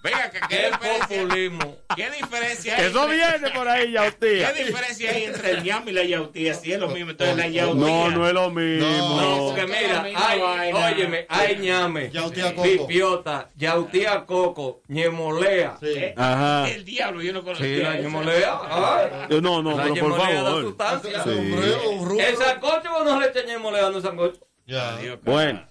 Venga, 0.03 0.29
que 0.29 0.39
qué 0.41 0.47
¿Qué 0.47 0.65
diferencia, 0.71 1.07
populismo? 1.07 1.77
¿qué 1.95 2.09
diferencia 2.11 2.77
hay? 2.77 2.85
Eso 2.85 3.03
entre- 3.03 3.17
viene 3.17 3.49
por 3.55 3.67
ahí, 3.67 3.91
yautía. 3.91 4.53
¿Qué 4.53 4.63
diferencia 4.65 5.09
hay 5.11 5.23
entre 5.23 5.51
el 5.51 5.63
ñame 5.63 5.91
y 5.91 5.93
la 5.95 6.03
yautía? 6.03 6.53
Si 6.53 6.71
es 6.71 6.79
lo 6.79 6.87
mismo, 6.89 7.11
entonces 7.11 7.35
la 7.35 7.47
yautía. 7.47 7.81
No, 7.87 8.11
no 8.11 8.27
es 8.27 8.33
lo 8.33 8.49
mismo. 8.51 8.87
No, 8.87 9.45
porque 9.47 9.65
mira, 9.65 10.03
hay, 10.15 10.71
óyeme, 10.71 11.25
hay 11.29 11.57
ñame, 11.57 12.11
Yautía 12.11 12.53
coco. 12.53 12.63
pipiota, 12.63 13.49
yautía 13.55 14.25
coco, 14.25 14.81
ñemolea. 14.87 15.77
Eh, 15.81 16.13
Ajá. 16.15 16.69
El 16.69 16.85
diablo, 16.85 17.21
yo 17.23 17.33
no 17.33 17.43
conocía. 17.43 17.65
Sí, 17.65 17.81
la 17.81 17.95
ñemolea. 17.97 18.59
ay. 18.69 19.41
No, 19.41 19.63
no, 19.63 19.77
La 19.77 19.83
pero 19.83 19.95
por 19.95 20.11
ñemolea 20.11 20.33
da 20.43 20.43
favor. 20.43 20.63
sustancia. 20.63 21.23
Sí. 21.23 21.29
¿El 22.19 22.37
sancocho 22.37 22.93
o 22.97 23.03
no 23.03 23.19
le 23.19 23.27
echa 23.29 23.41
ñemolea 23.47 23.89
no 23.89 23.97
es 23.97 24.03
sancocho? 24.03 24.47
Ya. 24.67 24.97
Bueno, 25.23 25.67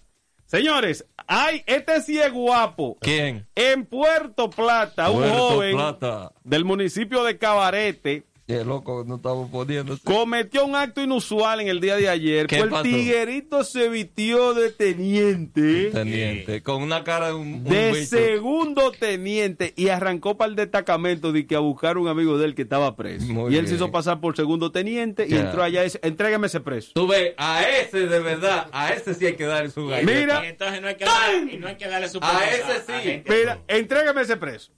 señores, 0.47 1.07
hay 1.31 1.63
este 1.67 2.03
sí 2.03 2.19
es 2.19 2.33
guapo. 2.33 2.99
¿Quién? 3.01 3.47
En 3.55 3.87
Puerto 3.87 4.51
Plata, 4.51 5.11
un 5.11 5.31
joven 5.31 5.77
Plata. 5.77 6.33
del 6.43 6.65
municipio 6.65 7.23
de 7.23 7.39
Cabarete 7.39 8.27
Qué 8.51 8.65
loco, 8.65 9.05
no 9.07 9.15
estamos 9.15 9.49
poniéndose. 9.49 10.03
cometió 10.03 10.65
un 10.65 10.75
acto 10.75 11.01
inusual 11.01 11.61
en 11.61 11.69
el 11.69 11.81
día 11.81 11.95
de 11.95 12.09
ayer. 12.09 12.49
¿Qué 12.49 12.57
Pues 12.57 12.65
el 12.65 12.71
pasó? 12.71 12.83
tiguerito 12.83 13.63
se 13.63 13.89
vistió 13.89 14.55
de 14.55 14.71
teniente. 14.73 15.91
Teniente, 15.93 16.61
con 16.61 16.83
una 16.83 17.05
cara 17.05 17.29
de 17.29 17.35
un, 17.35 17.63
De 17.63 18.05
segundo 18.07 18.91
teniente 18.91 19.73
y 19.77 19.87
arrancó 19.89 20.37
para 20.37 20.51
el 20.51 20.57
destacamento 20.57 21.31
de 21.31 21.47
que 21.47 21.55
a 21.55 21.61
buscar 21.61 21.97
un 21.97 22.09
amigo 22.09 22.39
de 22.39 22.47
él 22.47 22.57
que 22.57 22.63
estaba 22.63 22.97
preso. 22.97 23.27
Muy 23.27 23.55
y 23.55 23.57
él 23.57 23.69
se 23.69 23.77
hizo 23.77 23.93
pasar 23.93 24.21
por 24.21 24.35
segundo 24.35 24.73
teniente 24.73 25.27
y 25.29 25.35
entró 25.37 25.63
allá 25.63 25.83
y 25.83 25.85
dice, 25.85 26.01
entrégame 26.03 26.49
ese 26.49 26.59
preso. 26.59 26.91
Tú 26.93 27.07
ves, 27.07 27.35
a 27.37 27.63
ese 27.63 28.09
de 28.09 28.19
verdad, 28.19 28.67
a 28.73 28.93
ese 28.93 29.15
sí 29.15 29.27
hay 29.27 29.37
que 29.37 29.45
darle 29.45 29.71
su 29.71 29.87
galleta. 29.87 30.13
Mira. 30.13 30.45
Y 30.45 30.49
entonces 30.49 30.83
no 30.83 30.89
hay 30.89 30.97
que, 30.97 31.05
darle, 31.05 31.53
y 31.53 31.57
no 31.57 31.69
hay 31.69 31.77
que 31.77 31.87
darle 31.87 32.09
su 32.09 32.19
A 32.21 32.45
ese 32.51 32.81
sí. 32.85 32.93
gente. 33.01 33.33
Mira, 33.33 33.61
entrégame 33.69 34.23
ese 34.23 34.37
preso. 34.37 34.73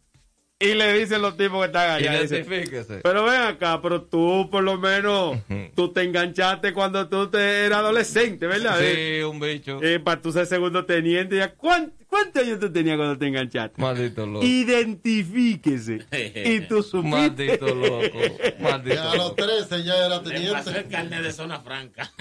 Y 0.62 0.74
le 0.74 0.92
dicen 0.94 1.20
los 1.22 1.36
tipos 1.36 1.60
que 1.60 1.66
están 1.66 1.90
allá. 1.90 2.22
Identifíquese. 2.22 3.00
pero 3.02 3.24
ven 3.24 3.40
acá, 3.42 3.80
pero 3.82 4.02
tú 4.02 4.48
por 4.50 4.62
lo 4.62 4.78
menos, 4.78 5.38
tú 5.74 5.92
te 5.92 6.02
enganchaste 6.02 6.72
cuando 6.72 7.08
tú 7.08 7.28
te 7.28 7.64
eras 7.66 7.78
adolescente, 7.80 8.46
¿verdad? 8.46 8.78
Sí, 8.80 9.22
un 9.22 9.40
bicho. 9.40 9.80
Eh, 9.82 9.98
para 9.98 10.20
tú 10.20 10.32
ser 10.32 10.46
segundo 10.46 10.84
teniente, 10.84 11.36
ya, 11.36 11.52
¿cuán- 11.54 11.92
¿cuántos 12.12 12.42
años 12.44 12.60
tú 12.60 12.70
tenías 12.72 12.96
cuando 12.96 13.16
te 13.18 13.26
enganchaste? 13.26 13.80
Maldito 13.80 14.26
loco. 14.26 14.44
Identifíquese. 14.46 16.06
y 16.46 16.60
tú 16.68 16.82
supiste. 16.82 17.08
Maldito 17.08 17.74
loco. 17.74 18.18
Maldito 18.60 18.94
Ya 18.94 19.02
a 19.10 19.14
los 19.16 19.24
loco. 19.30 19.34
13 19.36 19.82
ya 19.82 19.96
era 19.96 20.08
Le 20.08 20.14
pasó 20.18 20.30
teniente. 20.30 20.78
el 20.78 20.88
carnet 20.88 21.22
de 21.22 21.32
zona 21.32 21.60
franca. 21.60 22.12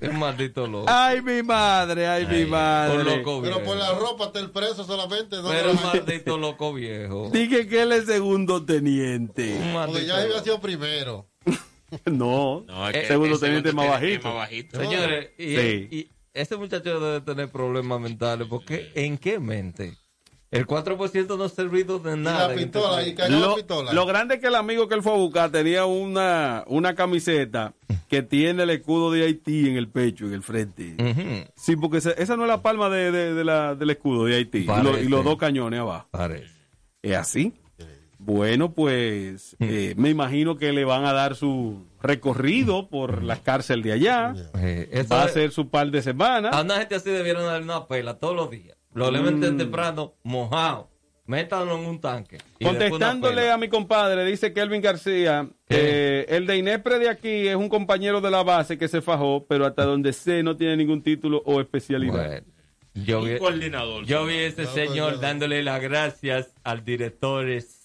Es 0.00 0.12
maldito 0.12 0.66
loco. 0.66 0.86
Ay, 0.88 1.22
mi 1.22 1.42
madre, 1.42 2.06
ay, 2.06 2.26
mi 2.26 2.44
madre. 2.46 2.98
Un 2.98 3.04
loco 3.04 3.40
Pero 3.42 3.56
viejo. 3.56 3.62
por 3.70 3.76
la 3.76 3.92
ropa 3.94 4.24
está 4.24 4.40
el 4.40 4.50
preso 4.50 4.84
solamente. 4.84 5.36
¿no? 5.36 5.48
Pero 5.48 5.74
maldito 5.74 6.36
loco 6.38 6.72
viejo. 6.74 7.30
Dije 7.32 7.66
que 7.68 7.82
él 7.82 7.92
es 7.92 8.06
segundo 8.06 8.64
teniente. 8.64 9.54
Un 9.62 9.72
Porque 9.86 10.06
ya 10.06 10.16
había 10.18 10.40
sido 10.42 10.60
primero. 10.60 11.28
No, 12.06 12.64
No, 12.66 12.88
es 12.88 12.92
que 13.02 13.06
segundo 13.06 13.38
teniente 13.38 13.72
más 13.72 13.86
bajito. 13.88 14.26
más 14.28 14.36
bajito. 14.36 14.80
Señores, 14.80 15.30
y, 15.38 15.54
Sí. 15.56 15.88
y 15.92 16.10
ese 16.34 16.56
muchacho 16.56 17.00
debe 17.00 17.20
tener 17.22 17.48
problemas 17.50 18.00
mentales 18.00 18.46
porque 18.48 18.90
¿en 18.94 19.16
qué 19.18 19.38
mente? 19.40 19.96
El 20.50 20.68
4% 20.68 21.36
no 21.36 21.44
ha 21.44 21.48
servido 21.48 21.98
de 21.98 22.12
Y 22.14 22.16
nada. 22.16 22.46
la 22.46 22.52
en 22.52 22.58
este 22.60 22.78
pistola, 22.78 23.06
y 23.08 23.14
cayó 23.16 23.40
la 23.40 23.46
Lo, 23.46 23.54
pistola. 23.56 23.92
lo 23.92 24.06
grande 24.06 24.34
es 24.36 24.40
que 24.40 24.46
el 24.46 24.54
amigo 24.54 24.86
que 24.86 24.94
él 24.94 25.02
fue 25.02 25.12
a 25.12 25.16
buscar 25.16 25.50
tenía 25.50 25.84
una, 25.84 26.62
una 26.68 26.94
camiseta 26.94 27.74
que 28.08 28.22
tiene 28.22 28.62
el 28.62 28.70
escudo 28.70 29.10
de 29.10 29.24
Haití 29.24 29.68
en 29.68 29.76
el 29.76 29.88
pecho, 29.88 30.26
en 30.26 30.32
el 30.34 30.44
frente. 30.44 30.94
Sí, 31.56 31.74
porque 31.74 31.96
esa, 31.98 32.12
esa 32.12 32.36
no 32.36 32.42
es 32.44 32.48
la 32.48 32.62
palma 32.62 32.88
de, 32.88 33.10
de- 33.10 33.34
de 33.34 33.44
la, 33.44 33.74
del 33.74 33.90
escudo 33.90 34.26
de 34.26 34.36
Haití. 34.36 34.58
Y, 34.58 34.82
lo- 34.82 34.96
y 35.00 35.08
los 35.08 35.24
dos 35.24 35.38
cañones 35.38 35.80
abajo. 35.80 36.06
Parece. 36.12 36.54
¿Es 37.02 37.16
así? 37.16 37.52
Bueno, 38.24 38.72
pues 38.72 39.54
eh, 39.60 39.94
me 39.98 40.08
imagino 40.08 40.56
que 40.56 40.72
le 40.72 40.84
van 40.86 41.04
a 41.04 41.12
dar 41.12 41.36
su 41.36 41.86
recorrido 42.00 42.88
por 42.88 43.22
la 43.22 43.36
cárcel 43.36 43.82
de 43.82 43.92
allá. 43.92 44.34
Eh, 44.58 45.04
Va 45.12 45.24
a 45.24 45.28
ser 45.28 45.50
su 45.50 45.68
par 45.68 45.90
de 45.90 46.00
semanas. 46.02 46.54
A 46.54 46.62
una 46.62 46.78
gente 46.78 46.94
así 46.94 47.10
debieron 47.10 47.44
darle 47.44 47.64
una 47.64 47.86
pela 47.86 48.14
todos 48.18 48.34
los 48.34 48.50
días. 48.50 48.76
Lo 48.94 49.10
levanten 49.10 49.54
Mm. 49.56 49.58
temprano, 49.58 50.14
mojado. 50.22 50.88
Métanlo 51.26 51.78
en 51.78 51.86
un 51.86 52.00
tanque. 52.00 52.38
Contestándole 52.62 53.50
a 53.50 53.56
mi 53.58 53.68
compadre, 53.68 54.24
dice 54.26 54.52
Kelvin 54.52 54.80
García, 54.82 55.48
eh, 55.70 56.26
el 56.28 56.46
de 56.46 56.56
Inepre 56.58 56.98
de 56.98 57.08
aquí 57.08 57.48
es 57.48 57.56
un 57.56 57.68
compañero 57.70 58.20
de 58.20 58.30
la 58.30 58.42
base 58.42 58.76
que 58.78 58.88
se 58.88 59.00
fajó, 59.02 59.46
pero 59.46 59.64
hasta 59.66 59.84
donde 59.84 60.12
sé 60.12 60.42
no 60.42 60.56
tiene 60.56 60.76
ningún 60.76 61.02
título 61.02 61.42
o 61.46 61.60
especialidad. 61.62 62.26
Bueno, 62.26 62.46
yo 62.94 63.22
vi, 63.22 63.38
coordinador. 63.38 64.04
yo 64.04 64.24
vi 64.26 64.34
a 64.34 64.46
ese 64.46 64.66
señor 64.66 65.18
dándole 65.20 65.62
las 65.62 65.80
gracias 65.82 66.54
al 66.62 66.84
directores 66.84 67.83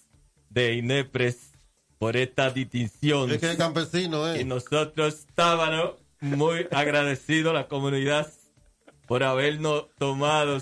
de 0.50 0.74
INEPRES 0.74 1.52
por 1.98 2.16
esta 2.16 2.50
distinción. 2.50 3.30
Es 3.30 3.38
que 3.38 3.50
es 3.52 3.56
campesino, 3.56 4.34
Y 4.36 4.40
¿eh? 4.40 4.44
nosotros 4.44 5.14
estábamos 5.28 5.92
muy 6.20 6.66
agradecidos, 6.70 7.54
la 7.54 7.66
comunidad, 7.68 8.30
por 9.06 9.22
habernos 9.22 9.86
tomado. 9.98 10.60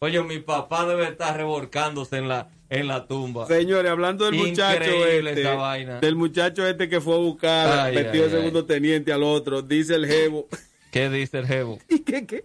Oye, 0.00 0.22
mi 0.22 0.38
papá 0.38 0.86
debe 0.86 1.04
estar 1.08 1.36
revolcándose 1.36 2.16
en 2.18 2.28
la, 2.28 2.48
en 2.70 2.86
la 2.88 3.06
tumba. 3.06 3.46
Señores, 3.46 3.90
hablando 3.90 4.24
del 4.24 4.34
muchacho 4.34 4.82
Increíble 4.84 5.30
este, 5.30 5.42
esa 5.42 5.54
vaina. 5.54 6.00
del 6.00 6.16
muchacho 6.16 6.66
este 6.66 6.88
que 6.88 7.00
fue 7.00 7.14
a 7.14 7.18
buscar 7.18 7.78
Ay, 7.80 7.94
vestido 7.96 8.24
ay, 8.24 8.30
de 8.30 8.36
segundo 8.36 8.64
teniente 8.64 9.12
al 9.12 9.22
otro, 9.22 9.60
dice 9.62 9.94
el 9.94 10.06
jevo. 10.06 10.48
¿Qué 10.90 11.08
dice 11.10 11.38
el 11.38 11.46
jevo? 11.46 11.78
¿Y 11.88 12.00
qué 12.00 12.26
qué? 12.26 12.42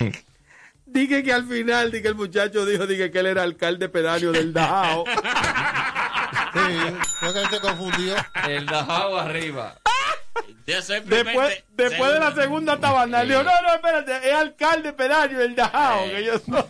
Dije 0.90 1.22
que 1.22 1.32
al 1.32 1.46
final, 1.46 1.90
dije 1.90 2.08
el 2.08 2.14
muchacho 2.14 2.66
dijo 2.66 2.86
dije 2.86 3.10
que 3.10 3.20
él 3.20 3.26
era 3.26 3.42
alcalde 3.42 3.88
pedáneo 3.88 4.32
del 4.32 4.52
Dajao. 4.52 5.04
Sí, 6.52 6.94
porque 7.20 7.38
él 7.38 7.46
se 7.48 7.60
confundió. 7.60 8.16
El 8.48 8.66
Dajao 8.66 9.16
arriba. 9.16 9.76
Después, 10.66 11.64
después 11.76 12.12
de 12.12 12.18
la 12.18 12.34
segunda 12.34 12.78
tabana, 12.78 13.22
le 13.22 13.34
dijo, 13.34 13.44
no, 13.44 13.62
no, 13.62 13.74
espérate, 13.74 14.28
es 14.28 14.34
alcalde 14.34 14.92
pedáneo 14.92 15.38
del 15.38 15.54
Dajao, 15.54 16.06
que 16.06 16.24
yo 16.24 16.38
soy. 16.38 16.64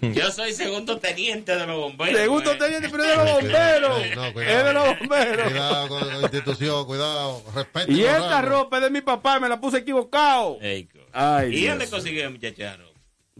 Yo 0.14 0.30
soy 0.30 0.52
segundo 0.52 0.98
teniente 0.98 1.56
de 1.56 1.66
los 1.66 1.76
bomberos. 1.76 2.20
Segundo 2.20 2.52
eh. 2.52 2.56
teniente, 2.56 2.88
pero 2.88 3.04
es 3.04 3.10
de 3.10 3.16
los 3.16 3.32
bomberos. 3.32 4.14
No, 4.14 4.24
es 4.26 4.32
cuidado. 4.32 4.66
de 4.66 4.72
los 4.72 4.98
bomberos. 4.98 5.48
Cuidado 5.48 5.88
con 5.88 6.08
la 6.08 6.20
institución, 6.20 6.86
cuidado. 6.86 7.42
Respete. 7.54 7.92
Y 7.92 8.04
esta 8.04 8.42
ropa 8.42 8.76
es 8.76 8.84
de 8.84 8.90
mi 8.90 9.00
papá, 9.00 9.40
me 9.40 9.48
la 9.48 9.60
puse 9.60 9.78
equivocado. 9.78 10.58
Ey, 10.60 10.88
Ay, 11.12 11.48
¿Y 11.48 11.60
Dios. 11.60 11.70
dónde 11.70 11.90
consiguió 11.90 12.24
el 12.24 12.30
muchachano? 12.30 12.84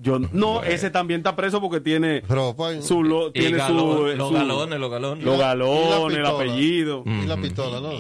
Yo 0.01 0.19
no, 0.19 0.63
ese 0.63 0.91
también 0.91 1.21
está 1.21 1.35
preso 1.35 1.61
porque 1.61 1.81
tiene 1.81 2.21
Ropa 2.29 2.73
y, 2.75 2.83
su 2.83 3.03
lo- 3.03 3.29
Y 3.29 3.33
tiene 3.33 3.59
galón- 3.59 3.97
su, 4.13 4.17
los 4.17 4.29
su- 4.29 4.35
galones, 4.35 4.79
los 4.79 4.91
galones. 4.91 5.25
los 5.25 5.39
galones, 5.39 6.19
el 6.19 6.27
apellido. 6.27 7.03
y 7.05 7.27
la 7.27 7.37
pistola, 7.37 7.81
¿no? 7.81 7.91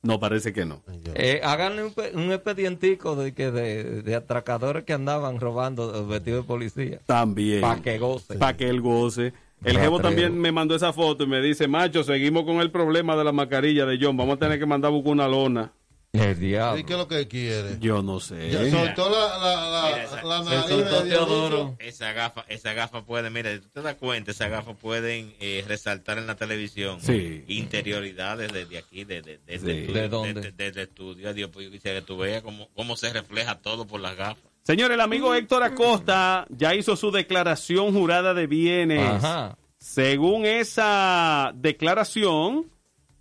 No, 0.00 0.20
parece 0.20 0.52
que 0.52 0.64
no. 0.64 0.80
Eh, 1.16 1.40
háganle 1.42 1.82
un, 1.84 1.92
un 2.14 2.32
expedientico 2.32 3.16
de, 3.16 3.34
que 3.34 3.50
de, 3.50 4.02
de 4.02 4.14
atracadores 4.14 4.84
que 4.84 4.92
andaban 4.92 5.40
robando 5.40 6.06
vestidos 6.06 6.42
de 6.44 6.46
policía. 6.46 7.00
También. 7.04 7.62
Para 7.62 7.82
que 7.82 7.98
goce. 7.98 8.34
Para 8.38 8.56
que 8.56 8.68
él 8.68 8.80
goce. 8.80 9.32
El 9.64 9.74
No 9.74 9.80
jevo 9.80 9.96
atrevo. 9.96 10.00
también 10.00 10.38
me 10.38 10.52
mandó 10.52 10.76
esa 10.76 10.92
foto 10.92 11.24
y 11.24 11.26
me 11.26 11.40
dice, 11.42 11.66
macho, 11.66 12.04
seguimos 12.04 12.44
con 12.44 12.60
el 12.60 12.70
problema 12.70 13.16
de 13.16 13.24
la 13.24 13.32
mascarilla 13.32 13.86
de 13.86 13.98
John. 14.00 14.16
Vamos 14.16 14.36
a 14.36 14.38
tener 14.38 14.60
que 14.60 14.66
mandar 14.66 14.90
a 14.92 14.94
buscar 14.94 15.12
una 15.14 15.26
lona. 15.26 15.72
El 16.12 16.40
diablo. 16.40 16.78
¿Y 16.80 16.84
qué 16.84 16.94
es 16.94 16.98
lo 16.98 17.06
que 17.06 17.28
quiere? 17.28 17.76
Yo 17.80 18.02
no 18.02 18.18
sé. 18.18 18.50
Ya 18.50 18.70
soltó 18.70 19.10
la, 19.10 19.38
la, 19.38 19.70
la, 19.70 19.88
Mira, 19.88 20.04
esa- 20.04 20.22
la 20.24 20.42
nariz 20.42 20.64
soltó 20.66 21.02
de 21.02 21.10
Teodoro. 21.10 21.76
Esa 21.78 22.12
gafa, 22.12 22.44
esa 22.48 22.72
gafa 22.72 23.04
puede, 23.04 23.28
mira, 23.28 23.52
si 23.52 23.60
tú 23.60 23.68
te 23.74 23.82
das 23.82 23.94
cuenta, 23.96 24.30
esas 24.30 24.50
gafas 24.50 24.74
pueden 24.80 25.34
eh, 25.38 25.62
resaltar 25.68 26.16
en 26.16 26.26
la 26.26 26.34
televisión 26.34 26.98
Sí. 27.02 27.44
interioridades 27.46 28.52
desde 28.52 28.78
aquí, 28.78 29.04
desde, 29.04 29.38
desde, 29.46 29.72
Sí. 29.74 29.80
estudio, 29.80 30.00
¿De 30.02 30.08
dónde? 30.08 30.32
Desde, 30.40 30.52
desde 30.52 30.82
estudio. 30.82 31.34
Dios, 31.34 31.50
pues 31.52 31.66
yo 31.66 31.72
quisiera 31.72 32.00
que 32.00 32.06
tú 32.06 32.16
veas 32.16 32.42
cómo, 32.42 32.68
cómo 32.74 32.96
se 32.96 33.12
refleja 33.12 33.60
todo 33.60 33.86
por 33.86 34.00
las 34.00 34.16
gafas. 34.16 34.44
Señor, 34.62 34.90
el 34.92 35.00
amigo 35.00 35.34
Héctor 35.34 35.62
Acosta 35.62 36.46
ya 36.50 36.74
hizo 36.74 36.96
su 36.96 37.10
declaración 37.10 37.92
jurada 37.92 38.32
de 38.34 38.46
bienes. 38.46 39.06
Ajá. 39.06 39.56
Según 39.78 40.44
esa 40.46 41.52
declaración, 41.54 42.66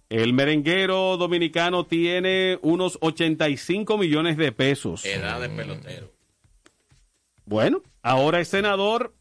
el 0.10 0.34
merenguero 0.34 1.18
dominicano 1.18 1.86
tiene 1.86 2.60
unos 2.62 2.98
85 3.02 3.98
millones 3.98 4.38
de 4.38 4.52
pesos. 4.52 5.06
Edad 5.06 5.42
de 5.42 5.50
pelotero. 5.50 6.12
Bueno, 7.46 7.82
ahora 8.02 8.40
es 8.40 8.48
senador. 8.48 9.14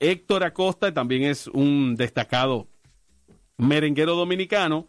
Héctor 0.00 0.44
Acosta 0.44 0.94
también 0.94 1.24
es 1.24 1.48
un 1.48 1.96
destacado 1.96 2.68
merenguero 3.56 4.14
dominicano. 4.14 4.86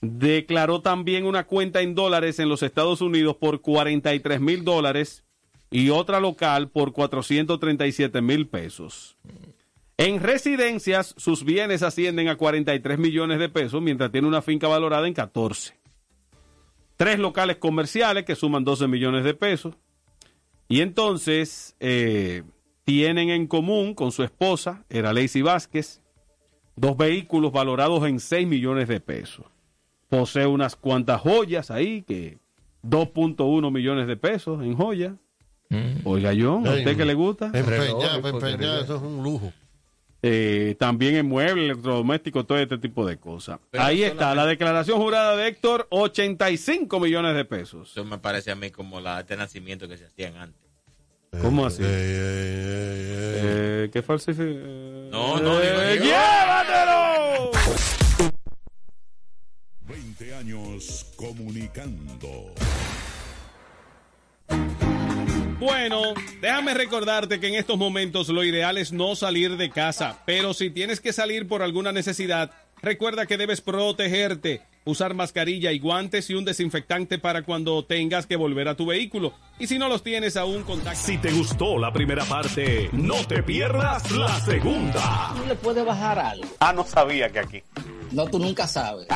declaró 0.00 0.80
también 0.80 1.24
una 1.24 1.44
cuenta 1.44 1.80
en 1.80 1.94
dólares 1.94 2.38
en 2.38 2.48
los 2.48 2.62
Estados 2.62 3.00
Unidos 3.00 3.36
por 3.36 3.62
43 3.62 4.40
mil 4.40 4.64
dólares 4.64 5.24
y 5.70 5.90
otra 5.90 6.20
local 6.20 6.68
por 6.68 6.92
437 6.92 8.20
mil 8.20 8.46
pesos. 8.46 9.16
En 9.96 10.20
residencias, 10.20 11.14
sus 11.16 11.44
bienes 11.44 11.82
ascienden 11.82 12.28
a 12.28 12.36
43 12.36 12.98
millones 12.98 13.38
de 13.38 13.48
pesos, 13.48 13.80
mientras 13.80 14.10
tiene 14.10 14.26
una 14.26 14.42
finca 14.42 14.66
valorada 14.66 15.06
en 15.06 15.14
14. 15.14 15.74
Tres 16.96 17.18
locales 17.18 17.56
comerciales 17.56 18.24
que 18.24 18.34
suman 18.34 18.64
12 18.64 18.88
millones 18.88 19.24
de 19.24 19.34
pesos. 19.34 19.74
Y 20.68 20.80
entonces 20.80 21.76
eh, 21.78 22.42
tienen 22.84 23.30
en 23.30 23.46
común 23.46 23.94
con 23.94 24.10
su 24.10 24.22
esposa, 24.22 24.84
era 24.88 25.12
Lacey 25.12 25.42
Vázquez, 25.42 26.00
dos 26.76 26.96
vehículos 26.96 27.52
valorados 27.52 28.06
en 28.06 28.18
6 28.18 28.48
millones 28.48 28.88
de 28.88 29.00
pesos. 29.00 29.46
Posee 30.08 30.46
unas 30.46 30.74
cuantas 30.76 31.20
joyas 31.20 31.70
ahí, 31.70 32.02
que 32.02 32.38
2.1 32.82 33.70
millones 33.70 34.06
de 34.06 34.16
pesos 34.16 34.62
en 34.62 34.74
joyas. 34.74 35.12
Oiga, 36.04 36.32
John, 36.38 36.66
¿a 36.66 36.72
usted 36.74 36.96
que 36.96 37.04
le 37.04 37.14
gusta? 37.14 37.46
Empeñar, 37.52 38.24
empeñar, 38.24 38.82
eso 38.84 38.96
es 38.96 39.02
un 39.02 39.22
lujo. 39.24 39.52
Eh, 40.26 40.74
también 40.78 41.16
en 41.16 41.26
muebles, 41.26 41.64
electrodomésticos, 41.70 42.46
todo 42.46 42.56
este 42.58 42.78
tipo 42.78 43.04
de 43.06 43.18
cosas. 43.18 43.58
Pero 43.70 43.84
Ahí 43.84 43.98
solamente- 43.98 44.22
está, 44.22 44.34
la 44.34 44.46
declaración 44.46 44.98
jurada 44.98 45.36
de 45.36 45.48
Héctor, 45.48 45.86
85 45.90 46.98
millones 46.98 47.34
de 47.36 47.44
pesos. 47.44 47.90
Eso 47.90 48.06
me 48.06 48.16
parece 48.16 48.50
a 48.50 48.54
mí 48.54 48.70
como 48.70 49.00
la 49.02 49.22
de 49.22 49.36
nacimiento 49.36 49.86
que 49.86 49.98
se 49.98 50.06
hacían 50.06 50.34
antes. 50.36 50.62
¿Cómo 51.42 51.66
así? 51.66 51.82
Eh, 51.84 53.90
¿Qué 53.92 54.02
falsifica? 54.02 54.48
No, 55.10 55.38
no, 55.40 55.60
digo 55.60 55.80
Eh, 55.82 55.96
yo. 55.98 56.04
¡Llévatelo! 56.04 57.50
20 59.86 60.34
años 60.36 61.06
comunicando. 61.16 62.54
Bueno, 65.58 66.14
déjame 66.40 66.74
recordarte 66.74 67.38
que 67.40 67.48
en 67.48 67.54
estos 67.54 67.78
momentos 67.78 68.28
lo 68.28 68.44
ideal 68.44 68.76
es 68.76 68.92
no 68.92 69.14
salir 69.14 69.56
de 69.56 69.70
casa, 69.70 70.18
pero 70.26 70.52
si 70.52 70.70
tienes 70.70 71.00
que 71.00 71.12
salir 71.12 71.46
por 71.46 71.62
alguna 71.62 71.92
necesidad, 71.92 72.50
recuerda 72.82 73.26
que 73.26 73.36
debes 73.36 73.60
protegerte, 73.60 74.62
usar 74.84 75.14
mascarilla 75.14 75.72
y 75.72 75.78
guantes 75.78 76.28
y 76.28 76.34
un 76.34 76.44
desinfectante 76.44 77.18
para 77.18 77.42
cuando 77.42 77.84
tengas 77.84 78.26
que 78.26 78.36
volver 78.36 78.68
a 78.68 78.74
tu 78.74 78.86
vehículo. 78.86 79.32
Y 79.58 79.68
si 79.68 79.78
no 79.78 79.88
los 79.88 80.02
tienes 80.02 80.36
aún, 80.36 80.64
contacta. 80.64 80.96
Si 80.96 81.18
te 81.18 81.30
gustó 81.32 81.78
la 81.78 81.92
primera 81.92 82.24
parte, 82.24 82.90
no 82.92 83.24
te 83.26 83.42
pierdas 83.42 84.10
la 84.10 84.40
segunda. 84.40 85.32
¿Tú 85.36 85.46
le 85.46 85.54
puedes 85.54 85.84
bajar 85.84 86.18
algo? 86.18 86.46
Ah, 86.60 86.72
no 86.72 86.84
sabía 86.84 87.30
que 87.30 87.38
aquí. 87.38 87.62
No, 88.14 88.26
tú 88.26 88.38
nunca 88.38 88.66
sabes. 88.66 89.08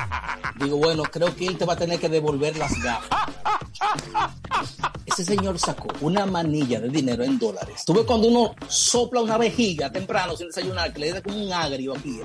Digo, 0.58 0.76
bueno, 0.76 1.04
creo 1.04 1.34
que 1.34 1.46
él 1.46 1.56
te 1.56 1.64
va 1.64 1.74
a 1.74 1.76
tener 1.76 1.98
que 2.00 2.08
devolver 2.08 2.56
las 2.56 2.72
gafas. 2.82 3.18
Ese 5.06 5.24
señor 5.24 5.58
sacó 5.58 5.88
una 6.00 6.26
manilla 6.26 6.80
de 6.80 6.88
dinero 6.88 7.24
en 7.24 7.38
dólares. 7.38 7.82
Tú 7.84 7.94
ves 7.94 8.04
cuando 8.04 8.28
uno 8.28 8.54
sopla 8.68 9.20
una 9.20 9.38
vejiga 9.38 9.90
temprano 9.90 10.36
sin 10.36 10.48
desayunar, 10.48 10.92
que 10.92 11.00
le 11.00 11.12
da 11.12 11.22
como 11.22 11.42
un 11.42 11.52
agrio 11.52 11.94
aquí. 11.96 12.20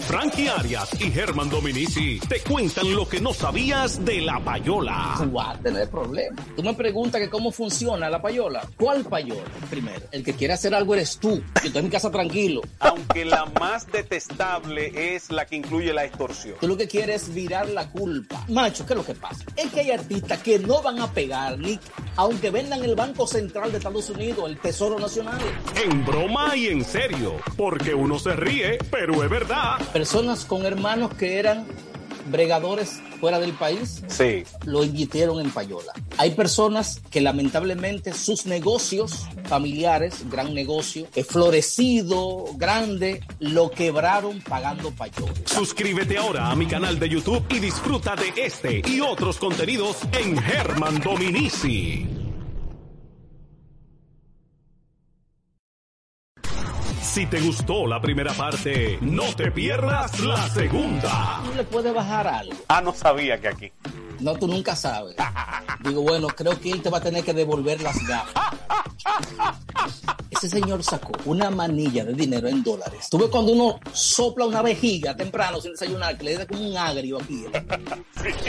Frankie 0.00 0.48
Arias 0.48 0.88
y 1.00 1.10
Germán 1.10 1.48
Dominici 1.48 2.18
te 2.28 2.40
cuentan 2.40 2.94
lo 2.94 3.08
que 3.08 3.20
no 3.20 3.32
sabías 3.32 4.04
de 4.04 4.20
la 4.20 4.40
payola. 4.40 5.14
Tú 5.18 5.30
vas 5.30 5.56
a 5.56 5.60
tener 5.60 5.88
problemas. 5.88 6.44
Tú 6.56 6.62
me 6.62 6.74
preguntas 6.74 7.20
que 7.20 7.30
cómo 7.30 7.52
funciona 7.52 8.10
la 8.10 8.20
payola. 8.20 8.66
¿Cuál 8.76 9.04
payola? 9.04 9.44
Primero, 9.70 10.06
el 10.10 10.24
que 10.24 10.34
quiere 10.34 10.54
hacer 10.54 10.74
algo 10.74 10.94
eres 10.94 11.18
tú. 11.18 11.36
Yo 11.36 11.66
estoy 11.66 11.78
en 11.78 11.84
mi 11.84 11.90
casa 11.90 12.10
tranquilo. 12.10 12.62
Aunque 12.80 13.24
la 13.24 13.46
más 13.58 13.90
detestable 13.90 15.14
es 15.14 15.30
la 15.30 15.46
que 15.46 15.56
incluye 15.58 15.92
la 15.92 16.04
extorsión. 16.04 16.56
Tú 16.60 16.68
lo 16.68 16.76
que 16.76 16.88
quieres 16.88 17.24
es 17.24 17.34
virar 17.34 17.68
la 17.68 17.90
culpa. 17.90 18.44
Macho, 18.48 18.86
¿qué 18.86 18.94
es 18.94 18.96
lo 18.96 19.04
que 19.04 19.14
pasa? 19.14 19.44
Es 19.56 19.70
que 19.70 19.80
hay 19.80 19.90
artistas 19.90 20.38
que 20.42 20.58
no 20.58 20.82
van 20.82 21.00
a 21.00 21.12
pegar 21.12 21.58
ni 21.58 21.78
aunque 22.16 22.50
vendan 22.50 22.82
el 22.84 22.94
Banco 22.96 23.26
Central 23.26 23.70
de 23.70 23.78
Estados 23.78 24.10
Unidos, 24.10 24.48
el 24.48 24.58
Tesoro 24.58 24.98
Nacional. 24.98 25.38
En 25.82 26.04
broma 26.04 26.56
y 26.56 26.66
en 26.68 26.84
serio, 26.84 27.36
porque 27.56 27.94
uno 27.94 28.18
se 28.18 28.34
ríe, 28.34 28.78
pero 28.90 29.22
es 29.22 29.30
verdad. 29.30 29.78
Personas 29.92 30.44
con 30.44 30.64
hermanos 30.64 31.14
que 31.14 31.38
eran 31.38 31.66
bregadores 32.30 33.00
fuera 33.20 33.38
del 33.40 33.52
país 33.52 34.02
Sí. 34.08 34.44
lo 34.64 34.84
invirtieron 34.84 35.40
en 35.40 35.50
payola. 35.50 35.92
Hay 36.18 36.30
personas 36.32 37.00
que 37.10 37.20
lamentablemente 37.20 38.12
sus 38.12 38.46
negocios 38.46 39.26
familiares, 39.48 40.28
gran 40.30 40.54
negocio, 40.54 41.06
florecido, 41.28 42.44
grande, 42.56 43.22
lo 43.40 43.70
quebraron 43.70 44.40
pagando 44.40 44.90
payola. 44.92 45.32
Suscríbete 45.44 46.18
ahora 46.18 46.50
a 46.50 46.56
mi 46.56 46.66
canal 46.66 46.98
de 46.98 47.08
YouTube 47.08 47.44
y 47.50 47.58
disfruta 47.58 48.14
de 48.16 48.32
este 48.44 48.82
y 48.86 49.00
otros 49.00 49.38
contenidos 49.38 49.96
en 50.12 50.36
Germán 50.40 51.00
Dominici. 51.00 52.06
Si 57.18 57.26
te 57.26 57.40
gustó 57.40 57.88
la 57.88 58.00
primera 58.00 58.32
parte, 58.32 58.96
no 59.00 59.24
te 59.34 59.50
pierdas 59.50 60.20
la 60.20 60.48
segunda. 60.50 61.40
¿Tú 61.44 61.52
le 61.56 61.64
puedes 61.64 61.92
bajar 61.92 62.28
algo? 62.28 62.54
Ah, 62.68 62.80
no 62.80 62.94
sabía 62.94 63.40
que 63.40 63.48
aquí. 63.48 63.72
No, 64.20 64.34
tú 64.34 64.48
nunca 64.48 64.74
sabes. 64.74 65.16
Digo, 65.80 66.02
bueno, 66.02 66.28
creo 66.28 66.58
que 66.60 66.70
él 66.70 66.82
te 66.82 66.90
va 66.90 66.98
a 66.98 67.02
tener 67.02 67.24
que 67.24 67.32
devolver 67.32 67.80
las 67.80 67.96
gafas. 68.06 68.54
Ese 70.30 70.48
señor 70.48 70.84
sacó 70.84 71.12
una 71.24 71.50
manilla 71.50 72.04
de 72.04 72.12
dinero 72.12 72.46
en 72.46 72.62
dólares. 72.62 73.08
Tú 73.10 73.18
ves 73.18 73.28
cuando 73.28 73.52
uno 73.52 73.80
sopla 73.92 74.46
una 74.46 74.62
vejiga 74.62 75.16
temprano 75.16 75.60
sin 75.60 75.72
desayunar, 75.72 76.16
que 76.16 76.24
le 76.24 76.36
da 76.36 76.46
como 76.46 76.68
un 76.68 76.76
agrio 76.76 77.18
aquí. 77.18 77.44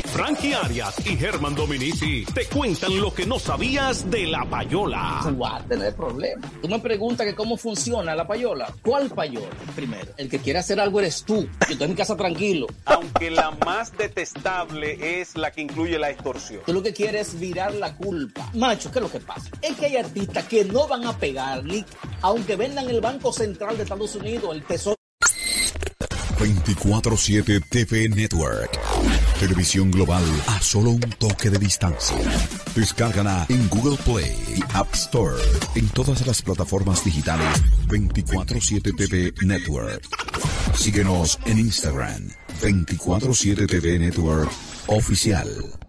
Frankie 0.05 0.53
Arias 0.53 0.95
y 1.05 1.15
Germán 1.15 1.55
Dominici 1.55 2.25
te 2.25 2.45
cuentan 2.45 2.99
lo 2.99 3.11
que 3.13 3.25
no 3.25 3.39
sabías 3.39 4.09
de 4.09 4.27
la 4.27 4.45
payola. 4.45 5.21
Tú 5.23 5.37
vas 5.37 5.63
a 5.63 5.65
tener 5.65 5.95
problemas. 5.95 6.51
Tú 6.61 6.67
me 6.67 6.79
preguntas 6.79 7.25
que 7.25 7.33
cómo 7.33 7.57
funciona 7.57 8.15
la 8.15 8.27
payola. 8.27 8.71
¿Cuál 8.83 9.09
payola? 9.09 9.49
Primero, 9.75 10.11
el 10.17 10.29
que 10.29 10.39
quiere 10.39 10.59
hacer 10.59 10.79
algo 10.79 10.99
eres 10.99 11.23
tú. 11.23 11.41
Yo 11.41 11.71
estoy 11.71 11.85
en 11.85 11.91
mi 11.91 11.95
casa 11.95 12.15
tranquilo. 12.15 12.67
Aunque 12.85 13.31
la 13.31 13.51
más 13.65 13.97
detestable 13.97 15.21
es 15.21 15.35
la 15.35 15.51
que 15.51 15.58
incluye 15.59 15.97
la 15.99 16.09
extorsión. 16.09 16.61
Tú 16.65 16.73
lo 16.73 16.83
que 16.83 16.93
quieres 16.93 17.29
es 17.29 17.39
virar 17.39 17.73
la 17.73 17.95
culpa. 17.95 18.49
Macho, 18.53 18.91
¿qué 18.91 18.99
es 18.99 19.03
lo 19.03 19.11
que 19.11 19.19
pasa? 19.19 19.49
Es 19.61 19.75
que 19.75 19.87
hay 19.87 19.97
artistas 19.97 20.45
que 20.45 20.65
no 20.65 20.87
van 20.87 21.05
a 21.05 21.17
pegar 21.17 21.63
ni 21.63 21.83
aunque 22.21 22.55
vendan 22.55 22.89
el 22.89 23.01
Banco 23.01 23.31
Central 23.31 23.77
de 23.77 23.83
Estados 23.83 24.15
Unidos, 24.15 24.53
el 24.53 24.63
Tesoro 24.63 24.95
24-7 26.39 27.61
TV 27.69 28.07
Network. 28.09 28.79
Televisión 29.39 29.91
global 29.91 30.23
a 30.47 30.61
solo 30.61 30.91
un 30.91 31.01
toque 31.01 31.49
de 31.49 31.59
distancia. 31.59 32.15
Descárgala 32.75 33.45
en 33.49 33.67
Google 33.67 33.97
Play 34.05 34.33
y 34.55 34.63
App 34.73 34.93
Store. 34.93 35.35
En 35.75 35.89
todas 35.89 36.25
las 36.25 36.41
plataformas 36.41 37.03
digitales 37.03 37.61
24-7 37.87 38.95
TV 38.95 39.33
Network. 39.45 40.01
Síguenos 40.75 41.37
en 41.45 41.59
Instagram 41.59 42.29
24-7 42.59 43.67
TV 43.67 43.99
Network 43.99 44.51
Oficial. 44.87 45.88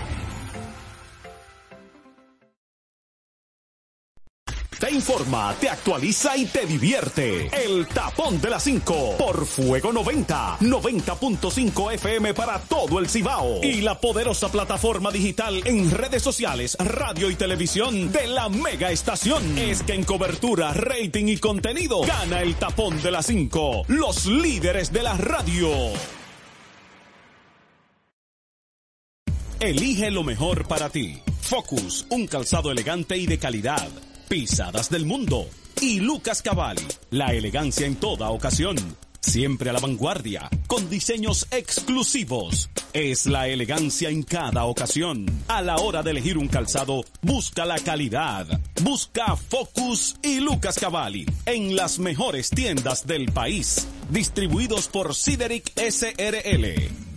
Te 4.88 4.94
informa, 4.94 5.54
te 5.60 5.68
actualiza 5.68 6.34
y 6.34 6.46
te 6.46 6.64
divierte. 6.64 7.50
El 7.52 7.86
tapón 7.88 8.40
de 8.40 8.48
las 8.48 8.62
5 8.62 9.16
por 9.18 9.44
Fuego 9.44 9.92
90, 9.92 10.60
90.5 10.60 11.92
FM 11.92 12.32
para 12.32 12.58
todo 12.58 12.98
el 12.98 13.06
Cibao. 13.06 13.62
Y 13.62 13.82
la 13.82 14.00
poderosa 14.00 14.50
plataforma 14.50 15.10
digital 15.10 15.60
en 15.66 15.90
redes 15.90 16.22
sociales, 16.22 16.74
radio 16.80 17.28
y 17.28 17.34
televisión 17.34 18.10
de 18.10 18.28
la 18.28 18.48
mega 18.48 18.90
estación. 18.90 19.58
Es 19.58 19.82
que 19.82 19.92
en 19.92 20.04
cobertura, 20.04 20.72
rating 20.72 21.26
y 21.26 21.36
contenido 21.36 22.00
gana 22.00 22.40
el 22.40 22.54
tapón 22.54 23.02
de 23.02 23.10
las 23.10 23.26
5. 23.26 23.84
Los 23.88 24.24
líderes 24.24 24.90
de 24.90 25.02
la 25.02 25.18
radio. 25.18 25.68
Elige 29.60 30.10
lo 30.10 30.24
mejor 30.24 30.66
para 30.66 30.88
ti. 30.88 31.20
Focus, 31.42 32.06
un 32.08 32.26
calzado 32.26 32.70
elegante 32.70 33.18
y 33.18 33.26
de 33.26 33.38
calidad. 33.38 33.86
Pisadas 34.28 34.90
del 34.90 35.06
mundo. 35.06 35.48
Y 35.80 36.00
Lucas 36.00 36.42
Cavalli, 36.42 36.86
la 37.08 37.32
elegancia 37.32 37.86
en 37.86 37.96
toda 37.96 38.28
ocasión. 38.28 38.76
Siempre 39.20 39.70
a 39.70 39.72
la 39.72 39.80
vanguardia, 39.80 40.50
con 40.66 40.90
diseños 40.90 41.46
exclusivos. 41.50 42.68
Es 42.92 43.24
la 43.24 43.48
elegancia 43.48 44.10
en 44.10 44.22
cada 44.22 44.66
ocasión. 44.66 45.24
A 45.48 45.62
la 45.62 45.76
hora 45.76 46.02
de 46.02 46.10
elegir 46.10 46.36
un 46.36 46.48
calzado, 46.48 47.04
busca 47.22 47.64
la 47.64 47.78
calidad. 47.78 48.46
Busca 48.82 49.34
Focus 49.34 50.16
y 50.22 50.40
Lucas 50.40 50.78
Cavalli 50.78 51.24
en 51.46 51.74
las 51.74 51.98
mejores 51.98 52.50
tiendas 52.50 53.06
del 53.06 53.32
país. 53.32 53.88
Distribuidos 54.10 54.88
por 54.88 55.14
Sideric 55.14 55.72
SRL. 55.74 57.07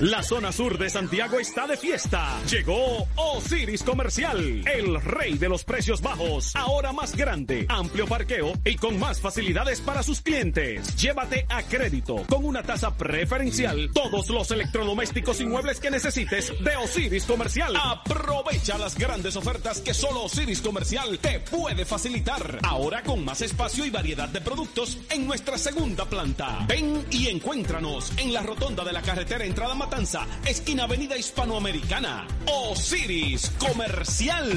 La 0.00 0.22
zona 0.22 0.50
sur 0.52 0.78
de 0.78 0.88
Santiago 0.88 1.38
está 1.38 1.66
de 1.66 1.76
fiesta. 1.76 2.40
Llegó 2.50 3.06
Osiris 3.14 3.82
Comercial, 3.82 4.66
el 4.66 5.00
rey 5.00 5.36
de 5.38 5.48
los 5.48 5.64
precios 5.64 6.00
bajos. 6.00 6.56
Ahora 6.56 6.92
más 6.92 7.14
grande, 7.14 7.66
amplio 7.68 8.06
parqueo 8.06 8.52
y 8.64 8.76
con 8.76 8.98
más 8.98 9.20
facilidades 9.20 9.80
para 9.80 10.02
sus 10.02 10.20
clientes. 10.20 10.96
Llévate 10.96 11.46
a 11.48 11.62
crédito 11.62 12.24
con 12.28 12.44
una 12.44 12.62
tasa 12.62 12.96
preferencial 12.96 13.90
todos 13.92 14.28
los 14.30 14.50
electrodomésticos 14.50 15.40
y 15.40 15.46
muebles 15.46 15.78
que 15.78 15.90
necesites 15.90 16.52
de 16.58 16.76
Osiris 16.76 17.24
Comercial. 17.24 17.74
Aprovecha 17.76 18.78
las 18.78 18.96
grandes 18.96 19.36
ofertas 19.36 19.80
que 19.80 19.94
solo 19.94 20.24
Osiris 20.24 20.62
Comercial 20.62 21.18
te 21.20 21.38
puede 21.40 21.84
facilitar. 21.84 22.58
Ahora 22.62 23.02
con 23.02 23.24
más 23.24 23.42
espacio 23.42 23.84
y 23.84 23.90
variedad 23.90 24.28
de 24.28 24.40
productos 24.40 24.98
en 25.10 25.26
nuestra 25.26 25.58
segunda 25.58 26.06
planta. 26.06 26.64
Ven 26.66 27.04
y 27.10 27.28
encuéntranos 27.28 28.10
en 28.16 28.32
la 28.32 28.42
rotonda 28.42 28.84
de 28.84 28.92
la 28.92 29.02
carretera 29.02 29.44
entrada 29.44 29.74
Matanza, 29.92 30.26
esquina 30.46 30.84
Avenida 30.84 31.18
Hispanoamericana. 31.18 32.26
Osiris 32.46 33.52
Comercial. 33.58 34.48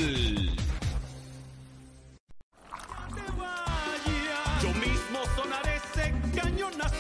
Yo 4.62 4.70
mismo 4.70 5.20
sonaré 5.36 5.76
ese 5.76 6.14
cañonazo. 6.40 6.96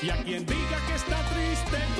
Y 0.00 0.10
a 0.10 0.22
quien 0.22 0.46
diga 0.46 0.86
que 0.86 0.94
está 0.94 1.28
triste 1.30 1.91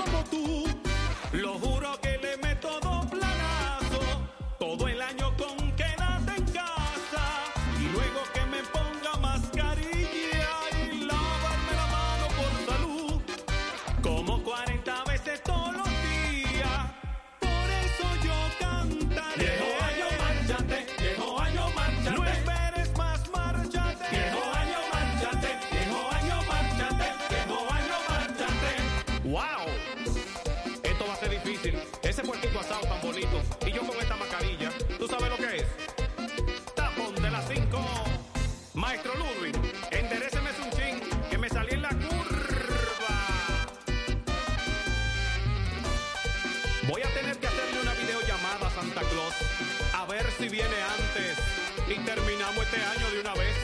este 52.72 52.84
año 52.86 53.10
de 53.10 53.20
una 53.20 53.34
vez. 53.34 53.56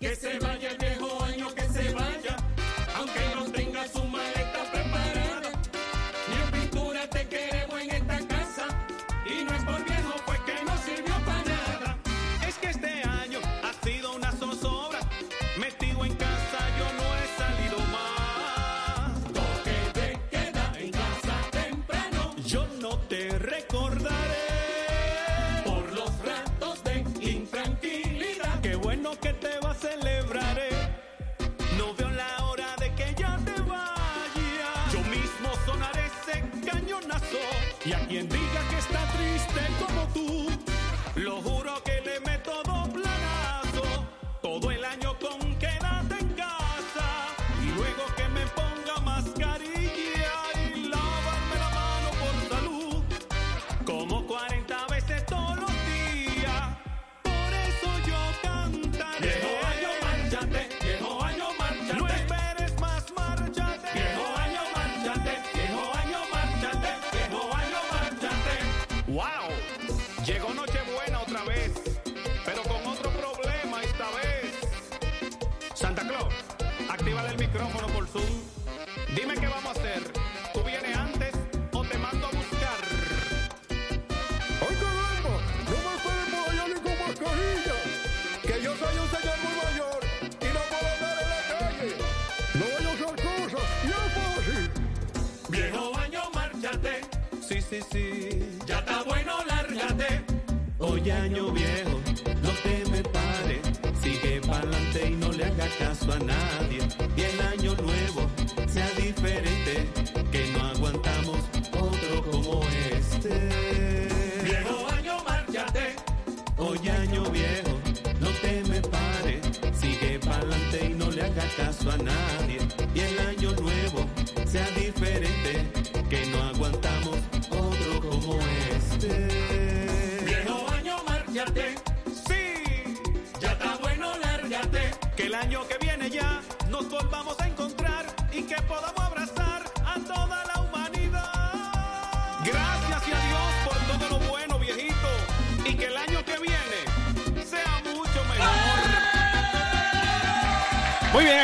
Que 0.00 0.14
se 0.16 0.38
vaya 0.38 0.70
el 0.70 0.78
viejo 0.78 0.99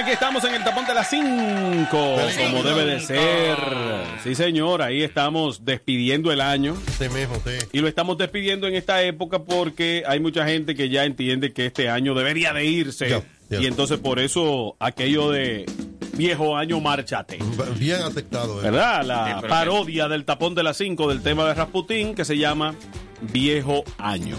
aquí 0.07 0.13
estamos 0.13 0.45
en 0.45 0.55
el 0.55 0.63
tapón 0.63 0.87
de 0.87 0.95
las 0.95 1.11
5, 1.11 1.89
como 1.91 2.63
debe 2.63 2.85
de 2.85 3.01
ser. 3.01 3.59
Sí, 4.23 4.37
señor, 4.37 4.81
ahí 4.81 5.03
estamos 5.03 5.65
despidiendo 5.65 6.31
el 6.31 6.41
año. 6.41 6.77
Sí 6.97 7.09
mismo, 7.09 7.35
sí. 7.45 7.67
Y 7.73 7.81
lo 7.81 7.89
estamos 7.89 8.17
despidiendo 8.17 8.69
en 8.69 8.77
esta 8.77 9.03
época 9.03 9.41
porque 9.41 10.05
hay 10.07 10.21
mucha 10.21 10.47
gente 10.47 10.77
que 10.77 10.91
ya 10.91 11.05
entiende 11.05 11.53
que 11.53 11.67
este 11.67 11.89
año 11.89 12.15
debería 12.15 12.53
de 12.53 12.65
irse. 12.67 13.21
Y 13.51 13.67
entonces 13.67 13.99
por 13.99 14.21
eso 14.21 14.77
aquello 14.79 15.33
de 15.33 15.67
viejo 16.17 16.57
año, 16.57 16.79
márchate. 16.81 17.41
Bien 17.77 18.03
aceptado. 18.03 18.61
eh. 18.61 18.63
¿Verdad? 18.63 19.05
La 19.05 19.43
parodia 19.49 20.07
del 20.07 20.25
tapón 20.25 20.55
de 20.55 20.63
las 20.63 20.77
5 20.77 21.09
del 21.09 21.21
tema 21.21 21.49
de 21.49 21.55
Rasputín 21.55 22.15
que 22.15 22.25
se 22.25 22.39
llama 22.39 22.77
Viejo 23.33 23.83
Año. 23.99 24.37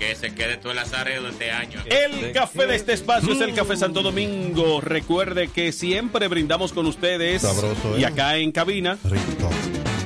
Que 0.00 0.16
se 0.16 0.34
quede 0.34 0.56
todo 0.56 0.72
el 0.72 0.78
azareo 0.78 1.22
de 1.22 1.28
este 1.30 1.50
año. 1.52 1.78
El 1.84 2.32
café 2.32 2.66
de 2.66 2.74
este 2.74 2.94
espacio 2.94 3.32
es 3.34 3.40
el 3.42 3.54
Café 3.54 3.76
Santo 3.76 4.02
Domingo. 4.02 4.80
Recuerde 4.80 5.48
que 5.48 5.72
siempre 5.72 6.26
brindamos 6.26 6.72
con 6.72 6.86
ustedes 6.86 7.42
Sabroso, 7.42 7.96
¿eh? 7.96 8.00
y 8.00 8.04
acá 8.04 8.36
en 8.38 8.50
cabina 8.50 8.96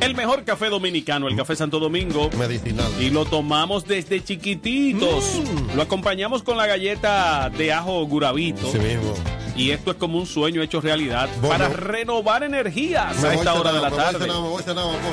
el 0.01 0.15
mejor 0.17 0.45
café 0.45 0.69
dominicano, 0.69 1.29
el 1.29 1.37
Café 1.37 1.57
Santo 1.57 1.79
Domingo. 1.79 2.29
Medicinal. 2.37 2.91
Y 3.01 3.11
lo 3.11 3.25
tomamos 3.25 3.87
desde 3.87 4.23
chiquititos. 4.23 5.41
Lo 5.75 5.83
acompañamos 5.83 6.43
con 6.43 6.57
la 6.59 6.67
galleta 6.67 7.49
de 7.57 7.73
ajo 7.73 8.05
gurabito. 8.05 8.71
Sí 8.71 8.79
mismo. 8.79 9.15
Y 9.57 9.71
esto 9.71 9.93
es 9.93 9.97
como 9.97 10.19
un 10.19 10.27
sueño 10.27 10.61
hecho 10.61 10.81
realidad 10.81 11.29
Bueno. 11.41 11.49
para 11.57 11.69
renovar 11.69 12.43
energías 12.43 13.17
Me 13.23 13.29
a 13.29 13.31
voy 13.31 13.39
esta 13.39 13.55
hora 13.55 13.73
de 13.73 13.81
la 13.81 13.91
me 13.91 13.97
voy 13.97 14.05
tarde. 14.05 14.27
me 14.27 14.33
voy 14.35 14.63
Alfonso. 14.63 15.09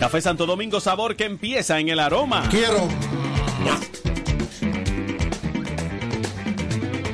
Café 0.00 0.20
Santo 0.20 0.44
Domingo, 0.44 0.80
sabor 0.80 1.14
que 1.14 1.24
empieza 1.24 1.78
en 1.78 1.88
el 1.88 2.00
aroma. 2.00 2.48
Quiero. 2.50 2.88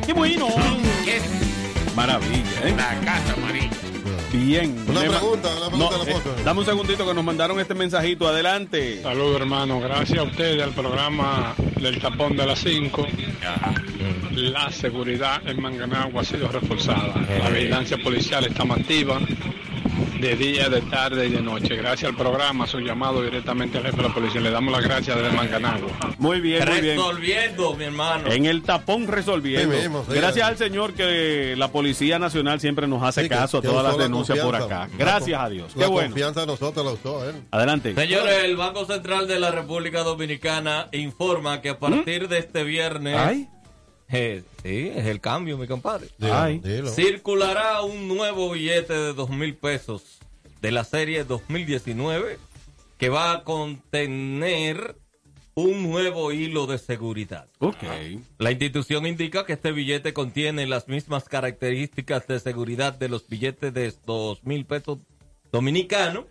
¡Qué 0.07 0.13
bueno! 0.13 0.49
¿Qué? 1.05 1.21
Maravilla, 1.95 2.61
¿eh? 2.65 2.75
La 2.77 3.01
casa 3.01 3.35
amarilla. 3.35 3.71
Bien. 4.33 4.85
Una 4.89 5.01
pregunta, 5.01 5.49
una 5.57 5.69
pregunta, 5.69 5.77
No, 5.97 6.03
Alfonso. 6.03 6.31
eh, 6.39 6.43
dame 6.45 6.61
un 6.61 6.67
segundito 6.67 7.07
que 7.07 7.15
nos 7.15 7.25
mandaron 7.25 7.59
este 7.61 7.75
mensajito. 7.75 8.29
Adelante. 8.29 9.03
Saludos 9.03 9.41
hermano, 9.41 9.81
gracias 9.81 10.19
a 10.19 10.23
ustedes 10.23 10.63
al 10.63 10.71
programa 10.71 11.55
del 11.81 12.01
tapón 12.01 12.37
de 12.37 12.47
las 12.47 12.59
5. 12.61 13.07
La 14.35 14.71
seguridad 14.71 15.43
en 15.47 15.61
Manganagua 15.61 16.23
ha 16.23 16.25
sido 16.25 16.49
reforzada. 16.49 17.15
La 17.43 17.51
vigilancia 17.51 17.99
policial 18.03 18.45
está 18.47 18.65
más 18.65 18.79
activa 18.79 19.21
de 20.21 20.37
día, 20.37 20.69
de 20.69 20.81
tarde 20.83 21.27
y 21.27 21.31
de 21.31 21.41
noche. 21.41 21.75
Gracias 21.77 22.11
al 22.11 22.17
programa, 22.17 22.67
su 22.67 22.79
llamado 22.81 23.23
directamente 23.23 23.79
al 23.79 23.85
jefe 23.85 23.97
de 23.97 24.03
la 24.05 24.15
policía. 24.15 24.41
Le 24.41 24.51
damos 24.51 24.73
las 24.73 24.83
gracias 24.85 25.17
desde 25.17 25.31
Manganagua. 25.37 25.91
Muy 26.19 26.41
bien, 26.41 26.69
muy 26.69 26.81
bien. 26.81 26.97
Resolviendo, 26.97 27.75
mi 27.75 27.85
hermano. 27.85 28.31
En 28.31 28.47
el 28.47 28.63
tapón 28.63 29.07
resolviendo. 29.07 29.75
Sí 29.75 29.81
mismo, 29.81 30.05
sí. 30.09 30.15
Gracias 30.15 30.47
al 30.47 30.57
Señor 30.57 30.95
que 30.95 31.55
la 31.57 31.69
Policía 31.69 32.19
Nacional 32.19 32.61
siempre 32.61 32.87
nos 32.87 33.03
hace 33.03 33.23
Sí, 33.23 33.29
que- 33.29 33.35
caso 33.35 33.59
a 33.59 33.63
todas 33.63 33.85
las 33.85 33.97
la 33.97 34.03
denuncias 34.05 34.39
por 34.39 34.55
acá. 34.57 34.89
Gracias 34.99 35.41
a 35.41 35.49
Dios. 35.49 35.73
Qué 35.75 35.81
La 35.81 35.87
bueno. 35.89 36.09
confianza 36.11 36.41
de 36.41 36.47
nosotros 36.47 36.85
la 36.85 36.93
usó 36.93 37.29
él. 37.29 37.37
Adelante. 37.51 37.95
Señores, 37.95 38.45
el 38.45 38.57
Banco 38.57 38.85
Central 38.85 39.27
de 39.27 39.39
la 39.41 39.51
República 39.51 40.03
Dominicana 40.03 40.89
informa 40.93 41.61
que 41.61 41.71
a 41.71 41.79
partir 41.79 42.29
de 42.29 42.39
este 42.39 42.65
viernes. 42.65 43.17
Ay. 43.17 43.49
Eh, 44.13 44.43
sí, 44.63 44.91
es 44.95 45.07
el 45.07 45.21
cambio, 45.21 45.57
mi 45.57 45.67
compadre. 45.67 46.09
Dilo, 46.19 46.35
Ay. 46.37 46.59
dilo. 46.59 46.91
Circulará 46.91 47.83
un 47.83 48.09
nuevo 48.09 48.51
billete 48.51 48.93
de 48.93 49.13
dos 49.15 49.31
mil 49.31 49.55
pesos 49.55 50.19
de 50.61 50.73
la 50.73 50.85
serie 50.85 51.25
2019 51.25 52.39
que 52.99 53.09
va 53.09 53.33
a 53.33 53.45
contener 53.45 54.97
un 55.55 55.83
nuevo 55.83 56.33
hilo 56.33 56.67
de 56.67 56.79
seguridad. 56.79 57.49
Ok. 57.59 57.83
La 58.39 58.51
institución 58.51 59.07
indica 59.07 59.45
que 59.47 59.55
este 59.55 59.73
billete 59.73 60.13
contiene 60.13 60.67
las 60.67 60.89
mismas 60.89 61.25
características 61.25 62.27
de 62.27 62.41
seguridad 62.41 62.95
de 62.95 63.09
los 63.09 63.29
billetes 63.29 63.73
de 63.75 63.93
dos 64.07 64.43
mil 64.45 64.65
pesos 64.65 64.99
dominicanos 65.53 66.25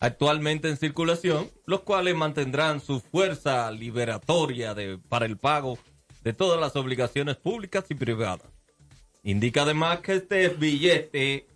actualmente 0.00 0.68
en 0.68 0.76
circulación, 0.76 1.48
los 1.66 1.80
cuales 1.82 2.16
mantendrán 2.16 2.80
su 2.80 3.00
fuerza 3.00 3.70
liberatoria 3.70 4.74
de- 4.74 4.98
para 5.08 5.26
el 5.26 5.36
pago 5.36 5.78
de 6.24 6.32
todas 6.32 6.60
las 6.60 6.76
obligaciones 6.76 7.36
públicas 7.36 7.84
y 7.90 7.94
privadas. 7.94 8.46
Indica 9.24 9.62
además 9.62 10.00
que 10.00 10.14
este 10.14 10.48
billete 10.48 11.46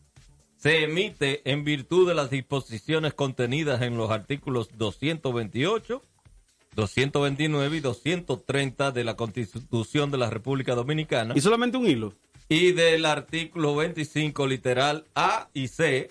se 0.57 0.85
emite 0.85 1.43
en 1.51 1.65
virtud 1.65 2.09
de 2.09 2.15
las 2.15 2.31
disposiciones 2.31 3.13
contenidas 3.15 3.83
en 3.83 3.97
los 3.97 4.11
artículos 4.11 4.69
228, 4.79 6.03
229 6.75 7.77
y 7.77 7.81
230 7.81 8.93
de 8.93 9.05
la 9.05 9.17
Constitución 9.17 10.11
de 10.11 10.19
la 10.19 10.31
República 10.31 10.75
Dominicana 10.75 11.35
¿Y 11.37 11.41
solamente 11.41 11.77
un 11.77 11.87
hilo? 11.87 12.13
y 12.49 12.73
del 12.73 13.05
artículo 13.07 13.75
25 13.77 14.47
literal 14.47 15.05
A 15.15 15.49
y 15.53 15.69
C 15.69 16.09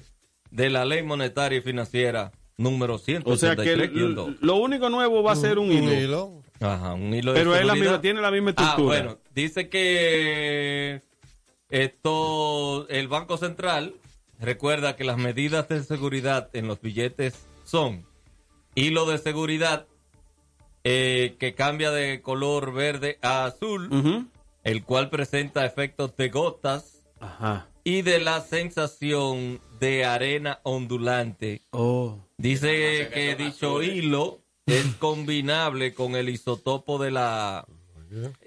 de 0.51 0.69
la 0.69 0.83
Ley 0.85 1.03
Monetaria 1.03 1.59
y 1.59 1.61
Financiera 1.61 2.31
número 2.57 2.95
O 2.95 2.97
183. 2.97 3.55
sea 3.55 3.89
que 3.93 3.99
el- 3.99 4.37
lo 4.41 4.55
único 4.57 4.89
nuevo 4.89 5.23
va 5.23 5.33
a 5.33 5.35
ser 5.35 5.59
un, 5.59 5.71
hilo. 5.71 5.93
hilo. 5.93 6.41
Ajá, 6.59 6.93
un 6.93 7.13
hilo 7.13 7.33
de 7.33 7.39
Pero 7.39 7.55
es 7.55 7.65
la 7.65 7.73
seguridad. 7.73 7.91
misma, 7.91 8.01
tiene 8.01 8.21
la 8.21 8.31
misma 8.31 8.53
Ah, 8.57 8.61
estructura. 8.63 8.85
bueno, 9.03 9.19
dice 9.33 9.69
que 9.69 11.01
esto, 11.69 12.87
el 12.89 13.07
Banco 13.07 13.37
Central 13.37 13.95
recuerda 14.39 14.95
que 14.95 15.03
las 15.03 15.17
medidas 15.17 15.67
de 15.67 15.83
seguridad 15.83 16.49
en 16.53 16.67
los 16.67 16.81
billetes 16.81 17.45
son 17.63 18.05
hilo 18.75 19.05
de 19.05 19.17
seguridad 19.17 19.87
eh, 20.83 21.35
que 21.39 21.55
cambia 21.55 21.91
de 21.91 22.21
color 22.21 22.71
verde 22.73 23.17
a 23.21 23.45
azul, 23.45 24.29
el 24.63 24.83
cual 24.83 25.09
presenta 25.09 25.65
efectos 25.65 26.15
de 26.15 26.29
gotas 26.29 27.01
Ajá. 27.19 27.67
y 27.83 28.01
de 28.03 28.19
la 28.19 28.41
sensación 28.41 29.59
de 29.79 30.05
arena 30.05 30.59
ondulante. 30.63 31.61
Oh. 31.71 32.19
Dice 32.37 33.09
que 33.13 33.35
dicho 33.35 33.81
hilo 33.81 34.41
es 34.65 34.85
combinable 34.95 35.93
con 35.93 36.15
el 36.15 36.29
isotopo 36.29 36.97
de 37.01 37.11
la 37.11 37.65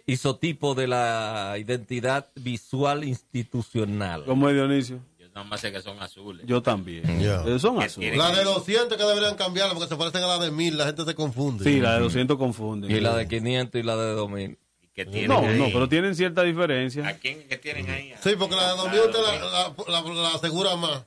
isotipo 0.07 0.75
de 0.75 0.87
la 0.89 1.57
identidad 1.59 2.29
visual 2.37 3.05
institucional. 3.05 4.25
¿Cómo 4.25 4.49
es 4.49 4.55
Dionisio? 4.55 5.01
Yo 5.19 5.29
nada 5.29 5.45
más 5.45 5.61
sé 5.61 5.71
que 5.71 5.81
son 5.83 6.01
azules. 6.03 6.47
Yo 6.47 6.63
también. 6.63 7.03
Eh, 7.07 7.59
Son 7.59 7.81
azules. 7.83 8.17
La 8.17 8.33
de 8.33 8.45
200 8.45 8.97
que 8.97 9.05
deberían 9.05 9.35
cambiarla 9.37 9.75
porque 9.75 9.89
se 9.89 9.97
parecen 9.97 10.23
a 10.23 10.27
la 10.27 10.39
de 10.39 10.51
1000, 10.51 10.79
la 10.79 10.87
gente 10.87 11.05
se 11.05 11.15
confunde. 11.15 11.65
Sí, 11.65 11.81
la 11.81 11.95
de 11.95 12.01
200 12.01 12.37
confunden. 12.39 12.91
Y 12.91 13.01
la 13.01 13.17
de 13.17 13.29
500 13.29 13.81
y 13.81 13.85
la 13.85 13.97
de 13.97 14.13
2000. 14.15 14.59
que 14.95 15.05
tienen 15.05 15.29
No, 15.29 15.39
ahí. 15.41 15.59
no, 15.59 15.67
pero 15.67 15.89
tienen 15.89 16.15
cierta 16.17 16.43
diferencia. 16.43 17.07
¿A 17.07 17.13
quién 17.15 17.47
que 17.47 17.57
tienen 17.59 17.89
ahí? 17.91 18.13
Sí, 18.23 18.31
porque 18.39 18.57
la 18.57 18.73
de 18.73 18.77
2000 18.79 19.01
usted 19.01 19.19
la, 19.23 19.93
la, 19.93 20.01
la- 20.03 20.15
la 20.23 20.29
asegura 20.35 20.75
más. 20.77 21.05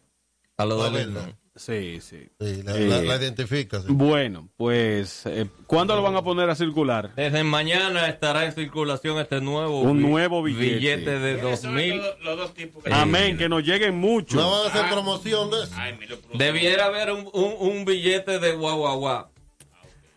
A 0.58 0.66
lo 0.66 0.82
de 0.84 0.90
verdad. 0.92 1.36
Sí, 1.62 2.00
sí. 2.02 2.28
Sí, 2.40 2.64
la, 2.64 2.76
Eh, 2.76 2.88
la- 2.88 3.02
la 3.04 3.16
identifica. 3.18 3.80
sí. 3.82 3.86
Bueno, 3.90 4.50
pues, 4.58 5.28
eh, 5.28 5.46
¿cuándo 5.68 5.96
lo 5.96 6.02
van 6.02 6.16
a 6.16 6.24
poner 6.24 6.50
a 6.50 6.56
circular? 6.56 7.14
Desde 7.16 7.44
mañana 7.44 8.08
estará 8.08 8.46
en 8.46 8.52
circulación 8.54 9.20
este 9.20 9.42
nuevo 9.42 9.82
Un 9.82 10.00
bi- 10.00 10.04
nuevo 10.10 10.42
billete. 10.42 11.20
de 11.20 11.36
¿Quiénes 11.40 11.60
son 11.62 11.72
2000. 11.76 11.98
Los, 11.98 12.20
los 12.24 12.38
dos 12.38 12.54
tipos 12.56 12.84
que 12.84 12.92
Amén, 12.92 13.38
que 13.38 13.48
nos 13.48 13.64
lleguen 13.64 13.96
muchos. 14.00 14.42
No 14.42 14.50
van 14.50 14.66
a 14.66 14.70
hacer 14.70 14.86
Ah. 14.86 14.90
promoción 14.90 15.52
de 15.52 15.64
eso. 15.64 15.74
Ay, 15.78 16.00
Debiera 16.34 16.86
haber 16.86 17.12
un, 17.12 17.30
un- 17.32 17.56
un 17.60 17.86
billete 17.86 18.40
de 18.40 18.54
guaguaguá. 18.54 19.30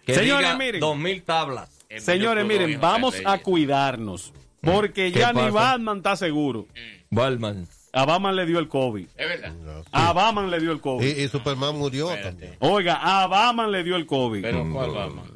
Que 0.06 0.14
Señores, 0.14 0.46
diga 0.46 0.56
miren. 0.58 0.80
2000 0.80 1.22
tablas. 1.24 1.70
Emilio 1.90 2.04
Señores, 2.06 2.46
miren, 2.46 2.80
vamos 2.80 3.16
a 3.24 3.36
cuidarnos. 3.38 4.32
Porque 4.62 5.12
¿Qué 5.12 5.18
ya 5.20 5.34
ni? 5.34 5.50
Batman 5.50 5.98
está 5.98 6.16
seguro. 6.16 6.66
Balman. 7.10 7.68
A 7.94 8.04
Batman 8.04 8.34
le 8.36 8.44
dio 8.44 8.58
el 8.58 8.68
COVID. 8.68 9.06
Es 9.16 9.28
verdad. 9.28 9.52
A 9.92 10.12
Batman 10.12 10.50
le 10.50 10.60
dio 10.60 10.72
el 10.72 10.80
COVID. 10.80 11.06
Y, 11.06 11.22
y 11.22 11.28
Superman 11.28 11.78
murió 11.78 12.10
Espérate. 12.10 12.30
también. 12.30 12.56
Oiga, 12.58 12.98
a 13.22 13.26
Batman 13.28 13.70
le 13.70 13.84
dio 13.84 13.96
el 13.96 14.04
COVID. 14.06 14.42
Pero 14.42 14.66
¿cuál 14.72 14.90
vamos? 14.90 15.28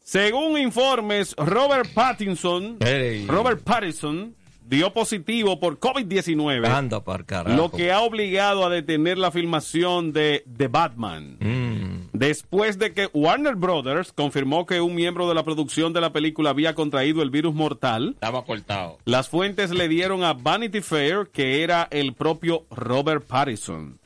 Según 0.00 0.58
informes, 0.58 1.34
Robert 1.38 1.88
Pattinson. 1.94 2.78
Robert 3.26 3.62
Pattinson 3.64 4.34
dio 4.72 4.92
positivo 4.92 5.60
por 5.60 5.78
COVID-19, 5.78 6.66
Anda 6.66 7.04
para 7.04 7.24
carajo. 7.24 7.56
lo 7.56 7.70
que 7.70 7.92
ha 7.92 8.00
obligado 8.00 8.64
a 8.64 8.70
detener 8.70 9.18
la 9.18 9.30
filmación 9.30 10.12
de 10.12 10.44
The 10.56 10.68
Batman. 10.68 11.36
Mm. 11.40 12.08
Después 12.12 12.78
de 12.78 12.92
que 12.92 13.08
Warner 13.12 13.54
Brothers 13.56 14.12
confirmó 14.12 14.64
que 14.66 14.80
un 14.80 14.94
miembro 14.94 15.28
de 15.28 15.34
la 15.34 15.42
producción 15.44 15.92
de 15.92 16.00
la 16.00 16.12
película 16.12 16.50
había 16.50 16.74
contraído 16.74 17.22
el 17.22 17.30
virus 17.30 17.54
mortal, 17.54 18.10
Estaba 18.14 18.44
cortado. 18.44 18.98
las 19.04 19.28
fuentes 19.28 19.70
le 19.70 19.88
dieron 19.88 20.24
a 20.24 20.32
Vanity 20.32 20.80
Fair 20.80 21.28
que 21.32 21.62
era 21.62 21.88
el 21.90 22.14
propio 22.14 22.64
Robert 22.70 23.24
Pattinson. 23.26 23.98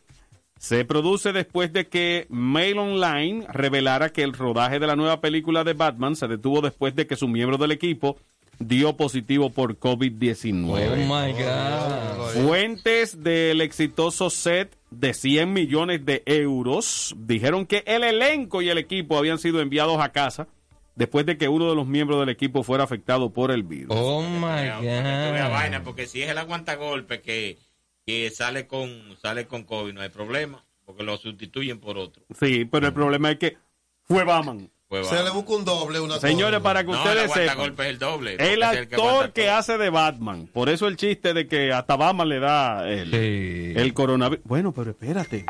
Se 0.58 0.84
produce 0.86 1.32
después 1.32 1.72
de 1.72 1.86
que 1.86 2.26
Mail 2.30 2.78
Online 2.78 3.46
revelara 3.52 4.08
que 4.08 4.22
el 4.22 4.32
rodaje 4.32 4.78
de 4.78 4.86
la 4.86 4.96
nueva 4.96 5.20
película 5.20 5.62
de 5.64 5.74
Batman 5.74 6.16
se 6.16 6.26
detuvo 6.28 6.60
después 6.62 6.96
de 6.96 7.06
que 7.06 7.14
su 7.14 7.28
miembro 7.28 7.58
del 7.58 7.72
equipo 7.72 8.16
dio 8.58 8.96
positivo 8.96 9.50
por 9.50 9.72
Oh 9.72 9.76
COVID-19. 9.96 10.96
my 11.06 11.32
God. 11.32 12.46
Fuentes 12.46 13.22
del 13.22 13.60
exitoso 13.60 14.30
set 14.30 14.76
de 14.90 15.14
100 15.14 15.52
millones 15.52 16.04
de 16.04 16.22
euros 16.26 17.14
dijeron 17.18 17.66
que 17.66 17.82
el 17.86 18.04
elenco 18.04 18.62
y 18.62 18.68
el 18.68 18.78
equipo 18.78 19.16
habían 19.18 19.38
sido 19.38 19.60
enviados 19.60 20.00
a 20.00 20.12
casa 20.12 20.48
después 20.94 21.26
de 21.26 21.36
que 21.36 21.48
uno 21.48 21.68
de 21.68 21.76
los 21.76 21.86
miembros 21.86 22.20
del 22.20 22.30
equipo 22.30 22.62
fuera 22.62 22.84
afectado 22.84 23.30
por 23.30 23.50
el 23.50 23.62
virus. 23.62 23.94
Oh 23.96 24.22
my 24.22 24.40
God. 24.68 25.50
vaina, 25.50 25.82
porque 25.84 26.06
si 26.06 26.22
es 26.22 26.30
el 26.30 26.38
aguantagolpe 26.38 27.20
que, 27.20 27.58
que 28.06 28.30
sale 28.30 28.66
con 28.66 29.16
sale 29.20 29.46
con 29.46 29.64
COVID, 29.64 29.92
no 29.92 30.00
hay 30.00 30.08
problema, 30.08 30.64
porque 30.84 31.02
lo 31.02 31.16
sustituyen 31.18 31.78
por 31.78 31.98
otro. 31.98 32.24
Sí, 32.40 32.64
pero 32.64 32.86
el 32.86 32.94
problema 32.94 33.30
es 33.30 33.38
que 33.38 33.56
fue 34.04 34.24
Batman. 34.24 34.70
Fue 34.88 35.02
Se 35.04 35.22
le 35.22 35.30
busca 35.30 35.52
un 35.54 35.64
doble, 35.64 35.98
una 35.98 36.18
Señores, 36.20 36.60
para 36.60 36.84
que 36.84 36.92
No, 36.92 36.98
ustedes 36.98 37.24
el 37.24 37.30
sepan, 37.48 37.74
es 37.76 37.80
el 37.86 37.98
doble. 37.98 38.34
el 38.38 38.58
que 38.60 38.64
actor 38.64 39.32
que 39.32 39.50
hace 39.50 39.78
de 39.78 39.90
Batman, 39.90 40.48
por 40.52 40.68
eso 40.68 40.86
el 40.86 40.96
chiste 40.96 41.34
de 41.34 41.48
que 41.48 41.72
hasta 41.72 41.96
Batman 41.96 42.28
le 42.28 42.38
da 42.38 42.88
el, 42.88 43.12
el 43.12 43.94
coronavirus. 43.94 44.44
Bueno, 44.44 44.72
pero 44.72 44.90
espérate. 44.92 45.44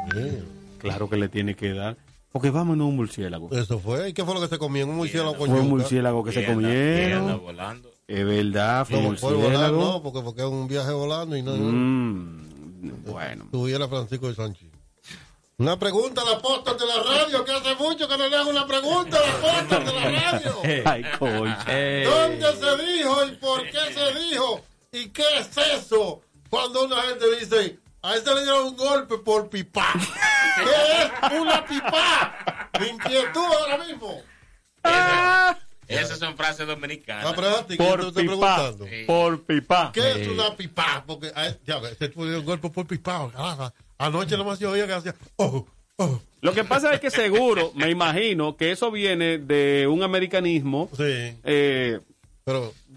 Claro 0.78 1.10
que 1.10 1.16
le 1.16 1.28
tiene 1.28 1.54
que 1.54 1.72
dar. 1.74 1.96
Porque 2.32 2.50
Batman 2.50 2.78
no 2.78 2.84
es 2.84 2.90
un 2.90 2.96
murciélago. 2.96 3.50
Eso 3.52 3.78
fue. 3.78 4.10
¿Y 4.10 4.12
qué 4.12 4.24
fue 4.24 4.34
lo 4.34 4.40
que 4.40 4.48
se 4.48 4.58
comió? 4.58 4.86
Un 4.86 4.96
murciélago 4.96 5.36
con 5.36 5.50
Fue 5.50 5.60
un 5.60 5.68
murciélago 5.68 6.24
que 6.24 6.32
se 6.32 6.44
comieron. 6.46 7.40
volando. 7.42 7.90
Es 8.08 8.24
verdad, 8.24 8.86
fue 8.86 8.98
un 8.98 9.16
volar, 9.16 9.20
murciélago. 9.22 9.76
no, 9.84 10.02
porque, 10.02 10.20
porque 10.20 10.40
es 10.42 10.46
un 10.46 10.68
viaje 10.68 10.92
volando 10.92 11.36
y 11.36 11.42
no. 11.42 11.56
Mm, 11.56 13.02
bueno. 13.06 13.48
Tuviera 13.50 13.88
Francisco 13.88 14.28
de 14.28 14.34
Sánchez. 14.34 14.68
Una 15.58 15.78
pregunta 15.78 16.20
al 16.20 16.34
apóstol 16.34 16.76
de 16.78 16.84
la 16.86 17.02
radio, 17.02 17.42
que 17.42 17.52
hace 17.52 17.74
mucho 17.76 18.06
que 18.06 18.18
no 18.18 18.28
le 18.28 18.36
hago 18.36 18.50
una 18.50 18.66
pregunta 18.66 19.16
al 19.18 19.30
apóstol 19.30 19.84
de 19.86 19.92
la 19.94 20.10
radio. 20.30 20.60
Ay. 20.84 22.04
¿Dónde 22.04 22.52
se 22.56 22.84
dijo 22.84 23.24
y 23.24 23.30
por 23.36 23.62
qué 23.70 23.94
se 23.94 24.12
dijo? 24.20 24.62
¿Y 24.92 25.08
qué 25.08 25.24
es 25.38 25.56
eso? 25.56 26.20
Cuando 26.50 26.84
una 26.84 27.00
gente 27.02 27.24
dice, 27.40 27.78
a 28.02 28.14
este 28.16 28.34
le 28.34 28.42
dieron 28.42 28.66
un 28.66 28.76
golpe 28.76 29.16
por 29.16 29.48
pipa. 29.48 29.86
¿Qué 30.56 31.34
es 31.34 31.40
una 31.40 31.64
pipa? 31.64 32.68
Mi 32.78 32.88
inquietud 32.88 33.40
ahora 33.60 33.78
mismo. 33.84 34.22
Esas 35.88 36.18
son 36.18 36.36
frases 36.36 36.66
dominicanas. 36.66 37.32
Práctica, 37.32 37.82
Por 37.82 38.00
yo 38.02 38.12
te 38.12 38.20
estoy 38.20 38.28
pipa. 38.36 38.56
preguntando. 38.56 39.06
Por 39.06 39.42
pipa. 39.44 39.90
¿Qué 39.94 40.10
es 40.22 40.28
una 40.28 40.54
pipa? 40.54 41.02
Porque, 41.06 41.28
a- 41.34 41.56
ya 41.64 41.78
ves, 41.78 41.92
este 41.98 42.12
un 42.14 42.44
golpe 42.44 42.68
por 42.68 42.86
pipa. 42.86 43.30
Anoche 43.98 44.36
nomás 44.36 44.58
yo 44.58 44.70
oía 44.70 44.86
que 44.86 44.92
hacía, 44.92 45.14
oh, 45.36 45.66
oh. 45.96 46.20
Lo 46.42 46.52
que 46.52 46.64
pasa 46.64 46.92
es 46.92 47.00
que 47.00 47.10
seguro, 47.10 47.72
me 47.76 47.90
imagino, 47.90 48.56
que 48.56 48.70
eso 48.72 48.90
viene 48.90 49.38
de 49.38 49.86
un 49.90 50.02
americanismo 50.02 50.88
eh, 50.98 51.98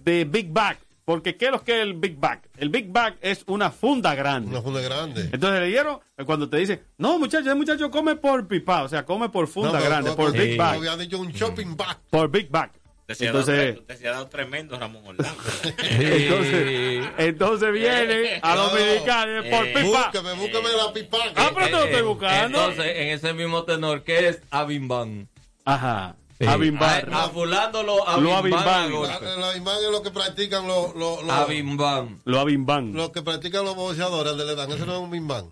de 0.04 0.26
Big 0.26 0.52
Bag. 0.52 0.78
Porque 1.06 1.36
¿qué 1.38 1.46
es 1.46 1.52
lo 1.52 1.64
que 1.64 1.76
es 1.78 1.82
el 1.82 1.96
Big 1.96 2.20
Bag? 2.20 2.42
El 2.58 2.70
Big 2.70 2.92
Bag 2.92 3.18
es 3.22 3.44
una 3.48 3.72
funda 3.72 4.14
grande. 4.14 4.52
Una 4.52 4.62
funda 4.62 4.80
grande. 4.80 5.30
Entonces 5.32 5.60
le 5.62 5.66
dieron, 5.68 5.98
eh, 6.16 6.24
cuando 6.24 6.48
te 6.48 6.58
dicen, 6.58 6.82
no 7.00 7.18
muchacho, 7.18 7.50
el 7.50 7.56
muchacho 7.56 7.90
come 7.90 8.16
por 8.16 8.48
pipa, 8.48 8.84
o 8.84 8.90
sea, 8.90 9.04
come 9.06 9.30
por 9.30 9.48
funda 9.48 9.70
No, 9.72 9.78
pero- 9.80 9.90
grande, 9.90 10.12
pero- 10.12 10.16
por 10.18 10.32
pero- 10.34 10.44
Big 10.44 10.56
Bag. 10.58 10.76
Había 10.76 10.98
dicho 10.98 11.18
un 11.20 11.32
shopping 11.32 11.76
bag. 11.76 11.98
Por 12.12 12.30
Big 12.30 12.50
Bag. 12.52 12.72
Te 13.10 13.16
se, 13.16 13.28
ha 13.28 13.34
dado, 13.34 13.40
Entonces, 13.50 13.88
te 13.88 13.98
se 13.98 14.08
ha 14.08 14.12
dado 14.12 14.28
tremendo 14.28 14.78
Ramón 14.80 15.02
Orlando. 15.04 15.42
entonces, 15.90 17.06
entonces 17.18 17.74
viene 17.74 18.40
a 18.42 18.56
Dominicana 18.56 19.42
por 19.50 19.66
Eh, 19.68 19.74
pipa. 19.74 20.04
Búsqueme, 20.12 20.34
búsqueme 20.34 20.70
la 20.78 20.94
pipa. 20.94 21.18
Ah, 21.36 21.52
pero 21.56 21.66
te 21.66 21.72
lo 21.72 21.84
estoy 21.86 22.00
Eh, 22.00 22.02
buscando. 22.04 22.60
Entonces, 22.60 22.94
en 22.98 23.08
ese 23.08 23.34
mismo 23.34 23.64
tenor, 23.64 24.04
¿qué 24.04 24.28
es 24.30 24.42
Abimban? 24.52 25.28
Ajá. 25.66 26.16
Sí. 26.40 26.46
Abimbar. 26.46 27.10
A, 27.12 27.24
a 27.26 27.30
fulano 27.30 27.82
lo 27.84 27.98
Lo 28.22 28.36
Abimban. 28.38 28.64
Abimban. 28.68 28.84
a 28.84 28.88
golpe. 28.96 29.26
La, 29.26 29.36
la 29.38 29.58
imagen 29.58 29.86
es 29.86 29.92
lo 29.92 30.04
que 30.04 30.12
practican 30.12 30.68
los 30.68 30.96
los 30.96 31.24
los- 31.24 31.32
Abimban. 31.32 32.22
Lo 32.26 32.40
abimban. 32.40 32.94
los 32.94 33.10
que 33.10 33.24
practican 33.24 33.66
los 33.66 33.76
boxeadores 33.76 34.36
le 34.36 34.54
dan. 34.56 34.72
Ese 34.72 34.86
no 34.86 34.94
es 34.94 35.00
un 35.00 35.10
bimbang. 35.10 35.52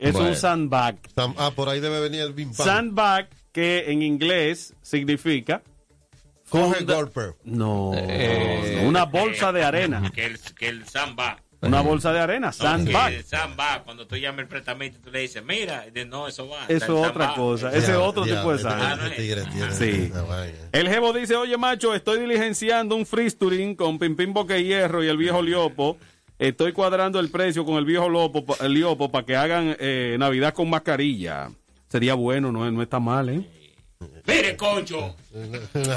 Es 0.00 0.12
Bueno. 0.12 0.30
un 0.30 0.34
sandbag. 0.36 0.96
Ah, 1.36 1.52
por 1.54 1.68
ahí 1.68 1.78
debe 1.78 2.00
venir 2.00 2.22
el 2.22 2.32
bimbang. 2.32 2.56
Sandbag, 2.66 3.28
que 3.52 3.84
en 3.92 4.02
inglés 4.02 4.74
significa. 4.82 5.62
Coge 6.48 6.76
funda- 6.78 6.94
golpe. 6.94 7.20
No, 7.44 7.92
Eh, 7.94 8.80
no, 8.82 8.88
una 8.88 9.04
bolsa 9.04 9.52
de 9.52 9.64
arena. 9.64 10.10
Que 10.14 10.26
el, 10.26 10.38
que 10.58 10.68
el 10.68 10.86
samba. 10.86 11.38
Una 11.60 11.80
bolsa 11.80 12.12
de 12.12 12.20
arena, 12.20 12.46
No, 12.48 12.52
sandbag. 12.52 13.12
el 13.14 13.24
samba, 13.24 13.82
cuando 13.84 14.06
tú 14.06 14.14
llamas 14.16 14.42
el 14.42 14.46
prestamento, 14.46 15.00
tú 15.02 15.10
le 15.10 15.22
dices, 15.22 15.42
mira, 15.44 15.84
no, 16.06 16.28
eso 16.28 16.48
va. 16.48 16.66
Eso 16.68 17.02
es 17.04 17.10
otra 17.10 17.34
cosa. 17.34 17.70
Ese 17.72 17.90
es 17.90 17.96
otro 17.98 18.22
tipo 18.22 18.54
de 18.56 18.60
Ah, 18.68 18.96
sangre. 18.98 19.44
no 19.56 19.66
es. 19.66 19.74
Sí. 19.76 20.12
El 20.70 20.88
jevo 20.88 21.12
dice, 21.12 21.34
oye 21.34 21.56
macho, 21.56 21.94
estoy 21.96 22.20
diligenciando 22.20 22.94
un 22.94 23.04
freesturing 23.04 23.74
con 23.74 23.98
Pimpín 23.98 24.32
Boque 24.32 24.62
Hierro 24.62 25.02
y 25.02 25.08
el 25.08 25.16
viejo 25.16 25.42
Liopo. 25.42 25.96
Estoy 26.38 26.70
cuadrando 26.72 27.18
el 27.18 27.28
precio 27.32 27.64
con 27.64 27.74
el 27.74 27.84
viejo 27.84 28.08
Lopo, 28.08 28.44
pa- 28.46 28.64
el 28.64 28.74
Liopo 28.74 29.10
para 29.10 29.26
que 29.26 29.34
hagan 29.34 29.76
eh, 29.80 30.14
Navidad 30.16 30.54
con 30.54 30.70
mascarilla. 30.70 31.50
Sería 31.88 32.14
bueno, 32.14 32.52
no, 32.52 32.70
no 32.70 32.82
está 32.82 33.00
mal, 33.00 33.30
¿eh? 33.30 33.44
Mire, 34.26 34.56
concho. 34.56 35.16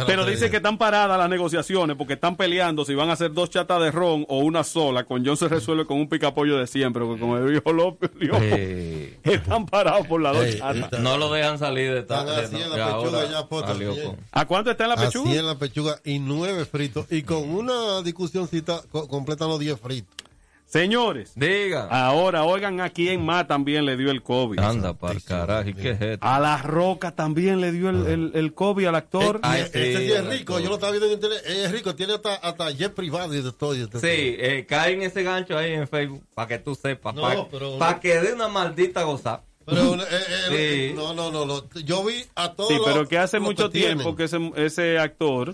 Pero 0.07 0.25
dice 0.25 0.49
que 0.49 0.57
están 0.57 0.77
paradas 0.77 1.17
las 1.17 1.29
negociaciones 1.29 1.95
porque 1.97 2.13
están 2.13 2.35
peleando 2.35 2.83
si 2.85 2.95
van 2.95 3.09
a 3.09 3.13
hacer 3.13 3.31
dos 3.33 3.49
chatas 3.49 3.79
de 3.81 3.91
ron 3.91 4.25
o 4.29 4.39
una 4.39 4.63
sola. 4.63 5.03
Con 5.03 5.23
John 5.25 5.37
se 5.37 5.47
resuelve 5.47 5.85
con 5.85 5.97
un 5.99 6.07
picapollo 6.09 6.57
de 6.57 6.65
siempre, 6.65 7.03
porque 7.03 7.19
con 7.21 7.37
el 7.37 7.49
viejo 7.51 7.73
López 7.73 8.09
Eh, 8.21 9.19
están 9.23 9.65
parados 9.65 10.07
por 10.07 10.21
las 10.21 10.35
dos 10.35 10.57
chatas. 10.57 10.99
no 10.99 11.17
lo 11.17 11.31
dejan 11.31 11.59
salir 11.59 11.91
de 11.93 11.99
Están 11.99 12.27
esta 12.27 12.39
así 12.41 12.55
de- 12.55 12.63
en 12.63 12.69
la 12.69 12.75
pechuga 12.87 13.25
ya, 13.29 13.39
a 13.39 13.73
Liopo. 13.73 13.95
bien. 13.95 14.17
¿A 14.31 14.45
cuánto 14.45 14.71
está 14.71 14.83
en 14.85 14.89
la 14.89 14.95
pechuga? 14.95 15.29
Así 15.29 15.37
en 15.37 15.45
la 15.47 15.55
pechuga 15.59 15.99
y 16.03 16.19
nueve 16.19 16.65
fritos. 16.65 17.05
Y 17.11 17.23
con 17.23 17.49
una 17.49 18.01
discusioncita 18.01 18.81
co- 18.91 19.07
completan 19.07 19.49
los 19.49 19.59
diez 19.59 19.79
fritos. 19.79 20.09
Señores, 20.71 21.33
Diga. 21.35 21.87
ahora 21.91 22.45
oigan 22.45 22.79
a 22.79 22.89
quién 22.91 23.25
más 23.25 23.45
también 23.45 23.85
le 23.85 23.97
dio 23.97 24.09
el 24.09 24.23
COVID. 24.23 24.57
Anda 24.59 24.93
para 24.93 25.13
el 25.13 25.21
carajo. 25.23 25.67
¿Y 25.67 25.73
qué 25.73 25.89
es 25.91 26.01
esto? 26.01 26.25
A 26.25 26.39
La 26.39 26.57
Roca 26.61 27.11
también 27.11 27.59
le 27.59 27.73
dio 27.73 27.89
el, 27.89 28.07
el, 28.07 28.31
el 28.35 28.53
COVID 28.53 28.85
al 28.85 28.95
actor. 28.95 29.41
Sí, 29.43 29.69
sí 29.73 30.11
es 30.13 30.25
rico. 30.27 30.59
Yo 30.61 30.69
lo 30.69 30.75
estaba 30.75 30.91
viendo 30.93 31.07
en 31.07 31.13
internet. 31.15 31.41
Es 31.45 31.71
rico. 31.73 31.93
Tiene 31.93 32.13
hasta, 32.13 32.35
hasta 32.35 32.71
jet 32.71 32.93
privado 32.93 33.33
y 33.35 33.41
de 33.41 33.51
todo. 33.51 33.75
y 33.75 33.79
de 33.79 33.87
todo. 33.87 33.99
Sí, 33.99 34.07
eh, 34.07 34.65
cae 34.65 34.93
en 34.93 35.01
ese 35.01 35.23
gancho 35.23 35.57
ahí 35.57 35.73
en 35.73 35.89
Facebook 35.89 36.23
para 36.33 36.47
que 36.47 36.59
tú 36.59 36.73
sepas. 36.73 37.13
No, 37.15 37.21
para 37.23 37.47
pero- 37.49 37.99
que 38.01 38.21
dé 38.21 38.31
una 38.33 38.47
maldita 38.47 39.03
gozada. 39.03 39.43
Pero, 39.65 39.95
eh, 39.95 39.99
eh, 40.51 40.89
Sí. 40.91 40.95
no, 40.95 41.13
no, 41.13 41.31
no, 41.31 41.45
no. 41.45 41.69
Yo 41.83 42.03
vi 42.05 42.23
a 42.35 42.53
todos 42.53 42.69
Sí, 42.69 42.77
los- 42.77 42.85
pero 42.85 43.07
que 43.09 43.17
hace 43.17 43.37
los 43.39 43.45
mucho 43.47 43.69
tiempo 43.69 44.15
que 44.15 44.23
ese, 44.23 44.37
ese 44.55 44.97
actor 44.99 45.53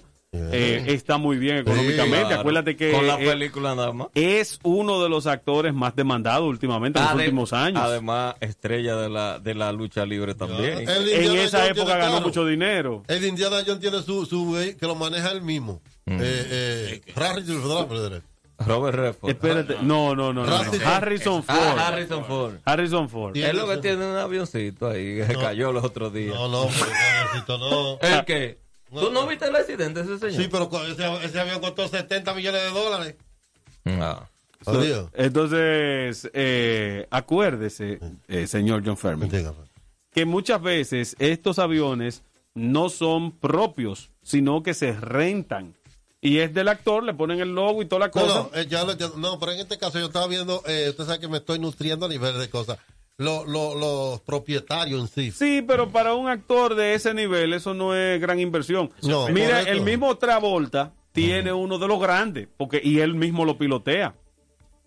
eh, 0.52 0.84
está 0.88 1.18
muy 1.18 1.38
bien 1.38 1.58
económicamente. 1.58 2.26
Claro. 2.28 2.40
Acuérdate 2.42 2.76
que 2.76 2.92
Con 2.92 3.08
la 3.08 3.22
eh, 3.22 3.26
película 3.26 3.76
nada 3.76 3.92
más. 3.92 4.08
es 4.16 4.60
uno 4.64 5.02
de 5.04 5.10
los 5.10 5.28
actores 5.28 5.74
más 5.74 5.96
demandados 5.96 6.48
últimamente 6.48 7.00
en 7.00 7.06
los 7.06 7.16
últimos 7.16 7.54
años. 7.54 7.82
Además, 7.84 8.36
estrella 8.40 8.96
de 8.98 9.10
la, 9.10 9.40
de 9.40 9.56
la 9.56 9.72
lucha 9.72 10.06
libre 10.06 10.36
también. 10.36 10.88
El 10.90 11.10
en 11.10 11.38
esa 11.38 11.68
época 11.68 11.98
ganó 11.98 12.22
mucho 12.22 12.46
dinero. 12.46 13.04
El 13.08 13.24
Indiana 13.26 13.58
Jones 13.66 13.80
tiene 13.82 14.02
su, 14.02 14.26
su 14.26 14.56
que 14.80 14.86
lo 14.86 14.96
maneja 14.96 15.32
él 15.32 15.42
mismo. 15.42 15.82
Mm. 16.06 16.14
Eh, 16.14 16.20
eh, 16.22 17.02
Harrison 17.16 17.62
Ford. 17.62 18.22
Robert 18.60 18.98
Redford. 18.98 19.30
Espérate, 19.30 19.76
no, 19.82 20.16
no, 20.16 20.34
no, 20.34 20.44
no, 20.46 20.46
no. 20.46 20.64
Harrison- 20.64 21.44
Ford. 21.44 21.58
Ah, 21.78 21.88
Harrison 21.88 22.26
Ford. 22.26 22.56
Harrison 22.66 23.10
Ford. 23.10 23.38
Es 23.38 23.54
lo 23.54 23.68
que 23.68 23.78
tiene 23.78 24.04
un 24.06 24.16
avioncito 24.18 24.90
ahí 24.90 25.18
que 25.18 25.26
se 25.28 25.36
cayó 25.36 25.72
los 25.72 25.84
otros 25.84 26.12
días. 26.14 26.34
No, 26.34 26.48
no, 26.48 26.68
pero 26.68 26.92
necesito 27.24 27.58
no. 27.60 28.00
¿El 28.02 28.26
qué? 28.26 28.58
¿Tú 28.92 29.12
no 29.12 29.28
viste 29.28 29.46
el 29.48 29.56
accidente 29.56 30.04
de 30.04 30.16
ese 30.16 30.30
señor? 30.30 30.42
Sí, 30.44 30.50
pero 30.52 30.70
ese, 30.88 31.26
ese 31.26 31.40
avión 31.40 31.60
costó 31.60 31.88
70 31.88 32.34
millones 32.34 32.62
de 32.64 32.70
dólares. 32.72 33.16
Ah. 33.86 34.28
Adiós. 34.66 35.10
Entonces, 35.14 36.30
eh, 36.34 37.08
acuérdese, 37.12 38.00
eh, 38.28 38.48
señor 38.48 38.82
John 38.86 38.98
Fermin, 38.98 39.30
que 40.12 40.26
muchas 40.26 40.62
veces 40.62 41.16
estos 41.20 41.60
aviones 41.60 42.24
no 42.56 42.90
son 42.90 43.32
propios, 43.32 44.10
sino 44.24 44.64
que 44.64 44.74
se 44.74 44.94
rentan. 44.94 45.76
Y 46.20 46.40
es 46.40 46.54
del 46.54 46.68
actor, 46.68 47.04
le 47.04 47.14
ponen 47.14 47.40
el 47.40 47.54
logo 47.54 47.84
y 47.84 47.86
toda 47.86 48.00
la 48.00 48.08
No, 48.08 48.12
cosa. 48.14 48.50
no, 48.52 48.60
eh, 48.60 48.66
ya 48.68 48.84
lo 48.84 48.94
entiendo. 48.94 49.16
No, 49.18 49.40
pero 49.40 49.52
en 49.52 49.60
este 49.60 49.78
caso 49.78 50.00
yo 50.00 50.08
estaba 50.08 50.26
viendo, 50.28 50.64
eh, 50.66 50.88
usted 50.90 51.06
sabe 51.06 51.20
que 51.20 51.28
me 51.28 51.38
estoy 51.38 51.60
nutriendo 51.60 52.08
a 52.08 52.10
nivel 52.10 52.38
de 52.40 52.50
cosas. 52.50 52.80
Lo- 53.20 53.46
lo- 53.48 53.74
los 53.76 54.22
propietarios 54.22 55.02
en 55.02 55.08
sí. 55.08 55.32
Sí, 55.32 55.64
pero 55.68 55.90
para 55.90 56.14
un 56.14 56.28
actor 56.30 56.76
de 56.76 56.94
ese 56.94 57.16
nivel 57.16 57.52
eso 57.54 57.74
no 57.74 57.96
es 57.96 58.22
gran 58.22 58.40
inversión. 58.40 58.92
No, 59.02 59.28
Mira, 59.30 59.50
correcto. 59.62 59.72
el 59.72 59.82
mismo 59.82 60.16
Travolta 60.18 60.94
tiene 61.14 61.52
uno 61.52 61.80
de 61.80 61.88
los 61.88 62.00
grandes, 62.00 62.48
porque 62.58 62.80
y 62.84 63.00
él 63.00 63.16
mismo 63.16 63.44
lo 63.44 63.58
pilotea. 63.58 64.14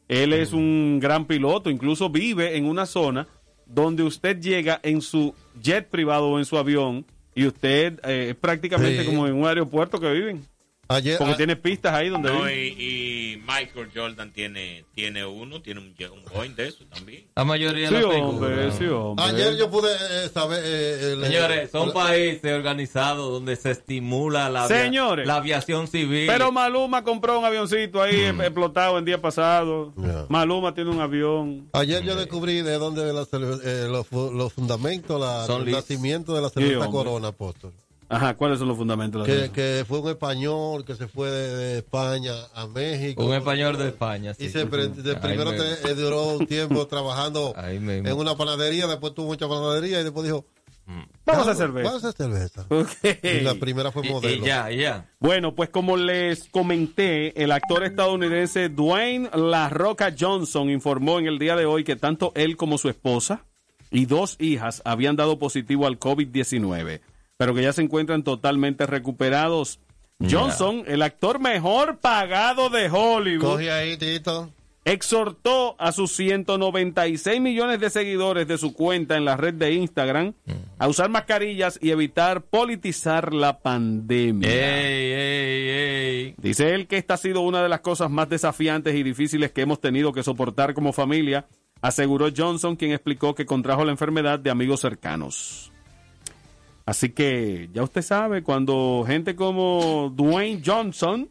Él 0.07 0.33
es 0.33 0.53
un 0.53 1.01
gran 1.01 1.25
piloto, 1.27 1.71
incluso 1.71 2.09
vive 2.09 2.57
en 2.57 2.67
una 2.67 2.87
zona 2.87 3.27
donde 3.67 4.05
usted 4.05 4.39
llega 4.41 4.79
en 4.85 5.03
su 5.03 5.35
jet 5.61 5.89
privado 5.89 6.29
o 6.29 6.39
en 6.39 6.45
su 6.45 6.57
avión 6.57 7.05
y 7.35 7.47
usted 7.47 7.99
eh, 8.05 8.29
es 8.31 8.37
prácticamente 8.37 9.01
Sí. 9.01 9.07
como 9.07 9.27
en 9.27 9.35
un 9.35 9.47
aeropuerto 9.47 9.99
que 9.99 10.11
viven. 10.13 10.45
Ayer, 10.93 11.19
Porque 11.19 11.35
a- 11.35 11.37
tiene 11.37 11.55
pistas 11.55 11.95
ahí 11.95 12.09
donde 12.09 12.31
No, 12.33 12.51
y, 12.51 12.53
y 12.77 13.37
Michael 13.47 13.91
Jordan 13.95 14.33
tiene, 14.33 14.85
tiene 14.93 15.25
uno, 15.25 15.63
tiene 15.63 15.79
un, 15.81 15.95
un 16.13 16.25
Boeing 16.35 16.57
de 16.57 16.67
eso 16.67 16.85
también. 16.93 17.27
La 17.37 17.45
mayoría 17.45 17.89
Sí, 17.89 17.95
de 17.95 18.01
las 18.03 18.17
hombre, 18.17 18.73
sí, 18.73 18.87
hombre. 18.87 19.25
ayer 19.25 19.57
yo 19.57 19.71
pude 19.71 19.89
eh, 19.93 20.29
saber. 20.35 20.61
eh, 20.65 21.13
el- 21.13 21.25
Señores, 21.25 21.71
son 21.71 21.89
el- 21.89 21.95
países 21.95 22.53
organizados 22.53 23.31
donde 23.31 23.55
se 23.55 23.71
estimula 23.71 24.51
la, 24.51 24.65
avia- 24.65 24.83
Señores. 24.83 25.27
la 25.29 25.37
aviación 25.37 25.87
civil. 25.87 26.27
Pero 26.27 26.51
Maluma 26.51 27.05
compró 27.05 27.39
un 27.39 27.45
avioncito 27.45 28.03
ahí 28.03 28.33
Mm. 28.33 28.41
eh, 28.41 28.47
explotado 28.47 28.99
el 28.99 29.05
día 29.05 29.21
pasado. 29.23 29.93
Maluma 30.29 30.75
tiene 30.75 30.91
un 30.91 31.01
avión. 31.01 31.69
Ayer 31.73 32.03
yo 32.03 32.17
descubrí 32.17 32.63
de 32.63 32.79
dónde 32.79 33.13
la 33.13 33.23
cele- 33.27 33.61
eh, 33.65 33.87
los, 33.89 34.09
fu- 34.09 34.33
los 34.33 34.53
fundamentos, 34.53 35.21
la, 35.21 35.47
Son 35.47 35.63
el 35.67 35.71
nacimiento 35.73 36.35
de 36.35 36.43
la 36.43 36.51
cerveza. 36.51 36.87
Corona, 36.89 37.29
apóstol. 37.29 37.73
Ajá, 38.11 38.35
¿cuáles 38.35 38.59
son 38.59 38.69
los 38.69 38.77
fundamentos? 38.77 39.25
de 39.27 39.35
la 39.35 39.47
Que, 39.47 39.53
que 39.53 39.85
fue 39.87 40.01
un 40.01 40.09
español 40.11 40.85
que 40.85 40.95
se 40.97 41.07
fue 41.09 41.31
de, 41.31 41.57
de 41.57 41.79
España 41.79 42.33
a 42.55 42.67
México. 42.67 43.25
Un 43.25 43.35
español 43.35 43.79
de 43.79 43.89
España, 43.89 44.35
sí. 44.35 44.47
Y 44.47 44.49
se, 44.51 44.67
pre- 44.67 44.89
de- 44.89 45.15
primero 45.17 45.53
me- 45.53 45.57
te- 45.59 45.91
eh, 45.91 45.95
duró 45.95 46.37
un 46.37 46.47
tiempo 46.47 46.87
trabajando 46.89 47.55
en 48.11 48.13
una 48.19 48.37
panadería, 48.37 48.87
después 48.89 49.15
tuvo 49.15 49.27
mucha 49.29 49.49
panadería 49.49 50.01
y 50.01 50.05
después 50.05 50.25
dijo, 50.25 50.45
Vamos 51.25 51.47
a 51.47 51.53
"Ah, 51.53 51.55
cerveza". 51.55 51.89
Vamos 51.89 52.05
a 52.05 52.09
hacer 52.09 52.27
cerveza. 52.27 52.67
Ok. 52.69 53.17
Y 53.23 53.41
la 53.43 53.55
primera 53.55 53.93
fue 53.93 54.03
modelo. 54.03 54.45
Bueno, 55.21 55.55
pues 55.55 55.69
como 55.71 55.97
les 55.97 56.49
comenté, 56.49 57.41
el 57.45 57.53
actor 57.53 57.85
estadounidense 57.85 58.69
Dwayne 58.71 59.31
La 59.35 59.69
Roca 59.69 60.13
Johnson 60.19 60.69
informó 60.69 61.21
en 61.21 61.27
el 61.29 61.39
día 61.39 61.55
de 61.55 61.65
hoy 61.65 61.85
que 61.85 61.95
tanto 61.95 62.33
él 62.35 62.57
como 62.57 62.77
su 62.77 62.89
esposa 62.89 63.45
y 63.93 64.07
dos 64.07 64.35
hijas 64.41 64.83
habían 64.85 65.15
dado 65.15 65.39
positivo 65.39 65.87
al 65.87 66.01
COVID-19, 66.01 67.01
pero 67.41 67.55
que 67.55 67.63
ya 67.63 67.73
se 67.73 67.81
encuentran 67.81 68.23
totalmente 68.23 68.85
recuperados. 68.85 69.81
Johnson, 70.31 70.85
el 70.87 71.01
actor 71.01 71.41
mejor 71.41 71.97
pagado 71.97 72.69
de 72.69 72.91
Hollywood, 72.91 73.53
Coge 73.53 73.73
ahí, 73.73 73.97
Tito. 73.97 74.51
exhortó 74.85 75.75
a 75.79 75.93
sus 75.93 76.13
196 76.13 77.41
millones 77.41 77.81
de 77.81 77.89
seguidores 77.89 78.47
de 78.47 78.59
su 78.59 78.75
cuenta 78.75 79.17
en 79.17 79.25
la 79.25 79.39
red 79.39 79.55
de 79.55 79.73
Instagram 79.73 80.35
a 80.79 80.87
usar 80.87 81.09
mascarillas 81.09 81.79
y 81.81 81.93
evitar 81.93 82.43
politizar 82.43 83.33
la 83.33 83.59
pandemia. 83.61 84.47
Ey, 84.47 85.13
ey, 85.13 85.69
ey. 85.71 86.35
Dice 86.37 86.75
él 86.75 86.89
que 86.89 86.99
esta 86.99 87.15
ha 87.15 87.17
sido 87.17 87.41
una 87.41 87.63
de 87.63 87.71
las 87.71 87.81
cosas 87.81 88.11
más 88.11 88.29
desafiantes 88.29 88.95
y 88.95 89.03
difíciles 89.03 89.51
que 89.51 89.63
hemos 89.63 89.81
tenido 89.81 90.13
que 90.13 90.23
soportar 90.23 90.75
como 90.75 90.93
familia, 90.93 91.47
aseguró 91.81 92.29
Johnson, 92.37 92.77
quien 92.77 92.93
explicó 92.93 93.35
que 93.35 93.47
contrajo 93.47 93.87
la 93.87 93.93
enfermedad 93.93 94.39
de 94.39 94.51
amigos 94.51 94.81
cercanos. 94.81 95.70
Así 96.91 97.11
que 97.11 97.69
ya 97.73 97.85
usted 97.85 98.03
sabe, 98.03 98.43
cuando 98.43 99.05
gente 99.07 99.37
como 99.37 100.13
Dwayne 100.13 100.61
Johnson, 100.67 101.31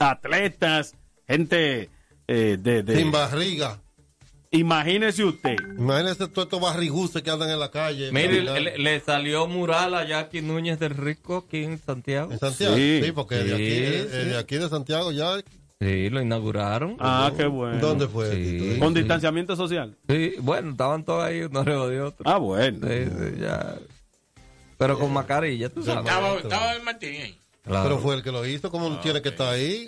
atletas, 0.00 0.94
gente 1.28 1.88
eh, 2.26 2.56
de, 2.60 2.82
de- 2.82 2.96
Sin 2.96 3.12
barriga. 3.12 3.78
Imagínese 4.50 5.24
usted. 5.24 5.56
Imagínese 5.78 6.26
todos 6.28 6.46
estos 6.46 6.60
barriguces 6.60 7.22
que 7.22 7.30
andan 7.30 7.48
en 7.50 7.60
la 7.60 7.70
calle. 7.70 8.10
Mire, 8.12 8.42
le, 8.42 8.76
le 8.76 9.00
salió 9.00 9.46
mural 9.46 9.94
a 9.94 10.04
Jackie 10.04 10.42
Núñez 10.42 10.78
del 10.80 10.94
Rico 10.94 11.44
aquí 11.46 11.62
en 11.64 11.78
Santiago. 11.78 12.32
En 12.32 12.38
Santiago, 12.40 12.74
sí, 12.74 13.12
porque 13.14 13.36
de, 13.36 13.54
aquí, 13.54 13.64
Sí, 13.66 13.72
eh, 13.84 14.08
sí. 14.10 14.28
de 14.30 14.38
aquí 14.38 14.56
de 14.56 14.68
Santiago 14.68 15.12
ya. 15.12 15.36
Sí, 15.80 16.10
lo 16.10 16.20
inauguraron. 16.20 16.96
Ah, 16.98 17.32
qué 17.36 17.46
bueno. 17.46 17.78
¿Dónde 17.78 18.06
fue? 18.08 18.30
Sí, 18.34 18.76
Con 18.78 18.92
sí. 18.92 18.98
distanciamiento 19.00 19.56
social. 19.56 19.96
Sí, 20.08 20.34
bueno, 20.40 20.72
estaban 20.72 21.02
todos 21.04 21.24
ahí 21.24 21.40
uno 21.42 21.60
arriba 21.60 21.86
de 21.88 22.00
otro. 22.02 22.24
Ah, 22.28 22.36
bueno. 22.38 22.86
Sí, 22.86 23.04
sí, 23.06 23.40
ya. 23.40 23.76
Pero 24.82 24.98
con 24.98 25.12
mascarilla, 25.12 25.68
tú 25.68 25.82
sabes. 25.82 26.04
Estaba, 26.04 26.34
estaba 26.38 26.72
el 26.74 26.82
Martín 26.82 27.22
ahí. 27.22 27.38
Claro. 27.62 27.84
Pero 27.84 27.98
fue 28.00 28.16
el 28.16 28.22
que 28.24 28.32
lo 28.32 28.44
hizo, 28.44 28.68
como 28.68 28.98
tiene 28.98 29.22
que 29.22 29.28
estar 29.28 29.54
ahí. 29.54 29.86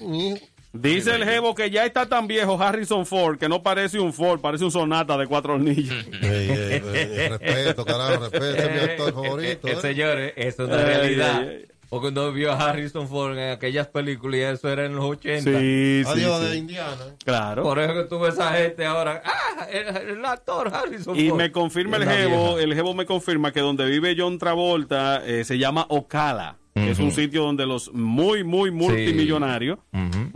Dice 0.72 1.14
el 1.14 1.24
jevo 1.24 1.54
que 1.54 1.70
ya 1.70 1.84
está 1.84 2.06
tan 2.08 2.28
viejo 2.28 2.60
Harrison 2.60 3.04
Ford 3.04 3.38
que 3.38 3.48
no 3.48 3.62
parece 3.62 3.98
un 3.98 4.12
Ford, 4.12 4.40
parece 4.40 4.64
un 4.64 4.70
Sonata 4.70 5.16
de 5.16 5.26
cuatro 5.26 5.54
hornillos. 5.54 6.04
Ey, 6.22 6.50
ey, 6.50 6.82
ey, 6.94 7.28
respeto, 7.28 7.84
carajo, 7.84 8.28
respeto. 8.28 8.44
Ese 8.44 8.66
es 8.66 8.72
mi 8.72 8.78
actor 8.78 9.14
favorito. 9.14 9.68
Eh, 9.68 9.72
¿eh? 9.72 9.80
señores, 9.80 10.32
eso 10.36 10.62
es 10.64 10.68
una 10.68 10.84
realidad. 10.84 11.48
Porque 11.88 12.08
uno 12.08 12.32
vio 12.32 12.52
a 12.52 12.56
Harrison 12.56 13.08
Ford 13.08 13.38
en 13.38 13.50
aquellas 13.52 13.86
películas 13.88 14.38
y 14.38 14.42
eso 14.42 14.68
era 14.68 14.84
en 14.86 14.96
los 14.96 15.04
80. 15.04 15.42
Sí, 15.50 16.02
sí, 16.04 16.10
Adiós 16.10 16.40
sí. 16.42 16.48
de 16.50 16.56
Indiana. 16.56 17.04
Claro. 17.24 17.62
Por 17.62 17.78
eso 17.78 17.94
que 17.94 18.04
tuve 18.04 18.28
esa 18.30 18.52
gente 18.52 18.84
ahora. 18.84 19.22
¡Ah! 19.24 19.66
El, 19.70 19.96
el 20.18 20.24
actor 20.24 20.72
Harrison 20.74 21.16
Y 21.16 21.28
Ford. 21.28 21.38
me 21.38 21.52
confirma 21.52 21.96
el 21.98 22.04
vieja. 22.06 22.60
el 22.62 22.74
jevo 22.74 22.94
me 22.94 23.06
confirma 23.06 23.52
que 23.52 23.60
donde 23.60 23.84
vive 23.86 24.14
John 24.18 24.38
Travolta 24.38 25.22
eh, 25.24 25.44
se 25.44 25.58
llama 25.58 25.86
Ocala, 25.88 26.56
que 26.74 26.90
es 26.90 26.98
un 26.98 27.12
sitio 27.12 27.42
donde 27.42 27.66
los 27.66 27.92
muy, 27.92 28.42
muy 28.42 28.72
multimillonarios 28.72 29.78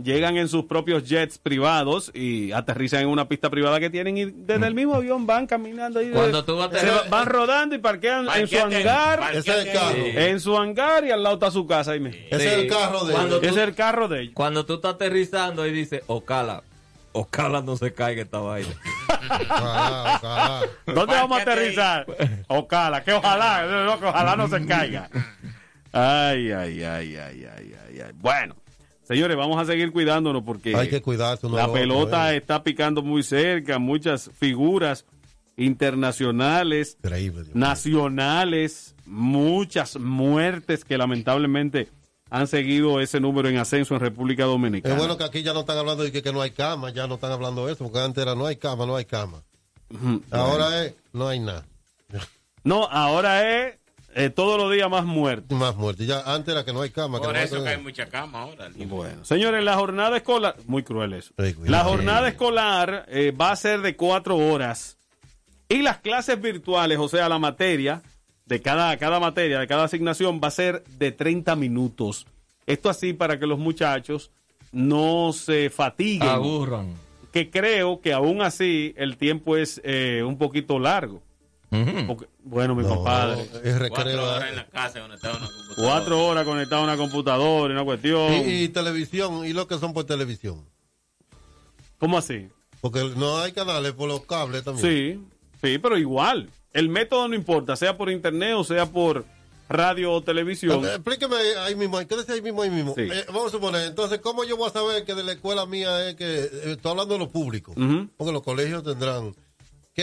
llegan 0.01 0.37
en 0.37 0.47
sus 0.47 0.65
propios 0.65 1.07
jets 1.07 1.37
privados 1.37 2.11
y 2.13 2.53
aterrizan 2.53 3.01
en 3.01 3.07
una 3.09 3.27
pista 3.27 3.49
privada 3.49 3.79
que 3.79 3.89
tienen 3.89 4.17
y 4.17 4.25
desde 4.25 4.65
el 4.65 4.73
mismo 4.73 4.95
avión 4.95 5.27
van 5.27 5.47
caminando 5.47 5.99
ahí. 5.99 6.11
Cuando 6.11 6.45
tú 6.45 6.55
vas 6.55 6.71
se 6.71 7.09
van 7.09 7.25
rodando 7.25 7.75
y 7.75 7.79
parquean 7.79 8.27
en 8.33 8.47
su 8.47 8.57
hangar. 8.57 9.19
parqueate. 9.19 9.39
Ese 9.39 9.51
es 9.51 9.67
el 9.67 9.73
carro. 9.73 9.95
Sí. 9.95 10.11
En 10.15 10.39
su 10.39 10.57
hangar 10.57 11.05
y 11.05 11.11
al 11.11 11.23
lado 11.23 11.35
está 11.35 11.51
su 11.51 11.67
casa. 11.67 11.93
Ese 11.95 12.07
es 12.29 12.53
el 12.53 12.67
carro 12.69 13.03
de 13.03 13.13
Cuando 13.13 13.37
ellos. 13.37 13.51
Ese 13.51 13.61
es 13.61 13.67
el 13.67 13.75
carro 13.75 14.07
de 14.07 14.21
ellos. 14.21 14.33
Cuando 14.33 14.65
tú 14.65 14.75
estás 14.75 14.93
aterrizando 14.95 15.67
y 15.67 15.71
dices, 15.71 16.03
Ocala, 16.07 16.63
Ocala 17.11 17.61
no 17.61 17.75
se 17.75 17.93
caiga 17.93 18.21
esta 18.21 18.39
vaina. 18.39 18.69
Ojalá, 19.09 20.19
ojalá. 20.21 20.61
¿Dónde 20.85 21.15
vamos 21.15 21.39
a 21.39 21.41
aterrizar? 21.41 22.05
Ocala, 22.47 23.03
que 23.03 23.13
ojalá, 23.13 23.97
que 23.99 24.05
ojalá 24.05 24.35
no 24.35 24.47
se 24.47 24.65
caiga. 24.65 25.09
Ay, 25.91 26.51
ay, 26.51 26.83
ay, 26.83 27.15
ay, 27.15 27.45
ay, 27.45 27.73
ay, 27.87 28.01
ay. 28.05 28.11
Bueno, 28.15 28.55
señores, 29.03 29.35
vamos 29.37 29.61
a 29.61 29.65
seguir 29.65 29.91
cuidándonos 29.91 30.43
porque 30.43 30.75
Hay 30.75 30.89
que 30.89 31.01
cuidarse 31.01 31.47
uno 31.47 31.57
la 31.57 31.63
otro, 31.63 31.73
pelota 31.73 32.33
eh. 32.33 32.37
está 32.37 32.63
picando 32.63 33.01
muy 33.01 33.23
cerca, 33.23 33.79
muchas 33.79 34.29
figuras 34.37 35.05
internacionales, 35.57 36.97
nacionales, 37.53 38.95
muchas 39.05 39.97
muertes 39.97 40.85
que 40.85 40.97
lamentablemente 40.97 41.89
han 42.29 42.47
seguido 42.47 43.01
ese 43.01 43.19
número 43.19 43.49
en 43.49 43.57
ascenso 43.57 43.95
en 43.95 43.99
República 43.99 44.45
Dominicana. 44.45 44.93
Es 44.93 44.99
bueno 44.99 45.17
que 45.17 45.23
aquí 45.23 45.43
ya 45.43 45.53
no 45.53 45.61
están 45.61 45.77
hablando 45.77 46.03
de 46.03 46.11
que, 46.11 46.21
que 46.21 46.31
no 46.31 46.41
hay 46.41 46.51
cama, 46.51 46.91
ya 46.91 47.07
no 47.07 47.15
están 47.15 47.31
hablando 47.31 47.65
de 47.65 47.73
eso, 47.73 47.83
porque 47.83 47.99
antes 47.99 48.21
era 48.21 48.35
no 48.35 48.45
hay 48.45 48.55
cama, 48.55 48.85
no 48.85 48.95
hay 48.95 49.05
cama. 49.05 49.43
Ahora 50.31 50.85
es 50.85 50.93
no 51.13 51.27
hay 51.27 51.39
nada. 51.39 51.65
No, 52.63 52.85
ahora 52.85 53.65
es 53.65 53.78
eh, 54.19 54.29
todos 54.29 54.57
los 54.57 54.71
días 54.71 54.89
más 54.89 55.05
muertes. 55.05 55.57
Más 55.57 55.75
muertes. 55.75 56.05
Ya 56.07 56.21
antes 56.21 56.53
era 56.53 56.65
que 56.65 56.73
no 56.73 56.81
hay 56.81 56.89
cama. 56.89 57.19
Por 57.19 57.27
que 57.27 57.33
no 57.33 57.39
eso 57.39 57.55
hay- 57.57 57.63
que 57.63 57.69
hay 57.69 57.81
mucha 57.81 58.05
cama 58.07 58.41
ahora. 58.41 58.69
Bueno, 58.75 59.23
señores, 59.25 59.63
la 59.63 59.75
jornada 59.75 60.17
escolar, 60.17 60.55
muy 60.67 60.83
cruel 60.83 61.13
eso. 61.13 61.33
Sí. 61.37 61.55
La 61.65 61.83
jornada 61.83 62.27
escolar 62.27 63.05
eh, 63.09 63.31
va 63.31 63.51
a 63.51 63.55
ser 63.55 63.81
de 63.81 63.95
cuatro 63.95 64.35
horas 64.37 64.97
y 65.69 65.81
las 65.81 65.99
clases 65.99 66.41
virtuales, 66.41 66.97
o 66.99 67.07
sea, 67.07 67.29
la 67.29 67.39
materia 67.39 68.01
de 68.45 68.61
cada, 68.61 68.97
cada 68.97 69.19
materia, 69.19 69.59
de 69.59 69.67
cada 69.67 69.83
asignación, 69.83 70.41
va 70.43 70.47
a 70.47 70.51
ser 70.51 70.83
de 70.97 71.11
30 71.11 71.55
minutos. 71.55 72.25
Esto 72.65 72.89
así 72.89 73.13
para 73.13 73.39
que 73.39 73.45
los 73.45 73.59
muchachos 73.59 74.31
no 74.71 75.31
se 75.33 75.69
fatiguen. 75.69 76.27
Aburran. 76.29 76.93
Que 77.31 77.49
creo 77.51 78.01
que 78.01 78.11
aún 78.11 78.41
así 78.41 78.93
el 78.97 79.17
tiempo 79.17 79.55
es 79.55 79.79
eh, 79.83 80.23
un 80.25 80.37
poquito 80.39 80.79
largo. 80.79 81.21
Porque- 82.07 82.27
bueno, 82.43 82.73
mi 82.75 82.83
No, 82.83 82.89
compadre. 82.95 83.41
es 83.63 83.89
Cuatro 83.89 84.23
horas 84.27 84.43
¿eh? 84.45 84.49
en 84.49 84.55
la 84.55 84.65
casa 84.67 84.99
donde 84.99 85.15
estaba 85.17 85.37
una 85.37 85.45
computadora. 85.47 85.75
Cuatro 85.93 86.25
horas 86.25 86.45
conectado 86.45 86.81
a 86.81 86.83
una 86.85 86.97
computadora, 86.97 87.73
una 87.73 87.83
cuestión. 87.85 88.33
Y, 88.33 88.63
y 88.63 88.69
televisión, 88.69 89.45
y 89.45 89.53
lo 89.53 89.67
que 89.67 89.77
son 89.77 89.93
por 89.93 90.03
televisión. 90.05 90.65
¿Cómo 91.99 92.17
así? 92.17 92.47
Porque 92.81 93.03
no 93.15 93.39
hay 93.39 93.51
canales 93.51 93.91
por 93.93 94.07
los 94.07 94.21
cables 94.25 94.63
también. 94.63 94.87
Sí, 94.87 95.27
sí, 95.61 95.77
pero 95.79 95.97
igual. 95.97 96.49
El 96.73 96.89
método 96.89 97.27
no 97.27 97.35
importa, 97.35 97.75
sea 97.75 97.97
por 97.97 98.09
internet 98.09 98.53
o 98.55 98.63
sea 98.63 98.85
por 98.85 99.25
radio 99.67 100.13
o 100.13 100.23
televisión. 100.23 100.83
Explíqueme 100.85 101.35
ahí 101.59 101.75
mismo, 101.75 101.99
¿qué 102.07 102.15
decía 102.15 102.35
ahí 102.35 102.41
mismo, 102.41 102.61
ahí 102.63 102.69
mismo? 102.69 102.93
Sí. 102.95 103.01
Eh, 103.01 103.25
vamos 103.27 103.47
a 103.47 103.51
suponer, 103.51 103.87
entonces, 103.87 104.19
¿cómo 104.19 104.43
yo 104.43 104.55
voy 104.57 104.69
a 104.69 104.71
saber 104.71 105.03
que 105.03 105.13
de 105.13 105.23
la 105.23 105.33
escuela 105.33 105.65
mía 105.65 106.07
es 106.09 106.15
que, 106.15 106.25
eh, 106.39 106.49
estoy 106.71 106.91
hablando 106.91 107.13
de 107.15 107.19
los 107.19 107.29
públicos, 107.29 107.75
Ujú. 107.77 108.07
porque 108.17 108.31
los 108.33 108.41
colegios 108.43 108.83
tendrán... 108.83 109.35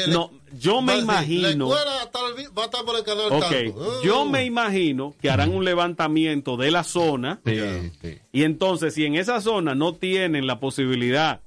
le- 0.07 0.13
No, 0.13 0.31
yo 0.59 0.83
me 0.83 0.99
imagino- 0.99 1.69
La 1.69 1.77
escuela 1.77 2.11
tal 2.13 2.35
vi- 2.35 2.47
va 2.57 2.63
a 2.63 2.65
estar 2.67 2.85
por 2.85 2.97
el 2.97 3.05
canal 3.05 3.27
Ok, 3.33 3.41
tanto. 3.51 4.03
yo 4.03 4.23
Uh. 4.23 4.29
me 4.31 4.45
imagino 4.45 5.15
que 5.21 5.31
harán 5.31 5.55
un 5.55 5.65
levantamiento 5.65 6.57
de 6.57 6.71
la 6.71 6.85
zona 6.85 7.41
Sí, 7.45 7.59
sí. 8.03 8.19
y 8.33 8.43
entonces 8.45 8.95
si 8.95 9.05
en 9.05 9.15
esa 9.17 9.41
zona 9.41 9.75
no 9.75 9.95
tienen 9.95 10.47
la 10.47 10.61
posibilidad 10.61 11.41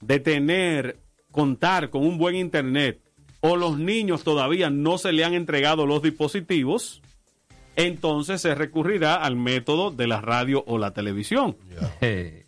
de 0.00 0.20
tener, 0.20 0.98
contar 1.30 1.90
con 1.90 2.04
un 2.06 2.18
buen 2.18 2.36
internet 2.36 3.00
o 3.40 3.56
los 3.56 3.78
niños 3.78 4.22
todavía 4.24 4.70
no 4.70 4.98
se 4.98 5.12
le 5.12 5.24
han 5.24 5.34
entregado 5.34 5.86
los 5.86 6.02
dispositivos, 6.02 7.02
entonces 7.76 8.40
se 8.40 8.54
recurrirá 8.54 9.16
al 9.16 9.34
método 9.36 9.90
de 9.90 10.06
la 10.06 10.20
radio 10.20 10.62
o 10.66 10.78
la 10.78 10.92
televisión. 10.92 11.56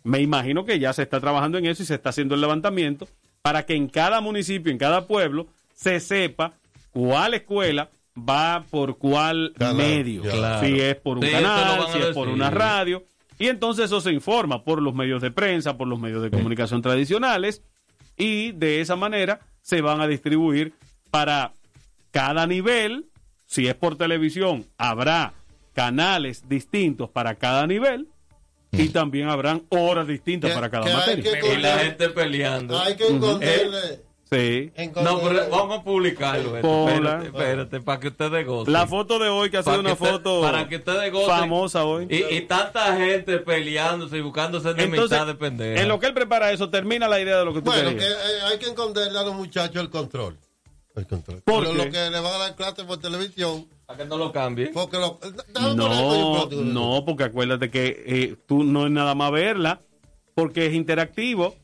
Me 0.03 0.21
imagino 0.21 0.63
que 0.65 0.79
ya 0.79 0.93
se 0.93 1.03
está 1.03 1.19
trabajando 1.19 1.57
en 1.57 1.65
eso 1.65 1.83
y 1.83 1.85
se 1.85 1.95
está 1.95 2.09
haciendo 2.09 2.33
el 2.35 2.41
levantamiento 2.41 3.07
para 3.47 3.65
que 3.65 3.75
en 3.75 3.87
cada 3.87 4.19
municipio, 4.19 4.73
en 4.73 4.77
cada 4.77 5.07
pueblo, 5.07 5.47
se 5.73 6.01
sepa 6.01 6.51
cuál 6.91 7.33
escuela 7.33 7.89
va 8.17 8.65
por 8.69 8.97
cuál 8.97 9.53
medio. 9.73 10.21
claro. 10.23 10.67
Si 10.67 10.81
es 10.81 10.97
por 10.97 11.17
un 11.17 11.23
Sí, 11.23 11.31
canal, 11.31 11.87
si 11.93 11.97
es 11.99 12.07
por 12.07 12.27
una 12.27 12.49
radio. 12.49 13.05
Y 13.39 13.47
entonces 13.47 13.85
eso 13.85 14.01
se 14.01 14.11
informa 14.11 14.65
por 14.65 14.81
los 14.81 14.93
medios 14.93 15.21
de 15.21 15.31
prensa, 15.31 15.77
por 15.77 15.87
los 15.87 15.97
medios 15.97 16.21
de 16.23 16.29
comunicación 16.29 16.81
tradicionales 16.81 17.61
y 18.17 18.51
de 18.51 18.81
esa 18.81 18.97
manera 18.97 19.39
se 19.61 19.79
van 19.79 20.01
a 20.01 20.07
distribuir 20.07 20.73
para 21.09 21.53
cada 22.11 22.47
nivel. 22.47 23.05
Si 23.45 23.65
es 23.69 23.75
por 23.75 23.95
televisión, 23.95 24.65
habrá 24.77 25.31
canales 25.73 26.49
distintos 26.49 27.09
para 27.09 27.35
cada 27.35 27.65
nivel 27.65 28.09
y 28.71 28.89
también 28.89 29.29
habrán 29.29 29.63
horas 29.69 30.07
distintas 30.07 30.51
para 30.51 30.69
cada 30.69 30.85
materia. 30.93 31.53
y 31.53 31.57
la 31.57 31.79
gente 31.79 32.09
peleando. 32.09 32.77
Hay 32.79 32.95
que 32.95 33.05
esconderle, 33.07 34.07
Sí. 34.29 34.73
No, 35.03 35.21
pero 35.21 35.49
vamos 35.49 35.79
a 35.79 35.83
publicarlo. 35.85 36.57
esto. 36.57 36.67
Ponla. 36.67 37.23
Espérate, 37.23 37.27
espérate, 37.27 37.79
para 37.79 37.99
que 38.01 38.07
ustedes 38.09 38.45
gocen. 38.45 38.73
La 38.73 38.85
foto 38.85 39.19
de 39.19 39.29
hoy, 39.29 39.49
que 39.49 39.55
ha 39.55 39.63
sido 39.63 39.79
una 39.79 39.95
foto 39.95 40.41
para 40.41 40.67
que 40.67 40.75
ustedes 40.75 41.13
gocen. 41.13 41.29
famosa 41.29 41.85
hoy. 41.85 42.07
Y, 42.09 42.35
y 42.35 42.41
tanta 42.41 42.93
gente 42.97 43.37
peleándose 43.37 44.17
y 44.17 44.21
buscándose 44.21 44.71
enemistad 44.71 45.03
Entonces, 45.05 45.27
de 45.27 45.35
pendejo. 45.35 45.81
en 45.81 45.87
lo 45.87 45.97
que 46.01 46.07
él 46.07 46.13
prepara 46.13 46.51
eso, 46.51 46.69
termina 46.69 47.07
la 47.07 47.21
idea 47.21 47.37
de 47.39 47.45
lo 47.45 47.53
que 47.53 47.61
tú 47.61 47.71
Bueno, 47.71 47.91
que 47.91 47.95
querías. 47.95 48.11
eh, 48.17 48.39
hay 48.51 48.57
que 48.59 48.65
esconderle 48.65 49.17
a 49.17 49.23
los 49.23 49.33
muchachos 49.33 49.81
el 49.81 49.89
control. 49.89 50.37
El 50.97 51.07
control. 51.07 51.41
¿Por 51.43 51.63
Lo- 51.63 51.71
qué? 51.71 51.77
Lo 51.77 51.83
que 51.91 52.09
le 52.09 52.19
van 52.19 52.33
a 52.33 52.37
dar 52.37 52.55
clases 52.57 52.83
por 52.83 52.97
televisión. 52.99 53.65
Para 53.87 53.99
que 53.99 54.05
no 54.05 54.17
lo 54.17 54.31
cambie. 54.33 54.67
Porque 54.67 54.97
lo, 54.97 55.17
déjame 55.53 55.75
No, 55.75 56.47
no, 56.51 57.05
porque 57.05 57.23
acuérdate 57.23 57.69
que 57.71 58.03
eh, 58.05 58.35
tú 58.45 58.63
no 58.65 58.85
es 58.85 58.91
nada 58.91 59.15
más 59.15 59.31
verla, 59.31 59.79
porque 60.35 60.65
es 60.67 60.73
interactivo. 60.73 61.55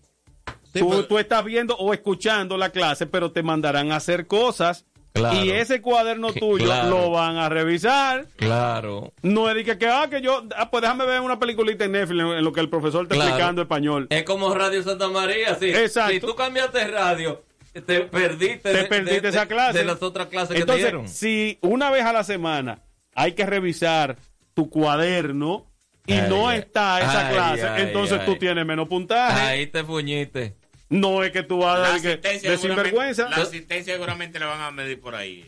tú, 0.73 0.89
pero- 0.89 1.05
tú 1.05 1.19
estás 1.19 1.43
viendo 1.43 1.75
o 1.75 1.93
escuchando 1.93 2.57
la 2.57 2.69
clase, 2.69 3.05
pero 3.07 3.31
te 3.31 3.43
mandarán 3.43 3.91
a 3.91 3.97
hacer 3.97 4.25
cosas. 4.25 4.85
Claro. 5.11 5.43
Y 5.45 5.51
ese 5.51 5.79
cuaderno 5.79 6.33
tuyo 6.33 6.65
claro. 6.65 6.89
lo 6.89 7.11
van 7.11 7.35
a 7.37 7.47
revisar. 7.47 8.25
Claro. 8.35 9.13
No 9.21 9.47
es 9.47 9.55
de 9.57 9.63
que, 9.63 9.77
que, 9.77 9.87
ah, 9.87 10.07
que 10.09 10.21
yo, 10.21 10.43
ah, 10.57 10.71
pues 10.71 10.81
déjame 10.81 11.05
ver 11.05 11.21
una 11.21 11.37
peliculita 11.37 11.85
en 11.85 11.91
Netflix 11.91 12.19
en, 12.23 12.27
en 12.31 12.43
lo 12.43 12.51
que 12.51 12.61
el 12.61 12.69
profesor 12.69 13.03
está 13.03 13.13
Claro. 13.15 13.29
explicando 13.29 13.61
español. 13.61 14.07
Es 14.09 14.23
como 14.23 14.55
Radio 14.55 14.81
Santa 14.81 15.09
María, 15.09 15.53
sí. 15.59 15.69
Exacto. 15.69 16.13
Si 16.13 16.19
tú 16.19 16.33
cambiaste 16.33 16.87
radio, 16.87 17.43
te 17.81 18.01
perdiste, 18.01 18.71
te 18.71 18.73
de- 18.73 18.83
perdiste 18.85 19.21
de- 19.21 19.29
esa 19.29 19.45
clase. 19.47 19.79
de 19.79 19.85
las 19.85 20.01
otras 20.01 20.27
clases 20.27 20.55
que 20.55 20.61
Entonces, 20.61 20.85
te 20.85 20.91
dieron. 20.91 21.07
si 21.07 21.57
una 21.61 21.89
vez 21.91 22.03
a 22.05 22.13
la 22.13 22.23
semana 22.23 22.81
hay 23.15 23.33
que 23.33 23.45
revisar 23.45 24.17
tu 24.53 24.69
cuaderno 24.69 25.65
y 26.05 26.13
Ay, 26.13 26.25
no 26.29 26.51
está 26.51 26.99
esa 27.01 27.27
ay, 27.29 27.33
clase, 27.33 27.67
ay, 27.67 27.81
entonces 27.83 28.19
ay. 28.19 28.25
tú 28.25 28.35
tienes 28.35 28.65
menos 28.65 28.87
puntaje. 28.87 29.39
Ahí 29.41 29.67
te 29.67 29.83
fuñiste. 29.83 30.55
No 30.89 31.23
es 31.23 31.31
que 31.31 31.41
tú 31.43 31.59
vas 31.59 31.77
a 31.77 31.79
dar 31.79 32.01
que 32.01 32.17
de 32.17 32.57
sinvergüenza. 32.57 33.29
la 33.29 33.37
asistencia 33.37 33.93
seguramente 33.93 34.37
la 34.39 34.45
van 34.47 34.61
a 34.61 34.69
medir 34.71 34.99
por 34.99 35.15
ahí. 35.15 35.43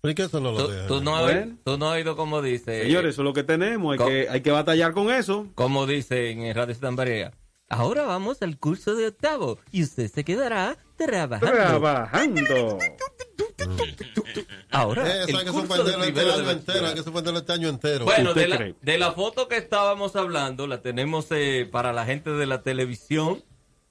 ¿Por 0.00 0.14
qué 0.14 0.22
eso 0.24 0.38
no 0.38 0.52
lo 0.52 0.58
Tú, 0.68 0.72
tú 0.86 1.00
no, 1.02 1.16
has, 1.16 1.34
tú 1.64 1.78
no 1.78 1.88
has 1.90 1.96
oído 1.96 2.14
como 2.14 2.40
dice. 2.40 2.82
Señores, 2.84 3.14
eso 3.14 3.22
es 3.22 3.24
lo 3.24 3.32
que 3.32 3.42
tenemos. 3.42 3.98
Hay 3.98 4.06
que, 4.06 4.28
hay 4.30 4.40
que 4.42 4.50
batallar 4.52 4.92
con 4.92 5.10
eso. 5.10 5.48
Como 5.56 5.86
dice 5.86 6.30
en 6.30 6.54
Radio 6.54 6.74
Santa 6.74 6.92
María. 6.92 7.32
Ahora 7.68 8.04
vamos 8.04 8.42
al 8.42 8.58
curso 8.58 8.94
de 8.94 9.08
octavo 9.08 9.58
y 9.72 9.82
usted 9.82 10.10
se 10.10 10.24
quedará 10.24 10.76
trabajando. 10.96 11.52
Trabajando. 11.52 12.78
Ahora, 14.70 15.06
Eh, 15.06 15.22
Eso 15.22 15.30
el 15.30 15.36
hay 15.36 15.44
que 15.44 15.50
curso 15.50 15.84
de 15.84 15.90
este 15.90 16.02
primero 16.02 16.26
de 16.26 16.32
año 16.42 16.50
entero. 16.50 16.94
Que 16.94 17.38
este 17.38 17.52
año 17.52 17.68
entero. 17.68 18.04
Bueno, 18.04 18.30
¿Usted 18.30 18.42
de 18.42 18.48
la, 18.48 18.74
de 18.80 18.98
la 18.98 19.12
foto 19.12 19.48
que 19.48 19.56
estábamos 19.56 20.14
hablando, 20.16 20.66
la 20.66 20.80
tenemos 20.82 21.26
eh, 21.30 21.68
para 21.70 21.92
la 21.92 22.04
gente 22.04 22.30
de 22.30 22.46
la 22.46 22.62
televisión. 22.62 23.42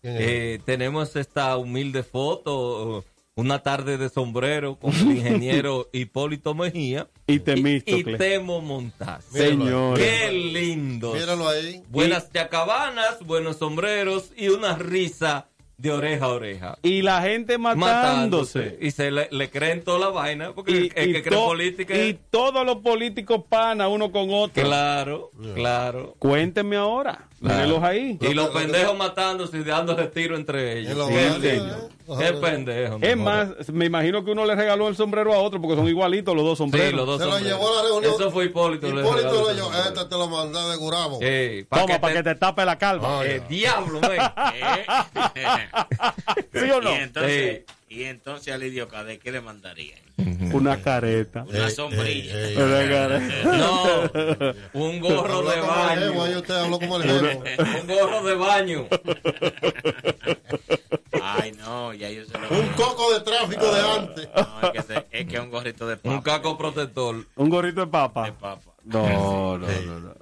Eh, 0.04 0.60
tenemos 0.66 1.16
esta 1.16 1.58
humilde 1.58 2.04
foto, 2.04 3.04
una 3.36 3.60
tarde 3.60 3.98
de 3.98 4.10
sombrero 4.10 4.78
con 4.78 4.94
el 4.94 5.18
ingeniero 5.18 5.90
Hipólito 5.94 6.56
Mejía 6.56 7.10
Y 7.28 7.36
y. 7.36 8.04
Temo 8.18 8.62
Montaz. 8.62 9.26
Señores. 9.26 10.04
Qué 10.04 10.32
lindo. 10.32 11.14
Míralo 11.14 11.50
ahí. 11.50 11.84
Buenas 11.90 12.32
chacabanas, 12.32 13.20
buenos 13.26 13.58
sombreros 13.58 14.32
y 14.38 14.48
una 14.48 14.78
risa 14.78 15.48
de 15.78 15.92
oreja 15.92 16.26
a 16.26 16.30
oreja. 16.30 16.78
Y 16.82 17.02
la 17.02 17.22
gente 17.22 17.58
matándose. 17.58 18.78
Y 18.80 18.92
se 18.92 19.12
le, 19.12 19.28
le 19.30 19.50
creen 19.50 19.84
toda 19.84 20.00
la 20.00 20.10
vaina, 20.10 20.54
porque 20.54 20.72
Y, 20.72 20.76
el, 20.96 21.14
que 21.14 21.24
cree 21.24 21.38
política 21.38 21.98
y 21.98 22.18
todos 22.30 22.66
los 22.66 22.78
políticos 22.78 23.44
pana 23.50 23.90
uno 23.90 24.12
con 24.12 24.30
otro. 24.32 24.64
Claro, 24.64 25.32
claro. 25.54 26.16
Cuéntenme 26.20 26.78
ahora. 26.78 27.28
Mírenlos 27.46 27.84
ahí. 27.84 28.18
Y 28.22 28.34
los 28.34 28.50
pendejos 28.50 28.98
matándose 28.98 29.58
y 29.58 29.64
dándole 29.64 30.08
tiro 30.08 30.36
entre 30.36 30.82
Es 30.82 30.88
ellos. 30.90 30.98
lo 30.98 31.08
Qué, 32.18 32.34
pendejo. 32.34 32.98
Es 33.02 33.18
más, 33.18 33.50
me 33.72 33.86
imagino 33.86 34.24
que 34.24 34.32
uno 34.32 34.46
le 34.46 34.56
regaló 34.56 34.88
el 34.88 34.96
sombrero 34.96 35.34
a 35.34 35.38
otro 35.40 35.60
porque 35.62 35.76
son 35.76 35.88
igualitos 35.88 36.36
los 36.36 36.46
dos 36.46 36.58
Sí, 36.58 36.64
sombreros. 36.64 36.94
los 36.94 37.06
dos 37.08 37.20
Se 37.20 37.26
lo 37.26 37.40
llevó 37.40 37.70
a 37.72 37.76
la 37.78 37.82
reunión. 37.90 38.14
Eso 38.14 38.32
fue 38.32 38.46
Hipólito. 38.46 38.88
Hipólito 38.88 39.14
dijo, 39.32 39.46
sombrero. 39.46 39.72
este 39.88 40.06
te 40.06 40.16
lo 40.16 40.28
mandé 40.28 40.60
de 40.60 40.76
Gurabo. 40.78 41.20
Toma, 41.70 42.00
para 42.00 42.14
te- 42.14 42.20
que 42.20 42.24
te 42.24 42.36
tape 42.36 42.66
la 42.66 42.78
calva. 42.78 43.26
Eh, 43.26 43.42
diablo, 43.50 44.00
ven. 44.02 44.22
¿Sí 46.54 46.72
o 46.72 46.82
no? 46.82 46.92
Y 46.92 46.96
entonces, 46.96 47.64
y 47.88 48.04
entonces 48.04 48.54
al 48.54 48.64
idiota, 48.64 49.04
¿de 49.04 49.20
qué 49.20 49.32
le 49.32 49.42
mandaría? 49.42 49.96
Una 50.54 50.82
careta. 50.82 51.44
Una 51.48 51.70
sombrilla. 51.70 52.40
Ey, 52.40 52.56
ey, 52.56 52.58
Una 52.58 52.90
careta. 52.90 53.58
No, 53.58 54.54
un 54.74 55.00
gorro 55.00 55.42
de 55.44 55.52
jevo, 55.56 55.68
baño. 56.20 56.40
usted 56.40 56.56
habló 56.56 56.80
como 56.80 56.98
el 56.98 57.04
jevo. 57.04 57.44
Un 57.82 57.88
gorro 57.88 58.24
de 58.24 58.36
baño. 58.36 58.88
Ay, 61.22 61.52
no, 61.54 61.94
ya 61.94 62.10
yo 62.10 62.26
se 62.26 62.38
lo 62.38 62.50
Un 62.50 62.68
coco 62.70 63.14
de 63.14 63.20
tráfico 63.22 63.66
de 63.74 63.82
antes. 63.82 64.30
No, 64.36 64.62
es 64.62 64.72
que, 64.72 64.82
se- 64.94 65.06
es 65.12 65.28
que 65.28 65.36
es 65.36 65.42
un 65.42 65.50
gorrito 65.50 65.88
de 65.88 65.98
papa. 65.98 66.16
Un 66.16 66.22
caco 66.22 66.58
protector. 66.58 67.26
Un 67.36 67.50
gorrito 67.50 67.82
de 67.82 67.88
papa. 67.88 68.26
de 68.26 68.32
papa. 68.34 68.72
No, 68.84 69.58
no, 69.58 69.68
no, 69.68 70.00
no. 70.00 70.14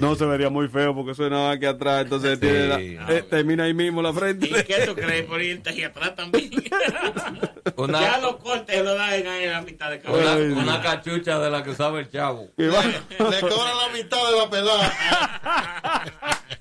No 0.00 0.14
se 0.14 0.24
vería 0.26 0.48
muy 0.48 0.68
feo 0.68 0.94
porque 0.94 1.14
suena 1.14 1.50
aquí 1.50 1.66
atrás, 1.66 2.02
entonces 2.04 2.38
tiene 2.38 2.66
la- 2.68 2.80
eh, 2.80 3.24
termina 3.28 3.64
ahí 3.64 3.74
mismo 3.74 4.00
la 4.00 4.12
frente. 4.12 4.46
¿Y 4.46 4.52
qué 4.64 4.86
tú 4.86 4.94
crees 4.94 5.24
por 5.26 5.42
irte 5.42 5.70
ahí 5.70 5.82
atrás 5.82 6.14
también? 6.14 6.50
Una- 7.76 8.00
Ya 8.00 8.18
los 8.18 8.36
cortes 8.36 8.82
lo 8.84 8.94
dan 8.94 9.10
ahí 9.26 9.44
en 9.44 9.50
la 9.52 9.62
mitad 9.62 9.90
de 9.90 9.96
Una, 10.08 10.24
cabeza. 10.24 10.56
una 10.60 10.82
cachucha 10.82 11.38
de 11.40 11.50
la 11.50 11.62
que 11.64 11.74
sabe 11.74 12.00
el 12.00 12.10
chavo. 12.10 12.48
Y 12.56 12.66
va- 12.66 12.84
Le 12.84 13.40
cobran 13.40 13.76
la 13.76 13.88
mitad 13.92 14.18
de 14.30 14.36
la 14.38 14.50
pelada. 14.50 14.92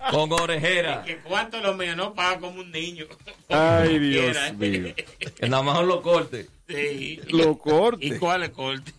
Con 0.12 0.32
orejera. 0.34 1.04
Que 1.04 1.18
cuánto 1.18 1.60
lo 1.62 1.76
mío 1.76 1.96
no 1.96 2.14
paga 2.16 2.40
como 2.40 2.60
un 2.62 2.72
niño. 2.72 3.06
Ay, 3.50 4.00
Dios 4.00 4.36
mío. 4.58 4.94
Que 5.38 5.48
nada 5.48 5.62
más 5.62 5.84
lo 5.86 6.02
corte. 6.02 6.48
Sí. 6.68 7.20
Lo 7.30 7.58
corte. 7.58 8.06
¿Y 8.06 8.18
cuál 8.18 8.44
es 8.44 8.50
corte? 8.50 8.92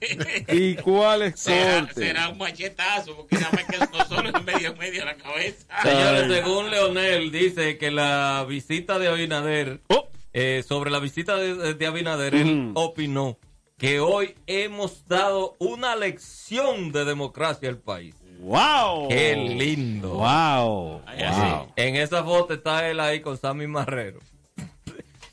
¿Y 0.48 0.76
cuál 0.76 1.22
es 1.22 1.40
será, 1.40 1.80
corte? 1.80 1.94
será 1.94 2.28
un 2.28 2.38
machetazo, 2.38 3.16
porque 3.16 3.36
nada 3.36 3.50
más 3.52 3.64
que 3.64 3.78
solo 4.14 4.28
en 4.38 4.44
medio 4.44 4.74
medio 4.76 5.00
de 5.00 5.04
la 5.06 5.16
cabeza. 5.16 5.66
Señores, 5.82 6.32
según 6.32 6.70
Leonel, 6.70 7.30
dice 7.32 7.78
que 7.78 7.90
la 7.90 8.44
visita 8.48 8.98
de 8.98 9.08
Abinader, 9.08 9.80
Oh. 9.88 10.08
eh, 10.32 10.62
sobre 10.66 10.90
la 10.90 10.98
visita 10.98 11.36
de, 11.36 11.74
de 11.74 11.86
Abinader, 11.86 12.34
él 12.34 12.70
opinó 12.74 13.38
que 13.78 14.00
hoy 14.00 14.34
hemos 14.46 15.06
dado 15.08 15.56
una 15.58 15.96
lección 15.96 16.92
de 16.92 17.04
democracia 17.04 17.68
al 17.68 17.78
país. 17.78 18.14
¡Wow! 18.38 19.08
¡Qué 19.08 19.36
lindo! 19.36 20.10
¡Wow! 20.14 21.02
Ay, 21.06 21.24
wow. 21.28 21.72
En 21.76 21.96
esa 21.96 22.24
foto 22.24 22.54
está 22.54 22.88
él 22.90 22.98
ahí 23.00 23.20
con 23.20 23.36
Sammy 23.38 23.66
Marrero. 23.68 24.18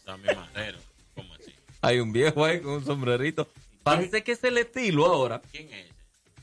Sammy 0.06 0.28
Marrero. 0.36 0.78
¿Cómo 1.16 1.34
así? 1.34 1.54
Hay 1.82 2.00
un 2.00 2.12
viejo 2.12 2.44
ahí 2.46 2.60
con 2.60 2.74
un 2.74 2.86
sombrerito. 2.86 3.48
Parece 3.84 4.24
que 4.24 4.34
es 4.34 4.44
el 4.44 4.58
estilo 4.60 5.06
ahora. 5.08 5.42
¿Quién 5.52 5.72
es? 5.74 5.88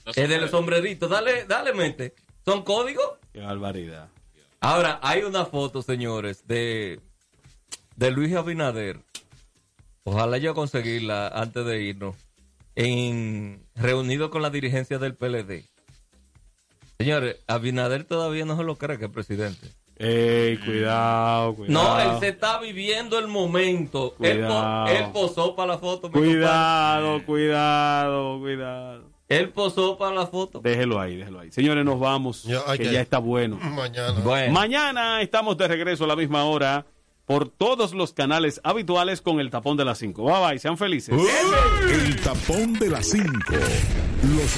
Los 0.04 0.16
Es 0.16 0.28
de 0.28 0.38
los 0.38 0.50
sombreros. 0.50 0.50
sombreritos. 0.50 1.10
Dale, 1.10 1.44
dale 1.44 1.72
mente. 1.72 2.14
¿Son 2.46 2.62
códigos? 2.62 3.10
¡Qué 3.32 3.40
barbaridad! 3.40 4.08
Ahora, 4.60 5.00
hay 5.02 5.22
una 5.22 5.44
foto, 5.46 5.82
señores, 5.82 6.46
de, 6.46 7.00
de 7.96 8.10
Luis 8.10 8.34
Abinader. 8.34 9.00
Ojalá 10.04 10.38
yo 10.38 10.54
conseguirla 10.54 11.28
antes 11.28 11.64
de 11.66 11.82
irnos. 11.82 12.14
En, 12.76 13.66
reunido 13.74 14.30
con 14.30 14.42
la 14.42 14.50
dirigencia 14.50 14.98
del 14.98 15.14
PLD. 15.14 15.64
Señores, 16.98 17.36
Abinader 17.48 18.04
todavía 18.04 18.44
no 18.44 18.56
se 18.56 18.64
lo 18.64 18.76
cree 18.76 18.98
que 18.98 19.06
es 19.06 19.10
presidente. 19.10 19.68
¡Ey, 19.98 20.58
cuidado, 20.58 21.54
cuidado! 21.54 21.72
No, 21.72 22.00
él 22.00 22.20
se 22.20 22.28
está 22.28 22.60
viviendo 22.60 23.18
el 23.18 23.28
momento. 23.28 24.14
Él, 24.20 24.40
po- 24.40 24.46
Cuidado. 24.46 24.86
él 24.88 25.04
posó 25.12 25.56
para 25.56 25.72
la 25.72 25.78
foto. 25.78 26.10
Cuidado, 26.12 27.24
cuidado, 27.24 28.38
cuidado. 28.38 29.15
Él 29.28 29.48
posó 29.50 29.98
para 29.98 30.14
la 30.14 30.26
foto. 30.26 30.60
Déjelo 30.60 31.00
ahí, 31.00 31.16
déjelo 31.16 31.40
ahí. 31.40 31.50
Señores, 31.50 31.84
nos 31.84 31.98
vamos, 31.98 32.44
Ya, 32.44 32.60
que- 32.76 32.92
ya 32.92 33.00
está 33.00 33.18
bueno. 33.18 33.56
Mañana. 33.56 34.20
Bueno, 34.22 34.52
Mañana 34.52 35.20
estamos 35.22 35.56
de 35.56 35.66
regreso 35.66 36.04
a 36.04 36.06
la 36.06 36.14
misma 36.16 36.44
hora 36.44 36.86
por 37.24 37.48
todos 37.48 37.92
los 37.92 38.12
canales 38.12 38.60
habituales 38.62 39.20
con 39.20 39.40
el 39.40 39.50
tapón 39.50 39.76
de 39.76 39.84
las 39.84 39.98
5. 39.98 40.22
Bye 40.22 40.48
bye, 40.48 40.58
sean 40.60 40.78
felices. 40.78 41.12
El 41.90 42.20
tapón 42.20 42.74
de 42.74 42.88
las 42.90 43.06
5. 43.08 43.26
Los 44.36 44.50